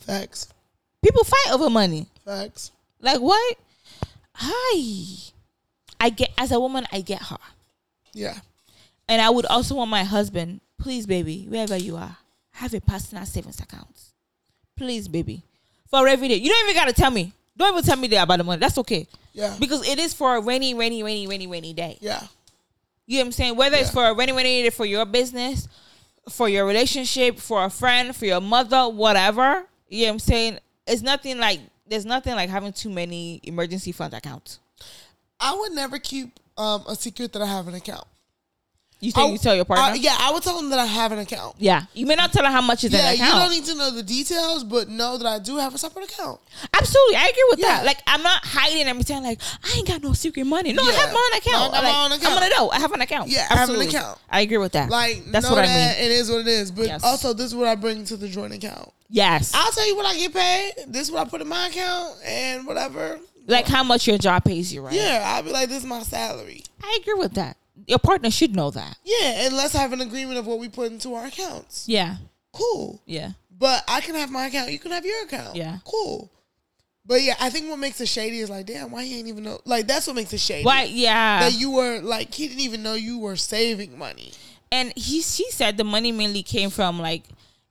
Facts, 0.00 0.48
People 1.02 1.24
fight 1.24 1.52
over 1.52 1.70
money. 1.70 2.06
facts. 2.24 2.70
Like 3.00 3.20
what? 3.20 3.56
Hi. 4.34 5.32
I 6.00 6.10
get 6.10 6.30
as 6.38 6.50
a 6.52 6.58
woman, 6.60 6.86
I 6.92 7.00
get 7.00 7.22
her. 7.22 7.38
Yeah. 8.12 8.38
And 9.08 9.20
I 9.22 9.30
would 9.30 9.46
also 9.46 9.76
want 9.76 9.90
my 9.90 10.04
husband, 10.04 10.60
please, 10.78 11.06
baby, 11.06 11.46
wherever 11.48 11.76
you 11.76 11.96
are, 11.96 12.16
have 12.52 12.74
a 12.74 12.80
personal 12.80 13.24
savings 13.26 13.60
account. 13.60 13.88
Please, 14.82 15.06
baby. 15.06 15.44
For 15.86 16.08
every 16.08 16.26
day. 16.26 16.34
You 16.34 16.48
don't 16.48 16.68
even 16.68 16.74
gotta 16.74 16.92
tell 16.92 17.12
me. 17.12 17.32
Don't 17.56 17.72
even 17.72 17.84
tell 17.84 17.96
me 17.96 18.08
there 18.08 18.24
about 18.24 18.38
the 18.38 18.42
money. 18.42 18.58
That's 18.58 18.76
okay. 18.78 19.06
Yeah. 19.32 19.54
Because 19.60 19.86
it 19.86 20.00
is 20.00 20.12
for 20.12 20.34
a 20.34 20.40
rainy, 20.40 20.74
rainy, 20.74 21.04
rainy, 21.04 21.28
rainy, 21.28 21.46
rainy 21.46 21.72
day. 21.72 21.98
Yeah. 22.00 22.20
You 23.06 23.18
know 23.18 23.20
what 23.20 23.26
I'm 23.26 23.32
saying? 23.32 23.56
Whether 23.56 23.76
it's 23.76 23.92
for 23.92 24.04
a 24.04 24.12
rainy, 24.12 24.32
rainy 24.32 24.64
day 24.64 24.70
for 24.70 24.84
your 24.84 25.06
business, 25.06 25.68
for 26.28 26.48
your 26.48 26.66
relationship, 26.66 27.38
for 27.38 27.64
a 27.64 27.70
friend, 27.70 28.16
for 28.16 28.26
your 28.26 28.40
mother, 28.40 28.88
whatever. 28.88 29.66
You 29.88 30.06
know 30.06 30.08
what 30.08 30.12
I'm 30.14 30.18
saying? 30.18 30.58
It's 30.88 31.02
nothing 31.02 31.38
like 31.38 31.60
there's 31.86 32.04
nothing 32.04 32.34
like 32.34 32.50
having 32.50 32.72
too 32.72 32.90
many 32.90 33.38
emergency 33.44 33.92
fund 33.92 34.14
accounts. 34.14 34.58
I 35.38 35.54
would 35.54 35.70
never 35.70 36.00
keep 36.00 36.40
um, 36.58 36.82
a 36.88 36.96
secret 36.96 37.32
that 37.34 37.42
I 37.42 37.46
have 37.46 37.68
an 37.68 37.74
account. 37.74 38.08
You 39.02 39.10
I- 39.16 39.26
you 39.26 39.36
tell 39.38 39.56
your 39.56 39.64
partner? 39.64 39.84
I- 39.86 39.94
yeah, 39.94 40.16
I 40.18 40.30
would 40.30 40.44
tell 40.44 40.56
them 40.56 40.70
that 40.70 40.78
I 40.78 40.86
have 40.86 41.10
an 41.10 41.18
account. 41.18 41.56
yeah. 41.58 41.82
You 41.92 42.06
may 42.06 42.14
not 42.14 42.32
tell 42.32 42.44
them 42.44 42.52
how 42.52 42.60
much 42.60 42.84
is 42.84 42.94
in 42.94 43.00
Yeah, 43.00 43.10
the 43.10 43.16
you 43.18 43.24
don't 43.24 43.50
need 43.50 43.64
to 43.64 43.74
know 43.74 43.90
the 43.90 44.02
details, 44.02 44.62
but 44.62 44.88
know 44.88 45.18
that 45.18 45.26
I 45.26 45.40
do 45.40 45.56
have 45.58 45.74
a 45.74 45.78
separate 45.78 46.08
account. 46.08 46.38
Absolutely, 46.72 47.16
I 47.16 47.24
agree 47.26 47.46
with 47.50 47.58
Yeah. 47.58 47.78
that. 47.78 47.84
Like, 47.84 47.98
I'm 48.06 48.22
not 48.22 48.44
hiding 48.44 48.86
and 48.86 49.04
saying 49.06 49.24
like 49.24 49.40
I 49.64 49.76
ain't 49.76 49.88
got 49.88 50.02
no 50.04 50.12
secret 50.12 50.44
money. 50.46 50.72
No, 50.72 50.84
I 50.84 50.92
have 50.92 51.12
my 51.12 51.28
own 51.32 51.38
account. 51.38 51.72
No, 51.72 51.78
I 51.78 51.82
got 51.82 51.82
my 51.82 51.88
Like, 51.88 51.96
own 51.98 52.12
account. 52.12 52.32
I'm 52.34 52.40
gonna 52.50 52.54
know. 52.54 52.70
I 52.70 52.78
have 52.78 52.92
an 52.92 53.00
account. 53.00 53.28
Yeah, 53.28 53.40
I 53.40 53.42
have 53.42 53.52
an 53.52 53.58
Absolutely. 53.74 53.86
account. 53.88 54.18
I 54.30 54.40
agree 54.42 54.58
with 54.58 54.72
that. 54.72 54.88
Like, 54.88 55.24
that's 55.32 55.44
know 55.46 55.50
what 55.56 55.64
I 55.64 55.66
that 55.66 55.98
mean. 55.98 56.06
It 56.06 56.12
is 56.12 56.30
what 56.30 56.40
it 56.42 56.46
is. 56.48 56.70
But 56.70 56.86
Yes. 56.86 57.02
also, 57.02 57.32
this 57.32 57.46
is 57.46 57.54
what 57.56 57.66
I 57.66 57.74
bring 57.74 58.04
to 58.04 58.16
the 58.16 58.28
joint 58.28 58.54
account. 58.54 58.92
Yes, 59.10 59.50
I'll 59.52 59.72
tell 59.72 59.86
you 59.86 59.96
what 59.96 60.06
I 60.06 60.16
get 60.16 60.32
paid. 60.32 60.72
This 60.86 61.02
is 61.08 61.10
what 61.10 61.26
I 61.26 61.28
put 61.28 61.40
in 61.40 61.48
my 61.48 61.66
account, 61.66 62.14
and 62.24 62.66
whatever. 62.66 63.18
like 63.48 63.66
how 63.66 63.82
much 63.82 64.06
your 64.06 64.16
job 64.18 64.44
pays 64.44 64.72
you, 64.72 64.80
right? 64.82 64.94
Yeah, 64.94 65.24
I'll 65.34 65.42
be 65.42 65.50
like, 65.50 65.68
this 65.68 65.78
is 65.78 65.84
my 65.84 66.02
salary. 66.04 66.62
I 66.82 66.98
agree 67.02 67.14
with 67.14 67.34
that. 67.34 67.56
Your 67.86 67.98
partner 67.98 68.30
should 68.30 68.54
know 68.54 68.70
that. 68.70 68.96
Yeah, 69.04 69.46
and 69.46 69.56
let's 69.56 69.72
have 69.72 69.92
an 69.92 70.00
agreement 70.00 70.38
of 70.38 70.46
what 70.46 70.58
we 70.58 70.68
put 70.68 70.92
into 70.92 71.14
our 71.14 71.26
accounts. 71.26 71.88
Yeah, 71.88 72.16
Cool. 72.52 73.00
yeah, 73.06 73.32
But 73.58 73.82
I 73.88 74.00
can 74.02 74.14
have 74.14 74.30
my 74.30 74.46
account. 74.46 74.70
You 74.72 74.78
can 74.78 74.90
have 74.92 75.04
your 75.06 75.22
account. 75.24 75.56
Yeah. 75.56 75.78
Cool. 75.84 76.30
But 77.04 77.22
yeah, 77.22 77.34
I 77.40 77.50
think 77.50 77.68
what 77.68 77.78
makes 77.78 78.00
it 78.00 78.08
shady 78.08 78.38
is 78.40 78.50
like, 78.50 78.66
damn, 78.66 78.90
why 78.92 79.02
he 79.04 79.18
ain't 79.18 79.26
even 79.28 79.42
know? 79.44 79.58
Like 79.64 79.86
that's 79.88 80.06
what 80.06 80.14
makes 80.16 80.32
it 80.32 80.38
shady. 80.40 80.64
Why? 80.64 80.84
Yeah. 80.84 81.40
That 81.40 81.58
you 81.58 81.70
were 81.72 82.00
like, 82.00 82.32
he 82.32 82.46
didn't 82.46 82.60
even 82.60 82.82
know 82.82 82.94
you 82.94 83.18
were 83.18 83.36
saving 83.36 83.98
money. 83.98 84.32
and 84.70 84.92
he 84.96 85.20
she 85.22 85.50
said 85.50 85.76
the 85.76 85.84
money 85.84 86.12
mainly 86.12 86.42
came 86.42 86.70
from 86.70 87.00
like 87.00 87.24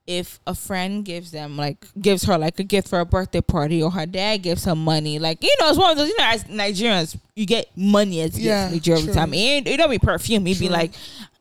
if 0.08 0.40
a 0.48 0.56
friend 0.56 1.06
gives 1.06 1.32
them 1.32 1.56
like 1.58 1.86
gives 2.00 2.24
her 2.24 2.38
like 2.38 2.60
a 2.60 2.64
gift 2.64 2.88
for 2.88 3.00
a 3.00 3.06
birthday 3.06 3.40
party 3.42 3.82
or 3.84 3.92
her 3.92 4.06
dad 4.06 4.38
gives 4.38 4.66
her 4.66 4.76
money 4.76 5.20
like 5.20 5.42
you 5.44 5.56
know 5.60 5.70
it's 5.70 5.78
one 5.78 5.92
of 5.92 5.98
those 5.98 6.10
you 6.10 6.18
know 6.18 6.26
as 6.26 6.44
Nigerians 6.46 7.18
you 7.36 7.46
get 7.46 7.68
money 7.78 8.22
as 8.22 8.32
gifts 8.32 8.44
Yeah, 8.44 8.96
of 8.96 9.06
the 9.06 9.14
time 9.14 9.34
it, 9.34 9.68
it 9.68 9.78
don't 9.78 9.90
be 9.92 10.00
perfume 10.00 10.48
it 10.48 10.60
be 10.60 10.70
like 10.70 10.92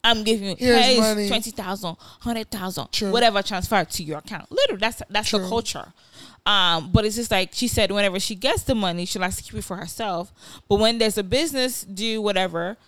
I'm 0.03 0.25
giving 0.25 0.49
you 0.51 0.57
Here's 0.59 0.85
hey, 0.85 0.99
money. 0.99 1.23
it's 1.23 1.31
twenty 1.31 1.51
thousand, 1.51 1.97
hundred 2.21 2.51
thousand, 2.51 2.91
True. 2.91 3.11
whatever 3.13 3.43
transfer 3.43 3.85
to 3.85 4.03
your 4.03 4.19
account. 4.19 4.51
Literally, 4.51 4.81
that's 4.81 5.03
that's 5.11 5.31
the 5.31 5.41
culture. 5.47 5.93
Um, 6.47 6.91
but 6.91 7.05
it's 7.05 7.17
just 7.17 7.31
like 7.31 7.51
she 7.53 7.69
said, 7.69 7.91
whenever 7.91 8.19
she 8.19 8.35
gets 8.35 8.63
the 8.63 8.75
money, 8.75 9.05
she 9.05 9.19
likes 9.19 9.37
to 9.37 9.43
keep 9.43 9.55
it 9.57 9.63
for 9.63 9.77
herself. 9.77 10.33
But 10.71 10.77
when 10.77 10.97
there's 10.97 11.19
a 11.19 11.23
business 11.23 11.83
do 11.83 12.23
whatever, 12.23 12.79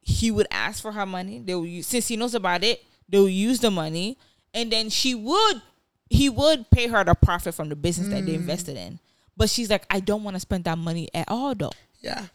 he 0.00 0.30
would 0.30 0.46
ask 0.50 0.80
for 0.80 0.92
her 0.92 1.04
money. 1.04 1.40
They 1.44 1.54
will 1.54 1.66
use, 1.66 1.86
since 1.86 2.08
he 2.08 2.16
knows 2.16 2.34
about 2.34 2.64
it, 2.64 2.82
they 3.06 3.18
will 3.18 3.28
use 3.28 3.60
the 3.60 3.70
money, 3.70 4.16
and 4.54 4.70
then 4.72 4.90
she 4.90 5.14
would 5.14 5.62
he 6.08 6.28
would 6.28 6.68
pay 6.70 6.88
her 6.88 7.04
the 7.04 7.14
profit 7.14 7.54
from 7.54 7.68
the 7.68 7.76
business 7.76 8.08
that 8.08 8.24
Mm. 8.24 8.26
they 8.26 8.34
invested 8.34 8.76
in. 8.76 8.98
But 9.36 9.48
she's 9.48 9.70
like, 9.70 9.86
I 9.88 10.00
don't 10.00 10.24
want 10.24 10.34
to 10.36 10.40
spend 10.40 10.64
that 10.64 10.76
money 10.76 11.08
at 11.14 11.26
all, 11.28 11.54
though. 11.54 11.70
Yeah. 12.00 12.26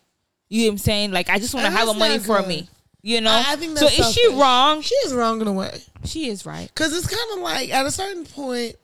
You 0.47 0.61
know 0.63 0.67
what 0.67 0.71
I'm 0.73 0.77
saying? 0.77 1.11
Like, 1.11 1.29
I 1.29 1.39
just 1.39 1.53
want 1.53 1.65
to 1.65 1.71
have 1.71 1.83
a 1.83 1.87
that's 1.87 1.99
money 1.99 2.17
not 2.17 2.25
for 2.25 2.41
me. 2.47 2.69
You 3.01 3.19
know. 3.21 3.31
I, 3.31 3.43
I 3.49 3.55
think 3.57 3.77
so 3.77 3.87
is 3.87 4.13
she 4.13 4.27
wrong? 4.33 4.81
She 4.81 4.95
is 4.95 5.13
wrong 5.13 5.41
in 5.41 5.47
a 5.47 5.51
way. 5.53 5.81
She 6.05 6.29
is 6.29 6.45
right. 6.45 6.73
Cause 6.73 6.95
it's 6.97 7.05
kind 7.07 7.37
of 7.37 7.39
like 7.43 7.69
at 7.71 7.85
a 7.85 7.91
certain 7.91 8.25
point, 8.25 8.75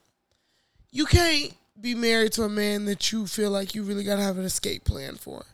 you 0.91 1.05
can't 1.05 1.53
be 1.79 1.95
married 1.95 2.33
to 2.33 2.43
a 2.43 2.49
man 2.49 2.85
that 2.85 3.11
you 3.11 3.25
feel 3.27 3.49
like 3.49 3.73
you 3.73 3.83
really 3.83 4.03
gotta 4.03 4.21
have 4.21 4.37
an 4.37 4.43
escape 4.45 4.83
plan 4.83 5.15
for. 5.15 5.45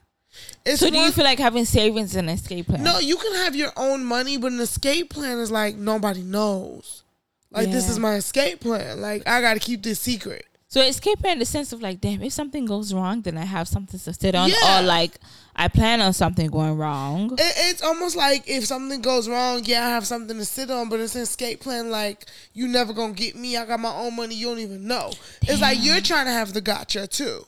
It's 0.65 0.79
So 0.81 0.89
do 0.89 0.97
you 0.97 1.11
feel 1.11 1.23
like 1.23 1.39
having 1.39 1.65
savings 1.65 2.15
and 2.15 2.29
escape 2.29 2.67
plan? 2.67 2.83
no, 2.83 2.99
you 2.99 3.17
can 3.17 3.33
have 3.35 3.55
your 3.55 3.71
own 3.77 4.03
money, 4.03 4.37
but 4.37 4.51
an 4.51 4.59
escape 4.59 5.11
plan 5.11 5.37
is 5.39 5.51
like 5.51 5.75
nobody 5.75 6.21
knows. 6.21 7.03
Like 7.51 7.71
this 7.71 7.89
is 7.89 7.97
my 7.99 8.15
escape 8.15 8.59
plan. 8.59 9.01
Like 9.01 9.27
I 9.27 9.41
gotta 9.41 9.59
keep 9.59 9.83
this 9.83 9.99
secret. 9.99 10.45
So 10.69 10.81
escape 10.81 11.19
plan 11.19 11.33
in 11.33 11.39
the 11.39 11.45
sense 11.45 11.71
of 11.71 11.81
like, 11.81 12.01
damn, 12.01 12.21
if 12.21 12.33
something 12.33 12.65
goes 12.65 12.93
wrong, 12.93 13.21
then 13.21 13.37
I 13.37 13.45
have 13.45 13.69
something 13.69 13.97
to 13.97 14.13
sit 14.13 14.35
on, 14.35 14.49
Yeah. 14.49 14.81
or 14.81 14.83
like 14.83 15.17
I 15.55 15.69
plan 15.69 16.01
on 16.01 16.11
something 16.11 16.49
going 16.49 16.75
wrong. 16.77 17.31
It, 17.33 17.53
it's 17.69 17.81
almost 17.81 18.17
like 18.17 18.43
if 18.49 18.65
something 18.65 19.01
goes 19.01 19.29
wrong, 19.29 19.61
yeah, 19.63 19.87
I 19.87 19.89
have 19.91 20.05
something 20.05 20.37
to 20.37 20.43
sit 20.43 20.69
on, 20.69 20.89
but 20.89 20.99
it's 20.99 21.15
an 21.15 21.21
escape 21.21 21.61
plan. 21.61 21.89
Like 21.89 22.25
you 22.53 22.67
never 22.67 22.91
gonna 22.91 23.13
get 23.13 23.37
me. 23.37 23.55
I 23.55 23.65
got 23.65 23.79
my 23.79 23.93
own 23.95 24.17
money. 24.17 24.35
You 24.35 24.47
don't 24.47 24.59
even 24.59 24.85
know. 24.87 25.11
It's 25.43 25.61
like 25.61 25.77
you're 25.81 26.01
trying 26.01 26.25
to 26.25 26.33
have 26.33 26.51
the 26.53 26.61
gotcha 26.61 27.07
too. 27.07 27.45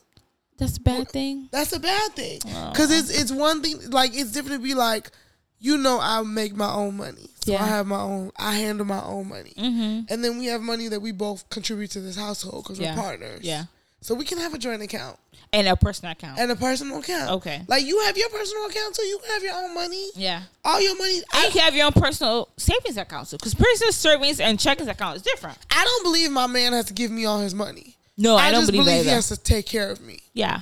That's 0.58 0.78
a 0.78 0.82
bad 0.82 1.10
thing. 1.10 1.50
That's 1.52 1.74
a 1.74 1.80
bad 1.80 2.14
thing. 2.14 2.40
Oh. 2.48 2.72
Cause 2.74 2.90
it's 2.90 3.10
it's 3.10 3.32
one 3.34 3.62
thing. 3.62 3.80
Like 3.90 4.12
it's 4.14 4.32
different 4.32 4.62
to 4.62 4.68
be 4.68 4.76
like, 4.76 5.12
you 5.60 5.78
know, 5.78 6.00
I 6.02 6.22
make 6.24 6.56
my 6.56 6.72
own 6.72 6.98
money. 6.98 7.30
So 7.44 7.52
Yeah. 7.54 7.64
I 7.64 7.68
have 7.68 7.88
my 7.88 8.00
own. 8.00 8.32
I 8.38 8.56
handle 8.56 8.86
my 8.86 9.02
own 9.04 9.28
money. 9.30 9.54
Mm-hmm. 9.58 10.12
And 10.14 10.24
then 10.24 10.38
we 10.40 10.46
have 10.48 10.62
money 10.62 10.88
that 10.88 11.02
we 11.02 11.12
both 11.12 11.50
contribute 11.50 11.92
to 11.92 12.00
this 12.02 12.16
household 12.16 12.64
because 12.64 12.80
Yeah. 12.80 12.96
we're 12.96 13.02
partners. 13.02 13.42
Yeah, 13.44 13.66
So 14.02 14.16
we 14.16 14.26
can 14.26 14.38
have 14.38 14.54
a 14.54 14.58
joint 14.58 14.82
account 14.82 15.18
and 15.52 15.68
a 15.68 15.76
personal 15.76 16.12
account. 16.14 16.40
and 16.40 16.52
a 16.52 16.56
personal 16.56 17.00
account. 17.00 17.32
Okay. 17.32 17.62
Like 17.68 17.86
you 17.86 18.00
have 18.06 18.18
your 18.18 18.30
personal 18.30 18.66
account, 18.68 18.96
so 18.96 19.02
you 19.04 19.20
can 19.24 19.32
have 19.34 19.44
your 19.44 19.56
own 19.56 19.74
money. 19.74 20.10
yeah, 20.16 20.44
All 20.64 20.80
your 20.80 20.96
money. 20.98 21.16
and 21.18 21.26
I, 21.34 21.46
you 21.48 21.52
can 21.52 21.62
have 21.62 21.76
your 21.76 21.88
own 21.88 21.94
personal 21.94 22.48
savings 22.58 22.98
account 22.98 23.30
too, 23.30 23.38
because 23.38 23.56
personal 23.56 23.92
savings 23.92 24.40
and 24.40 24.60
checking 24.60 24.88
account 24.88 25.18
is 25.18 25.22
different. 25.24 25.58
I 25.72 25.84
don't 25.84 26.04
believe 26.04 26.32
my 26.32 26.48
man 26.48 26.74
has 26.74 26.86
to 26.86 26.94
give 26.94 27.10
me 27.12 27.26
all 27.26 27.40
his 27.40 27.54
money. 27.56 27.96
No, 28.18 28.36
I, 28.36 28.48
I, 28.48 28.52
don't 28.52 28.62
just 28.62 28.72
believe, 28.74 28.86
believe 28.86 29.06
he 29.06 29.12
has 29.12 29.30
to 29.30 29.38
take 29.38 29.66
care 29.66 29.90
of 29.90 30.02
me. 30.02 30.20
Yeah. 30.34 30.62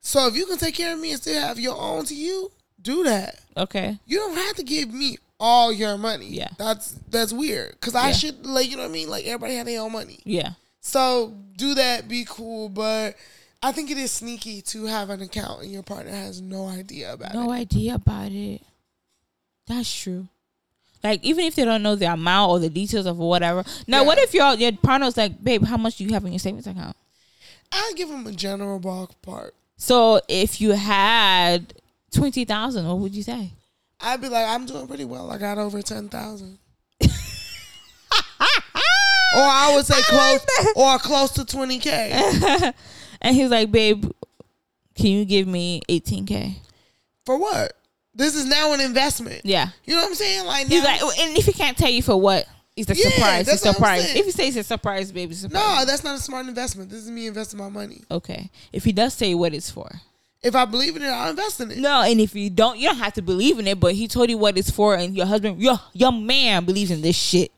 So 0.00 0.26
if 0.28 0.36
you 0.36 0.46
can 0.46 0.58
take 0.58 0.74
care 0.74 0.92
of 0.94 1.00
me 1.00 1.10
and 1.12 1.20
still 1.20 1.40
have 1.40 1.58
your 1.58 1.76
own 1.80 2.04
to 2.06 2.14
you, 2.14 2.50
do 2.84 3.02
that. 3.04 3.40
Okay. 3.56 3.98
You 4.06 4.18
don't 4.18 4.36
have 4.36 4.54
to 4.56 4.62
give 4.62 4.92
me 4.94 5.16
all 5.40 5.72
your 5.72 5.98
money. 5.98 6.26
Yeah. 6.28 6.48
That's 6.58 6.92
that's 7.10 7.32
weird. 7.32 7.80
Cause 7.80 7.94
I 7.96 8.08
Yeah. 8.08 8.12
should 8.14 8.46
like 8.46 8.70
you 8.70 8.76
know 8.76 8.82
what 8.84 8.90
I 8.90 8.92
mean? 8.92 9.08
Like 9.10 9.24
everybody 9.24 9.56
have 9.56 9.66
their 9.66 9.80
own 9.80 9.92
money. 9.92 10.20
Yeah. 10.24 10.50
So 10.80 11.34
do 11.56 11.74
that, 11.74 12.08
be 12.08 12.24
cool, 12.28 12.68
but 12.68 13.16
I 13.62 13.72
think 13.72 13.90
it 13.90 13.96
is 13.98 14.10
sneaky 14.12 14.60
to 14.62 14.84
have 14.86 15.10
an 15.10 15.22
account 15.22 15.62
and 15.62 15.72
your 15.72 15.82
partner 15.82 16.12
has 16.12 16.40
no 16.40 16.68
idea 16.68 17.12
about 17.14 17.34
No 17.34 17.40
it. 17.40 17.44
No 17.46 17.50
idea 17.52 17.94
about 17.96 18.30
it. 18.30 18.60
That's 19.66 19.92
true. 19.92 20.28
Like 21.02 21.22
even 21.24 21.44
if 21.46 21.54
they 21.54 21.64
don't 21.64 21.82
know 21.82 21.96
the 21.96 22.12
amount 22.12 22.50
or 22.50 22.58
the 22.58 22.70
details 22.70 23.06
of 23.06 23.18
whatever. 23.18 23.64
Now, 23.86 24.00
Yeah. 24.02 24.06
what 24.06 24.18
if 24.18 24.34
your 24.34 24.54
your 24.54 24.72
partner's 24.72 25.16
like, 25.16 25.42
babe, 25.42 25.64
how 25.64 25.76
much 25.76 25.96
do 25.96 26.04
you 26.04 26.12
have 26.14 26.24
in 26.24 26.32
your 26.32 26.38
savings 26.38 26.66
account? 26.66 26.96
I 27.72 27.92
give 27.96 28.08
him 28.08 28.26
a 28.26 28.32
general 28.32 28.78
ballpark. 28.78 29.22
Part. 29.22 29.54
So 29.76 30.20
if 30.28 30.60
you 30.60 30.72
had 30.72 31.74
twenty 32.14 32.44
thousand, 32.44 32.86
what 32.86 32.98
would 32.98 33.14
you 33.14 33.22
say? 33.22 33.52
I'd 34.00 34.20
be 34.20 34.28
like, 34.28 34.46
I'm 34.46 34.66
doing 34.66 34.86
pretty 34.86 35.04
well. 35.04 35.30
I 35.30 35.38
got 35.38 35.58
over 35.58 35.82
ten 35.82 36.08
thousand. 36.08 36.58
or 37.00 37.08
I 39.42 39.72
would 39.74 39.84
say 39.86 40.00
close 40.02 40.46
or 40.76 40.98
close 40.98 41.32
to 41.32 41.44
twenty 41.44 41.78
K. 41.78 42.72
and 43.22 43.34
he's 43.34 43.50
like, 43.50 43.70
babe, 43.70 44.10
can 44.94 45.06
you 45.06 45.24
give 45.24 45.46
me 45.46 45.82
eighteen 45.88 46.26
k? 46.26 46.56
For 47.26 47.38
what? 47.38 47.72
This 48.14 48.36
is 48.36 48.46
now 48.46 48.72
an 48.72 48.80
investment. 48.80 49.40
Yeah. 49.44 49.68
You 49.84 49.94
know 49.96 50.02
what 50.02 50.08
I'm 50.10 50.14
saying? 50.14 50.46
Like 50.46 50.66
He's 50.68 50.82
now- 50.84 51.06
like, 51.06 51.18
and 51.18 51.36
if 51.36 51.46
he 51.46 51.52
can't 51.52 51.76
tell 51.76 51.90
you 51.90 52.02
for 52.02 52.16
what, 52.16 52.46
it's 52.76 52.88
a 52.90 52.94
Yeah, 52.94 53.08
surprise. 53.08 53.48
It's 53.48 53.64
a 53.64 53.72
surprise. 53.72 54.14
If 54.14 54.24
he 54.26 54.30
says 54.30 54.56
it's 54.56 54.66
a 54.70 54.74
surprise, 54.74 55.10
baby, 55.10 55.34
surprise. 55.34 55.62
No, 55.80 55.84
that's 55.84 56.04
not 56.04 56.16
a 56.16 56.20
smart 56.20 56.46
investment. 56.46 56.90
This 56.90 57.00
is 57.00 57.10
me 57.10 57.26
investing 57.26 57.58
my 57.58 57.68
money. 57.68 58.02
Okay. 58.10 58.50
If 58.72 58.84
he 58.84 58.92
does 58.92 59.14
say 59.14 59.34
what 59.34 59.52
it's 59.54 59.70
for. 59.70 59.90
If 60.44 60.54
I 60.54 60.66
believe 60.66 60.94
in 60.94 61.02
it, 61.02 61.06
I'll 61.06 61.30
invest 61.30 61.60
in 61.60 61.70
it. 61.70 61.78
No, 61.78 62.02
and 62.02 62.20
if 62.20 62.34
you 62.34 62.50
don't, 62.50 62.78
you 62.78 62.88
don't 62.88 62.98
have 62.98 63.14
to 63.14 63.22
believe 63.22 63.58
in 63.58 63.66
it. 63.66 63.80
But 63.80 63.94
he 63.94 64.06
told 64.06 64.28
you 64.28 64.36
what 64.36 64.58
it's 64.58 64.70
for, 64.70 64.94
and 64.94 65.16
your 65.16 65.24
husband, 65.24 65.60
your 65.60 65.80
your 65.94 66.12
man 66.12 66.66
believes 66.66 66.90
in 66.90 67.00
this 67.00 67.16
shit. 67.16 67.50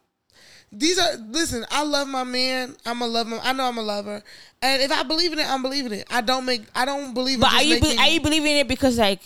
These 0.70 0.98
are 0.98 1.16
listen. 1.28 1.66
I 1.70 1.82
love 1.82 2.06
my 2.06 2.22
man. 2.22 2.76
I'm 2.86 3.02
a 3.02 3.06
love 3.06 3.26
him. 3.26 3.40
I 3.42 3.52
know 3.52 3.64
I'm 3.64 3.78
a 3.78 3.82
lover, 3.82 4.22
and 4.62 4.82
if 4.82 4.92
I 4.92 5.02
believe 5.02 5.32
in 5.32 5.40
it, 5.40 5.48
I'm 5.48 5.62
believing 5.62 5.92
it. 5.92 6.06
I 6.10 6.20
don't 6.20 6.44
make. 6.44 6.62
I 6.74 6.84
don't 6.84 7.12
believe. 7.12 7.40
But 7.40 7.52
in 7.52 7.56
are 7.58 7.62
you 7.62 7.80
be, 7.80 7.98
are 7.98 8.08
you 8.08 8.20
believing 8.20 8.56
it 8.56 8.68
because 8.68 8.98
like 8.98 9.22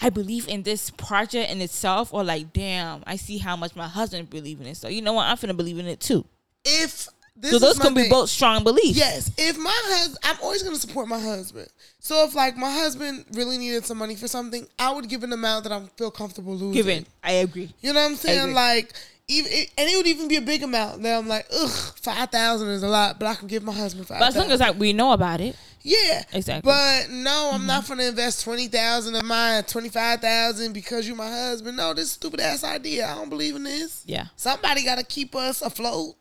I 0.00 0.10
believe 0.10 0.46
in 0.46 0.62
this 0.62 0.90
project 0.90 1.50
in 1.50 1.62
itself, 1.62 2.12
or 2.12 2.24
like 2.24 2.52
damn, 2.52 3.02
I 3.06 3.16
see 3.16 3.38
how 3.38 3.56
much 3.56 3.74
my 3.74 3.88
husband 3.88 4.28
believe 4.28 4.60
in 4.60 4.66
it. 4.66 4.76
So 4.76 4.88
you 4.88 5.00
know 5.00 5.14
what, 5.14 5.26
I'm 5.26 5.36
finna 5.38 5.56
believe 5.56 5.78
in 5.78 5.86
it 5.86 6.00
too. 6.00 6.26
If 6.64 7.08
this 7.40 7.52
So 7.52 7.58
those 7.58 7.78
my 7.78 7.84
can 7.84 7.94
be 7.94 8.08
both 8.08 8.28
strong 8.28 8.64
beliefs. 8.64 8.98
Yes, 8.98 9.30
if 9.38 9.58
my 9.58 9.70
husband, 9.74 10.18
I'm 10.24 10.36
always 10.42 10.62
going 10.62 10.74
to 10.74 10.80
support 10.80 11.08
my 11.08 11.20
husband. 11.20 11.68
So 12.00 12.24
if 12.24 12.34
like 12.34 12.56
my 12.56 12.70
husband 12.70 13.24
really 13.32 13.58
needed 13.58 13.84
some 13.84 13.98
money 13.98 14.16
for 14.16 14.28
something, 14.28 14.66
I 14.78 14.92
would 14.92 15.08
give 15.08 15.22
an 15.22 15.32
amount 15.32 15.64
that 15.64 15.72
I 15.72 15.82
feel 15.96 16.10
comfortable 16.10 16.52
losing. 16.52 16.72
Given, 16.72 17.06
I 17.22 17.32
agree. 17.32 17.72
You 17.80 17.92
know 17.92 18.00
what 18.00 18.10
I'm 18.10 18.16
saying? 18.16 18.52
Like 18.52 18.92
even, 19.28 19.52
and 19.76 19.90
it 19.90 19.96
would 19.96 20.06
even 20.06 20.26
be 20.26 20.36
a 20.36 20.40
big 20.40 20.62
amount. 20.62 21.02
That 21.02 21.18
I'm 21.18 21.28
like, 21.28 21.46
ugh, 21.52 21.70
five 21.96 22.30
thousand 22.30 22.68
is 22.68 22.82
a 22.82 22.88
lot, 22.88 23.18
but 23.18 23.26
I 23.26 23.34
can 23.34 23.46
give 23.46 23.62
my 23.62 23.72
husband 23.72 24.08
five. 24.08 24.20
But 24.20 24.28
as 24.28 24.36
long 24.36 24.50
as 24.50 24.60
like 24.60 24.78
we 24.78 24.92
know 24.92 25.12
about 25.12 25.40
it, 25.40 25.54
yeah, 25.82 26.24
Exactly. 26.32 26.68
But 26.68 27.10
no, 27.10 27.50
I'm 27.52 27.60
mm-hmm. 27.60 27.66
not 27.66 27.88
gonna 27.88 28.04
invest 28.04 28.42
twenty 28.42 28.68
thousand 28.68 29.14
of 29.14 29.24
mine, 29.24 29.62
twenty 29.64 29.90
five 29.90 30.20
thousand 30.20 30.72
because 30.72 31.06
you're 31.06 31.16
my 31.16 31.30
husband. 31.30 31.76
No, 31.76 31.94
this 31.94 32.12
stupid 32.12 32.40
ass 32.40 32.64
idea. 32.64 33.06
I 33.06 33.14
don't 33.14 33.28
believe 33.28 33.54
in 33.54 33.64
this. 33.64 34.02
yeah, 34.06 34.26
Somebody 34.36 34.84
got 34.84 34.98
to 34.98 35.04
keep 35.04 35.34
us 35.36 35.62
afloat. 35.62 36.16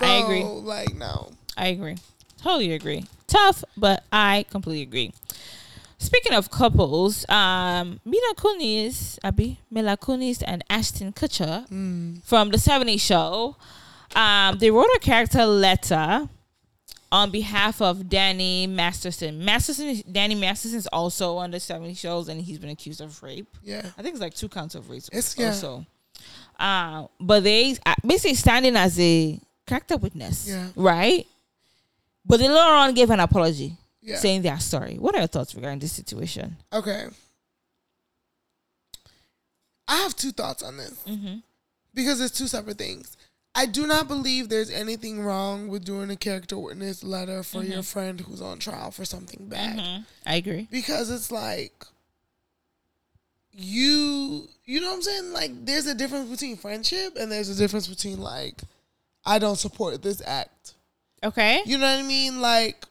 I 0.00 0.14
agree. 0.22 0.44
Like 0.44 0.94
no. 0.94 1.30
I 1.56 1.68
agree. 1.68 1.96
Totally 2.42 2.72
agree. 2.72 3.04
Tough, 3.26 3.64
but 3.76 4.04
I 4.12 4.46
completely 4.50 4.82
agree. 4.82 5.12
Speaking 5.98 6.32
of 6.32 6.50
couples, 6.50 7.28
um, 7.28 7.98
Mila 8.04 8.34
Kunis, 8.36 9.18
Abby, 9.24 9.58
Mila 9.70 9.96
Kunis 9.96 10.42
and 10.46 10.62
Ashton 10.70 11.12
Kutcher 11.12 11.66
from 12.24 12.50
the 12.50 12.56
70s 12.56 13.00
show, 13.00 13.56
um, 14.14 14.58
they 14.58 14.70
wrote 14.70 14.88
a 14.94 15.00
character 15.00 15.44
letter 15.44 16.28
on 17.10 17.30
behalf 17.30 17.82
of 17.82 18.08
Danny 18.08 18.68
Masterson. 18.68 19.44
Masterson, 19.44 20.00
Danny 20.10 20.36
Masterson 20.36 20.78
is 20.78 20.86
also 20.88 21.36
on 21.36 21.50
the 21.50 21.56
70s 21.58 21.98
shows, 21.98 22.28
and 22.28 22.40
he's 22.40 22.58
been 22.60 22.70
accused 22.70 23.00
of 23.00 23.20
rape. 23.22 23.48
Yeah. 23.64 23.90
I 23.98 24.02
think 24.02 24.12
it's 24.14 24.20
like 24.20 24.34
two 24.34 24.48
counts 24.48 24.76
of 24.76 24.88
rape. 24.90 25.02
It's- 25.10 25.36
yeah. 25.36 25.48
also. 25.48 25.84
Uh, 26.58 27.06
but 27.20 27.42
they 27.44 27.76
uh, 27.86 27.94
basically 28.06 28.34
standing 28.34 28.76
as 28.76 28.98
a 28.98 29.40
character 29.68 29.96
witness, 29.96 30.48
Yeah. 30.48 30.68
right? 30.76 31.26
But 32.26 32.40
they 32.40 32.48
later 32.48 32.60
on 32.74 32.94
gave 32.94 33.10
an 33.10 33.20
apology, 33.20 33.76
Yeah. 34.02 34.18
saying 34.18 34.42
they 34.42 34.48
are 34.48 34.60
sorry. 34.60 34.96
What 34.98 35.14
are 35.14 35.18
your 35.18 35.28
thoughts 35.28 35.54
regarding 35.54 35.78
this 35.78 35.92
situation? 35.92 36.56
Okay. 36.72 37.06
I 39.86 39.96
have 40.02 40.14
two 40.16 40.32
thoughts 40.32 40.62
on 40.62 40.76
this 40.76 40.94
Mm-hmm. 41.06 41.38
because 41.94 42.20
it's 42.20 42.36
two 42.36 42.46
separate 42.46 42.78
things. 42.78 43.16
I 43.54 43.66
do 43.66 43.86
not 43.86 44.06
believe 44.06 44.48
there's 44.48 44.70
anything 44.70 45.22
wrong 45.22 45.68
with 45.68 45.84
doing 45.84 46.10
a 46.10 46.16
character 46.16 46.58
witness 46.58 47.02
letter 47.02 47.42
for 47.42 47.62
your 47.64 47.82
friend 47.82 48.20
who's 48.20 48.40
on 48.42 48.58
trial 48.58 48.90
for 48.90 49.04
something 49.04 49.48
bad. 49.48 50.04
I 50.26 50.34
agree. 50.36 50.68
because 50.70 51.10
it's 51.10 51.30
like 51.32 51.84
you 53.52 54.46
you 54.66 54.80
know 54.80 54.88
what 54.88 54.96
I'm 54.96 55.02
saying? 55.02 55.32
Like 55.32 55.64
there's 55.64 55.86
a 55.86 55.94
difference 55.94 56.30
between 56.30 56.56
friendship 56.56 57.16
and 57.18 57.32
there's 57.32 57.48
a 57.48 57.54
difference 57.56 57.88
between 57.88 58.20
like 58.20 58.60
I 59.28 59.38
don't 59.38 59.56
support 59.56 60.02
this 60.02 60.22
act. 60.26 60.74
Okay. 61.22 61.62
You 61.66 61.78
know 61.78 61.86
what 61.86 62.04
I 62.04 62.08
mean? 62.08 62.40
Like 62.40 62.84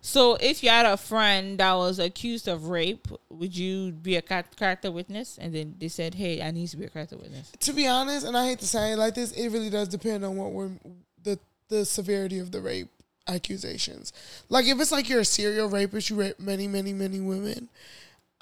So 0.00 0.34
if 0.34 0.62
you 0.62 0.68
had 0.68 0.84
a 0.84 0.98
friend 0.98 1.58
that 1.58 1.72
was 1.74 1.98
accused 1.98 2.46
of 2.46 2.68
rape, 2.68 3.08
would 3.30 3.56
you 3.56 3.92
be 3.92 4.16
a 4.16 4.22
character 4.22 4.90
witness? 4.90 5.38
And 5.38 5.54
then 5.54 5.76
they 5.78 5.88
said, 5.88 6.14
"Hey, 6.14 6.42
I 6.42 6.50
need 6.50 6.68
to 6.68 6.76
be 6.76 6.84
a 6.84 6.90
character 6.90 7.16
witness." 7.16 7.50
to 7.60 7.72
be 7.72 7.86
honest, 7.86 8.26
and 8.26 8.36
I 8.36 8.46
hate 8.46 8.58
to 8.60 8.66
say 8.66 8.92
it 8.92 8.98
like 8.98 9.14
this, 9.14 9.32
it 9.32 9.48
really 9.48 9.70
does 9.70 9.88
depend 9.88 10.24
on 10.24 10.36
what 10.36 10.52
we're 10.52 10.70
the 11.22 11.38
the 11.68 11.84
severity 11.86 12.38
of 12.38 12.50
the 12.50 12.60
rape 12.60 12.90
accusations. 13.26 14.12
Like 14.50 14.66
if 14.66 14.78
it's 14.78 14.92
like 14.92 15.08
you're 15.08 15.20
a 15.20 15.24
serial 15.24 15.70
rapist, 15.70 16.10
you 16.10 16.16
rape 16.16 16.38
many, 16.38 16.68
many, 16.68 16.92
many 16.92 17.20
women, 17.20 17.70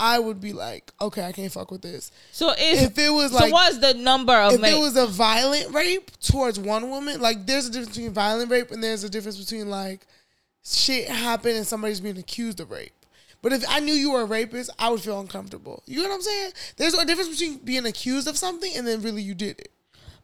I 0.03 0.19
would 0.19 0.41
be 0.41 0.53
like, 0.53 0.91
okay, 1.01 1.25
I 1.25 1.31
can't 1.31 1.53
fuck 1.53 1.71
with 1.71 1.81
this. 1.83 2.11
So 2.33 2.51
if, 2.59 2.83
If 2.91 2.99
it 2.99 3.11
was 3.11 3.31
so, 3.31 3.39
like 3.39 3.53
what's 3.53 3.79
the 3.79 3.95
number 3.95 4.35
of 4.35 4.55
if 4.55 4.61
ma- 4.61 4.67
it 4.67 4.81
was 4.81 4.97
a 4.97 5.07
violent 5.07 5.73
rape 5.73 6.11
towards 6.21 6.59
one 6.59 6.91
woman, 6.91 7.21
like 7.21 7.47
there's 7.47 7.69
a 7.69 7.71
difference 7.71 7.97
between 7.97 8.13
violent 8.13 8.51
rape 8.51 8.73
and 8.73 8.83
there's 8.83 9.05
a 9.05 9.09
difference 9.09 9.39
between 9.39 9.71
like 9.71 10.05
shit 10.65 11.09
happened 11.09 11.57
and 11.57 11.65
somebody's 11.65 12.01
being 12.01 12.19
accused 12.19 12.59
of 12.59 12.73
rape. 12.73 12.93
But 13.43 13.53
if 13.53 13.65
I 13.69 13.79
knew 13.79 13.95
you 13.95 14.11
were 14.11 14.23
a 14.23 14.25
rapist, 14.25 14.71
I 14.77 14.91
would 14.91 15.01
feel 15.01 15.21
uncomfortable. 15.21 15.85
You 15.87 16.03
know 16.03 16.09
what 16.09 16.17
I'm 16.17 16.23
saying? 16.23 16.53
There's 16.79 16.95
a 16.95 17.07
difference 17.07 17.31
between 17.31 17.59
being 17.59 17.87
accused 17.87 18.27
of 18.27 18.37
something 18.37 18.73
and 18.77 18.85
then 18.85 19.03
really 19.03 19.23
you 19.23 19.35
did 19.35 19.61
it. 19.61 19.71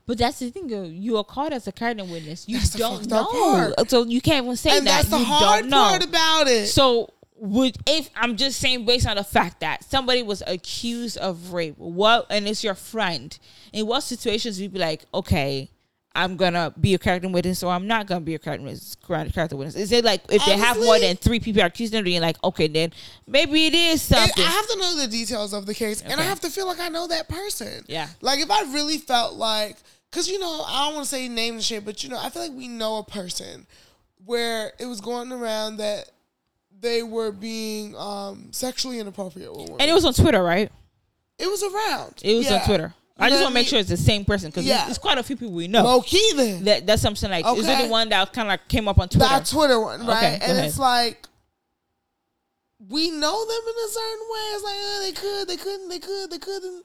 But 0.09 0.19
that's 0.19 0.39
the 0.41 0.51
thing. 0.51 0.71
You 0.71 1.19
are 1.19 1.25
called 1.25 1.53
as 1.53 1.69
a 1.69 1.73
character 1.73 2.03
witness. 2.03 2.49
You 2.49 2.59
That's 2.59 2.71
don't 2.71 3.07
know, 3.09 3.75
so 3.87 4.07
you 4.07 4.23
can't 4.23 4.45
even 4.47 4.57
say 4.57 4.79
and 4.79 4.87
that. 4.87 5.05
that's 5.05 5.09
the 5.11 5.19
you 5.19 5.25
hard 5.25 5.67
know. 5.67 5.77
part 5.77 6.03
about 6.03 6.47
it. 6.49 6.67
So 6.69 7.13
would 7.41 7.77
if 7.87 8.11
I'm 8.17 8.37
just 8.37 8.61
saying 8.61 8.85
based 8.85 9.07
on 9.07 9.17
the 9.17 9.25
fact 9.25 9.61
that 9.61 9.85
somebody 9.85 10.23
was 10.23 10.43
accused 10.47 11.19
of 11.19 11.53
rape, 11.53 11.77
what 11.79 12.27
and 12.31 12.47
it's 12.49 12.65
your 12.65 12.75
friend, 12.75 13.37
in 13.73 13.87
what 13.87 14.03
situations 14.03 14.61
you'd 14.61 14.73
be 14.73 14.79
like, 14.79 15.05
okay, 15.15 15.71
I'm 16.15 16.37
gonna 16.37 16.75
be 16.81 16.95
a 16.95 16.99
character 16.99 17.29
witness 17.29 17.63
or 17.63 17.73
I'm 17.73 17.87
not 17.87 18.07
gonna 18.07 18.23
be 18.23 18.35
a 18.35 18.39
character 18.39 18.65
witness. 18.65 18.97
Character 19.07 19.57
witness. 19.57 19.77
Is 19.77 19.93
it 19.93 20.05
like 20.05 20.23
if 20.31 20.45
they 20.45 20.57
have 20.57 20.77
more 20.79 20.99
than 20.99 21.17
three 21.17 21.39
people 21.39 21.63
accused 21.63 21.93
them, 21.93 22.07
you're 22.07 22.21
like, 22.21 22.43
okay, 22.43 22.67
then 22.67 22.93
maybe 23.27 23.67
it 23.67 23.75
is 23.75 24.03
something. 24.03 24.45
I 24.45 24.49
have 24.49 24.67
to 24.69 24.79
know 24.79 24.97
the 24.97 25.07
details 25.07 25.53
of 25.53 25.67
the 25.67 25.75
case, 25.75 26.03
and 26.03 26.21
I 26.21 26.25
have 26.25 26.41
to 26.41 26.51
feel 26.51 26.67
like 26.67 26.81
I 26.81 26.89
know 26.89 27.07
that 27.07 27.29
person. 27.29 27.85
Yeah. 27.87 28.09
Like 28.21 28.41
if 28.41 28.51
I 28.51 28.63
really 28.73 28.99
felt 28.99 29.35
like, 29.35 29.77
cause 30.11 30.29
you 30.29 30.39
know, 30.41 30.65
I 30.67 30.87
don't 30.87 30.97
want 30.97 31.05
to 31.05 31.11
say 31.11 31.29
name 31.29 31.55
and 31.55 31.63
shit, 31.63 31.85
but 31.85 32.03
you 32.03 32.11
know, 32.11 32.19
I 32.19 32.31
feel 32.31 32.43
like 32.43 32.53
we 32.53 32.67
know 32.67 32.99
a 32.99 33.05
person 33.05 33.67
where 34.25 34.73
it 34.81 34.87
was 34.87 35.01
going 35.01 35.31
around 35.31 35.77
that 35.77 36.11
they 36.81 37.03
were 37.03 37.33
being 37.33 37.95
um 37.97 38.49
sexually 38.53 38.99
inappropriate 39.01 39.51
with 39.51 39.63
women. 39.69 39.77
and 39.81 39.91
it 39.91 39.95
was 39.95 40.05
on 40.05 40.15
Twitter, 40.15 40.43
right? 40.43 40.71
it 41.39 41.47
was 41.47 41.63
around. 41.63 42.15
It 42.23 42.37
was 42.37 42.47
Yeah. 42.51 42.57
on 42.59 42.65
Twitter. 42.67 42.95
I 43.21 43.31
just 43.31 43.43
want 43.43 43.51
to 43.51 43.55
make 43.55 43.67
sure 43.67 43.79
it's 43.81 43.89
the 43.89 43.97
same 43.97 44.25
person 44.25 44.51
because 44.51 44.65
Yeah. 44.65 44.89
it's 44.89 44.99
quite 44.99 45.19
a 45.19 45.23
few 45.25 45.37
people 45.37 45.53
we 45.55 45.67
know. 45.69 45.83
Low 45.85 46.03
key 46.03 46.33
then. 46.37 46.65
that 46.65 46.87
that's 46.87 47.03
something 47.03 47.31
like 47.31 47.45
is 47.47 47.67
it 47.69 47.83
the 47.83 47.89
one 47.89 48.09
that 48.11 48.33
kind 48.33 48.47
of 48.49 48.51
like 48.51 48.69
came 48.69 48.87
up 48.89 48.99
on 48.99 49.09
Twitter? 49.09 49.29
That 49.29 49.47
Twitter 49.47 49.81
one, 49.81 50.07
right? 50.07 50.17
Okay, 50.19 50.35
and 50.43 50.53
ahead. 50.53 50.65
it's 50.67 50.79
like 50.79 51.27
we 52.89 53.11
know 53.11 53.45
them 53.45 53.63
in 53.69 53.75
a 53.85 53.89
certain 53.89 54.27
way. 54.31 54.47
It's 54.55 54.65
like 54.65 54.77
uh, 54.79 55.01
they 55.01 55.13
could, 55.13 55.49
they 55.49 55.57
couldn't, 55.57 55.89
they 55.89 55.99
could, 55.99 56.31
they 56.31 56.39
couldn't. 56.39 56.85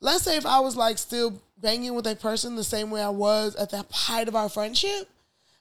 Let's 0.00 0.24
say 0.24 0.36
if 0.36 0.46
I 0.46 0.60
was 0.60 0.76
like 0.76 0.98
still 0.98 1.40
banging 1.58 1.94
with 1.94 2.06
a 2.06 2.16
person 2.16 2.56
the 2.56 2.64
same 2.64 2.90
way 2.90 3.02
I 3.02 3.10
was 3.10 3.54
at 3.56 3.70
the 3.70 3.84
height 3.90 4.28
of 4.28 4.34
our 4.36 4.48
friendship, 4.48 5.08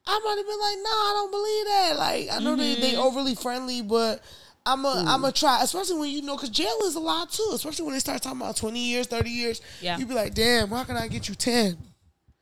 I 0.06 0.20
might 0.24 0.38
have 0.38 0.46
been 0.46 0.60
like, 0.60 0.78
"No, 0.84 0.90
I 0.90 1.12
don't 1.16 1.32
believe 1.32 1.66
that." 1.66 1.94
Like 1.98 2.30
I 2.32 2.44
know 2.44 2.56
they 2.56 2.74
Mm-hmm. 2.74 2.82
they 2.82 2.96
overly 2.98 3.36
friendly, 3.36 3.82
but. 3.82 4.22
I'm 4.66 4.86
a, 4.86 5.04
I'm 5.06 5.26
a 5.26 5.32
try, 5.34 5.62
especially 5.62 6.00
when 6.00 6.10
you 6.10 6.22
know, 6.22 6.38
because 6.38 6.50
jail 6.50 6.78
is 6.86 6.96
a 6.96 7.00
lot 7.02 7.30
too. 7.30 7.50
Especially 7.54 7.84
when 7.84 7.96
they 7.96 8.00
start 8.00 8.22
talking 8.22 8.40
about 8.40 8.56
20 8.56 8.80
years, 8.80 9.08
30 9.08 9.30
years. 9.30 9.60
Yeah. 9.82 9.98
You 9.98 10.06
be 10.06 10.14
like, 10.14 10.34
damn, 10.34 10.70
how 10.70 10.86
can 10.86 10.96
I 10.96 11.10
get 11.10 11.28
you 11.28 11.36
10? 11.36 11.76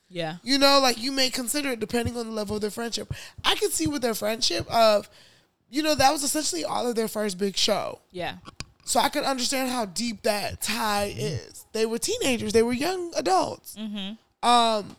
yeah, 0.08 0.36
You 0.44 0.60
know, 0.60 0.80
like 0.84 1.02
you 1.02 1.12
may 1.12 1.32
consider 1.32 1.70
it 1.72 1.80
depending 1.80 2.16
on 2.16 2.28
the 2.28 2.32
level 2.32 2.58
of 2.58 2.62
their 2.62 2.70
friendship. 2.70 3.12
I 3.44 3.56
could 3.56 3.72
see 3.72 3.88
with 3.88 4.04
their 4.04 4.14
friendship 4.14 4.68
of, 4.72 5.10
you 5.72 5.82
know, 5.82 5.96
that 5.96 6.12
was 6.12 6.22
essentially 6.22 6.64
all 6.64 6.86
of 6.88 6.94
their 6.96 7.08
first 7.08 7.40
big 7.40 7.58
show. 7.58 7.98
yeah, 8.12 8.36
So 8.86 9.00
I 9.00 9.10
could 9.10 9.24
understand 9.24 9.72
how 9.72 9.86
deep 9.86 10.22
that 10.22 10.62
tie 10.62 11.16
is. 11.18 11.66
They 11.72 11.88
were 11.88 11.98
teenagers, 11.98 12.54
they 12.54 12.62
were 12.62 12.72
young 12.72 13.14
adults. 13.16 13.76
Um, 14.44 14.96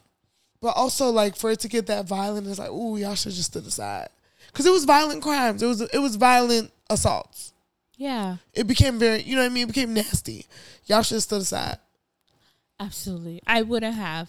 but 0.63 0.75
also 0.77 1.11
like 1.11 1.37
for 1.37 1.51
it 1.51 1.61
to 1.61 1.69
get 1.69 1.87
that 1.89 2.07
violent, 2.07 2.47
it's 2.47 2.59
like, 2.59 2.71
ooh, 2.71 2.97
y'all 2.97 3.15
should 3.15 3.33
just 3.33 3.51
stood 3.51 3.67
aside 3.67 4.09
because 4.47 4.65
it 4.65 4.73
was 4.73 4.85
violent 4.87 5.23
crimes. 5.23 5.63
It 5.63 5.67
was 5.67 5.81
it 5.83 5.99
was 5.99 6.17
violent 6.17 6.71
assaults. 6.89 7.53
yeah. 7.99 8.37
It 8.55 8.67
became 8.67 8.99
very, 8.99 9.23
you 9.23 9.35
know 9.37 9.43
what 9.43 9.51
I 9.51 9.55
mean? 9.55 9.65
It 9.65 9.75
became 9.75 9.93
nasty. 9.93 10.47
Y'all 10.87 11.03
should 11.03 11.17
have 11.17 11.23
stood 11.25 11.43
aside. 11.43 11.79
Absolutely. 12.81 13.41
I 13.47 13.63
wouldn't 13.63 13.95
have. 13.95 14.29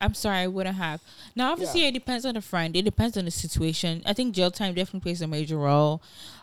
I'm 0.00 0.14
sorry, 0.14 0.38
I 0.38 0.46
wouldn't 0.48 0.76
have. 0.76 1.00
Now, 1.36 1.52
obviously, 1.52 1.82
Yeah. 1.82 1.88
it 1.88 1.92
depends 1.92 2.26
on 2.26 2.34
the 2.34 2.40
friend. 2.42 2.74
It 2.76 2.82
depends 2.82 3.16
on 3.16 3.24
the 3.24 3.30
situation. 3.30 4.02
I 4.04 4.12
think 4.12 4.34
jail 4.34 4.50
time 4.50 4.74
definitely 4.74 5.00
plays 5.00 5.22
a 5.22 5.26
major 5.26 5.56
role. 5.56 6.02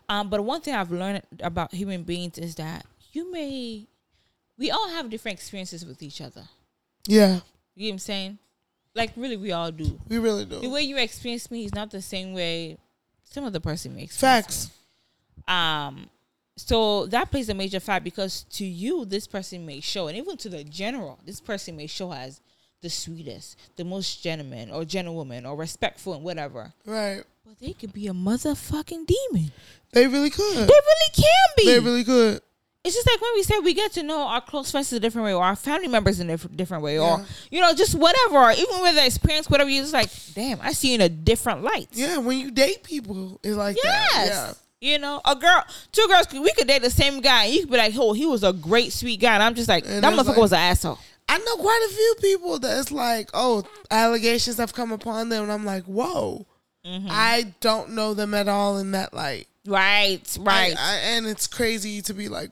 Um, 0.10 0.30
but 0.30 0.44
one 0.44 0.62
thing 0.62 0.74
I've 0.74 0.92
learned 0.92 1.22
about 1.42 1.74
human 1.74 2.04
beings 2.04 2.38
is 2.38 2.56
that 2.56 2.86
you 3.12 3.32
may, 3.32 3.86
we 4.58 4.72
all 4.72 4.90
have 4.90 5.10
different 5.10 5.38
experiences 5.38 5.86
with 5.86 6.02
each 6.02 6.22
other. 6.22 6.44
Yeah, 7.08 7.40
You 7.76 7.88
know 7.88 7.88
what 7.88 7.92
I'm 7.94 8.00
saying? 8.00 8.38
Like, 8.94 9.12
really, 9.16 9.38
we 9.38 9.52
all 9.52 9.72
do. 9.72 10.00
we 10.08 10.18
really 10.18 10.46
do. 10.46 10.60
The 10.60 10.70
way 10.70 10.82
you 10.82 10.98
experience 10.98 11.50
me 11.50 11.66
is 11.66 11.74
not 11.74 11.92
the 11.92 12.02
same 12.02 12.34
way 12.34 12.78
some 13.24 13.46
other 13.46 13.60
person 13.60 13.96
makes. 13.96 14.18
Facts. 14.18 14.70
me. 15.48 15.54
Um, 15.54 16.10
so 16.58 17.06
that 17.08 17.32
plays 17.32 17.50
a 17.50 17.54
major 17.54 17.80
fact 17.80 18.04
because 18.04 18.44
to 18.52 18.66
you, 18.66 19.06
this 19.06 19.28
person 19.28 19.66
may 19.66 19.80
show, 19.80 20.08
and 20.08 20.18
even 20.18 20.38
to 20.38 20.50
the 20.50 20.64
general, 20.64 21.20
this 21.26 21.40
person 21.40 21.76
may 21.78 21.88
show 21.88 22.14
as 22.14 22.42
the 22.82 22.90
sweetest, 22.90 23.58
the 23.78 23.86
most 23.86 24.22
gentleman 24.22 24.72
or 24.72 24.84
gentlewoman 24.86 25.46
or 25.46 25.56
respectful 25.56 26.14
and 26.14 26.24
whatever. 26.24 26.74
Right. 26.86 27.24
But 27.46 27.60
they 27.60 27.74
could 27.74 27.94
be 27.94 28.08
a 28.08 28.14
motherfucking 28.14 29.08
demon. 29.08 29.52
They 29.94 30.08
really 30.08 30.30
could. 30.30 30.56
They 30.56 30.62
really 30.62 31.14
can 31.14 31.48
be. 31.58 31.66
They 31.66 31.80
really 31.80 32.04
could. 32.04 32.42
It's 32.84 32.96
just 32.96 33.08
like 33.08 33.22
when 33.22 33.32
we 33.36 33.44
say 33.44 33.60
we 33.60 33.74
get 33.74 33.92
to 33.94 34.04
know 34.04 34.22
our 34.28 34.42
close 34.42 34.72
friends 34.72 34.92
in 34.92 34.98
a 34.98 35.00
different 35.00 35.26
way 35.26 35.34
or 35.34 35.44
our 35.44 35.56
family 35.56 35.88
members 35.88 36.20
in 36.20 36.30
a 36.30 36.38
different 36.38 36.84
way 36.84 36.98
or 36.98 37.24
you 37.52 37.62
know 37.62 37.74
just 37.74 37.94
whatever 37.96 38.38
or 38.38 38.52
even 38.52 38.82
with 38.82 38.96
the 38.96 39.06
experience 39.06 39.50
whatever 39.50 39.70
you 39.70 39.82
just 39.82 39.94
like 39.94 40.10
damn 40.34 40.60
i 40.62 40.72
see 40.72 40.90
you 40.90 40.96
in 40.96 41.02
a 41.02 41.10
different 41.10 41.62
light 41.64 41.88
Yeah, 41.92 42.18
when 42.18 42.40
you 42.40 42.50
date 42.52 42.84
people, 42.84 43.40
it's 43.44 43.56
like 43.56 43.78
yes 43.84 44.30
that. 44.30 44.58
you 44.80 44.98
know 44.98 45.22
a 45.26 45.36
girl 45.36 45.64
two 45.92 46.08
girls 46.08 46.26
we 46.34 46.52
could 46.54 46.68
date 46.68 46.82
the 46.82 46.90
same 46.90 47.22
guy 47.22 47.46
and 47.46 47.54
you 47.54 47.60
could 47.62 47.72
be 47.72 47.78
like 47.78 47.94
oh 47.98 48.14
he 48.14 48.26
was 48.26 48.44
a 48.44 48.52
great 48.54 48.92
sweet 48.92 49.20
guy 49.20 49.36
and 49.36 49.44
i'm 49.44 49.54
just 49.56 49.70
like 49.70 49.86
And 49.88 50.04
that 50.04 50.14
motherfucker 50.14 50.28
like- 50.30 50.38
was 50.38 50.54
an 50.54 50.60
asshole 50.60 50.98
I 51.30 51.38
know 51.38 51.56
quite 51.58 51.88
a 51.90 51.94
few 51.94 52.16
people 52.20 52.60
that's 52.60 52.92
like, 52.92 53.30
oh, 53.34 53.64
allegations 53.90 54.58
have 54.58 54.74
come 54.74 54.92
upon 54.92 55.30
them, 55.30 55.44
and 55.44 55.52
I'm 55.52 55.64
like, 55.64 55.84
whoa, 55.86 56.46
Mm-hmm. 56.86 57.08
I 57.10 57.54
don't 57.62 57.92
know 57.92 58.14
them 58.16 58.34
at 58.34 58.50
all 58.50 58.80
in 58.80 58.92
that 58.92 59.14
light. 59.14 59.48
right 59.66 60.20
right 60.42 60.76
I, 60.78 60.94
I, 60.94 60.96
and 61.16 61.28
it's 61.28 61.46
crazy 61.48 62.02
to 62.02 62.14
be 62.14 62.28
like, 62.28 62.50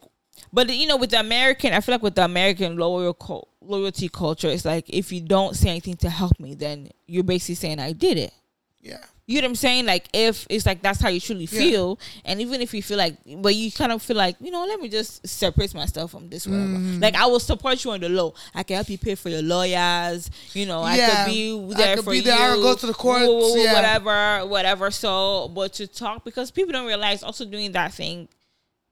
But 0.52 0.74
you 0.76 0.88
know, 0.88 0.98
with 0.98 1.12
the 1.12 1.20
American, 1.20 1.74
I 1.74 1.82
feel 1.82 1.94
like 1.96 2.04
with 2.04 2.16
the 2.16 2.26
American 2.26 2.78
loyal 2.78 3.16
loyalty 3.62 4.10
culture, 4.10 4.50
it's 4.50 4.66
like 4.66 4.90
if 4.90 5.12
you 5.12 5.22
don't 5.22 5.56
say 5.56 5.70
anything 5.70 5.98
to 5.98 6.10
help 6.10 6.40
me, 6.40 6.56
then 6.56 6.90
you're 7.08 7.24
basically 7.24 7.56
saying 7.56 7.80
I 7.80 7.92
did 7.94 8.18
it. 8.18 8.34
yeah, 8.82 8.98
You 9.28 9.36
know 9.42 9.46
what 9.46 9.50
I'm 9.52 9.56
saying? 9.56 9.86
Like 9.86 10.08
if 10.14 10.48
it's 10.50 10.66
like 10.66 10.82
that's 10.82 11.00
how 11.02 11.10
you 11.10 11.20
truly 11.20 11.44
Yeah. 11.52 11.60
feel, 11.60 12.00
and 12.26 12.42
even 12.42 12.62
if 12.62 12.74
you 12.74 12.82
feel 12.82 12.98
like, 12.98 13.16
but 13.38 13.54
you 13.54 13.72
kind 13.72 13.92
of 13.92 14.02
feel 14.02 14.16
like, 14.18 14.38
you 14.40 14.50
know, 14.50 14.66
let 14.66 14.80
me 14.80 14.90
just 14.90 15.28
separate 15.28 15.76
myself 15.76 16.10
from 16.12 16.30
this, 16.30 16.48
whatever. 16.48 16.66
Mm-hmm. 16.68 17.00
Like 17.02 17.14
I 17.16 17.26
will 17.28 17.40
support 17.42 17.84
you 17.84 17.92
on 17.92 18.00
the 18.00 18.10
low. 18.10 18.34
I 18.56 18.64
can 18.64 18.76
help 18.78 18.90
you 18.90 18.98
pay 18.98 19.14
for 19.16 19.30
your 19.30 19.44
lawyers. 19.44 20.32
You 20.54 20.66
know, 20.66 20.82
I 20.82 20.98
could 20.98 21.32
be 21.32 21.74
there 21.76 21.92
I 21.92 21.96
could 21.96 22.06
for 22.06 22.12
be 22.12 22.18
you. 22.18 22.24
there. 22.24 22.52
I 22.52 22.54
could 22.56 22.62
go 22.64 22.76
to 22.76 22.88
the 22.88 22.94
court. 22.94 23.22
yeah. 23.22 23.74
whatever, 23.74 24.48
whatever. 24.48 24.90
So, 24.90 25.50
but 25.50 25.74
to 25.74 25.86
talk 25.86 26.24
because 26.24 26.50
people 26.50 26.72
don't 26.72 26.88
realize 26.88 27.22
also 27.22 27.46
doing 27.46 27.72
that 27.74 27.94
thing, 27.94 28.30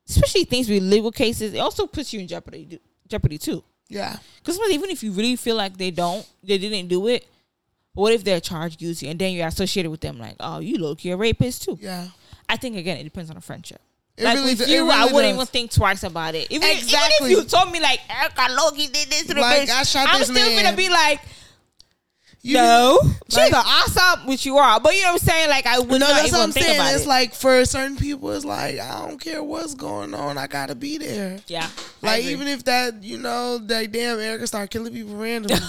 especially 0.07 0.43
things 0.45 0.69
with 0.69 0.83
legal 0.83 1.11
cases, 1.11 1.53
it 1.53 1.59
also 1.59 1.87
puts 1.87 2.13
you 2.13 2.19
in 2.19 2.27
jeopardy. 2.27 2.79
Jeopardy 3.07 3.37
too. 3.37 3.63
yeah, 3.89 4.17
Because 4.39 4.59
even 4.69 4.89
if 4.89 5.01
you 5.03 5.11
really 5.11 5.35
feel 5.37 5.55
like 5.55 5.77
they 5.77 5.91
don't, 5.91 6.27
they 6.43 6.57
didn't 6.57 6.87
do 6.87 7.07
it. 7.07 7.25
What 7.93 8.13
if 8.13 8.23
they're 8.23 8.39
charged 8.41 8.79
guilty 8.79 9.07
and 9.07 9.17
then 9.17 9.33
you're 9.33 9.47
associated 9.47 9.89
with 9.89 10.01
them 10.01 10.19
like, 10.19 10.35
oh, 10.39 10.59
you 10.59 10.77
look, 10.77 11.03
you're 11.05 11.15
a 11.15 11.17
rapist 11.17 11.63
too? 11.63 11.77
yeah. 11.81 12.07
I 12.49 12.55
think 12.57 12.77
again, 12.77 12.97
it 12.97 13.03
depends 13.03 13.29
on 13.29 13.35
the 13.35 13.41
friendship. 13.41 13.81
It 14.15 14.23
like 14.23 14.35
really 14.37 14.55
with 14.55 14.65
do- 14.67 14.71
you, 14.71 14.89
I 14.89 15.05
wouldn't 15.05 15.23
does. 15.23 15.33
even 15.35 15.45
think 15.47 15.71
twice 15.71 16.03
about 16.03 16.33
it. 16.35 16.47
Even, 16.51 16.67
if- 16.69 16.83
Exactly. 16.83 17.27
even 17.31 17.37
if 17.39 17.43
you 17.43 17.49
told 17.59 17.71
me 17.71 17.79
like 17.79 17.99
Erica 18.09 18.47
Loki 18.51 18.87
did 18.87 19.09
this 19.09 19.25
to 19.27 19.33
the 19.33 19.41
Like, 19.41 19.67
bitch, 19.67 19.71
I 19.73 19.83
shot 19.83 20.07
I'm 20.09 20.19
this 20.19 20.27
still 20.29 20.45
man. 20.49 20.63
gonna 20.63 20.77
be 20.77 20.89
like, 20.89 21.21
You 22.43 22.53
no, 22.53 22.99
she's 23.27 23.37
like- 23.37 23.51
an 23.53 23.63
awesome, 23.65 24.27
which 24.27 24.45
you 24.45 24.57
are. 24.57 24.79
But 24.79 24.93
you 24.95 25.01
know 25.01 25.13
what 25.13 25.21
I'm 25.23 25.27
saying? 25.27 25.49
Like 25.49 25.65
I 25.65 25.79
would 25.79 25.89
No, 25.89 26.07
that's 26.07 26.31
what 26.31 26.41
I'm 26.41 26.51
saying. 26.51 26.79
It's 26.95 27.03
it. 27.03 27.07
like 27.07 27.33
for 27.33 27.65
certain 27.65 27.97
people, 27.97 28.31
it's 28.31 28.45
like 28.45 28.79
I 28.79 29.05
don't 29.05 29.19
care 29.19 29.43
what's 29.43 29.73
going 29.75 30.13
on, 30.13 30.37
I 30.37 30.47
gotta 30.47 30.75
be 30.75 30.97
there. 30.97 31.39
yeah, 31.47 31.67
Like 32.01 32.23
even 32.23 32.47
if 32.47 32.63
that, 32.65 33.03
you 33.03 33.17
know, 33.17 33.57
that 33.57 33.91
damn 33.91 34.19
Erica 34.19 34.47
start 34.47 34.69
killing 34.69 34.93
people 34.93 35.15
randomly. 35.15 35.57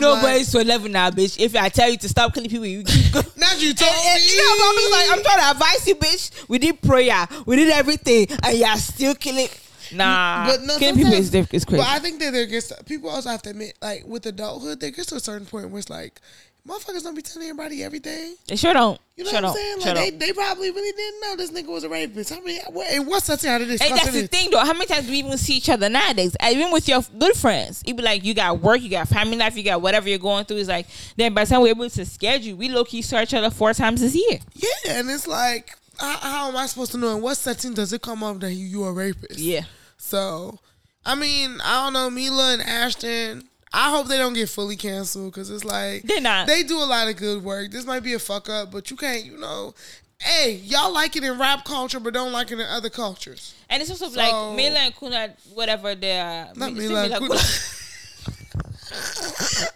No, 0.00 0.14
like, 0.14 0.22
but 0.22 0.36
it's 0.40 0.50
to 0.50 0.58
eleven 0.58 0.90
now, 0.90 1.08
bitch. 1.10 1.38
If 1.38 1.54
I 1.54 1.68
tell 1.68 1.88
you 1.88 1.96
to 1.98 2.08
stop 2.08 2.34
killing 2.34 2.50
people, 2.50 2.66
you 2.66 2.82
keep 2.82 3.12
going. 3.12 3.24
not 3.36 3.62
you 3.62 3.72
told 3.74 3.92
And- 3.94 4.20
me. 4.24 4.28
you 4.28 4.36
know, 4.58 4.68
I'm 4.68 4.76
just 4.76 4.90
like, 4.92 5.18
I'm 5.18 5.22
trying 5.22 5.38
to 5.38 5.50
advise 5.52 5.86
you, 5.86 5.94
bitch. 5.94 6.48
We 6.48 6.58
did 6.58 6.82
prayer, 6.82 7.28
we 7.44 7.54
did 7.54 7.70
everything, 7.70 8.26
and 8.42 8.58
you're 8.58 8.74
still 8.76 9.14
killing. 9.14 9.46
Nah, 9.92 10.46
But 10.46 10.62
no, 10.62 10.78
people 10.78 11.12
is, 11.12 11.34
is 11.34 11.64
crazy. 11.64 11.82
But 11.82 11.88
I 11.88 11.98
think 11.98 12.20
that 12.20 12.32
there 12.32 12.46
gets 12.46 12.72
people 12.84 13.10
also 13.10 13.30
have 13.30 13.42
to 13.42 13.50
admit, 13.50 13.76
like 13.80 14.06
with 14.06 14.26
adulthood, 14.26 14.80
there 14.80 14.90
gets 14.90 15.08
to 15.08 15.16
a 15.16 15.20
certain 15.20 15.46
point 15.46 15.70
where 15.70 15.78
it's 15.78 15.90
like, 15.90 16.20
motherfuckers 16.66 17.02
don't 17.02 17.14
be 17.14 17.22
telling 17.22 17.48
everybody 17.48 17.82
everything. 17.82 18.34
they 18.48 18.56
sure 18.56 18.74
don't. 18.74 19.00
You 19.16 19.24
know 19.24 19.30
sure 19.30 19.42
what 19.42 19.50
I'm 19.50 19.54
saying? 19.54 19.80
Sure 19.80 19.94
Like 19.94 19.96
they, 19.96 20.10
don't. 20.10 20.18
they 20.18 20.32
probably 20.32 20.70
really 20.70 20.92
didn't 20.92 21.20
know 21.20 21.36
this 21.36 21.50
nigga 21.50 21.72
was 21.72 21.84
a 21.84 21.88
rapist. 21.88 22.32
I 22.32 22.40
mean, 22.40 22.60
what, 22.70 22.90
and 22.90 23.06
what's 23.06 23.28
that 23.28 23.44
out 23.44 23.60
of 23.62 23.68
this? 23.68 23.80
And 23.80 23.96
that's 23.96 24.12
the 24.12 24.26
thing, 24.26 24.50
though. 24.50 24.58
How 24.58 24.72
many 24.72 24.86
times 24.86 25.06
do 25.06 25.12
we 25.12 25.18
even 25.18 25.38
see 25.38 25.54
each 25.54 25.70
other 25.70 25.88
nowadays? 25.88 26.36
Even 26.44 26.72
with 26.72 26.88
your 26.88 27.02
good 27.18 27.34
friends, 27.36 27.82
it 27.86 27.96
be 27.96 28.02
like 28.02 28.24
you 28.24 28.34
got 28.34 28.60
work, 28.60 28.80
you 28.80 28.90
got 28.90 29.08
family 29.08 29.36
life, 29.36 29.56
you 29.56 29.62
got 29.62 29.80
whatever 29.80 30.08
you're 30.08 30.18
going 30.18 30.44
through. 30.44 30.58
It's 30.58 30.68
like 30.68 30.86
then 31.16 31.32
by 31.34 31.44
the 31.44 31.50
time 31.50 31.62
we're 31.62 31.68
able 31.68 31.88
to 31.88 32.04
schedule, 32.04 32.56
we 32.56 32.68
low 32.68 32.84
key 32.84 33.02
saw 33.02 33.22
each 33.22 33.34
other 33.34 33.50
four 33.50 33.72
times 33.72 34.00
this 34.00 34.14
year. 34.14 34.38
Yeah, 34.54 34.98
and 34.98 35.08
it's 35.10 35.26
like, 35.26 35.72
how, 35.98 36.16
how 36.18 36.48
am 36.48 36.56
I 36.56 36.66
supposed 36.66 36.92
to 36.92 36.98
know? 36.98 37.16
In 37.16 37.22
what 37.22 37.36
setting 37.36 37.72
does 37.74 37.92
it 37.92 38.02
come 38.02 38.22
up 38.22 38.40
that 38.40 38.52
you, 38.52 38.66
you 38.66 38.84
a 38.84 38.92
rapist? 38.92 39.38
Yeah, 39.38 39.62
So, 39.98 40.58
I 41.04 41.14
mean, 41.14 41.60
I 41.64 41.84
don't 41.84 41.92
know, 41.92 42.10
Mila 42.10 42.52
and 42.54 42.62
Ashton. 42.62 43.48
I 43.72 43.90
hope 43.90 44.06
they 44.06 44.16
don't 44.16 44.32
get 44.32 44.48
fully 44.48 44.76
canceled 44.76 45.32
because 45.32 45.50
it's 45.50 45.64
like 45.64 46.02
They're 46.04 46.20
not. 46.20 46.46
They 46.46 46.62
do 46.62 46.78
a 46.78 46.84
lot 46.86 47.08
of 47.08 47.16
good 47.16 47.42
work. 47.44 47.70
This 47.70 47.84
might 47.84 48.00
be 48.02 48.14
a 48.14 48.18
fuck 48.18 48.48
up, 48.48 48.70
but 48.70 48.90
you 48.90 48.96
can't, 48.96 49.24
you 49.24 49.36
know. 49.38 49.74
Hey, 50.18 50.52
y'all 50.64 50.92
like 50.94 51.14
it 51.16 51.24
in 51.24 51.38
rap 51.38 51.64
culture, 51.66 52.00
but 52.00 52.14
don't 52.14 52.32
like 52.32 52.50
it 52.50 52.58
in 52.58 52.66
other 52.66 52.88
cultures. 52.88 53.54
and 53.68 53.82
it's 53.82 53.90
also 53.90 54.08
So- 54.08 54.16
like 54.18 54.56
Mila 54.56 54.78
and 54.78 54.94
Kuna, 54.96 55.34
whatever 55.52 55.94
they're 55.94 56.48
Not 56.56 56.72
Mila 56.72 57.02
and 57.04 57.10
Mila 57.12 57.18
Kuna. 57.18 57.34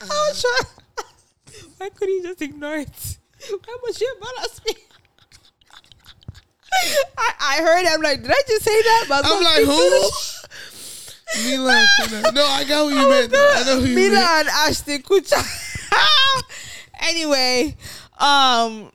I 0.02 0.28
was 0.28 0.42
trying. 0.42 0.74
Why 1.78 1.88
could 1.90 2.08
he 2.08 2.22
just 2.22 2.40
ignore 2.42 2.76
it? 2.76 3.16
Why 3.48 3.76
was 3.82 4.00
you 4.00 4.14
embarrass 4.14 4.60
me? 4.66 4.74
I, 7.18 7.32
I 7.40 7.56
heard. 7.62 7.86
I'm 7.86 8.02
like, 8.02 8.22
did 8.22 8.30
I 8.30 8.42
just 8.46 8.62
say 8.64 8.82
that? 8.82 9.06
But 9.08 9.24
I'm 9.26 9.42
like, 9.42 9.64
who? 9.64 9.66
the- 9.76 10.40
Mila. 11.44 11.86
No, 12.32 12.44
I 12.44 12.64
got 12.64 12.88
who 12.88 12.98
you 12.98 13.08
meant. 13.08 13.30
though. 13.30 13.52
I 13.56 13.62
know 13.64 13.80
who 13.80 13.86
you 13.86 13.94
Mila 13.94 14.14
meant. 14.14 14.38
and 14.40 14.48
Ashton 14.48 15.02
Kutcher. 15.02 15.40
anyway, 17.00 17.76
um, 18.18 18.90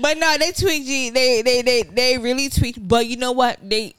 but 0.00 0.16
no, 0.18 0.36
they 0.38 0.52
tweaked. 0.52 0.86
G. 0.86 1.10
They 1.10 1.42
they 1.42 1.62
they 1.62 1.82
they 1.82 2.18
really 2.18 2.48
tweaked. 2.48 2.86
But 2.86 3.06
you 3.06 3.16
know 3.16 3.32
what? 3.32 3.58
They 3.68 3.94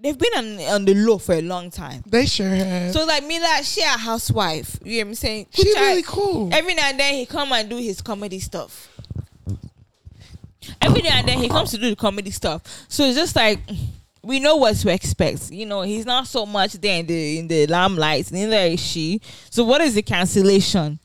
they've 0.00 0.16
been 0.18 0.32
on 0.36 0.60
on 0.74 0.84
the 0.84 0.94
low 0.94 1.18
for 1.18 1.34
a 1.34 1.42
long 1.42 1.70
time. 1.70 2.02
They 2.06 2.26
sure 2.26 2.48
have. 2.48 2.92
So 2.92 3.04
like 3.04 3.24
Mila, 3.26 3.60
she 3.64 3.82
a 3.82 3.88
housewife. 3.88 4.78
You 4.84 4.92
hear 4.92 5.04
me 5.06 5.14
saying? 5.14 5.46
she 5.50 5.64
really 5.74 6.02
cool. 6.02 6.48
Every 6.52 6.74
now 6.74 6.88
and 6.90 7.00
then 7.00 7.14
he 7.14 7.26
come 7.26 7.52
and 7.52 7.68
do 7.68 7.76
his 7.76 8.00
comedy 8.02 8.38
stuff. 8.38 8.88
Every 10.80 11.02
now 11.02 11.18
and 11.18 11.28
then 11.28 11.38
he 11.38 11.48
comes 11.48 11.70
to 11.72 11.78
do 11.78 11.90
the 11.90 11.96
comedy 11.96 12.30
stuff. 12.30 12.62
So 12.88 13.04
it's 13.04 13.16
just 13.16 13.36
like 13.36 13.60
we 14.22 14.38
know 14.38 14.56
what 14.56 14.76
to 14.76 14.92
expect. 14.92 15.50
You 15.50 15.66
know, 15.66 15.82
he's 15.82 16.06
not 16.06 16.26
so 16.26 16.46
much 16.46 16.74
there 16.74 17.00
in 17.00 17.06
the 17.06 17.38
in 17.38 17.48
the 17.48 17.66
limelight, 17.66 18.30
neither 18.30 18.56
is 18.56 18.80
she. 18.80 19.20
So 19.50 19.64
what 19.64 19.80
is 19.80 19.94
the 19.94 20.02
cancellation? 20.02 21.00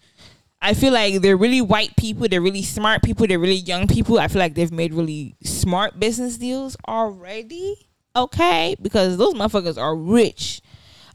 I 0.61 0.73
feel 0.73 0.91
like 0.91 1.21
they're 1.21 1.37
really 1.37 1.61
white 1.61 1.95
people, 1.97 2.27
they're 2.27 2.41
really 2.41 2.63
smart 2.63 3.03
people, 3.03 3.27
they're 3.27 3.39
really 3.39 3.55
young 3.55 3.87
people. 3.87 4.19
I 4.19 4.27
feel 4.27 4.39
like 4.39 4.55
they've 4.55 4.71
made 4.71 4.93
really 4.93 5.35
smart 5.43 5.99
business 5.99 6.37
deals 6.37 6.75
already. 6.87 7.87
Okay, 8.15 8.75
because 8.81 9.17
those 9.17 9.35
motherfuckers 9.35 9.77
are 9.79 9.95
rich. 9.95 10.61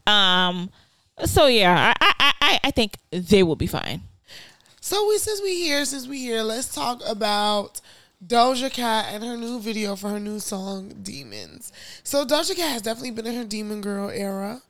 Um 0.07 0.69
so 1.25 1.47
yeah, 1.47 1.93
I 1.99 2.13
I 2.19 2.33
I, 2.41 2.59
I 2.65 2.71
think 2.71 2.97
they 3.11 3.43
will 3.43 3.55
be 3.55 3.67
fine. 3.67 4.01
So 4.81 5.07
we 5.07 5.17
since 5.17 5.41
we 5.41 5.55
here, 5.55 5.85
since 5.85 6.07
we 6.07 6.19
here, 6.19 6.41
let's 6.41 6.73
talk 6.73 7.01
about 7.07 7.79
Doja 8.25 8.71
Cat 8.71 9.07
and 9.09 9.23
her 9.23 9.37
new 9.37 9.59
video 9.59 9.95
for 9.95 10.09
her 10.09 10.19
new 10.19 10.39
song 10.39 10.93
Demons. 11.01 11.71
So 12.03 12.25
Doja 12.25 12.55
Cat 12.55 12.71
has 12.71 12.81
definitely 12.81 13.11
been 13.11 13.27
in 13.27 13.35
her 13.35 13.45
demon 13.45 13.81
girl 13.81 14.09
era. 14.09 14.61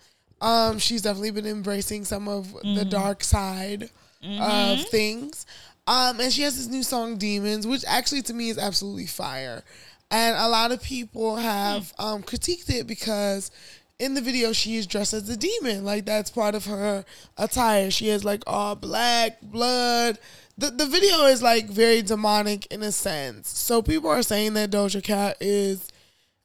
Um, 0.41 0.79
she's 0.79 1.01
definitely 1.01 1.31
been 1.31 1.45
embracing 1.45 2.03
some 2.05 2.27
of 2.27 2.53
the 2.63 2.85
dark 2.85 3.23
side 3.23 3.89
of 4.23 4.81
things. 4.87 5.45
Um, 5.87 6.19
and 6.19 6.31
she 6.31 6.43
has 6.43 6.57
this 6.57 6.67
new 6.67 6.83
song 6.83 7.17
Demons, 7.17 7.67
which 7.67 7.83
actually 7.87 8.21
to 8.23 8.33
me 8.33 8.49
is 8.49 8.57
absolutely 8.57 9.05
fire. 9.05 9.63
And 10.11 10.37
a 10.37 10.47
lot 10.47 10.71
of 10.71 10.81
people 10.81 11.37
have 11.37 11.93
um, 11.97 12.23
critiqued 12.23 12.69
it 12.69 12.87
because 12.87 13.51
in 13.99 14.13
the 14.15 14.21
video 14.21 14.53
she 14.53 14.75
is 14.75 14.87
dressed 14.87 15.13
as 15.13 15.29
a 15.29 15.37
demon 15.37 15.85
like 15.85 16.03
that's 16.03 16.31
part 16.31 16.55
of 16.55 16.65
her 16.65 17.05
attire 17.37 17.91
she 17.91 18.07
has 18.07 18.25
like 18.25 18.43
all 18.47 18.75
black 18.75 19.39
blood 19.41 20.17
the, 20.57 20.69
the 20.69 20.85
video 20.85 21.25
is 21.25 21.41
like 21.41 21.67
very 21.67 22.01
demonic 22.01 22.65
in 22.67 22.83
a 22.83 22.91
sense 22.91 23.49
so 23.49 23.81
people 23.81 24.09
are 24.09 24.23
saying 24.23 24.53
that 24.53 24.71
doja 24.71 25.03
cat 25.03 25.37
is 25.39 25.87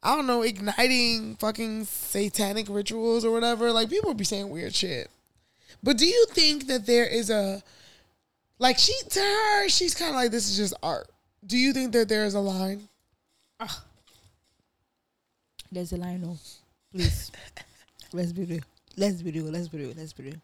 i 0.03 0.15
don't 0.15 0.27
know 0.27 0.43
igniting 0.43 1.37
fucking 1.37 1.85
satanic 1.85 2.67
rituals 2.69 3.25
or 3.25 3.31
whatever 3.31 3.73
like 3.73 3.91
people 3.91 4.15
be 4.15 4.25
saying 4.25 4.51
weird 4.51 4.75
shit 4.75 5.11
but 5.83 5.97
do 5.97 6.07
you 6.07 6.27
think 6.31 6.67
that 6.67 6.87
there 6.87 7.07
is 7.07 7.31
a 7.31 7.63
like 8.59 8.79
she 8.79 8.95
to 9.11 9.21
her 9.21 9.69
she's 9.69 9.95
kind 9.95 10.11
of 10.11 10.17
like 10.17 10.31
this 10.31 10.49
is 10.49 10.57
just 10.57 10.75
art 10.83 11.09
do 11.47 11.57
you 11.57 11.73
think 11.73 11.93
that 11.93 12.09
there 12.09 12.25
is 12.25 12.35
a 12.35 12.41
line 12.41 12.89
ah. 13.61 13.85
There's 15.71 15.93
a 15.93 15.97
line, 15.97 16.23
no. 16.23 16.39
please. 16.93 17.31
let's 18.13 18.33
be 18.33 18.45
real. 18.45 18.61
Let's 18.97 19.21
be 19.23 19.31
real. 19.31 19.51
Let's 19.53 19.69
be 19.69 19.79
real. 19.79 19.93
Let's 19.97 20.13
be 20.13 20.25
real. 20.25 20.41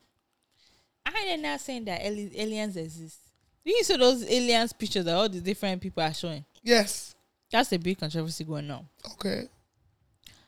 I 1.07 1.19
am 1.29 1.43
not 1.43 1.61
saying 1.61 1.87
that 1.87 2.03
aliens 2.03 2.77
exist. 2.77 3.19
Do 3.67 3.73
you 3.73 3.83
see 3.85 3.97
those 3.97 4.23
aliens 4.25 4.73
pictures 4.73 5.05
that 5.07 5.15
all 5.15 5.29
the 5.29 5.41
different 5.41 5.81
people 5.81 6.03
are 6.03 6.13
showing? 6.15 6.45
yes 6.63 7.15
That's 7.51 7.73
a 7.73 7.79
big 7.79 7.99
controversy 7.99 8.45
going 8.45 8.71
on. 8.71 8.87
okay 9.13 9.49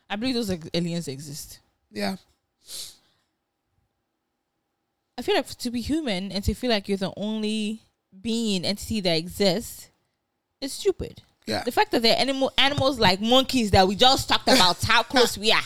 I 0.09 0.15
believe 0.15 0.35
those 0.35 0.49
ex- 0.49 0.69
aliens 0.73 1.07
exist. 1.07 1.59
yeah 1.91 2.15
I 5.17 5.21
feel 5.23 5.35
like 5.35 5.47
to 5.47 5.71
be 5.71 5.81
human 5.81 6.31
and 6.31 6.43
to 6.43 6.53
feel 6.53 6.69
like 6.69 6.87
you're 6.87 6.97
the 6.97 7.13
only 7.17 7.81
being 8.21 8.65
entity 8.65 9.01
that 9.01 9.15
exists 9.17 9.89
is 10.61 10.73
stupid. 10.73 11.21
yeah 11.45 11.63
The 11.63 11.71
fact 11.71 11.91
that 11.91 12.01
they're 12.03 12.17
animal 12.17 12.51
animals 12.57 12.99
like 12.99 13.19
monkeys 13.21 13.71
that 13.71 13.87
we 13.87 13.95
just 13.95 14.29
talked 14.29 14.47
about 14.47 14.81
how 14.83 15.03
close 15.13 15.37
we 15.37 15.51
are 15.51 15.61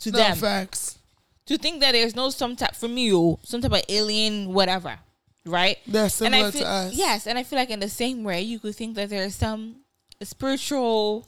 to 0.00 0.10
no 0.10 0.18
them. 0.18 0.36
facts 0.36 0.98
to 1.46 1.58
think 1.58 1.80
that 1.80 1.92
there's 1.92 2.16
no 2.16 2.30
some 2.30 2.56
type 2.56 2.74
for 2.74 2.88
me 2.88 3.12
oh, 3.12 3.38
some 3.42 3.60
type 3.60 3.72
of 3.72 3.82
alien 3.88 4.52
whatever 4.52 4.98
right 5.46 5.78
they're 5.86 6.04
and 6.04 6.12
similar 6.12 6.46
I 6.46 6.50
feel 6.50 6.60
to 6.62 6.66
us 6.68 6.94
yes 6.94 7.26
and 7.26 7.38
I 7.38 7.42
feel 7.42 7.58
like 7.58 7.70
in 7.70 7.80
the 7.80 7.88
same 7.88 8.24
way 8.24 8.40
you 8.42 8.58
could 8.58 8.74
think 8.74 8.94
that 8.96 9.10
there's 9.10 9.34
some 9.34 9.76
spiritual 10.22 11.26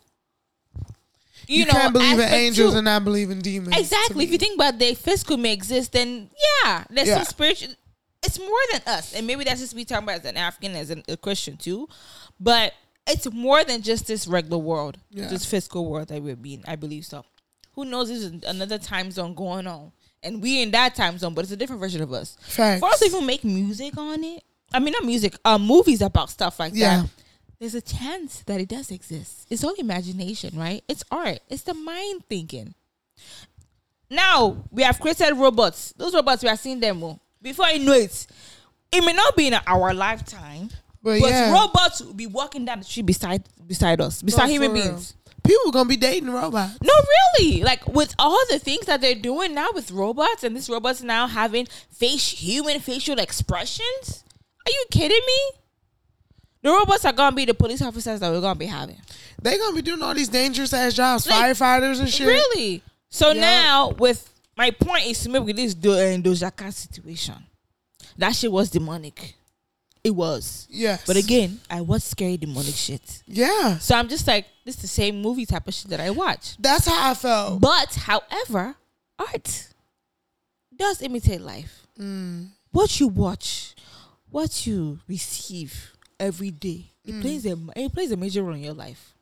you, 1.47 1.61
you, 1.61 1.67
know 1.67 1.73
can't 1.73 1.93
believe 1.93 2.19
in 2.19 2.29
angels 2.29 2.73
too. 2.73 2.79
and 2.79 2.85
not 2.87 3.05
believe 3.05 3.31
in 3.31 3.41
demons. 3.41 3.77
exactly 3.77 4.25
if 4.25 4.31
you 4.31 4.39
think 4.39 4.55
about 4.57 4.79
the 4.79 4.95
physical 4.95 5.37
may 5.37 5.53
exist 5.53 5.93
then 5.93 6.31
yeah 6.65 6.85
there's 6.91 7.09
Yeah. 7.09 7.17
some 7.17 7.25
spiritual 7.25 7.75
it's 8.23 8.39
more 8.39 8.49
than 8.73 8.81
us 8.87 9.13
and 9.15 9.27
maybe 9.27 9.45
that's 9.45 9.61
just 9.61 9.75
me 9.75 9.85
talking 9.85 10.05
about 10.05 10.21
as 10.21 10.25
an 10.25 10.37
African 10.37 10.75
as 10.75 10.91
an, 10.91 11.03
a 11.09 11.17
Christian 11.17 11.57
too 11.57 11.89
but 12.41 12.73
it's 13.07 13.31
more 13.33 13.63
than 13.65 13.83
just 13.83 14.07
this 14.07 14.27
regular 14.27 14.59
world 14.59 14.97
Yeah. 15.11 15.29
this 15.29 15.45
physical 15.45 15.87
world 15.91 16.09
that 16.09 16.23
we're 16.23 16.37
being 16.37 16.65
I 16.67 16.77
believe 16.77 17.05
so 17.05 17.25
who 17.75 17.85
knows 17.85 18.09
there's 18.09 18.25
another 18.45 18.79
time 18.79 19.11
zone 19.11 19.35
going 19.35 19.67
on 19.67 19.93
and 20.27 20.43
we 20.43 20.63
in 20.63 20.71
that 20.73 20.95
time 20.95 21.17
zone 21.19 21.33
but 21.35 21.43
it's 21.45 21.53
a 21.53 21.57
different 21.57 21.81
version 21.81 22.03
of 22.03 22.13
us 22.13 22.37
Facts. 22.41 22.81
for 22.81 22.89
us 22.91 22.99
to 22.99 23.07
even 23.07 23.25
make 23.25 23.45
music 23.45 23.97
on 23.97 24.23
it 24.25 24.43
I 24.75 24.79
mean 24.81 24.93
not 24.93 25.05
music 25.05 25.35
uh 25.45 25.57
movies 25.59 26.03
about 26.03 26.29
stuff 26.31 26.59
like 26.59 26.73
Yeah. 26.75 27.03
that 27.03 27.11
there's 27.59 27.75
a 27.75 27.81
chance 27.81 28.43
that 28.45 28.61
it 28.61 28.69
does 28.69 28.91
exist. 28.91 29.47
It's 29.49 29.65
all 29.65 29.73
imagination, 29.79 30.59
right? 30.59 30.85
It's 30.89 31.03
art. 31.11 31.39
It's 31.49 31.63
the 31.63 31.73
mind 31.73 32.23
thinking. 32.29 32.75
Now 34.11 34.65
we 34.71 34.83
have 34.83 35.01
created 35.01 35.33
robots. 35.35 35.93
Those 35.97 36.15
robots 36.15 36.43
we 36.43 36.49
are 36.49 36.57
seeing 36.57 36.81
them. 36.81 37.03
oh, 37.03 37.19
Before 37.43 37.67
you 37.69 37.79
know 37.85 37.93
it, 37.95 38.27
it 38.93 39.05
may 39.05 39.13
not 39.13 39.37
be 39.37 39.49
in 39.49 39.55
our 39.67 39.95
lifetime, 39.95 40.69
but, 41.03 41.21
but 41.21 41.31
yeah, 41.31 41.53
robots 41.53 42.03
will 42.03 42.13
be 42.13 42.27
walking 42.27 42.65
down 42.65 42.79
the 42.81 42.85
street 42.85 43.07
beside 43.07 43.43
beside 43.67 44.01
us, 44.01 44.23
beside 44.23 44.47
No, 44.47 44.53
human 44.53 44.69
for 44.71 44.75
real. 44.77 45.03
People 45.47 45.73
gonna 45.73 45.89
be 45.89 45.97
dating 45.97 46.31
robots. 46.31 46.79
No, 46.83 46.93
really. 47.39 47.63
Like 47.63 47.87
with 47.89 48.15
all 48.19 48.39
the 48.51 48.59
things 48.59 48.87
that 48.87 49.01
they're 49.01 49.15
doing 49.15 49.55
now 49.55 49.69
with 49.75 49.91
robots, 49.91 50.45
and 50.45 50.55
these 50.57 50.69
robots 50.69 51.03
now 51.03 51.27
having 51.27 51.67
face 51.91 52.29
human 52.31 52.81
facial 52.81 53.19
expressions. 53.19 54.25
Are 54.67 54.71
you 54.73 54.85
kidding 54.91 55.21
me? 55.27 55.59
The 56.63 56.71
robots 56.71 57.05
are 57.05 57.13
gonna 57.13 57.37
be 57.37 57.45
the 57.45 57.55
police 57.55 57.81
officers 57.83 58.19
that 58.21 58.31
we're 58.33 58.41
gonna 58.41 58.59
be 58.59 58.67
having. 58.67 58.97
They 59.41 59.57
gonna 59.59 59.77
be 59.77 59.83
doing 59.83 60.03
all 60.03 60.15
these 60.15 60.29
dangerous 60.29 60.73
ass 60.73 60.95
jobs, 60.95 61.27
Like, 61.29 61.57
firefighters 61.57 62.01
and 62.01 62.09
shit. 62.11 62.27
Really? 62.27 62.83
So 63.09 63.31
Yeah. 63.31 63.41
now, 63.41 63.91
with 63.91 64.29
my 64.57 64.73
point 64.73 65.07
is 65.07 65.21
to 65.23 65.29
make 65.29 65.45
with 65.45 65.55
this 65.57 65.75
Do- 65.75 65.93
uh, 65.93 66.17
Doja 66.17 66.55
Cat 66.57 66.75
situation, 66.75 67.37
that 68.19 68.35
shit 68.35 68.51
was 68.51 68.71
demonic. 68.71 69.36
It 70.07 70.15
was. 70.15 70.67
Yes, 70.71 71.03
But 71.07 71.17
again, 71.17 71.59
I 71.69 71.81
was 71.81 72.05
scary 72.05 72.37
demonic 72.37 72.75
shit. 72.75 73.23
yeah, 73.27 73.79
So 73.79 73.95
I'm 73.97 74.09
just 74.09 74.27
like, 74.27 74.47
this 74.65 74.77
is 74.77 74.83
the 74.83 74.89
same 74.89 75.21
movie 75.21 75.47
type 75.47 75.67
of 75.67 75.75
shit 75.75 75.91
that 75.91 76.01
I 76.01 76.11
watch. 76.11 76.57
that's 76.59 76.87
how 76.87 77.11
I 77.11 77.15
felt. 77.15 77.61
But 77.61 77.95
however, 77.95 78.77
art 79.19 79.69
does 80.75 81.03
imitate 81.03 81.41
life. 81.41 81.87
Mm. 81.99 82.49
What 82.71 83.01
you 83.01 83.09
watch, 83.09 83.75
what 84.31 84.67
you 84.67 85.01
receive 85.09 85.93
every 86.21 86.51
day, 86.51 86.93
it 87.05 87.13
Mm. 87.15 87.21
plays 87.23 87.47
a 87.47 87.57
it 87.75 87.93
plays 87.93 88.13
a 88.13 88.17
major 88.17 88.43
role 88.43 88.55
in 88.55 88.63
your 88.63 88.75
life. 88.75 89.15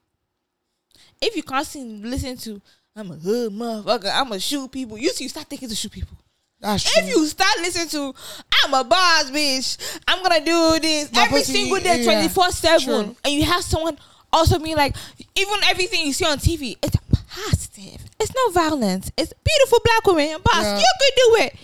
If 1.20 1.36
you 1.36 1.42
constantly 1.42 2.10
listen 2.10 2.36
to 2.38 2.60
I'm 2.96 3.10
a 3.10 3.14
hood 3.14 3.52
motherfucker, 3.52 4.10
I'm 4.12 4.28
gonna 4.28 4.40
shoot 4.40 4.70
people, 4.70 4.98
you 4.98 5.10
see 5.10 5.24
you 5.24 5.30
start 5.30 5.46
thinking 5.48 5.68
to 5.68 5.74
shoot 5.74 5.92
people. 5.92 6.16
That's 6.60 6.82
true. 6.84 7.02
If 7.02 7.08
you 7.10 7.26
start 7.26 7.58
listening 7.60 7.88
to 7.88 8.14
I'm 8.64 8.74
a 8.74 8.84
boss 8.84 9.30
bitch, 9.30 10.00
I'm 10.08 10.22
gonna 10.22 10.44
do 10.44 10.78
this 10.80 11.12
My 11.12 11.24
every 11.24 11.40
pussy, 11.40 11.52
single 11.52 11.80
day, 11.80 11.98
yeah, 12.00 12.04
twenty 12.04 12.28
four 12.28 12.50
seven, 12.50 12.84
true. 13.06 13.16
and 13.24 13.34
you 13.34 13.44
have 13.44 13.62
someone 13.62 13.98
also 14.32 14.58
being 14.58 14.76
like, 14.76 14.96
even 15.36 15.54
everything 15.66 16.06
you 16.06 16.12
see 16.12 16.24
on 16.24 16.38
TV, 16.38 16.76
it's 16.82 16.96
positive. 17.28 18.04
It's 18.18 18.32
no 18.34 18.50
violence. 18.52 19.10
It's 19.16 19.32
beautiful 19.44 19.78
black 19.84 20.06
women, 20.06 20.40
boss. 20.42 20.64
Yeah. 20.64 20.78
You 20.78 20.86
could 21.00 21.14
do 21.16 21.44
it. 21.44 21.56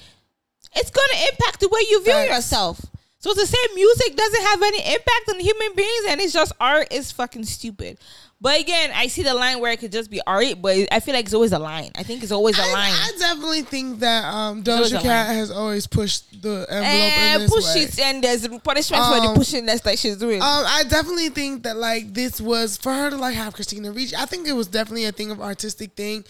It's 0.76 0.90
gonna 0.90 1.20
impact 1.32 1.60
the 1.60 1.68
way 1.68 1.80
you 1.88 2.02
view 2.04 2.12
Facts. 2.12 2.30
yourself. 2.30 2.80
So 3.18 3.34
to 3.34 3.46
say 3.46 3.58
music 3.74 4.16
doesn't 4.16 4.42
have 4.42 4.62
any 4.62 4.78
impact 4.94 5.28
on 5.28 5.40
human 5.40 5.74
beings 5.74 6.04
and 6.08 6.20
it's 6.20 6.32
just 6.32 6.52
art 6.60 6.88
is 6.92 7.12
fucking 7.12 7.44
stupid. 7.44 7.98
But 8.42 8.58
again, 8.58 8.90
I 8.94 9.08
see 9.08 9.22
the 9.22 9.34
line 9.34 9.60
where 9.60 9.70
it 9.70 9.80
could 9.80 9.92
just 9.92 10.10
be 10.10 10.22
art, 10.26 10.62
but 10.62 10.74
I 10.90 11.00
feel 11.00 11.14
like 11.14 11.26
it's 11.26 11.34
always 11.34 11.52
a 11.52 11.58
line. 11.58 11.90
I 11.94 12.02
think 12.04 12.22
it's 12.22 12.32
always 12.32 12.58
a 12.58 12.62
I, 12.62 12.72
line. 12.72 12.92
I 12.92 13.12
definitely 13.18 13.62
think 13.62 14.00
that 14.00 14.24
um, 14.32 14.62
Doja 14.62 14.98
Cat 15.02 15.28
has 15.28 15.50
always 15.50 15.86
pushed 15.86 16.40
the 16.40 16.66
envelope 16.70 16.84
in 16.84 16.86
and 16.86 17.42
this 17.42 17.52
push 17.52 17.74
way. 17.74 17.82
it, 17.82 18.00
and 18.00 18.24
there's 18.24 18.48
punishment 18.48 19.04
for 19.04 19.20
the 19.20 19.28
Um, 19.28 19.34
pushing 19.34 19.66
that's 19.66 19.84
like 19.84 19.98
she's 19.98 20.16
doing. 20.16 20.40
Um, 20.40 20.64
I 20.66 20.84
definitely 20.88 21.28
think 21.28 21.64
that 21.64 21.76
like 21.76 22.14
this 22.14 22.40
was 22.40 22.78
for 22.78 22.94
her 22.94 23.10
to 23.10 23.16
like 23.16 23.34
have 23.34 23.52
Christina 23.52 23.92
reach. 23.92 24.14
I 24.14 24.24
think 24.24 24.48
it 24.48 24.54
was 24.54 24.68
definitely 24.68 25.04
a 25.04 25.12
thing 25.12 25.30
of 25.30 25.42
artistic 25.42 25.92
thing. 25.92 26.24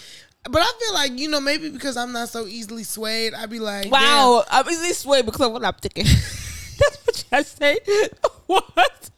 But 0.50 0.62
I 0.62 0.72
feel 0.80 0.94
like 0.94 1.16
you 1.16 1.28
know 1.28 1.40
maybe 1.40 1.70
because 1.70 1.96
I'm 1.96 2.10
not 2.10 2.28
so 2.28 2.46
easily 2.46 2.82
swayed, 2.82 3.34
I'd 3.34 3.50
be 3.50 3.60
like, 3.60 3.88
wow, 3.88 4.42
I'm 4.50 4.68
easily 4.68 4.94
swayed 4.94 5.26
because 5.26 5.46
of 5.46 5.52
what 5.52 5.64
I'm 5.64 5.74
thinking. 5.74 6.04
that's 6.80 6.96
what 7.04 7.24
you 7.30 7.44
say. 7.44 7.78
what? 8.46 9.09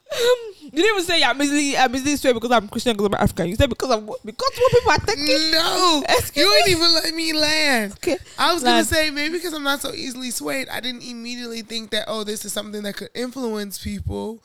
You 0.61 0.71
didn't 0.71 0.95
even 0.95 1.05
say 1.05 1.23
I'm 1.23 1.41
easily 1.43 1.77
I'm 1.77 1.95
easily 1.95 2.17
swayed 2.17 2.35
because 2.35 2.51
I'm 2.51 2.69
Christian 2.69 2.93
because 2.97 3.07
I'm 3.07 3.15
African. 3.15 3.49
You 3.49 3.57
said 3.57 3.69
because 3.69 3.89
what- 4.03 4.25
because 4.25 4.51
what 4.59 4.73
people 4.73 4.91
are 4.93 4.99
thinking. 4.99 5.27
damn. 5.27 5.51
No, 5.53 6.03
Excuse 6.09 6.37
you 6.47 6.53
ain't 6.55 6.67
me? 6.67 6.73
even 6.73 6.95
let 6.95 7.15
me 7.15 7.33
land. 7.33 7.93
Okay. 7.95 8.17
I 8.39 8.53
was 8.55 8.63
gonna 8.63 8.85
say 8.85 9.11
maybe 9.11 9.35
because 9.39 9.53
I'm 9.53 9.63
not 9.65 9.81
so 9.83 9.93
easily 9.93 10.31
swayed, 10.31 10.69
I 10.69 10.81
didn't 10.81 11.03
immediately 11.03 11.63
think 11.63 11.91
that 11.91 12.05
oh 12.09 12.25
this 12.25 12.45
is 12.45 12.53
something 12.53 12.83
that 12.85 12.97
could 12.97 13.11
influence 13.15 13.79
people. 13.83 14.43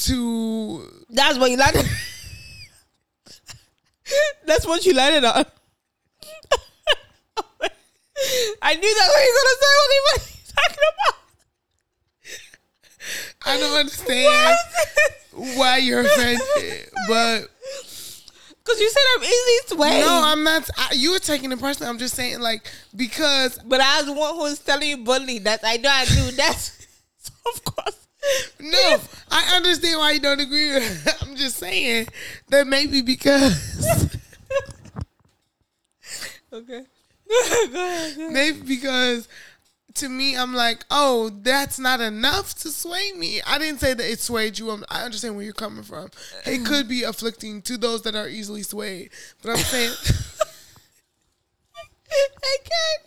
to 0.00 0.88
That's 1.10 1.38
what 1.38 1.50
you 1.50 1.56
landed. 1.56 1.86
That's 4.46 4.66
what 4.66 4.84
you 4.84 4.92
landed 4.94 5.24
on. 5.24 5.34
I 8.62 8.74
knew 8.74 8.94
that's 8.98 9.08
what 9.08 9.22
you 9.22 9.32
were 9.32 9.40
gonna 9.40 9.56
say. 9.60 9.74
What 9.76 9.90
he 9.90 10.00
was 10.04 10.22
talking 10.54 10.84
about? 10.94 11.16
I 13.46 13.58
don't 13.58 13.76
understand 13.78 14.56
why 15.32 15.76
you're 15.78 16.00
offended, 16.00 16.88
but 17.08 17.48
Because 18.64 18.80
you 18.80 18.90
said 18.90 19.02
I'm 19.16 19.24
easily 19.24 19.76
swayed. 19.76 20.00
no, 20.00 20.22
I'm 20.24 20.42
not. 20.44 20.68
I, 20.76 20.94
you 20.94 21.12
were 21.12 21.18
taking 21.18 21.52
it 21.52 21.60
personally. 21.60 21.90
I'm 21.90 21.98
just 21.98 22.14
saying, 22.14 22.40
like, 22.40 22.66
because 22.96 23.58
but 23.64 23.80
I 23.80 23.98
was 23.98 24.06
the 24.06 24.12
one 24.12 24.34
who 24.34 24.40
was 24.42 24.58
telling 24.60 24.88
you 24.88 24.96
bully. 24.98 25.38
That's 25.40 25.62
I 25.64 25.76
know 25.76 25.90
I 25.92 26.04
knew. 26.14 26.30
That's 26.36 26.86
so 27.18 27.32
of 27.54 27.64
course. 27.64 28.06
no, 28.60 29.00
I 29.30 29.56
understand 29.56 29.98
why 29.98 30.12
you 30.12 30.20
don't 30.20 30.40
agree. 30.40 30.72
with. 30.72 31.18
I'm 31.22 31.36
just 31.36 31.56
saying 31.58 32.06
that 32.48 32.66
maybe 32.66 33.02
because 33.02 34.08
Okay. 36.52 36.84
go 37.28 37.40
ahead. 37.40 37.72
Go 37.72 37.80
ahead. 37.80 38.32
maybe 38.32 38.60
because 38.62 39.28
to 39.94 40.08
me, 40.08 40.36
I'm 40.36 40.54
like, 40.54 40.84
oh, 40.90 41.30
that's 41.42 41.78
not 41.78 42.00
enough 42.00 42.54
to 42.56 42.70
sway 42.70 43.12
me. 43.12 43.40
I 43.46 43.58
didn't 43.58 43.80
say 43.80 43.94
that 43.94 44.10
it 44.10 44.18
swayed 44.18 44.58
you. 44.58 44.70
I'm, 44.70 44.84
I 44.88 45.02
understand 45.02 45.36
where 45.36 45.44
you're 45.44 45.54
coming 45.54 45.84
from. 45.84 46.06
It 46.44 46.60
mm. 46.60 46.66
could 46.66 46.88
be 46.88 47.04
afflicting 47.04 47.62
to 47.62 47.76
those 47.76 48.02
that 48.02 48.16
are 48.16 48.28
easily 48.28 48.62
swayed, 48.62 49.10
but 49.42 49.50
I'm 49.50 49.58
saying. 49.58 49.94
I 52.10 52.56
can't. 52.64 53.02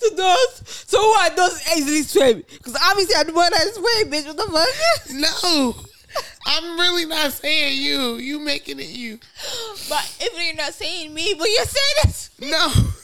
To 0.00 0.14
those, 0.16 0.62
so 0.86 0.98
who 1.00 1.08
are 1.08 1.36
those 1.36 1.62
easily 1.76 2.02
swayed? 2.02 2.46
Because 2.46 2.76
obviously 2.82 3.14
I'm 3.16 3.26
the 3.26 3.34
one 3.34 3.50
that 3.50 3.74
sway, 3.74 4.10
bitch. 4.10 4.26
What 4.26 4.36
the 4.36 4.44
fuck? 4.52 4.68
No, 5.12 5.74
I'm 6.46 6.78
really 6.78 7.06
not 7.06 7.32
saying 7.32 7.82
you. 7.82 8.14
You 8.14 8.40
making 8.40 8.80
it 8.80 8.88
you. 8.88 9.18
But 9.88 10.16
if 10.20 10.46
you're 10.46 10.56
not 10.56 10.74
saying 10.74 11.12
me, 11.12 11.34
but 11.38 11.48
you're 11.48 11.64
saying 11.64 12.04
it, 12.04 12.30
No, 12.40 12.68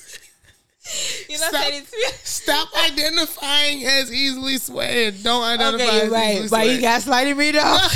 you're 1.28 1.40
not 1.40 1.48
Stop. 1.50 1.62
saying 1.62 1.82
it 1.82 1.90
to 1.90 1.96
me. 1.96 2.04
stop 2.22 2.68
identifying 2.84 3.84
as 3.84 4.12
easily 4.12 4.58
swayed. 4.58 5.22
Don't 5.22 5.42
identify 5.42 5.84
Okay, 5.84 5.96
as 5.98 6.02
you're 6.04 6.12
right. 6.12 6.34
easily 6.36 6.48
But 6.48 6.66
you 6.66 6.78
swayed. 6.78 6.84
gaslighting 6.84 7.36
me 7.36 7.50
though. 7.52 7.78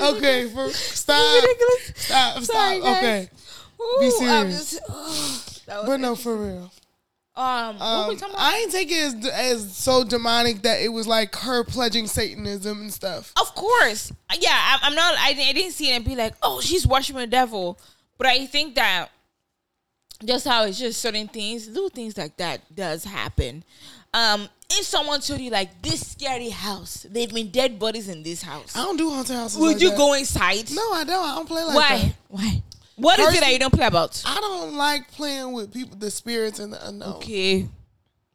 okay, 0.00 0.48
for, 0.48 0.68
stop, 0.70 1.44
stop, 1.94 1.94
stop. 1.94 2.42
Sorry. 2.44 2.80
Okay, 2.80 3.28
Ooh, 3.80 3.96
Be 4.00 4.10
serious. 4.10 4.70
just- 4.72 4.82
oh, 4.88 5.42
but 5.86 6.00
no, 6.00 6.14
for 6.16 6.36
real. 6.36 6.70
Um, 7.36 7.78
what 7.78 8.08
we 8.08 8.14
Um, 8.14 8.20
talking 8.20 8.34
about? 8.34 8.44
I 8.44 8.58
ain't 8.58 8.70
take 8.70 8.92
it 8.92 9.02
as, 9.02 9.26
as 9.26 9.76
so 9.76 10.04
demonic 10.04 10.62
that 10.62 10.80
it 10.82 10.88
was 10.90 11.06
like 11.08 11.34
her 11.36 11.64
pledging 11.64 12.06
Satanism 12.06 12.80
and 12.82 12.92
stuff. 12.92 13.32
Of 13.40 13.52
course, 13.56 14.12
yeah. 14.38 14.56
I'm, 14.74 14.78
I'm 14.90 14.94
not. 14.94 15.14
I, 15.18 15.30
I 15.30 15.52
didn't 15.52 15.72
see 15.72 15.90
it 15.90 15.94
and 15.96 16.04
be 16.04 16.14
like, 16.14 16.34
oh, 16.44 16.60
she's 16.60 16.86
worshiping 16.86 17.22
the 17.22 17.26
devil. 17.26 17.76
But 18.16 18.28
I 18.28 18.46
think 18.46 18.74
that 18.76 19.08
just 20.24 20.46
how 20.46 20.64
it's 20.64 20.78
just 20.78 21.00
certain 21.00 21.28
things, 21.28 21.68
little 21.68 21.88
things 21.88 22.16
like 22.16 22.36
that, 22.36 22.74
does 22.74 23.04
happen. 23.04 23.64
Um, 24.12 24.48
if 24.70 24.84
someone 24.86 25.20
told 25.20 25.40
you 25.40 25.50
like 25.50 25.82
this 25.82 26.12
scary 26.12 26.50
house, 26.50 27.06
they've 27.10 27.32
been 27.32 27.50
dead 27.50 27.78
bodies 27.78 28.08
in 28.08 28.22
this 28.22 28.42
house, 28.42 28.76
I 28.76 28.84
don't 28.84 28.96
do 28.96 29.10
haunted 29.10 29.36
houses. 29.36 29.58
would 29.58 29.72
like 29.74 29.82
you 29.82 29.90
that. 29.90 29.98
go 29.98 30.14
inside? 30.14 30.70
No, 30.70 30.92
I 30.92 31.04
don't. 31.04 31.28
I 31.28 31.34
don't 31.34 31.48
play 31.48 31.64
like 31.64 31.76
Why? 31.76 31.98
that. 31.98 32.14
Why? 32.28 32.42
Why? 32.42 32.62
What 32.96 33.18
is 33.18 33.34
it 33.34 33.40
that 33.40 33.52
you 33.52 33.58
don't 33.58 33.72
play 33.74 33.86
about? 33.86 34.22
I 34.24 34.38
don't 34.40 34.76
like 34.76 35.10
playing 35.10 35.52
with 35.52 35.72
people, 35.72 35.96
the 35.98 36.12
spirits 36.12 36.60
and 36.60 36.72
the 36.72 36.88
unknown. 36.88 37.14
Okay. 37.14 37.68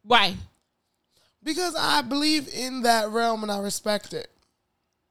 Why? 0.02 0.34
Because 1.42 1.74
I 1.74 2.02
believe 2.02 2.52
in 2.52 2.82
that 2.82 3.08
realm 3.08 3.42
and 3.42 3.50
I 3.50 3.58
respect 3.58 4.12
it. 4.12 4.28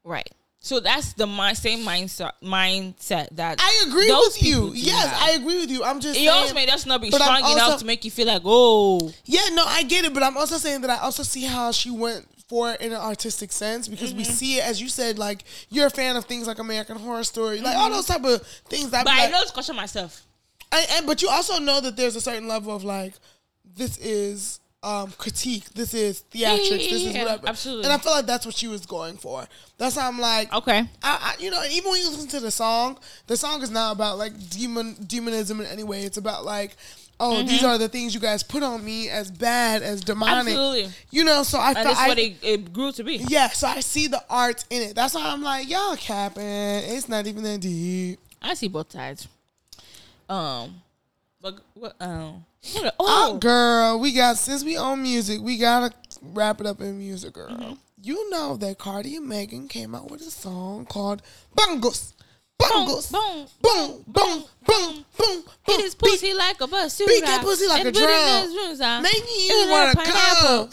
Right. 0.04 0.30
So 0.62 0.78
that's 0.78 1.14
the 1.14 1.26
mi- 1.26 1.54
same 1.54 1.86
mindset 1.86 2.32
mindset 2.42 3.28
that 3.36 3.58
I 3.60 3.84
agree 3.88 4.10
with 4.12 4.42
you. 4.42 4.72
Yes, 4.74 5.06
have. 5.08 5.28
I 5.28 5.32
agree 5.32 5.58
with 5.60 5.70
you. 5.70 5.82
I'm 5.82 6.00
just 6.00 6.16
It 6.18 6.24
saying. 6.24 6.28
also 6.28 6.54
may 6.54 6.66
just 6.66 6.86
not 6.86 7.00
be 7.00 7.10
strong 7.10 7.38
enough 7.52 7.78
to 7.80 7.86
make 7.86 8.04
you 8.04 8.10
feel 8.10 8.26
like, 8.26 8.42
oh, 8.44 9.10
yeah, 9.24 9.48
no, 9.52 9.64
I 9.66 9.82
get 9.84 10.04
it, 10.04 10.12
but 10.12 10.22
I'm 10.22 10.36
also 10.36 10.58
saying 10.58 10.82
that 10.82 10.90
I 10.90 10.98
also 10.98 11.22
see 11.22 11.44
how 11.44 11.72
she 11.72 11.90
went 11.90 12.26
for 12.46 12.72
it 12.72 12.80
in 12.82 12.92
an 12.92 12.98
artistic 13.00 13.52
sense 13.52 13.88
because 13.88 14.12
we 14.12 14.22
Mm-hmm. 14.22 14.32
see 14.32 14.58
it 14.58 14.64
as 14.64 14.80
you 14.82 14.88
said, 14.88 15.18
like 15.18 15.44
you're 15.70 15.86
a 15.86 15.90
fan 15.90 16.16
of 16.16 16.26
things 16.26 16.46
like 16.46 16.58
American 16.58 16.96
Horror 16.98 17.24
Story, 17.24 17.60
like 17.62 17.76
all 17.76 17.90
those 17.90 18.06
type 18.06 18.24
of 18.24 18.42
things. 18.68 18.90
That 18.90 18.98
Mm-hmm. 18.98 19.04
but 19.04 19.12
I 19.14 19.22
like, 19.24 19.32
know 19.32 19.40
it's 19.40 19.50
question 19.52 19.76
myself. 19.76 20.26
and, 20.72 20.86
and 20.92 21.06
but 21.06 21.22
you 21.22 21.30
also 21.30 21.58
know 21.58 21.80
that 21.80 21.96
there's 21.96 22.16
a 22.16 22.20
certain 22.20 22.46
level 22.48 22.74
of 22.76 22.84
like 22.84 23.14
this 23.64 23.96
is 23.98 24.59
um 24.82 25.12
critique, 25.18 25.64
this 25.74 25.92
is 25.92 26.24
theatrics, 26.32 26.68
this 26.68 26.92
is 27.04 27.06
whatever. 27.14 27.46
absolutely. 27.48 27.84
And 27.84 27.92
I 27.92 27.98
feel 27.98 28.12
like 28.12 28.26
that's 28.26 28.46
what 28.46 28.54
she 28.54 28.66
was 28.66 28.86
going 28.86 29.16
for. 29.18 29.44
That's 29.76 29.96
how 29.96 30.08
I'm 30.08 30.18
like, 30.18 30.52
Okay. 30.54 30.78
I, 31.02 31.34
I, 31.38 31.42
you 31.42 31.50
know, 31.50 31.62
even 31.70 31.90
when 31.90 32.00
you 32.00 32.08
listen 32.10 32.28
to 32.28 32.40
the 32.40 32.50
song, 32.50 32.98
the 33.26 33.36
song 33.36 33.62
is 33.62 33.70
not 33.70 33.92
about 33.92 34.16
like 34.16 34.32
demon 34.48 34.96
demonism 35.06 35.60
in 35.60 35.66
any 35.66 35.84
way. 35.84 36.02
It's 36.02 36.16
about 36.16 36.44
like, 36.46 36.76
oh, 37.18 37.42
these 37.42 37.62
are 37.62 37.76
the 37.76 37.88
things 37.88 38.14
you 38.14 38.20
guys 38.20 38.42
put 38.42 38.62
on 38.62 38.82
me 38.82 39.10
as 39.10 39.30
bad 39.30 39.82
as 39.82 40.00
demonic. 40.00 40.46
Mm-hmm. 40.46 40.48
Absolutely. 40.48 40.92
You 41.10 41.24
know, 41.24 41.42
so 41.42 41.58
I 41.58 41.74
I, 41.76 42.08
what 42.08 42.18
it, 42.18 42.36
it 42.42 42.72
grew 42.72 42.90
to 42.92 43.04
be. 43.04 43.16
yeah, 43.28 43.48
so 43.50 43.66
I 43.66 43.80
see 43.80 44.06
the 44.06 44.24
art 44.30 44.64
in 44.70 44.80
it. 44.80 44.94
That's 44.94 45.14
why 45.14 45.26
I'm 45.26 45.42
like, 45.42 45.68
y'all 45.68 45.96
capping. 45.96 46.42
It's 46.42 47.06
not 47.08 47.26
even 47.26 47.42
that 47.42 47.60
deep. 47.60 48.18
I 48.40 48.54
see 48.54 48.68
both 48.68 48.90
sides. 48.92 49.28
Um, 50.30 50.80
but 51.42 51.58
what? 51.74 51.96
Um, 52.00 52.46
what- 52.74 52.94
Oh, 52.98 53.32
oh, 53.34 53.38
girl, 53.38 53.98
we 53.98 54.12
got 54.12 54.36
since 54.38 54.64
we 54.64 54.76
own 54.76 55.02
music, 55.02 55.40
we 55.40 55.56
gotta 55.58 55.94
wrap 56.22 56.60
it 56.60 56.66
up 56.66 56.80
in 56.80 56.98
music, 56.98 57.32
girl. 57.34 57.48
Mm-hmm. 57.50 57.72
You 58.02 58.30
know 58.30 58.56
that 58.56 58.78
Cardi 58.78 59.16
and 59.16 59.28
Megan 59.28 59.68
came 59.68 59.94
out 59.94 60.10
with 60.10 60.20
a 60.22 60.30
song 60.30 60.86
called 60.86 61.22
Bongos. 61.56 62.12
boom, 62.58 62.68
Bungles. 62.70 63.10
boom. 63.10 63.46
Boom, 63.60 64.04
boom, 64.06 64.44
boom, 64.66 65.04
boom, 65.18 65.36
Hit 65.36 65.44
boom. 65.66 65.80
his 65.80 65.94
pussy 65.94 66.32
like 66.34 66.60
a 66.60 66.66
bus. 66.66 66.98
beat 66.98 67.22
that 67.24 67.42
pussy 67.42 67.66
like 67.66 67.84
a 67.84 67.92
drum. 67.92 69.02
Making 69.02 69.46
you 69.48 69.66
wanna 69.70 69.94
come. 69.96 70.70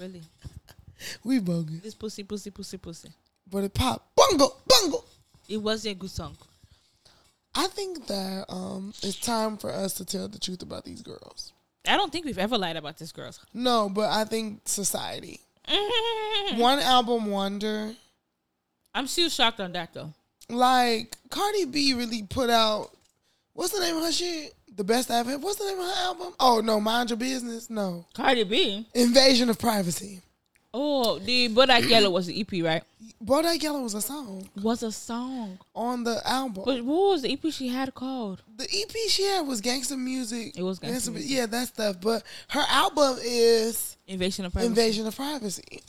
Really, 0.00 0.22
We 1.24 1.38
bogus. 1.38 1.80
this 1.80 1.94
pussy, 1.94 2.24
pussy, 2.24 2.50
pussy, 2.50 2.76
pussy. 2.76 3.08
But 3.50 3.64
it 3.64 3.74
popped. 3.74 4.14
Bungle, 4.16 4.56
bungle. 4.66 5.04
It 5.48 5.58
wasn't 5.58 5.96
a 5.96 5.98
good 5.98 6.10
song. 6.10 6.36
I 7.54 7.66
think 7.66 8.06
that 8.06 8.46
um 8.48 8.92
it's 9.02 9.16
time 9.18 9.56
for 9.56 9.70
us 9.70 9.94
to 9.94 10.04
tell 10.04 10.28
the 10.28 10.38
truth 10.38 10.62
about 10.62 10.84
these 10.84 11.02
girls. 11.02 11.52
I 11.86 11.96
don't 11.96 12.12
think 12.12 12.24
we've 12.24 12.38
ever 12.38 12.56
lied 12.56 12.76
about 12.76 12.98
these 12.98 13.12
girls. 13.12 13.40
No, 13.52 13.88
but 13.88 14.10
I 14.10 14.24
think 14.24 14.62
society. 14.66 15.40
One 16.54 16.78
album 16.78 17.26
wonder. 17.26 17.92
I'm 18.94 19.06
still 19.06 19.28
shocked 19.28 19.60
on 19.60 19.72
that 19.72 19.92
though. 19.92 20.12
Like 20.48 21.16
Cardi 21.30 21.64
B 21.66 21.94
really 21.94 22.22
put 22.22 22.50
out 22.50 22.90
what's 23.54 23.72
the 23.72 23.80
name 23.80 23.96
of 23.96 24.04
her 24.04 24.12
shit? 24.12 24.54
The 24.74 24.84
best 24.84 25.10
I've 25.10 25.26
had. 25.26 25.42
What's 25.42 25.58
the 25.58 25.66
name 25.66 25.80
of 25.80 25.86
her 25.86 26.02
album? 26.04 26.34
Oh 26.40 26.60
no, 26.64 26.80
Mind 26.80 27.10
Your 27.10 27.18
Business. 27.18 27.68
No. 27.68 28.06
Cardi 28.14 28.44
B. 28.44 28.86
Invasion 28.94 29.50
of 29.50 29.58
Privacy. 29.58 30.22
Oh, 30.74 31.18
the 31.18 31.48
Bodak 31.50 31.88
Yellow 31.88 32.10
was 32.10 32.26
the 32.26 32.40
EP, 32.40 32.64
right? 32.64 32.82
Bodak 33.22 33.62
Yellow 33.62 33.82
was 33.82 33.94
a 33.94 34.00
song 34.00 34.48
Was 34.62 34.82
a 34.82 34.90
song. 34.90 35.58
on 35.74 36.02
the 36.02 36.20
album. 36.26 36.64
But 36.64 36.82
what 36.82 37.10
was 37.10 37.22
the 37.22 37.32
EP 37.32 37.52
she 37.52 37.68
had 37.68 37.94
called? 37.94 38.42
the 38.56 38.64
EP 38.64 38.90
she 39.08 39.24
had 39.24 39.42
was 39.46 39.60
gangster 39.60 39.96
music. 39.96 40.56
It 40.56 40.62
was 40.62 40.80
Gangsta 40.80 41.12
Music. 41.12 41.30
Yeah, 41.30 41.46
that 41.46 41.68
stuff. 41.68 42.00
But 42.00 42.22
her 42.48 42.64
album 42.68 43.18
is 43.22 43.96
Invasion 44.06 44.44
of 44.46 44.52
Privacy. 44.52 44.68
Invasion 44.68 45.06
of 45.06 45.14
Privacy. 45.16 45.82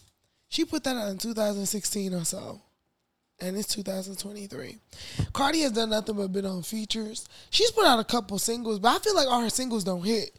She 0.49 0.65
put 0.65 0.83
that 0.83 0.95
out 0.95 1.09
in 1.09 1.17
2016 1.17 2.13
or 2.13 2.25
so. 2.25 2.61
And 3.39 3.57
it's 3.57 3.73
2023. 3.73 4.77
Cardi 5.33 5.61
has 5.61 5.71
done 5.71 5.89
nothing 5.89 6.15
but 6.15 6.31
been 6.31 6.45
on 6.45 6.61
features. 6.61 7.27
She's 7.49 7.71
put 7.71 7.85
out 7.85 7.99
a 7.99 8.03
couple 8.03 8.37
singles, 8.37 8.79
but 8.79 8.95
I 8.95 8.99
feel 8.99 9.15
like 9.15 9.27
all 9.27 9.41
her 9.41 9.49
singles 9.49 9.83
don't 9.83 10.03
hit. 10.03 10.37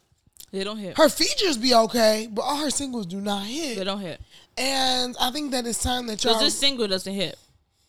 They 0.55 0.63
don't 0.63 0.77
hit. 0.77 0.97
Her 0.97 1.09
features 1.09 1.57
be 1.57 1.73
okay, 1.75 2.29
but 2.31 2.43
all 2.43 2.55
her 2.55 2.69
singles 2.69 3.05
do 3.07 3.19
not 3.19 3.43
hit. 3.43 3.77
They 3.77 3.83
don't 3.83 3.99
hit. 3.99 4.21
And 4.57 5.13
I 5.19 5.29
think 5.31 5.51
that 5.51 5.67
it's 5.67 5.83
time 5.83 6.07
that 6.07 6.23
y'all. 6.23 6.33
Because 6.33 6.47
this 6.47 6.57
single 6.57 6.87
doesn't 6.87 7.13
hit. 7.13 7.37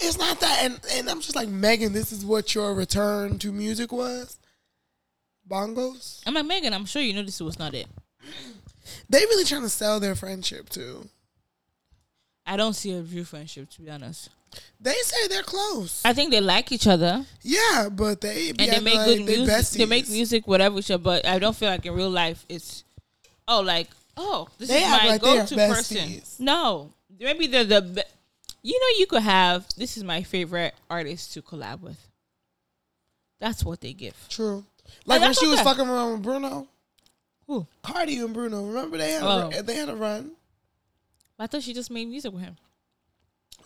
it's 0.01 0.19
not 0.19 0.41
that. 0.41 0.65
And, 0.65 0.81
and 0.95 1.09
I'm 1.09 1.21
just 1.21 1.37
like, 1.37 1.49
Megan, 1.49 1.93
this 1.93 2.11
is 2.11 2.25
what 2.25 2.57
your 2.57 2.75
return 2.75 3.39
to 3.39 3.53
music 3.53 3.93
was? 3.93 4.37
Bongos? 5.49 6.23
I'm 6.27 6.35
like, 6.35 6.45
Megan, 6.47 6.75
I'm 6.75 6.87
sure 6.87 7.01
you 7.01 7.15
know 7.15 7.23
this 7.23 7.41
was 7.41 7.57
not 7.57 7.73
it. 7.73 7.87
They 9.09 9.21
really 9.21 9.45
trying 9.45 9.63
to 9.63 9.69
sell 9.69 10.01
their 10.01 10.17
friendship 10.17 10.69
too. 10.69 11.09
I 12.45 12.57
don't 12.57 12.75
see 12.75 12.93
a 12.95 13.01
real 13.01 13.25
friendship, 13.25 13.71
to 13.71 13.83
be 13.83 13.91
honest. 13.91 14.29
They 14.81 14.95
say 15.03 15.27
they're 15.29 15.43
close. 15.43 16.03
I 16.05 16.13
think 16.13 16.31
they 16.31 16.41
like 16.41 16.71
each 16.71 16.87
other 16.87 17.25
Yeah, 17.43 17.89
but 17.91 18.21
they 18.21 18.51
and 18.51 18.59
they 18.59 18.81
make 18.81 18.95
like 18.95 19.07
good 19.07 19.27
they 19.27 19.37
music. 19.39 19.79
They 19.79 19.87
make 19.87 20.09
music, 20.09 20.47
whatever, 20.47 20.81
shit, 20.83 21.03
but 21.03 21.27
I 21.27 21.39
don't 21.39 21.57
feel 21.57 21.71
like 21.71 21.85
in 21.87 21.95
real 21.95 22.11
life 22.11 22.45
it's, 22.49 22.85
oh, 23.49 23.61
like, 23.61 23.89
oh, 24.17 24.49
this 24.59 24.69
They 24.69 24.83
is 24.85 24.91
my 24.91 25.07
like 25.07 25.23
go 25.23 25.45
to 25.45 25.55
person. 25.57 26.23
No. 26.39 26.93
Maybe 27.19 27.47
they're 27.47 27.65
the, 27.65 27.83
be- 27.83 28.03
you 28.63 28.79
know, 28.79 28.99
you 28.99 29.07
could 29.07 29.23
have, 29.23 29.67
this 29.77 29.97
is 29.97 30.05
my 30.05 30.23
favorite 30.23 30.75
artist 30.91 31.33
to 31.35 31.43
collab 31.43 31.81
with. 31.81 31.99
That's 33.41 33.65
what 33.65 33.81
they 33.81 33.93
give. 33.93 34.15
True. 34.29 34.65
Like 35.05 35.21
when 35.21 35.33
she 35.33 35.47
was 35.47 35.61
okay. 35.61 35.65
fucking 35.65 35.89
around 35.89 36.13
with 36.13 36.23
Bruno, 36.23 36.69
Who? 37.47 37.67
Cardi 37.83 38.19
and 38.19 38.33
Bruno. 38.35 38.65
Remember 38.67 38.99
they 38.99 39.13
had 39.13 39.23
Oh. 39.23 39.51
a, 39.53 39.63
they 39.63 39.75
had 39.77 39.89
a 39.89 39.97
run. 39.97 40.33
I 41.39 41.47
thought 41.47 41.63
she 41.63 41.75
just 41.75 41.91
made 41.91 42.09
music 42.09 42.33
with 42.33 42.43
him. 42.43 42.57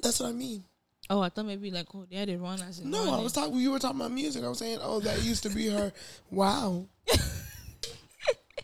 That's 0.02 0.20
what 0.20 0.30
I 0.30 0.32
mean. 0.32 0.64
Oh, 1.10 1.20
I 1.20 1.28
thought 1.28 1.44
maybe 1.44 1.72
like 1.72 1.88
oh 1.92 2.06
yeah, 2.08 2.24
they 2.24 2.32
had 2.32 2.40
run 2.40 2.62
as 2.62 2.78
in 2.78 2.88
No, 2.88 3.12
I 3.12 3.20
was 3.20 3.32
talking. 3.32 3.56
You 3.56 3.72
were 3.72 3.80
talking 3.80 3.98
about 3.98 4.12
music. 4.12 4.44
I 4.44 4.48
was 4.48 4.58
saying, 4.58 4.78
oh, 4.80 5.00
that 5.00 5.20
used 5.24 5.42
to 5.42 5.50
be 5.50 5.68
her. 5.68 5.92
Wow. 6.30 6.86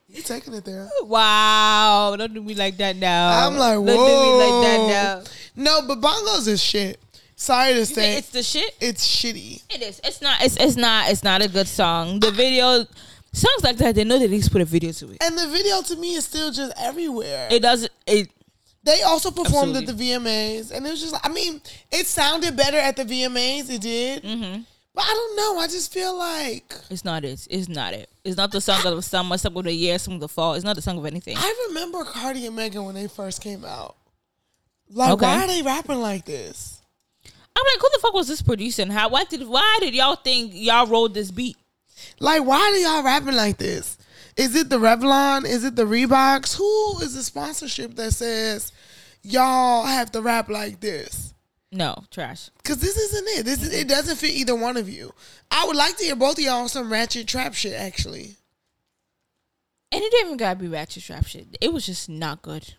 you 0.08 0.22
taking 0.22 0.54
it 0.54 0.64
there? 0.64 0.88
Wow, 1.02 2.14
don't 2.16 2.32
do 2.32 2.40
me 2.40 2.54
like 2.54 2.76
that 2.76 2.94
now. 2.96 3.48
I'm 3.48 3.56
like, 3.56 3.74
Don't 3.74 3.86
do 3.86 3.92
me 3.92 4.38
like 4.38 4.64
that 4.64 4.88
now. 4.88 5.22
No, 5.56 5.88
but 5.88 6.00
bongos 6.00 6.46
is 6.46 6.62
shit. 6.62 7.00
Sorry 7.34 7.74
to 7.74 7.84
say 7.84 7.94
say, 7.94 8.18
it's 8.18 8.30
the 8.30 8.42
shit. 8.42 8.76
it's 8.80 9.06
shitty. 9.06 9.62
It 9.68 9.82
is. 9.82 10.00
It's 10.04 10.22
not. 10.22 10.42
It's 10.42 10.56
it's 10.56 10.76
not. 10.76 11.10
It's 11.10 11.24
not 11.24 11.44
a 11.44 11.48
good 11.48 11.66
song. 11.66 12.20
The 12.20 12.30
video, 12.30 12.86
songs 13.32 13.64
like 13.64 13.76
that, 13.78 13.94
they 13.96 14.04
know 14.04 14.18
they 14.18 14.28
need 14.28 14.44
to 14.44 14.50
put 14.50 14.62
a 14.62 14.64
video 14.64 14.92
to 14.92 15.10
it. 15.10 15.18
And 15.20 15.36
the 15.36 15.48
video 15.48 15.82
to 15.82 15.96
me 15.96 16.14
is 16.14 16.24
still 16.24 16.50
just 16.52 16.72
everywhere. 16.80 17.48
It 17.50 17.60
doesn't. 17.60 17.92
It 18.06 18.30
they 18.86 19.02
also 19.02 19.30
performed 19.30 19.76
Absolutely. 19.76 20.12
at 20.14 20.22
the 20.22 20.28
VMAs, 20.30 20.70
and 20.72 20.86
it 20.86 20.90
was 20.90 21.00
just, 21.02 21.14
I 21.22 21.28
mean, 21.28 21.60
it 21.92 22.06
sounded 22.06 22.56
better 22.56 22.78
at 22.78 22.96
the 22.96 23.04
VMAs. 23.04 23.68
It 23.68 23.80
did, 23.82 24.22
Mm-hmm. 24.22 24.62
but 24.94 25.04
I 25.04 25.12
don't 25.12 25.36
know. 25.36 25.58
I 25.60 25.66
just 25.66 25.92
feel 25.92 26.16
like 26.16 26.72
it's 26.88 27.04
not 27.04 27.24
it. 27.24 27.46
It's 27.50 27.68
not 27.68 27.92
it. 27.92 28.08
It's 28.24 28.36
not 28.36 28.50
the 28.52 28.60
song 28.60 28.86
of 28.86 28.96
the 28.96 29.02
summer, 29.02 29.36
song 29.38 29.56
of 29.56 29.64
the 29.64 29.72
year, 29.72 29.98
song 29.98 30.14
of 30.14 30.20
the 30.20 30.28
fall. 30.28 30.54
It's 30.54 30.64
not 30.64 30.76
the 30.76 30.82
song 30.82 30.96
of 30.98 31.04
anything. 31.04 31.36
I 31.36 31.66
remember 31.68 32.04
Cardi 32.04 32.46
and 32.46 32.56
Megan 32.56 32.84
when 32.84 32.94
they 32.94 33.08
first 33.08 33.42
came 33.42 33.64
out. 33.64 33.96
Like, 34.88 35.10
Okay. 35.12 35.26
why 35.26 35.44
are 35.44 35.48
they 35.48 35.62
rapping 35.62 36.00
like 36.00 36.24
this? 36.24 36.80
I'm 37.24 37.64
like, 37.72 37.80
who 37.80 37.88
the 37.92 37.98
fuck 38.02 38.14
was 38.14 38.28
this 38.28 38.42
producing? 38.42 38.88
How? 38.90 39.08
Why 39.08 39.24
did? 39.24 39.48
Why 39.48 39.78
did 39.80 39.94
y'all 39.94 40.14
think 40.16 40.52
y'all 40.54 40.86
wrote 40.86 41.12
this 41.14 41.30
beat? 41.30 41.56
Like, 42.20 42.44
why 42.44 42.58
are 42.60 42.76
y'all 42.76 43.02
rapping 43.02 43.34
like 43.34 43.56
this? 43.56 43.96
Is 44.36 44.54
it 44.54 44.68
the 44.68 44.76
Revlon? 44.76 45.46
Is 45.46 45.64
it 45.64 45.74
the 45.76 45.84
Reeboks? 45.84 46.56
Who 46.58 47.00
is 47.00 47.14
the 47.14 47.22
sponsorship 47.22 47.94
that 47.96 48.12
says 48.12 48.70
y'all 49.26 49.84
have 49.84 50.10
to 50.12 50.22
rap 50.22 50.48
like 50.48 50.80
this? 50.80 51.34
No, 51.72 52.04
trash. 52.10 52.48
Cause 52.64 52.78
this 52.78 52.96
isn't 52.96 53.28
it. 53.38 53.44
This 53.44 53.62
is, 53.62 53.74
it 53.74 53.88
doesn't 53.88 54.16
fit 54.16 54.30
either 54.30 54.54
one 54.54 54.76
of 54.76 54.88
you. 54.88 55.12
I 55.50 55.66
would 55.66 55.76
like 55.76 55.96
to 55.98 56.04
hear 56.04 56.16
both 56.16 56.38
of 56.38 56.44
y'all 56.44 56.62
on 56.62 56.68
some 56.68 56.90
ratchet 56.90 57.26
trap 57.26 57.54
shit. 57.54 57.74
Actually, 57.74 58.36
And 59.92 60.02
it 60.02 60.10
didn't 60.10 60.26
even 60.26 60.36
gotta 60.38 60.58
be 60.58 60.68
ratchet 60.68 61.02
trap 61.02 61.26
shit. 61.26 61.56
It 61.60 61.72
was 61.72 61.84
just 61.86 62.08
not 62.08 62.40
good. 62.42 62.74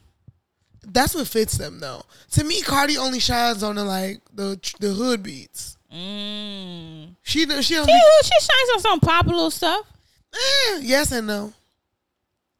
that's 0.86 1.14
what 1.14 1.28
fits 1.28 1.58
them 1.58 1.80
though. 1.80 2.04
To 2.32 2.44
me, 2.44 2.62
Cardi 2.62 2.98
only 2.98 3.20
shines 3.20 3.62
on 3.62 3.76
the 3.76 3.84
like 3.84 4.22
the 4.34 4.58
the 4.80 4.90
hood 4.94 5.22
beats. 5.22 5.78
Mm. 5.94 7.16
She 7.24 7.40
she. 7.46 7.62
She, 7.62 7.76
Be, 7.86 8.00
she 8.24 8.40
shines 8.40 8.70
on 8.76 8.80
some 8.80 9.00
popular 9.02 9.50
stuff. 9.52 9.86
eh, 10.34 10.80
yes 10.82 11.12
and 11.12 11.28
no, 11.28 11.54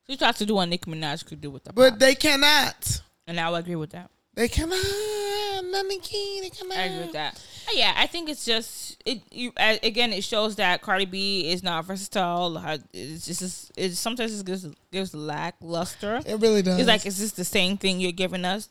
She 0.10 0.18
tried 0.18 0.36
to 0.36 0.46
do 0.46 0.56
what 0.56 0.68
Nicki 0.70 0.90
Minaj 0.92 1.26
could 1.26 1.42
do 1.42 1.50
with 1.50 1.64
the 1.64 1.74
but 1.74 1.92
pop. 1.92 2.00
they 2.00 2.16
cannot. 2.16 3.02
And 3.28 3.40
I 3.40 3.50
would 3.50 3.60
agree 3.60 3.76
with 3.76 3.92
that. 3.92 4.10
They 4.34 4.48
cannot. 4.48 4.78
Nothing 5.72 6.00
key. 6.00 6.40
They 6.42 6.50
cannot. 6.50 6.78
I 6.78 6.82
agree 6.84 7.00
with 7.06 7.14
that. 7.14 7.44
Yeah, 7.74 7.94
I 7.98 8.06
think 8.08 8.30
it's 8.30 8.46
just 8.46 9.02
it. 9.06 9.22
You 9.32 9.52
uh, 9.58 9.78
again, 9.84 10.14
it 10.14 10.24
shows 10.24 10.56
that 10.58 10.82
Cardi 10.82 11.06
B 11.06 11.52
is 11.52 11.64
not 11.64 11.86
versatile. 11.86 12.56
It's 12.94 13.26
just 13.26 13.72
it's 13.76 14.00
sometimes 14.00 14.40
it 14.40 14.46
gives 14.46 14.68
gives 14.92 15.14
lackluster. 15.16 16.22
It 16.26 16.40
really 16.40 16.62
does. 16.62 16.80
It's 16.80 16.88
like 16.88 17.06
it's 17.06 17.18
just 17.18 17.36
the 17.36 17.44
same 17.46 17.78
thing 17.78 18.00
you're 18.00 18.12
giving 18.12 18.46
us? 18.46 18.70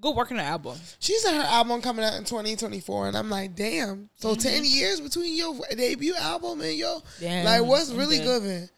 Go 0.00 0.12
work 0.12 0.30
on 0.30 0.38
the 0.38 0.42
album. 0.44 0.78
She 0.98 1.18
said 1.18 1.34
her 1.34 1.42
album 1.46 1.82
coming 1.82 2.02
out 2.04 2.14
in 2.14 2.24
2024, 2.24 3.08
and 3.08 3.16
I'm 3.18 3.28
like, 3.28 3.54
damn. 3.54 4.08
So 4.16 4.30
Mm-hmm. 4.30 4.48
10 4.48 4.64
years 4.64 5.00
between 5.00 5.36
your 5.36 5.54
debut 5.76 6.14
album 6.18 6.62
and 6.62 6.74
your 6.74 7.02
Damn, 7.20 7.44
like, 7.44 7.62
what's 7.68 7.90
really 7.90 8.16
dead. 8.18 8.24
good? 8.42 8.70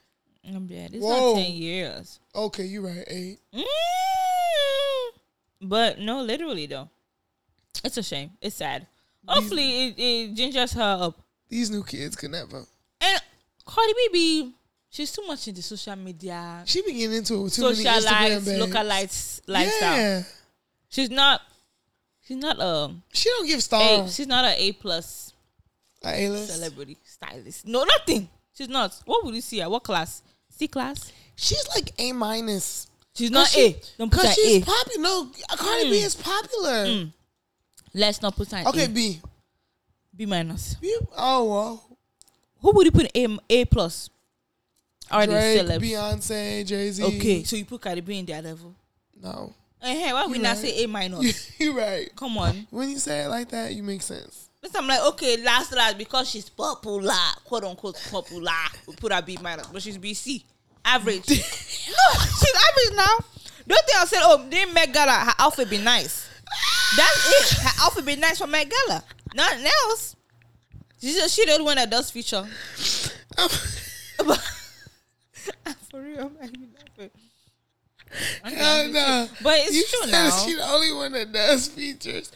I'm 0.47 0.67
dead. 0.67 0.91
It's 0.95 1.05
Whoa. 1.05 1.35
not 1.35 1.43
ten 1.43 1.53
years. 1.53 2.19
Okay, 2.35 2.65
you're 2.65 2.83
right. 2.83 3.05
Eight. 3.07 3.39
Mm. 3.55 3.63
But 5.63 5.99
no, 6.01 6.23
literally 6.23 6.67
though, 6.67 6.89
it's 7.85 7.97
a 7.97 8.03
shame. 8.03 8.31
It's 8.41 8.57
sad. 8.57 8.87
Hopefully, 9.27 9.87
it, 9.89 9.95
it 9.99 10.35
gingers 10.35 10.75
her 10.75 11.05
up. 11.07 11.21
These 11.49 11.71
new 11.71 11.85
kids 11.85 12.17
can 12.17 12.33
never. 12.33 12.65
And 13.01 13.21
Cardi 13.65 13.93
B, 13.97 14.09
be 14.13 14.53
she's 14.91 15.13
too 15.13 15.25
much 15.27 15.47
into 15.47 15.63
social 15.63 15.95
media, 15.97 16.63
She 16.67 16.83
be 16.83 16.93
getting 16.93 17.17
into 17.19 17.35
it 17.35 17.43
with 17.43 17.55
too 17.55 17.63
many 17.63 17.77
Instagram 17.77 18.01
socialites, 18.03 18.45
babes. 18.47 18.49
localites 18.75 19.41
lifestyle. 19.47 19.97
Yeah, 19.97 20.23
She's 20.89 21.11
not. 21.11 21.41
She's 22.27 22.37
not 22.37 22.57
a. 22.59 22.93
she 23.13 23.29
don't 23.29 23.47
give 23.47 23.59
A 23.59 23.63
stars. 23.63 24.15
she's 24.17 24.27
not 24.27 24.45
a 24.45 24.61
A 24.61 24.73
plus 24.73 25.33
A 26.05 26.29
list. 26.29 26.55
celebrity 26.55 26.97
stylist. 27.05 27.67
No, 27.67 27.85
nothing. 27.85 28.29
She's 28.55 28.69
not. 28.69 29.01
What 29.05 29.25
would 29.25 29.35
you 29.35 29.41
see 29.41 29.61
her? 29.61 29.69
What 29.71 29.83
class? 29.85 30.23
C 30.63 30.69
class. 30.69 31.13
She's 31.35 31.67
like 31.75 31.93
A 31.99 32.13
minus. 32.13 32.87
She's 33.15 33.31
not 33.31 33.49
she, 33.49 33.61
A. 33.67 33.81
Don't 33.99 34.11
put 34.11 34.21
her 34.23 34.27
Cause 34.29 34.35
she's 34.37 34.63
A. 34.63 34.65
popular. 34.65 35.03
No, 35.03 35.31
Cardi 35.57 35.91
B 35.91 36.01
Mm. 36.01 36.05
is 36.07 36.15
popular. 36.15 36.87
Mm. 36.87 37.13
Let's 37.95 38.23
not 38.23 38.37
put 38.37 38.51
her 38.53 38.59
in 38.59 38.67
Okay, 38.69 38.85
A. 38.85 38.89
B. 38.89 39.21
B 40.17 40.27
minus. 40.27 40.75
B. 40.75 40.97
Oh 41.17 41.45
well. 41.45 41.85
Who 42.61 42.71
would 42.73 42.87
you 42.87 42.93
put 42.93 43.11
A 43.17 43.39
A 43.51 43.65
plus? 43.65 44.09
Are 45.11 45.27
they 45.27 45.33
Drake, 45.33 45.67
celebs? 45.67 45.81
Beyonce, 45.83 46.67
Jay 46.67 46.91
Z. 46.91 47.03
Okay, 47.03 47.43
so 47.43 47.57
you 47.57 47.65
put 47.65 47.81
Cardi 47.81 48.01
B 48.01 48.19
in 48.19 48.27
that 48.27 48.45
level. 48.45 48.75
No, 49.21 49.53
Eh, 49.83 50.13
why 50.13 50.27
we 50.27 50.37
You 50.37 50.43
not 50.43 50.57
say 50.59 50.85
A 50.85 50.87
minus? 50.89 51.51
You're 51.61 51.75
right. 51.75 52.09
Come 52.15 52.39
on. 52.39 52.67
When 52.71 52.89
you 52.89 52.99
say 52.99 53.25
it 53.25 53.29
like 53.29 53.49
that, 53.51 53.75
you 53.75 53.83
make 53.83 54.01
sense. 54.03 54.49
Listen, 54.63 54.79
I'm 54.83 54.87
like, 54.87 55.01
okay, 55.15 55.37
last 55.43 55.73
last 55.75 55.99
because 55.99 56.31
she's 56.31 56.49
popular, 56.49 57.13
quote 57.45 57.65
unquote 57.65 58.01
popular. 58.11 58.53
We 58.87 58.95
put 58.95 59.13
her 59.13 59.21
B 59.21 59.37
minus, 59.43 59.67
but 59.67 59.83
she's 59.83 59.99
BC. 59.99 60.45
Average. 60.85 61.29
no, 61.29 61.35
she's 61.35 62.57
average 62.69 62.97
now. 62.97 63.17
Don't 63.67 63.87
think 63.87 63.99
I 63.99 64.05
said, 64.07 64.21
oh, 64.23 64.47
then 64.51 64.75
Met 64.75 64.93
Gala, 64.93 65.13
her 65.13 65.35
outfit 65.39 65.71
be 65.71 65.79
nice. 65.79 66.29
That's 66.97 67.53
it. 67.53 67.59
Her 67.59 67.85
outfit 67.85 68.05
be 68.05 68.17
nice 68.17 68.39
for 68.39 68.47
Met 68.47 68.71
Gala. 68.71 69.05
Nothing 69.35 69.67
else. 69.67 70.17
She's 71.01 71.17
just, 71.17 71.35
she 71.35 71.45
the 71.47 71.53
only 71.53 71.65
one 71.65 71.77
that 71.77 71.91
does 71.91 72.11
feature. 72.11 72.47
For 75.91 76.01
real, 76.01 76.31
man. 76.41 76.53
I'm 78.45 78.53
Hell 78.53 78.89
no. 78.89 79.29
But 79.43 79.59
it's 79.61 79.75
you 79.75 79.85
true 79.89 80.11
now. 80.11 80.31
She 80.31 80.55
the 80.55 80.65
only 80.65 80.93
one 80.93 81.13
that 81.13 81.33
does 81.33 81.69
features. 81.69 82.31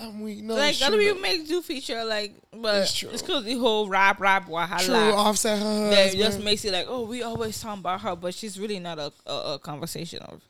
I'm 0.00 0.22
weak. 0.22 0.42
No, 0.42 0.54
like 0.54 0.80
other 0.82 0.96
people 0.98 1.20
make 1.20 1.46
do 1.46 1.60
feature 1.62 2.04
like, 2.04 2.34
but 2.56 2.82
It's 2.82 2.94
true. 2.94 3.10
it's 3.12 3.22
because 3.22 3.44
the 3.44 3.54
whole 3.58 3.88
rap 3.88 4.18
rap 4.20 4.48
wahala. 4.48 4.84
True, 4.84 4.94
offset 5.12 5.58
her 5.58 5.90
that 5.90 6.12
just 6.14 6.40
makes 6.42 6.64
it 6.64 6.72
like, 6.72 6.86
oh, 6.88 7.02
we 7.04 7.22
always 7.22 7.60
talking 7.60 7.80
about 7.80 8.00
her, 8.00 8.16
but 8.16 8.32
she's 8.34 8.58
really 8.58 8.78
not 8.78 8.98
a, 8.98 9.12
a, 9.26 9.54
a 9.54 9.58
conversation 9.58 10.20
of 10.22 10.40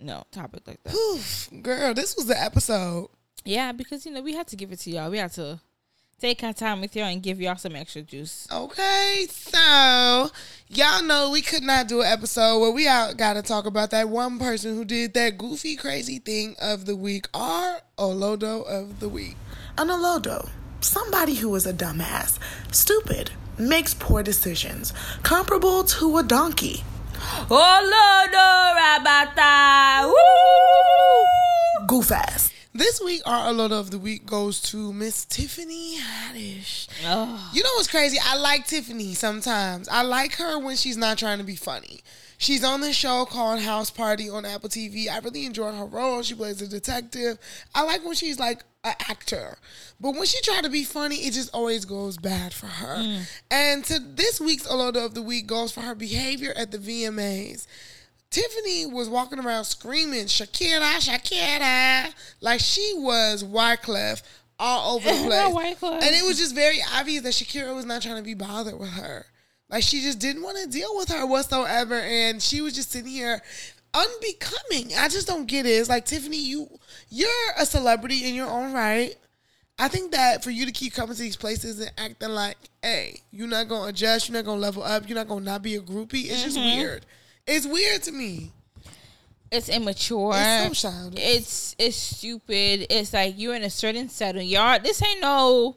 no 0.00 0.24
topic 0.32 0.66
like 0.66 0.82
that. 0.82 0.94
Oof, 0.94 1.48
girl, 1.62 1.94
this 1.94 2.16
was 2.16 2.26
the 2.26 2.40
episode. 2.40 3.08
yeah, 3.44 3.72
because 3.72 4.04
you 4.04 4.12
know 4.12 4.20
we 4.22 4.34
had 4.34 4.46
to 4.48 4.56
give 4.56 4.72
it 4.72 4.80
to 4.80 4.90
y'all. 4.90 5.10
We 5.10 5.18
had 5.18 5.32
to 5.34 5.60
take 6.24 6.42
our 6.42 6.54
time 6.54 6.80
with 6.80 6.96
y'all 6.96 7.04
and 7.04 7.22
give 7.22 7.38
y'all 7.38 7.54
some 7.54 7.76
extra 7.76 8.00
juice. 8.00 8.48
Okay, 8.50 9.26
so 9.28 10.30
y'all 10.68 11.02
know 11.02 11.30
we 11.30 11.42
could 11.42 11.62
not 11.62 11.86
do 11.86 12.00
an 12.00 12.06
episode 12.06 12.60
where 12.60 12.70
we 12.70 12.88
out 12.88 13.18
got 13.18 13.34
to 13.34 13.42
talk 13.42 13.66
about 13.66 13.90
that 13.90 14.08
one 14.08 14.38
person 14.38 14.74
who 14.74 14.86
did 14.86 15.12
that 15.12 15.36
goofy, 15.36 15.76
crazy 15.76 16.18
thing 16.18 16.56
of 16.62 16.86
the 16.86 16.96
week, 16.96 17.28
our 17.34 17.82
Olodo 17.98 18.66
of 18.66 19.00
the 19.00 19.08
week. 19.10 19.36
An 19.76 19.88
Olodo, 19.88 20.48
somebody 20.80 21.34
who 21.34 21.54
is 21.56 21.66
a 21.66 21.74
dumbass, 21.74 22.38
stupid, 22.72 23.30
makes 23.58 23.92
poor 23.92 24.22
decisions, 24.22 24.94
comparable 25.22 25.84
to 25.84 26.16
a 26.16 26.22
donkey. 26.22 26.84
Olodo 27.50 28.74
Rabata, 28.78 30.06
woo! 30.06 31.86
Goof 31.86 32.12
ass. 32.12 32.53
This 32.76 33.00
week, 33.00 33.22
our 33.24 33.52
Olodo 33.52 33.78
of 33.78 33.92
the 33.92 34.00
week 34.00 34.26
goes 34.26 34.60
to 34.62 34.92
Miss 34.92 35.24
Tiffany 35.24 35.96
Haddish. 35.96 36.88
Oh, 37.04 37.50
You 37.54 37.62
know 37.62 37.70
what's 37.76 37.86
crazy? 37.86 38.18
I 38.20 38.36
like 38.36 38.66
Tiffany 38.66 39.14
sometimes. 39.14 39.88
I 39.88 40.02
like 40.02 40.34
her 40.34 40.58
when 40.58 40.74
she's 40.74 40.96
not 40.96 41.16
trying 41.16 41.38
to 41.38 41.44
be 41.44 41.54
funny. 41.54 42.00
She's 42.36 42.64
on 42.64 42.80
this 42.80 42.96
show 42.96 43.26
called 43.26 43.60
House 43.60 43.92
Party 43.92 44.28
on 44.28 44.44
Apple 44.44 44.68
TV. 44.68 45.08
I 45.08 45.20
really 45.20 45.46
enjoy 45.46 45.70
her 45.70 45.84
role. 45.84 46.22
She 46.22 46.34
plays 46.34 46.60
a 46.62 46.66
detective. 46.66 47.38
I 47.76 47.84
like 47.84 48.04
when 48.04 48.16
she's 48.16 48.40
like 48.40 48.64
an 48.82 48.94
actor. 49.08 49.56
But 50.00 50.14
when 50.16 50.24
she 50.24 50.40
try 50.42 50.60
to 50.60 50.68
be 50.68 50.82
funny, 50.82 51.18
it 51.18 51.32
just 51.32 51.54
always 51.54 51.84
goes 51.84 52.16
bad 52.18 52.52
for 52.52 52.66
her. 52.66 52.96
Mm. 52.96 53.40
And 53.52 53.84
to 53.84 54.00
this 54.00 54.40
week's 54.40 54.66
Olodo 54.66 55.06
of 55.06 55.14
the 55.14 55.22
Week 55.22 55.46
goes 55.46 55.70
for 55.70 55.82
her 55.82 55.94
behavior 55.94 56.52
at 56.56 56.72
the 56.72 56.78
VMAs. 56.78 57.68
Tiffany 58.34 58.84
was 58.86 59.08
walking 59.08 59.38
around 59.38 59.64
screaming, 59.64 60.24
Shakira, 60.24 60.98
Shakira, 60.98 62.12
like 62.40 62.58
she 62.58 62.92
was 62.96 63.44
Wyclef 63.44 64.24
all 64.58 64.96
over 64.96 65.08
the 65.08 65.76
place. 65.78 66.02
And 66.02 66.16
it 66.16 66.26
was 66.26 66.36
just 66.36 66.52
very 66.52 66.80
obvious 66.96 67.22
that 67.22 67.32
Shakira 67.32 67.72
was 67.76 67.84
not 67.84 68.02
trying 68.02 68.16
to 68.16 68.24
be 68.24 68.34
bothered 68.34 68.76
with 68.76 68.90
her. 68.90 69.26
Like 69.70 69.84
she 69.84 70.00
just 70.00 70.18
didn't 70.18 70.42
want 70.42 70.58
to 70.58 70.66
deal 70.66 70.96
with 70.96 71.10
her 71.10 71.24
whatsoever. 71.24 71.94
And 71.94 72.42
she 72.42 72.60
was 72.60 72.74
just 72.74 72.90
sitting 72.90 73.12
here 73.12 73.40
unbecoming. 73.94 74.90
I 74.98 75.08
just 75.08 75.28
don't 75.28 75.46
get 75.46 75.64
it. 75.64 75.68
It's 75.68 75.88
like 75.88 76.04
Tiffany, 76.04 76.44
you 76.44 76.68
you're 77.10 77.28
a 77.56 77.64
celebrity 77.64 78.28
in 78.28 78.34
your 78.34 78.50
own 78.50 78.72
right. 78.72 79.14
I 79.78 79.86
think 79.86 80.10
that 80.10 80.42
for 80.42 80.50
you 80.50 80.66
to 80.66 80.72
keep 80.72 80.92
coming 80.92 81.14
to 81.14 81.22
these 81.22 81.36
places 81.36 81.78
and 81.78 81.92
acting 81.98 82.30
like, 82.30 82.56
hey, 82.82 83.20
you're 83.30 83.46
not 83.46 83.68
gonna 83.68 83.90
adjust, 83.90 84.28
you're 84.28 84.36
not 84.36 84.44
gonna 84.44 84.60
level 84.60 84.82
up, 84.82 85.08
you're 85.08 85.18
not 85.18 85.28
gonna 85.28 85.44
not 85.44 85.62
be 85.62 85.76
a 85.76 85.80
groupie, 85.80 86.24
it's 86.24 86.42
just 86.42 86.58
mm-hmm. 86.58 86.80
weird. 86.80 87.06
It's 87.46 87.66
weird 87.66 88.02
to 88.04 88.12
me. 88.12 88.52
It's 89.50 89.68
immature. 89.68 90.32
It's 90.34 90.80
so 90.80 90.90
childish. 90.90 91.20
It's 91.22 91.76
it's 91.78 91.96
stupid. 91.96 92.86
It's 92.90 93.12
like 93.12 93.34
you're 93.38 93.54
in 93.54 93.62
a 93.62 93.70
certain 93.70 94.08
setting. 94.08 94.48
Y'all, 94.48 94.80
this 94.80 95.02
ain't 95.02 95.20
no 95.20 95.76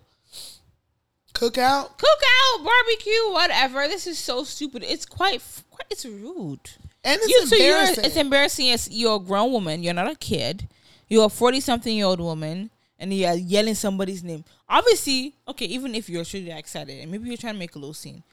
Cookout. 1.34 2.00
cookout, 2.00 2.64
barbecue, 2.64 3.32
whatever. 3.32 3.88
This 3.88 4.08
is 4.08 4.18
so 4.18 4.44
stupid. 4.44 4.84
It's 4.84 5.06
quite, 5.06 5.44
quite 5.70 5.86
it's 5.92 6.04
rude. 6.04 6.72
And 7.04 7.20
it's 7.22 7.30
you, 7.30 7.46
so 7.46 7.56
embarrassing. 7.56 8.06
it's 8.06 8.16
embarrassing 8.16 8.70
as 8.72 8.90
you're 8.90 9.18
a 9.18 9.20
grown 9.20 9.52
woman. 9.52 9.84
You're 9.84 9.94
not 9.94 10.10
a 10.10 10.16
kid. 10.16 10.68
You're 11.08 11.26
a 11.26 11.30
40 11.30 11.60
something 11.60 11.96
year 11.96 12.08
old 12.08 12.20
woman 12.20 12.72
and 12.98 13.14
you're 13.14 13.34
yelling 13.34 13.76
somebody's 13.76 14.24
name. 14.24 14.44
Obviously, 14.68 15.36
okay, 15.48 15.66
even 15.66 15.94
if 15.94 16.10
you're 16.10 16.26
truly 16.26 16.52
excited 16.52 17.00
and 17.02 17.12
maybe 17.12 17.28
you're 17.28 17.38
trying 17.38 17.54
to 17.54 17.60
make 17.60 17.76
a 17.76 17.80
little 17.80 17.94
scene, 17.94 18.24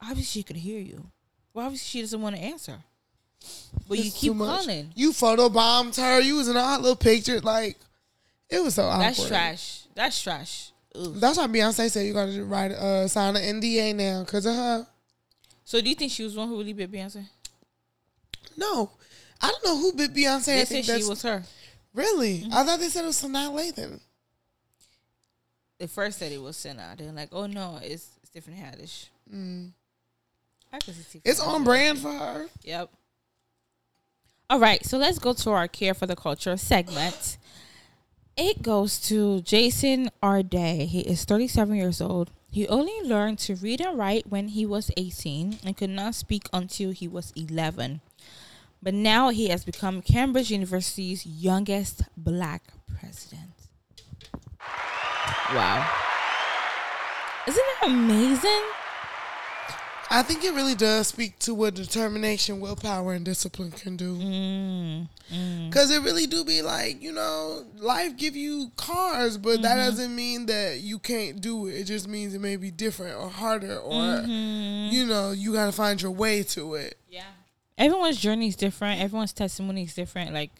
obviously 0.00 0.40
she 0.40 0.42
could 0.42 0.56
hear 0.56 0.80
you. 0.80 1.06
Well, 1.56 1.64
obviously 1.64 1.86
she 1.86 2.00
doesn't 2.02 2.20
want 2.20 2.36
to 2.36 2.42
answer. 2.42 2.76
But 3.88 3.96
you 3.96 4.04
It's 4.04 4.20
too 4.20 4.32
keep 4.32 4.38
calling. 4.38 4.90
You 4.94 5.12
photobombed 5.12 5.96
her. 5.96 6.20
You 6.20 6.36
was 6.36 6.48
in 6.48 6.56
all 6.58 6.78
little 6.78 6.96
picture. 6.96 7.40
Like, 7.40 7.78
it 8.50 8.62
was 8.62 8.74
so 8.74 8.82
awkward. 8.84 9.06
That's 9.06 9.26
trash. 9.26 9.82
That's 9.94 10.22
trash. 10.22 10.72
That's 10.94 11.38
why 11.38 11.46
Beyonce 11.46 11.90
said 11.90 12.04
you 12.04 12.12
got 12.12 12.26
to 12.26 12.44
write 12.44 12.72
uh, 12.72 13.08
sign 13.08 13.36
an 13.36 13.60
NDA 13.62 13.96
now 13.96 14.22
because 14.22 14.44
of 14.44 14.54
her. 14.54 14.86
So 15.64 15.80
do 15.80 15.88
you 15.88 15.94
think 15.94 16.12
she 16.12 16.24
was 16.24 16.34
the 16.34 16.40
one 16.40 16.48
who 16.48 16.58
really 16.58 16.74
bit 16.74 16.92
Beyonce? 16.92 17.24
No, 18.58 18.90
I 19.40 19.50
don't 19.50 19.64
know 19.64 19.78
who 19.78 19.94
bit 19.94 20.12
Beyonce. 20.12 20.44
They 20.44 20.60
I 20.60 20.64
said 20.64 20.84
think 20.84 21.00
she 21.02 21.08
was 21.08 21.22
her. 21.22 21.42
really. 21.94 22.46
I 22.52 22.64
thought 22.64 22.80
they 22.80 22.88
said 22.88 23.04
it 23.04 23.06
was 23.06 23.22
Sanaa 23.22 23.50
Lathan. 23.50 23.98
They 25.78 25.86
first 25.86 26.18
said 26.18 26.32
it 26.32 26.42
was 26.42 26.58
Sanaa. 26.58 26.98
They're 26.98 27.12
like, 27.12 27.30
oh 27.32 27.46
no, 27.46 27.78
it's, 27.82 28.10
it's 28.22 28.30
Tiffany 28.30 28.58
Haddish. 28.58 29.06
Guess 29.30 29.72
it's 31.24 31.40
on 31.40 31.64
brand 31.64 31.98
for 31.98 32.12
her. 32.12 32.46
Yep. 32.62 32.90
All 34.48 34.60
right, 34.60 34.84
so 34.84 34.96
let's 34.96 35.18
go 35.18 35.32
to 35.32 35.50
our 35.50 35.66
care 35.66 35.94
for 35.94 36.06
the 36.06 36.14
culture 36.14 36.56
segment. 36.56 37.36
It 38.36 38.62
goes 38.62 39.00
to 39.08 39.40
Jason 39.40 40.10
Arday. 40.22 40.86
He 40.86 41.00
is 41.00 41.24
37 41.24 41.74
years 41.74 42.00
old. 42.00 42.30
He 42.52 42.68
only 42.68 42.92
learned 43.02 43.38
to 43.40 43.54
read 43.56 43.80
and 43.80 43.98
write 43.98 44.28
when 44.28 44.48
he 44.48 44.64
was 44.64 44.90
18 44.96 45.58
and 45.64 45.76
could 45.76 45.90
not 45.90 46.14
speak 46.14 46.48
until 46.52 46.90
he 46.90 47.08
was 47.08 47.32
11. 47.34 48.00
But 48.82 48.94
now 48.94 49.30
he 49.30 49.48
has 49.48 49.64
become 49.64 50.00
Cambridge 50.00 50.50
University's 50.50 51.26
youngest 51.26 52.02
black 52.16 52.62
president. 52.98 53.50
Wow. 55.52 55.90
Isn't 57.48 57.64
that 57.80 57.88
amazing? 57.88 58.62
I 60.08 60.22
think 60.22 60.44
it 60.44 60.54
really 60.54 60.74
does 60.76 61.08
speak 61.08 61.38
to 61.40 61.52
what 61.54 61.74
determination, 61.74 62.60
willpower, 62.60 63.12
and 63.12 63.24
discipline 63.24 63.72
can 63.72 63.96
do. 63.96 64.14
Mm, 64.16 65.72
Cause 65.72 65.90
it 65.90 66.02
really 66.02 66.26
do 66.28 66.44
be 66.44 66.62
like 66.62 67.02
you 67.02 67.12
know, 67.12 67.64
life 67.78 68.16
give 68.16 68.36
you 68.36 68.70
cars, 68.76 69.36
but 69.36 69.62
that 69.62 69.76
Mm-hmm. 69.76 69.86
doesn't 69.90 70.14
mean 70.14 70.46
that 70.46 70.78
you 70.80 70.98
can't 71.00 71.40
do 71.40 71.66
it. 71.66 71.72
It 71.74 71.84
just 71.84 72.06
means 72.08 72.34
it 72.34 72.40
may 72.40 72.56
be 72.56 72.70
different 72.70 73.16
or 73.18 73.28
harder, 73.28 73.78
or 73.78 73.92
Mm-hmm. 73.92 74.94
you 74.94 75.06
know, 75.06 75.32
you 75.32 75.52
gotta 75.52 75.72
find 75.72 76.00
your 76.00 76.12
way 76.12 76.42
to 76.44 76.74
it. 76.74 76.96
Yeah. 77.08 77.24
Everyone's 77.76 78.18
journey 78.18 78.48
is 78.48 78.56
different. 78.56 79.00
Everyone's 79.02 79.32
testimony 79.32 79.82
is 79.82 79.94
different. 79.94 80.32
Like 80.32 80.52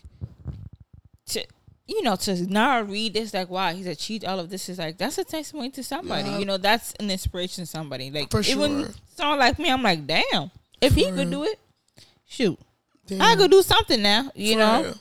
to 1.29 1.45
you 1.89 2.03
know, 2.03 2.17
to 2.17 2.47
now 2.53 2.81
read 2.83 3.15
this 3.15 3.33
like 3.35 3.49
wow, 3.49 3.73
he's 3.73 3.87
achieved 3.87 4.25
all 4.25 4.39
of 4.41 4.51
this 4.51 4.69
is 4.69 4.79
like 4.79 4.99
that's 4.99 5.19
a 5.19 5.25
testimony 5.25 5.71
to 5.71 5.83
somebody. 5.85 6.29
Yeah. 6.31 6.39
You 6.39 6.45
know, 6.45 6.57
that's 6.57 6.93
an 7.01 7.11
inspiration 7.11 7.63
to 7.65 7.67
somebody. 7.71 8.11
Like 8.11 8.31
For 8.31 8.41
even 8.41 8.85
sure. 8.85 8.95
someone 9.15 9.39
like 9.39 9.59
me, 9.59 9.71
I'm 9.71 9.83
like, 9.83 10.07
damn. 10.07 10.51
If 10.81 10.95
he 10.95 11.11
could 11.11 11.31
do 11.31 11.45
it, 11.45 11.59
shoot. 12.27 12.59
I 13.09 13.17
Damn. 13.17 13.39
could 13.39 13.51
do 13.53 13.63
something 13.63 14.03
now, 14.03 14.31
you 14.35 14.55
For 14.55 14.59
know? 14.59 14.83
real. 14.83 14.95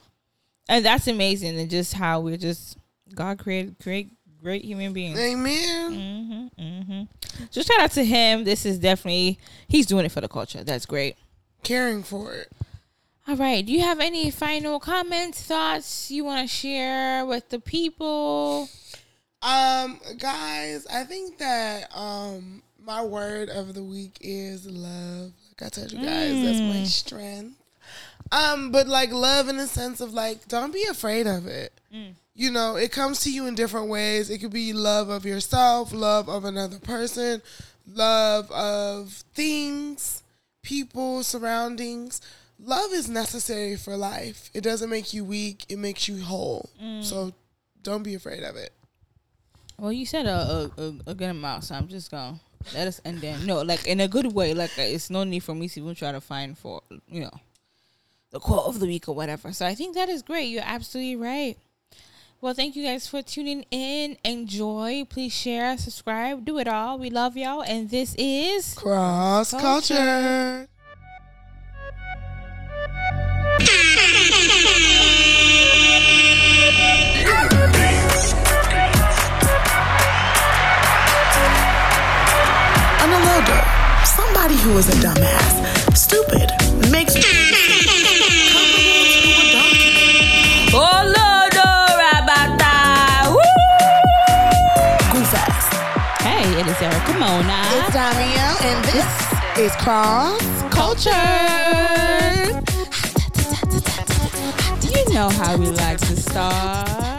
And 0.70 0.86
that's 0.86 1.08
amazing 1.08 1.60
and 1.60 1.70
just 1.70 1.94
how 1.94 2.22
we're 2.22 2.38
just 2.38 2.78
God 3.14 3.40
created 3.40 3.76
great 3.84 4.12
great 4.42 4.64
human 4.64 4.94
beings. 4.94 5.18
Amen. 5.20 6.52
hmm 6.58 7.02
So 7.50 7.62
shout 7.62 7.80
out 7.80 7.92
to 7.92 8.06
him. 8.06 8.44
This 8.44 8.66
is 8.66 8.78
definitely 8.80 9.40
he's 9.68 9.86
doing 9.88 10.06
it 10.06 10.12
for 10.12 10.22
the 10.22 10.28
culture. 10.28 10.64
That's 10.64 10.86
great. 10.86 11.18
Caring 11.64 12.04
for 12.04 12.34
it. 12.36 12.52
All 13.28 13.36
right. 13.36 13.66
Do 13.66 13.72
you 13.74 13.82
have 13.82 14.00
any 14.00 14.30
final 14.30 14.80
comments, 14.80 15.42
thoughts 15.42 16.12
you 16.12 16.24
want 16.24 16.48
to 16.48 16.56
share 16.56 17.26
with 17.26 17.50
the 17.50 17.60
people? 17.60 18.70
Um, 19.42 20.00
guys, 20.20 20.86
I 20.88 21.04
think 21.04 21.38
that 21.40 21.96
um 21.96 22.62
my 22.86 23.02
word 23.04 23.50
of 23.50 23.74
the 23.74 23.84
week 23.84 24.18
is 24.22 24.68
love. 24.68 25.32
Like 25.50 25.68
I 25.68 25.70
told 25.70 25.92
you 25.92 26.00
guys, 26.06 26.44
that's 26.44 26.60
my 26.60 26.84
strength. 26.84 27.56
Um, 28.32 28.72
but 28.72 28.88
like 28.88 29.12
love 29.12 29.50
in 29.50 29.58
the 29.58 29.68
sense 29.68 30.02
of 30.02 30.14
like, 30.14 30.48
don't 30.48 30.74
be 30.74 30.84
afraid 30.90 31.26
of 31.26 31.48
it. 31.48 31.74
You 32.36 32.52
know, 32.52 32.76
it 32.76 32.92
comes 32.92 33.22
to 33.22 33.32
you 33.32 33.48
in 33.48 33.56
different 33.56 33.88
ways. 33.88 34.30
It 34.30 34.40
could 34.40 34.52
be 34.52 34.74
love 34.74 35.10
of 35.10 35.26
yourself, 35.26 35.94
love 35.94 36.28
of 36.30 36.44
another 36.46 36.78
person, 36.80 37.42
love 37.88 38.52
of 38.52 39.24
things, 39.34 40.22
people, 40.62 41.24
surroundings. 41.24 42.22
Love 42.66 42.94
is 42.94 43.08
necessary 43.08 43.76
for 43.76 43.96
life. 43.96 44.50
It 44.54 44.62
doesn't 44.62 44.90
make 44.90 45.14
you 45.14 45.24
weak, 45.24 45.66
it 45.70 45.78
makes 45.78 46.08
you 46.08 46.24
whole. 46.24 46.70
So 47.02 47.32
don't 47.84 48.02
be 48.02 48.16
afraid 48.16 48.44
of 48.44 48.56
it. 48.56 48.74
Well, 49.78 49.92
you 49.92 50.06
said 50.06 50.26
a 50.26 50.72
a, 50.78 51.12
a, 51.12 51.14
good 51.14 51.30
amount, 51.30 51.66
so 51.66 51.76
I'm 51.76 51.88
just 51.88 52.10
gonna 52.10 52.40
let 52.74 52.88
us 52.88 53.02
end 53.06 53.22
there. 53.22 53.38
No, 53.40 53.62
like 53.62 53.86
in 53.86 54.00
a 54.00 54.08
good 54.08 54.34
way. 54.34 54.54
Like 54.54 54.72
uh, 54.80 54.82
it's 54.82 55.10
no 55.10 55.24
need 55.24 55.42
for 55.42 55.54
me 55.54 55.68
to 55.70 55.82
even 55.82 55.96
try 55.96 56.12
to 56.12 56.22
find 56.22 56.58
for 56.58 56.82
you 57.08 57.22
know 57.22 57.40
the 58.32 58.40
quote 58.40 58.66
of 58.66 58.80
the 58.80 58.88
week 58.88 59.08
or 59.08 59.16
whatever. 59.16 59.52
So 59.54 59.66
I 59.66 59.76
think 59.76 59.96
that 59.96 60.10
is 60.10 60.22
great. 60.22 60.46
You're 60.46 60.64
absolutely 60.66 61.18
right. 61.18 61.58
Well, 62.42 62.54
thank 62.54 62.76
you 62.76 62.84
guys 62.84 63.08
for 63.08 63.22
tuning 63.22 63.66
in. 63.70 64.18
Enjoy. 64.24 65.06
Please 65.10 65.34
share, 65.34 65.78
subscribe, 65.78 66.46
do 66.46 66.58
it 66.58 66.68
all. 66.68 66.98
We 66.98 67.10
love 67.10 67.38
y'all, 67.38 67.62
and 67.62 67.90
this 67.90 68.16
is 68.18 68.74
Cross 68.76 69.52
Culture. 69.52 69.96
culture. 69.96 70.68
On 83.02 83.10
a 83.12 83.20
somebody 84.06 84.56
who 84.56 84.78
is 84.78 84.88
a 84.90 84.94
dumbass, 85.04 85.96
stupid, 85.96 86.50
makes 86.92 87.14
comparable 87.14 89.06
to 89.12 89.30
a 89.32 89.46
donkey. 89.52 90.72
Lord, 90.74 91.54
Rabata. 92.00 92.76
Goof 95.12 95.34
ass. 95.36 95.68
Hey, 96.22 96.46
it 96.60 96.66
is 96.68 96.82
Erica 96.82 97.14
Mona. 97.20 97.60
It's 97.76 97.90
Damiel, 97.96 98.56
and 98.64 98.80
this 98.86 99.10
is 99.58 99.76
Cross 99.84 100.42
Culture. 100.74 101.12
Do 104.80 104.88
you 104.88 105.06
know 105.14 105.30
how 105.30 105.58
we 105.58 105.68
like 105.68 106.00
to 106.00 106.16
start. 106.16 107.15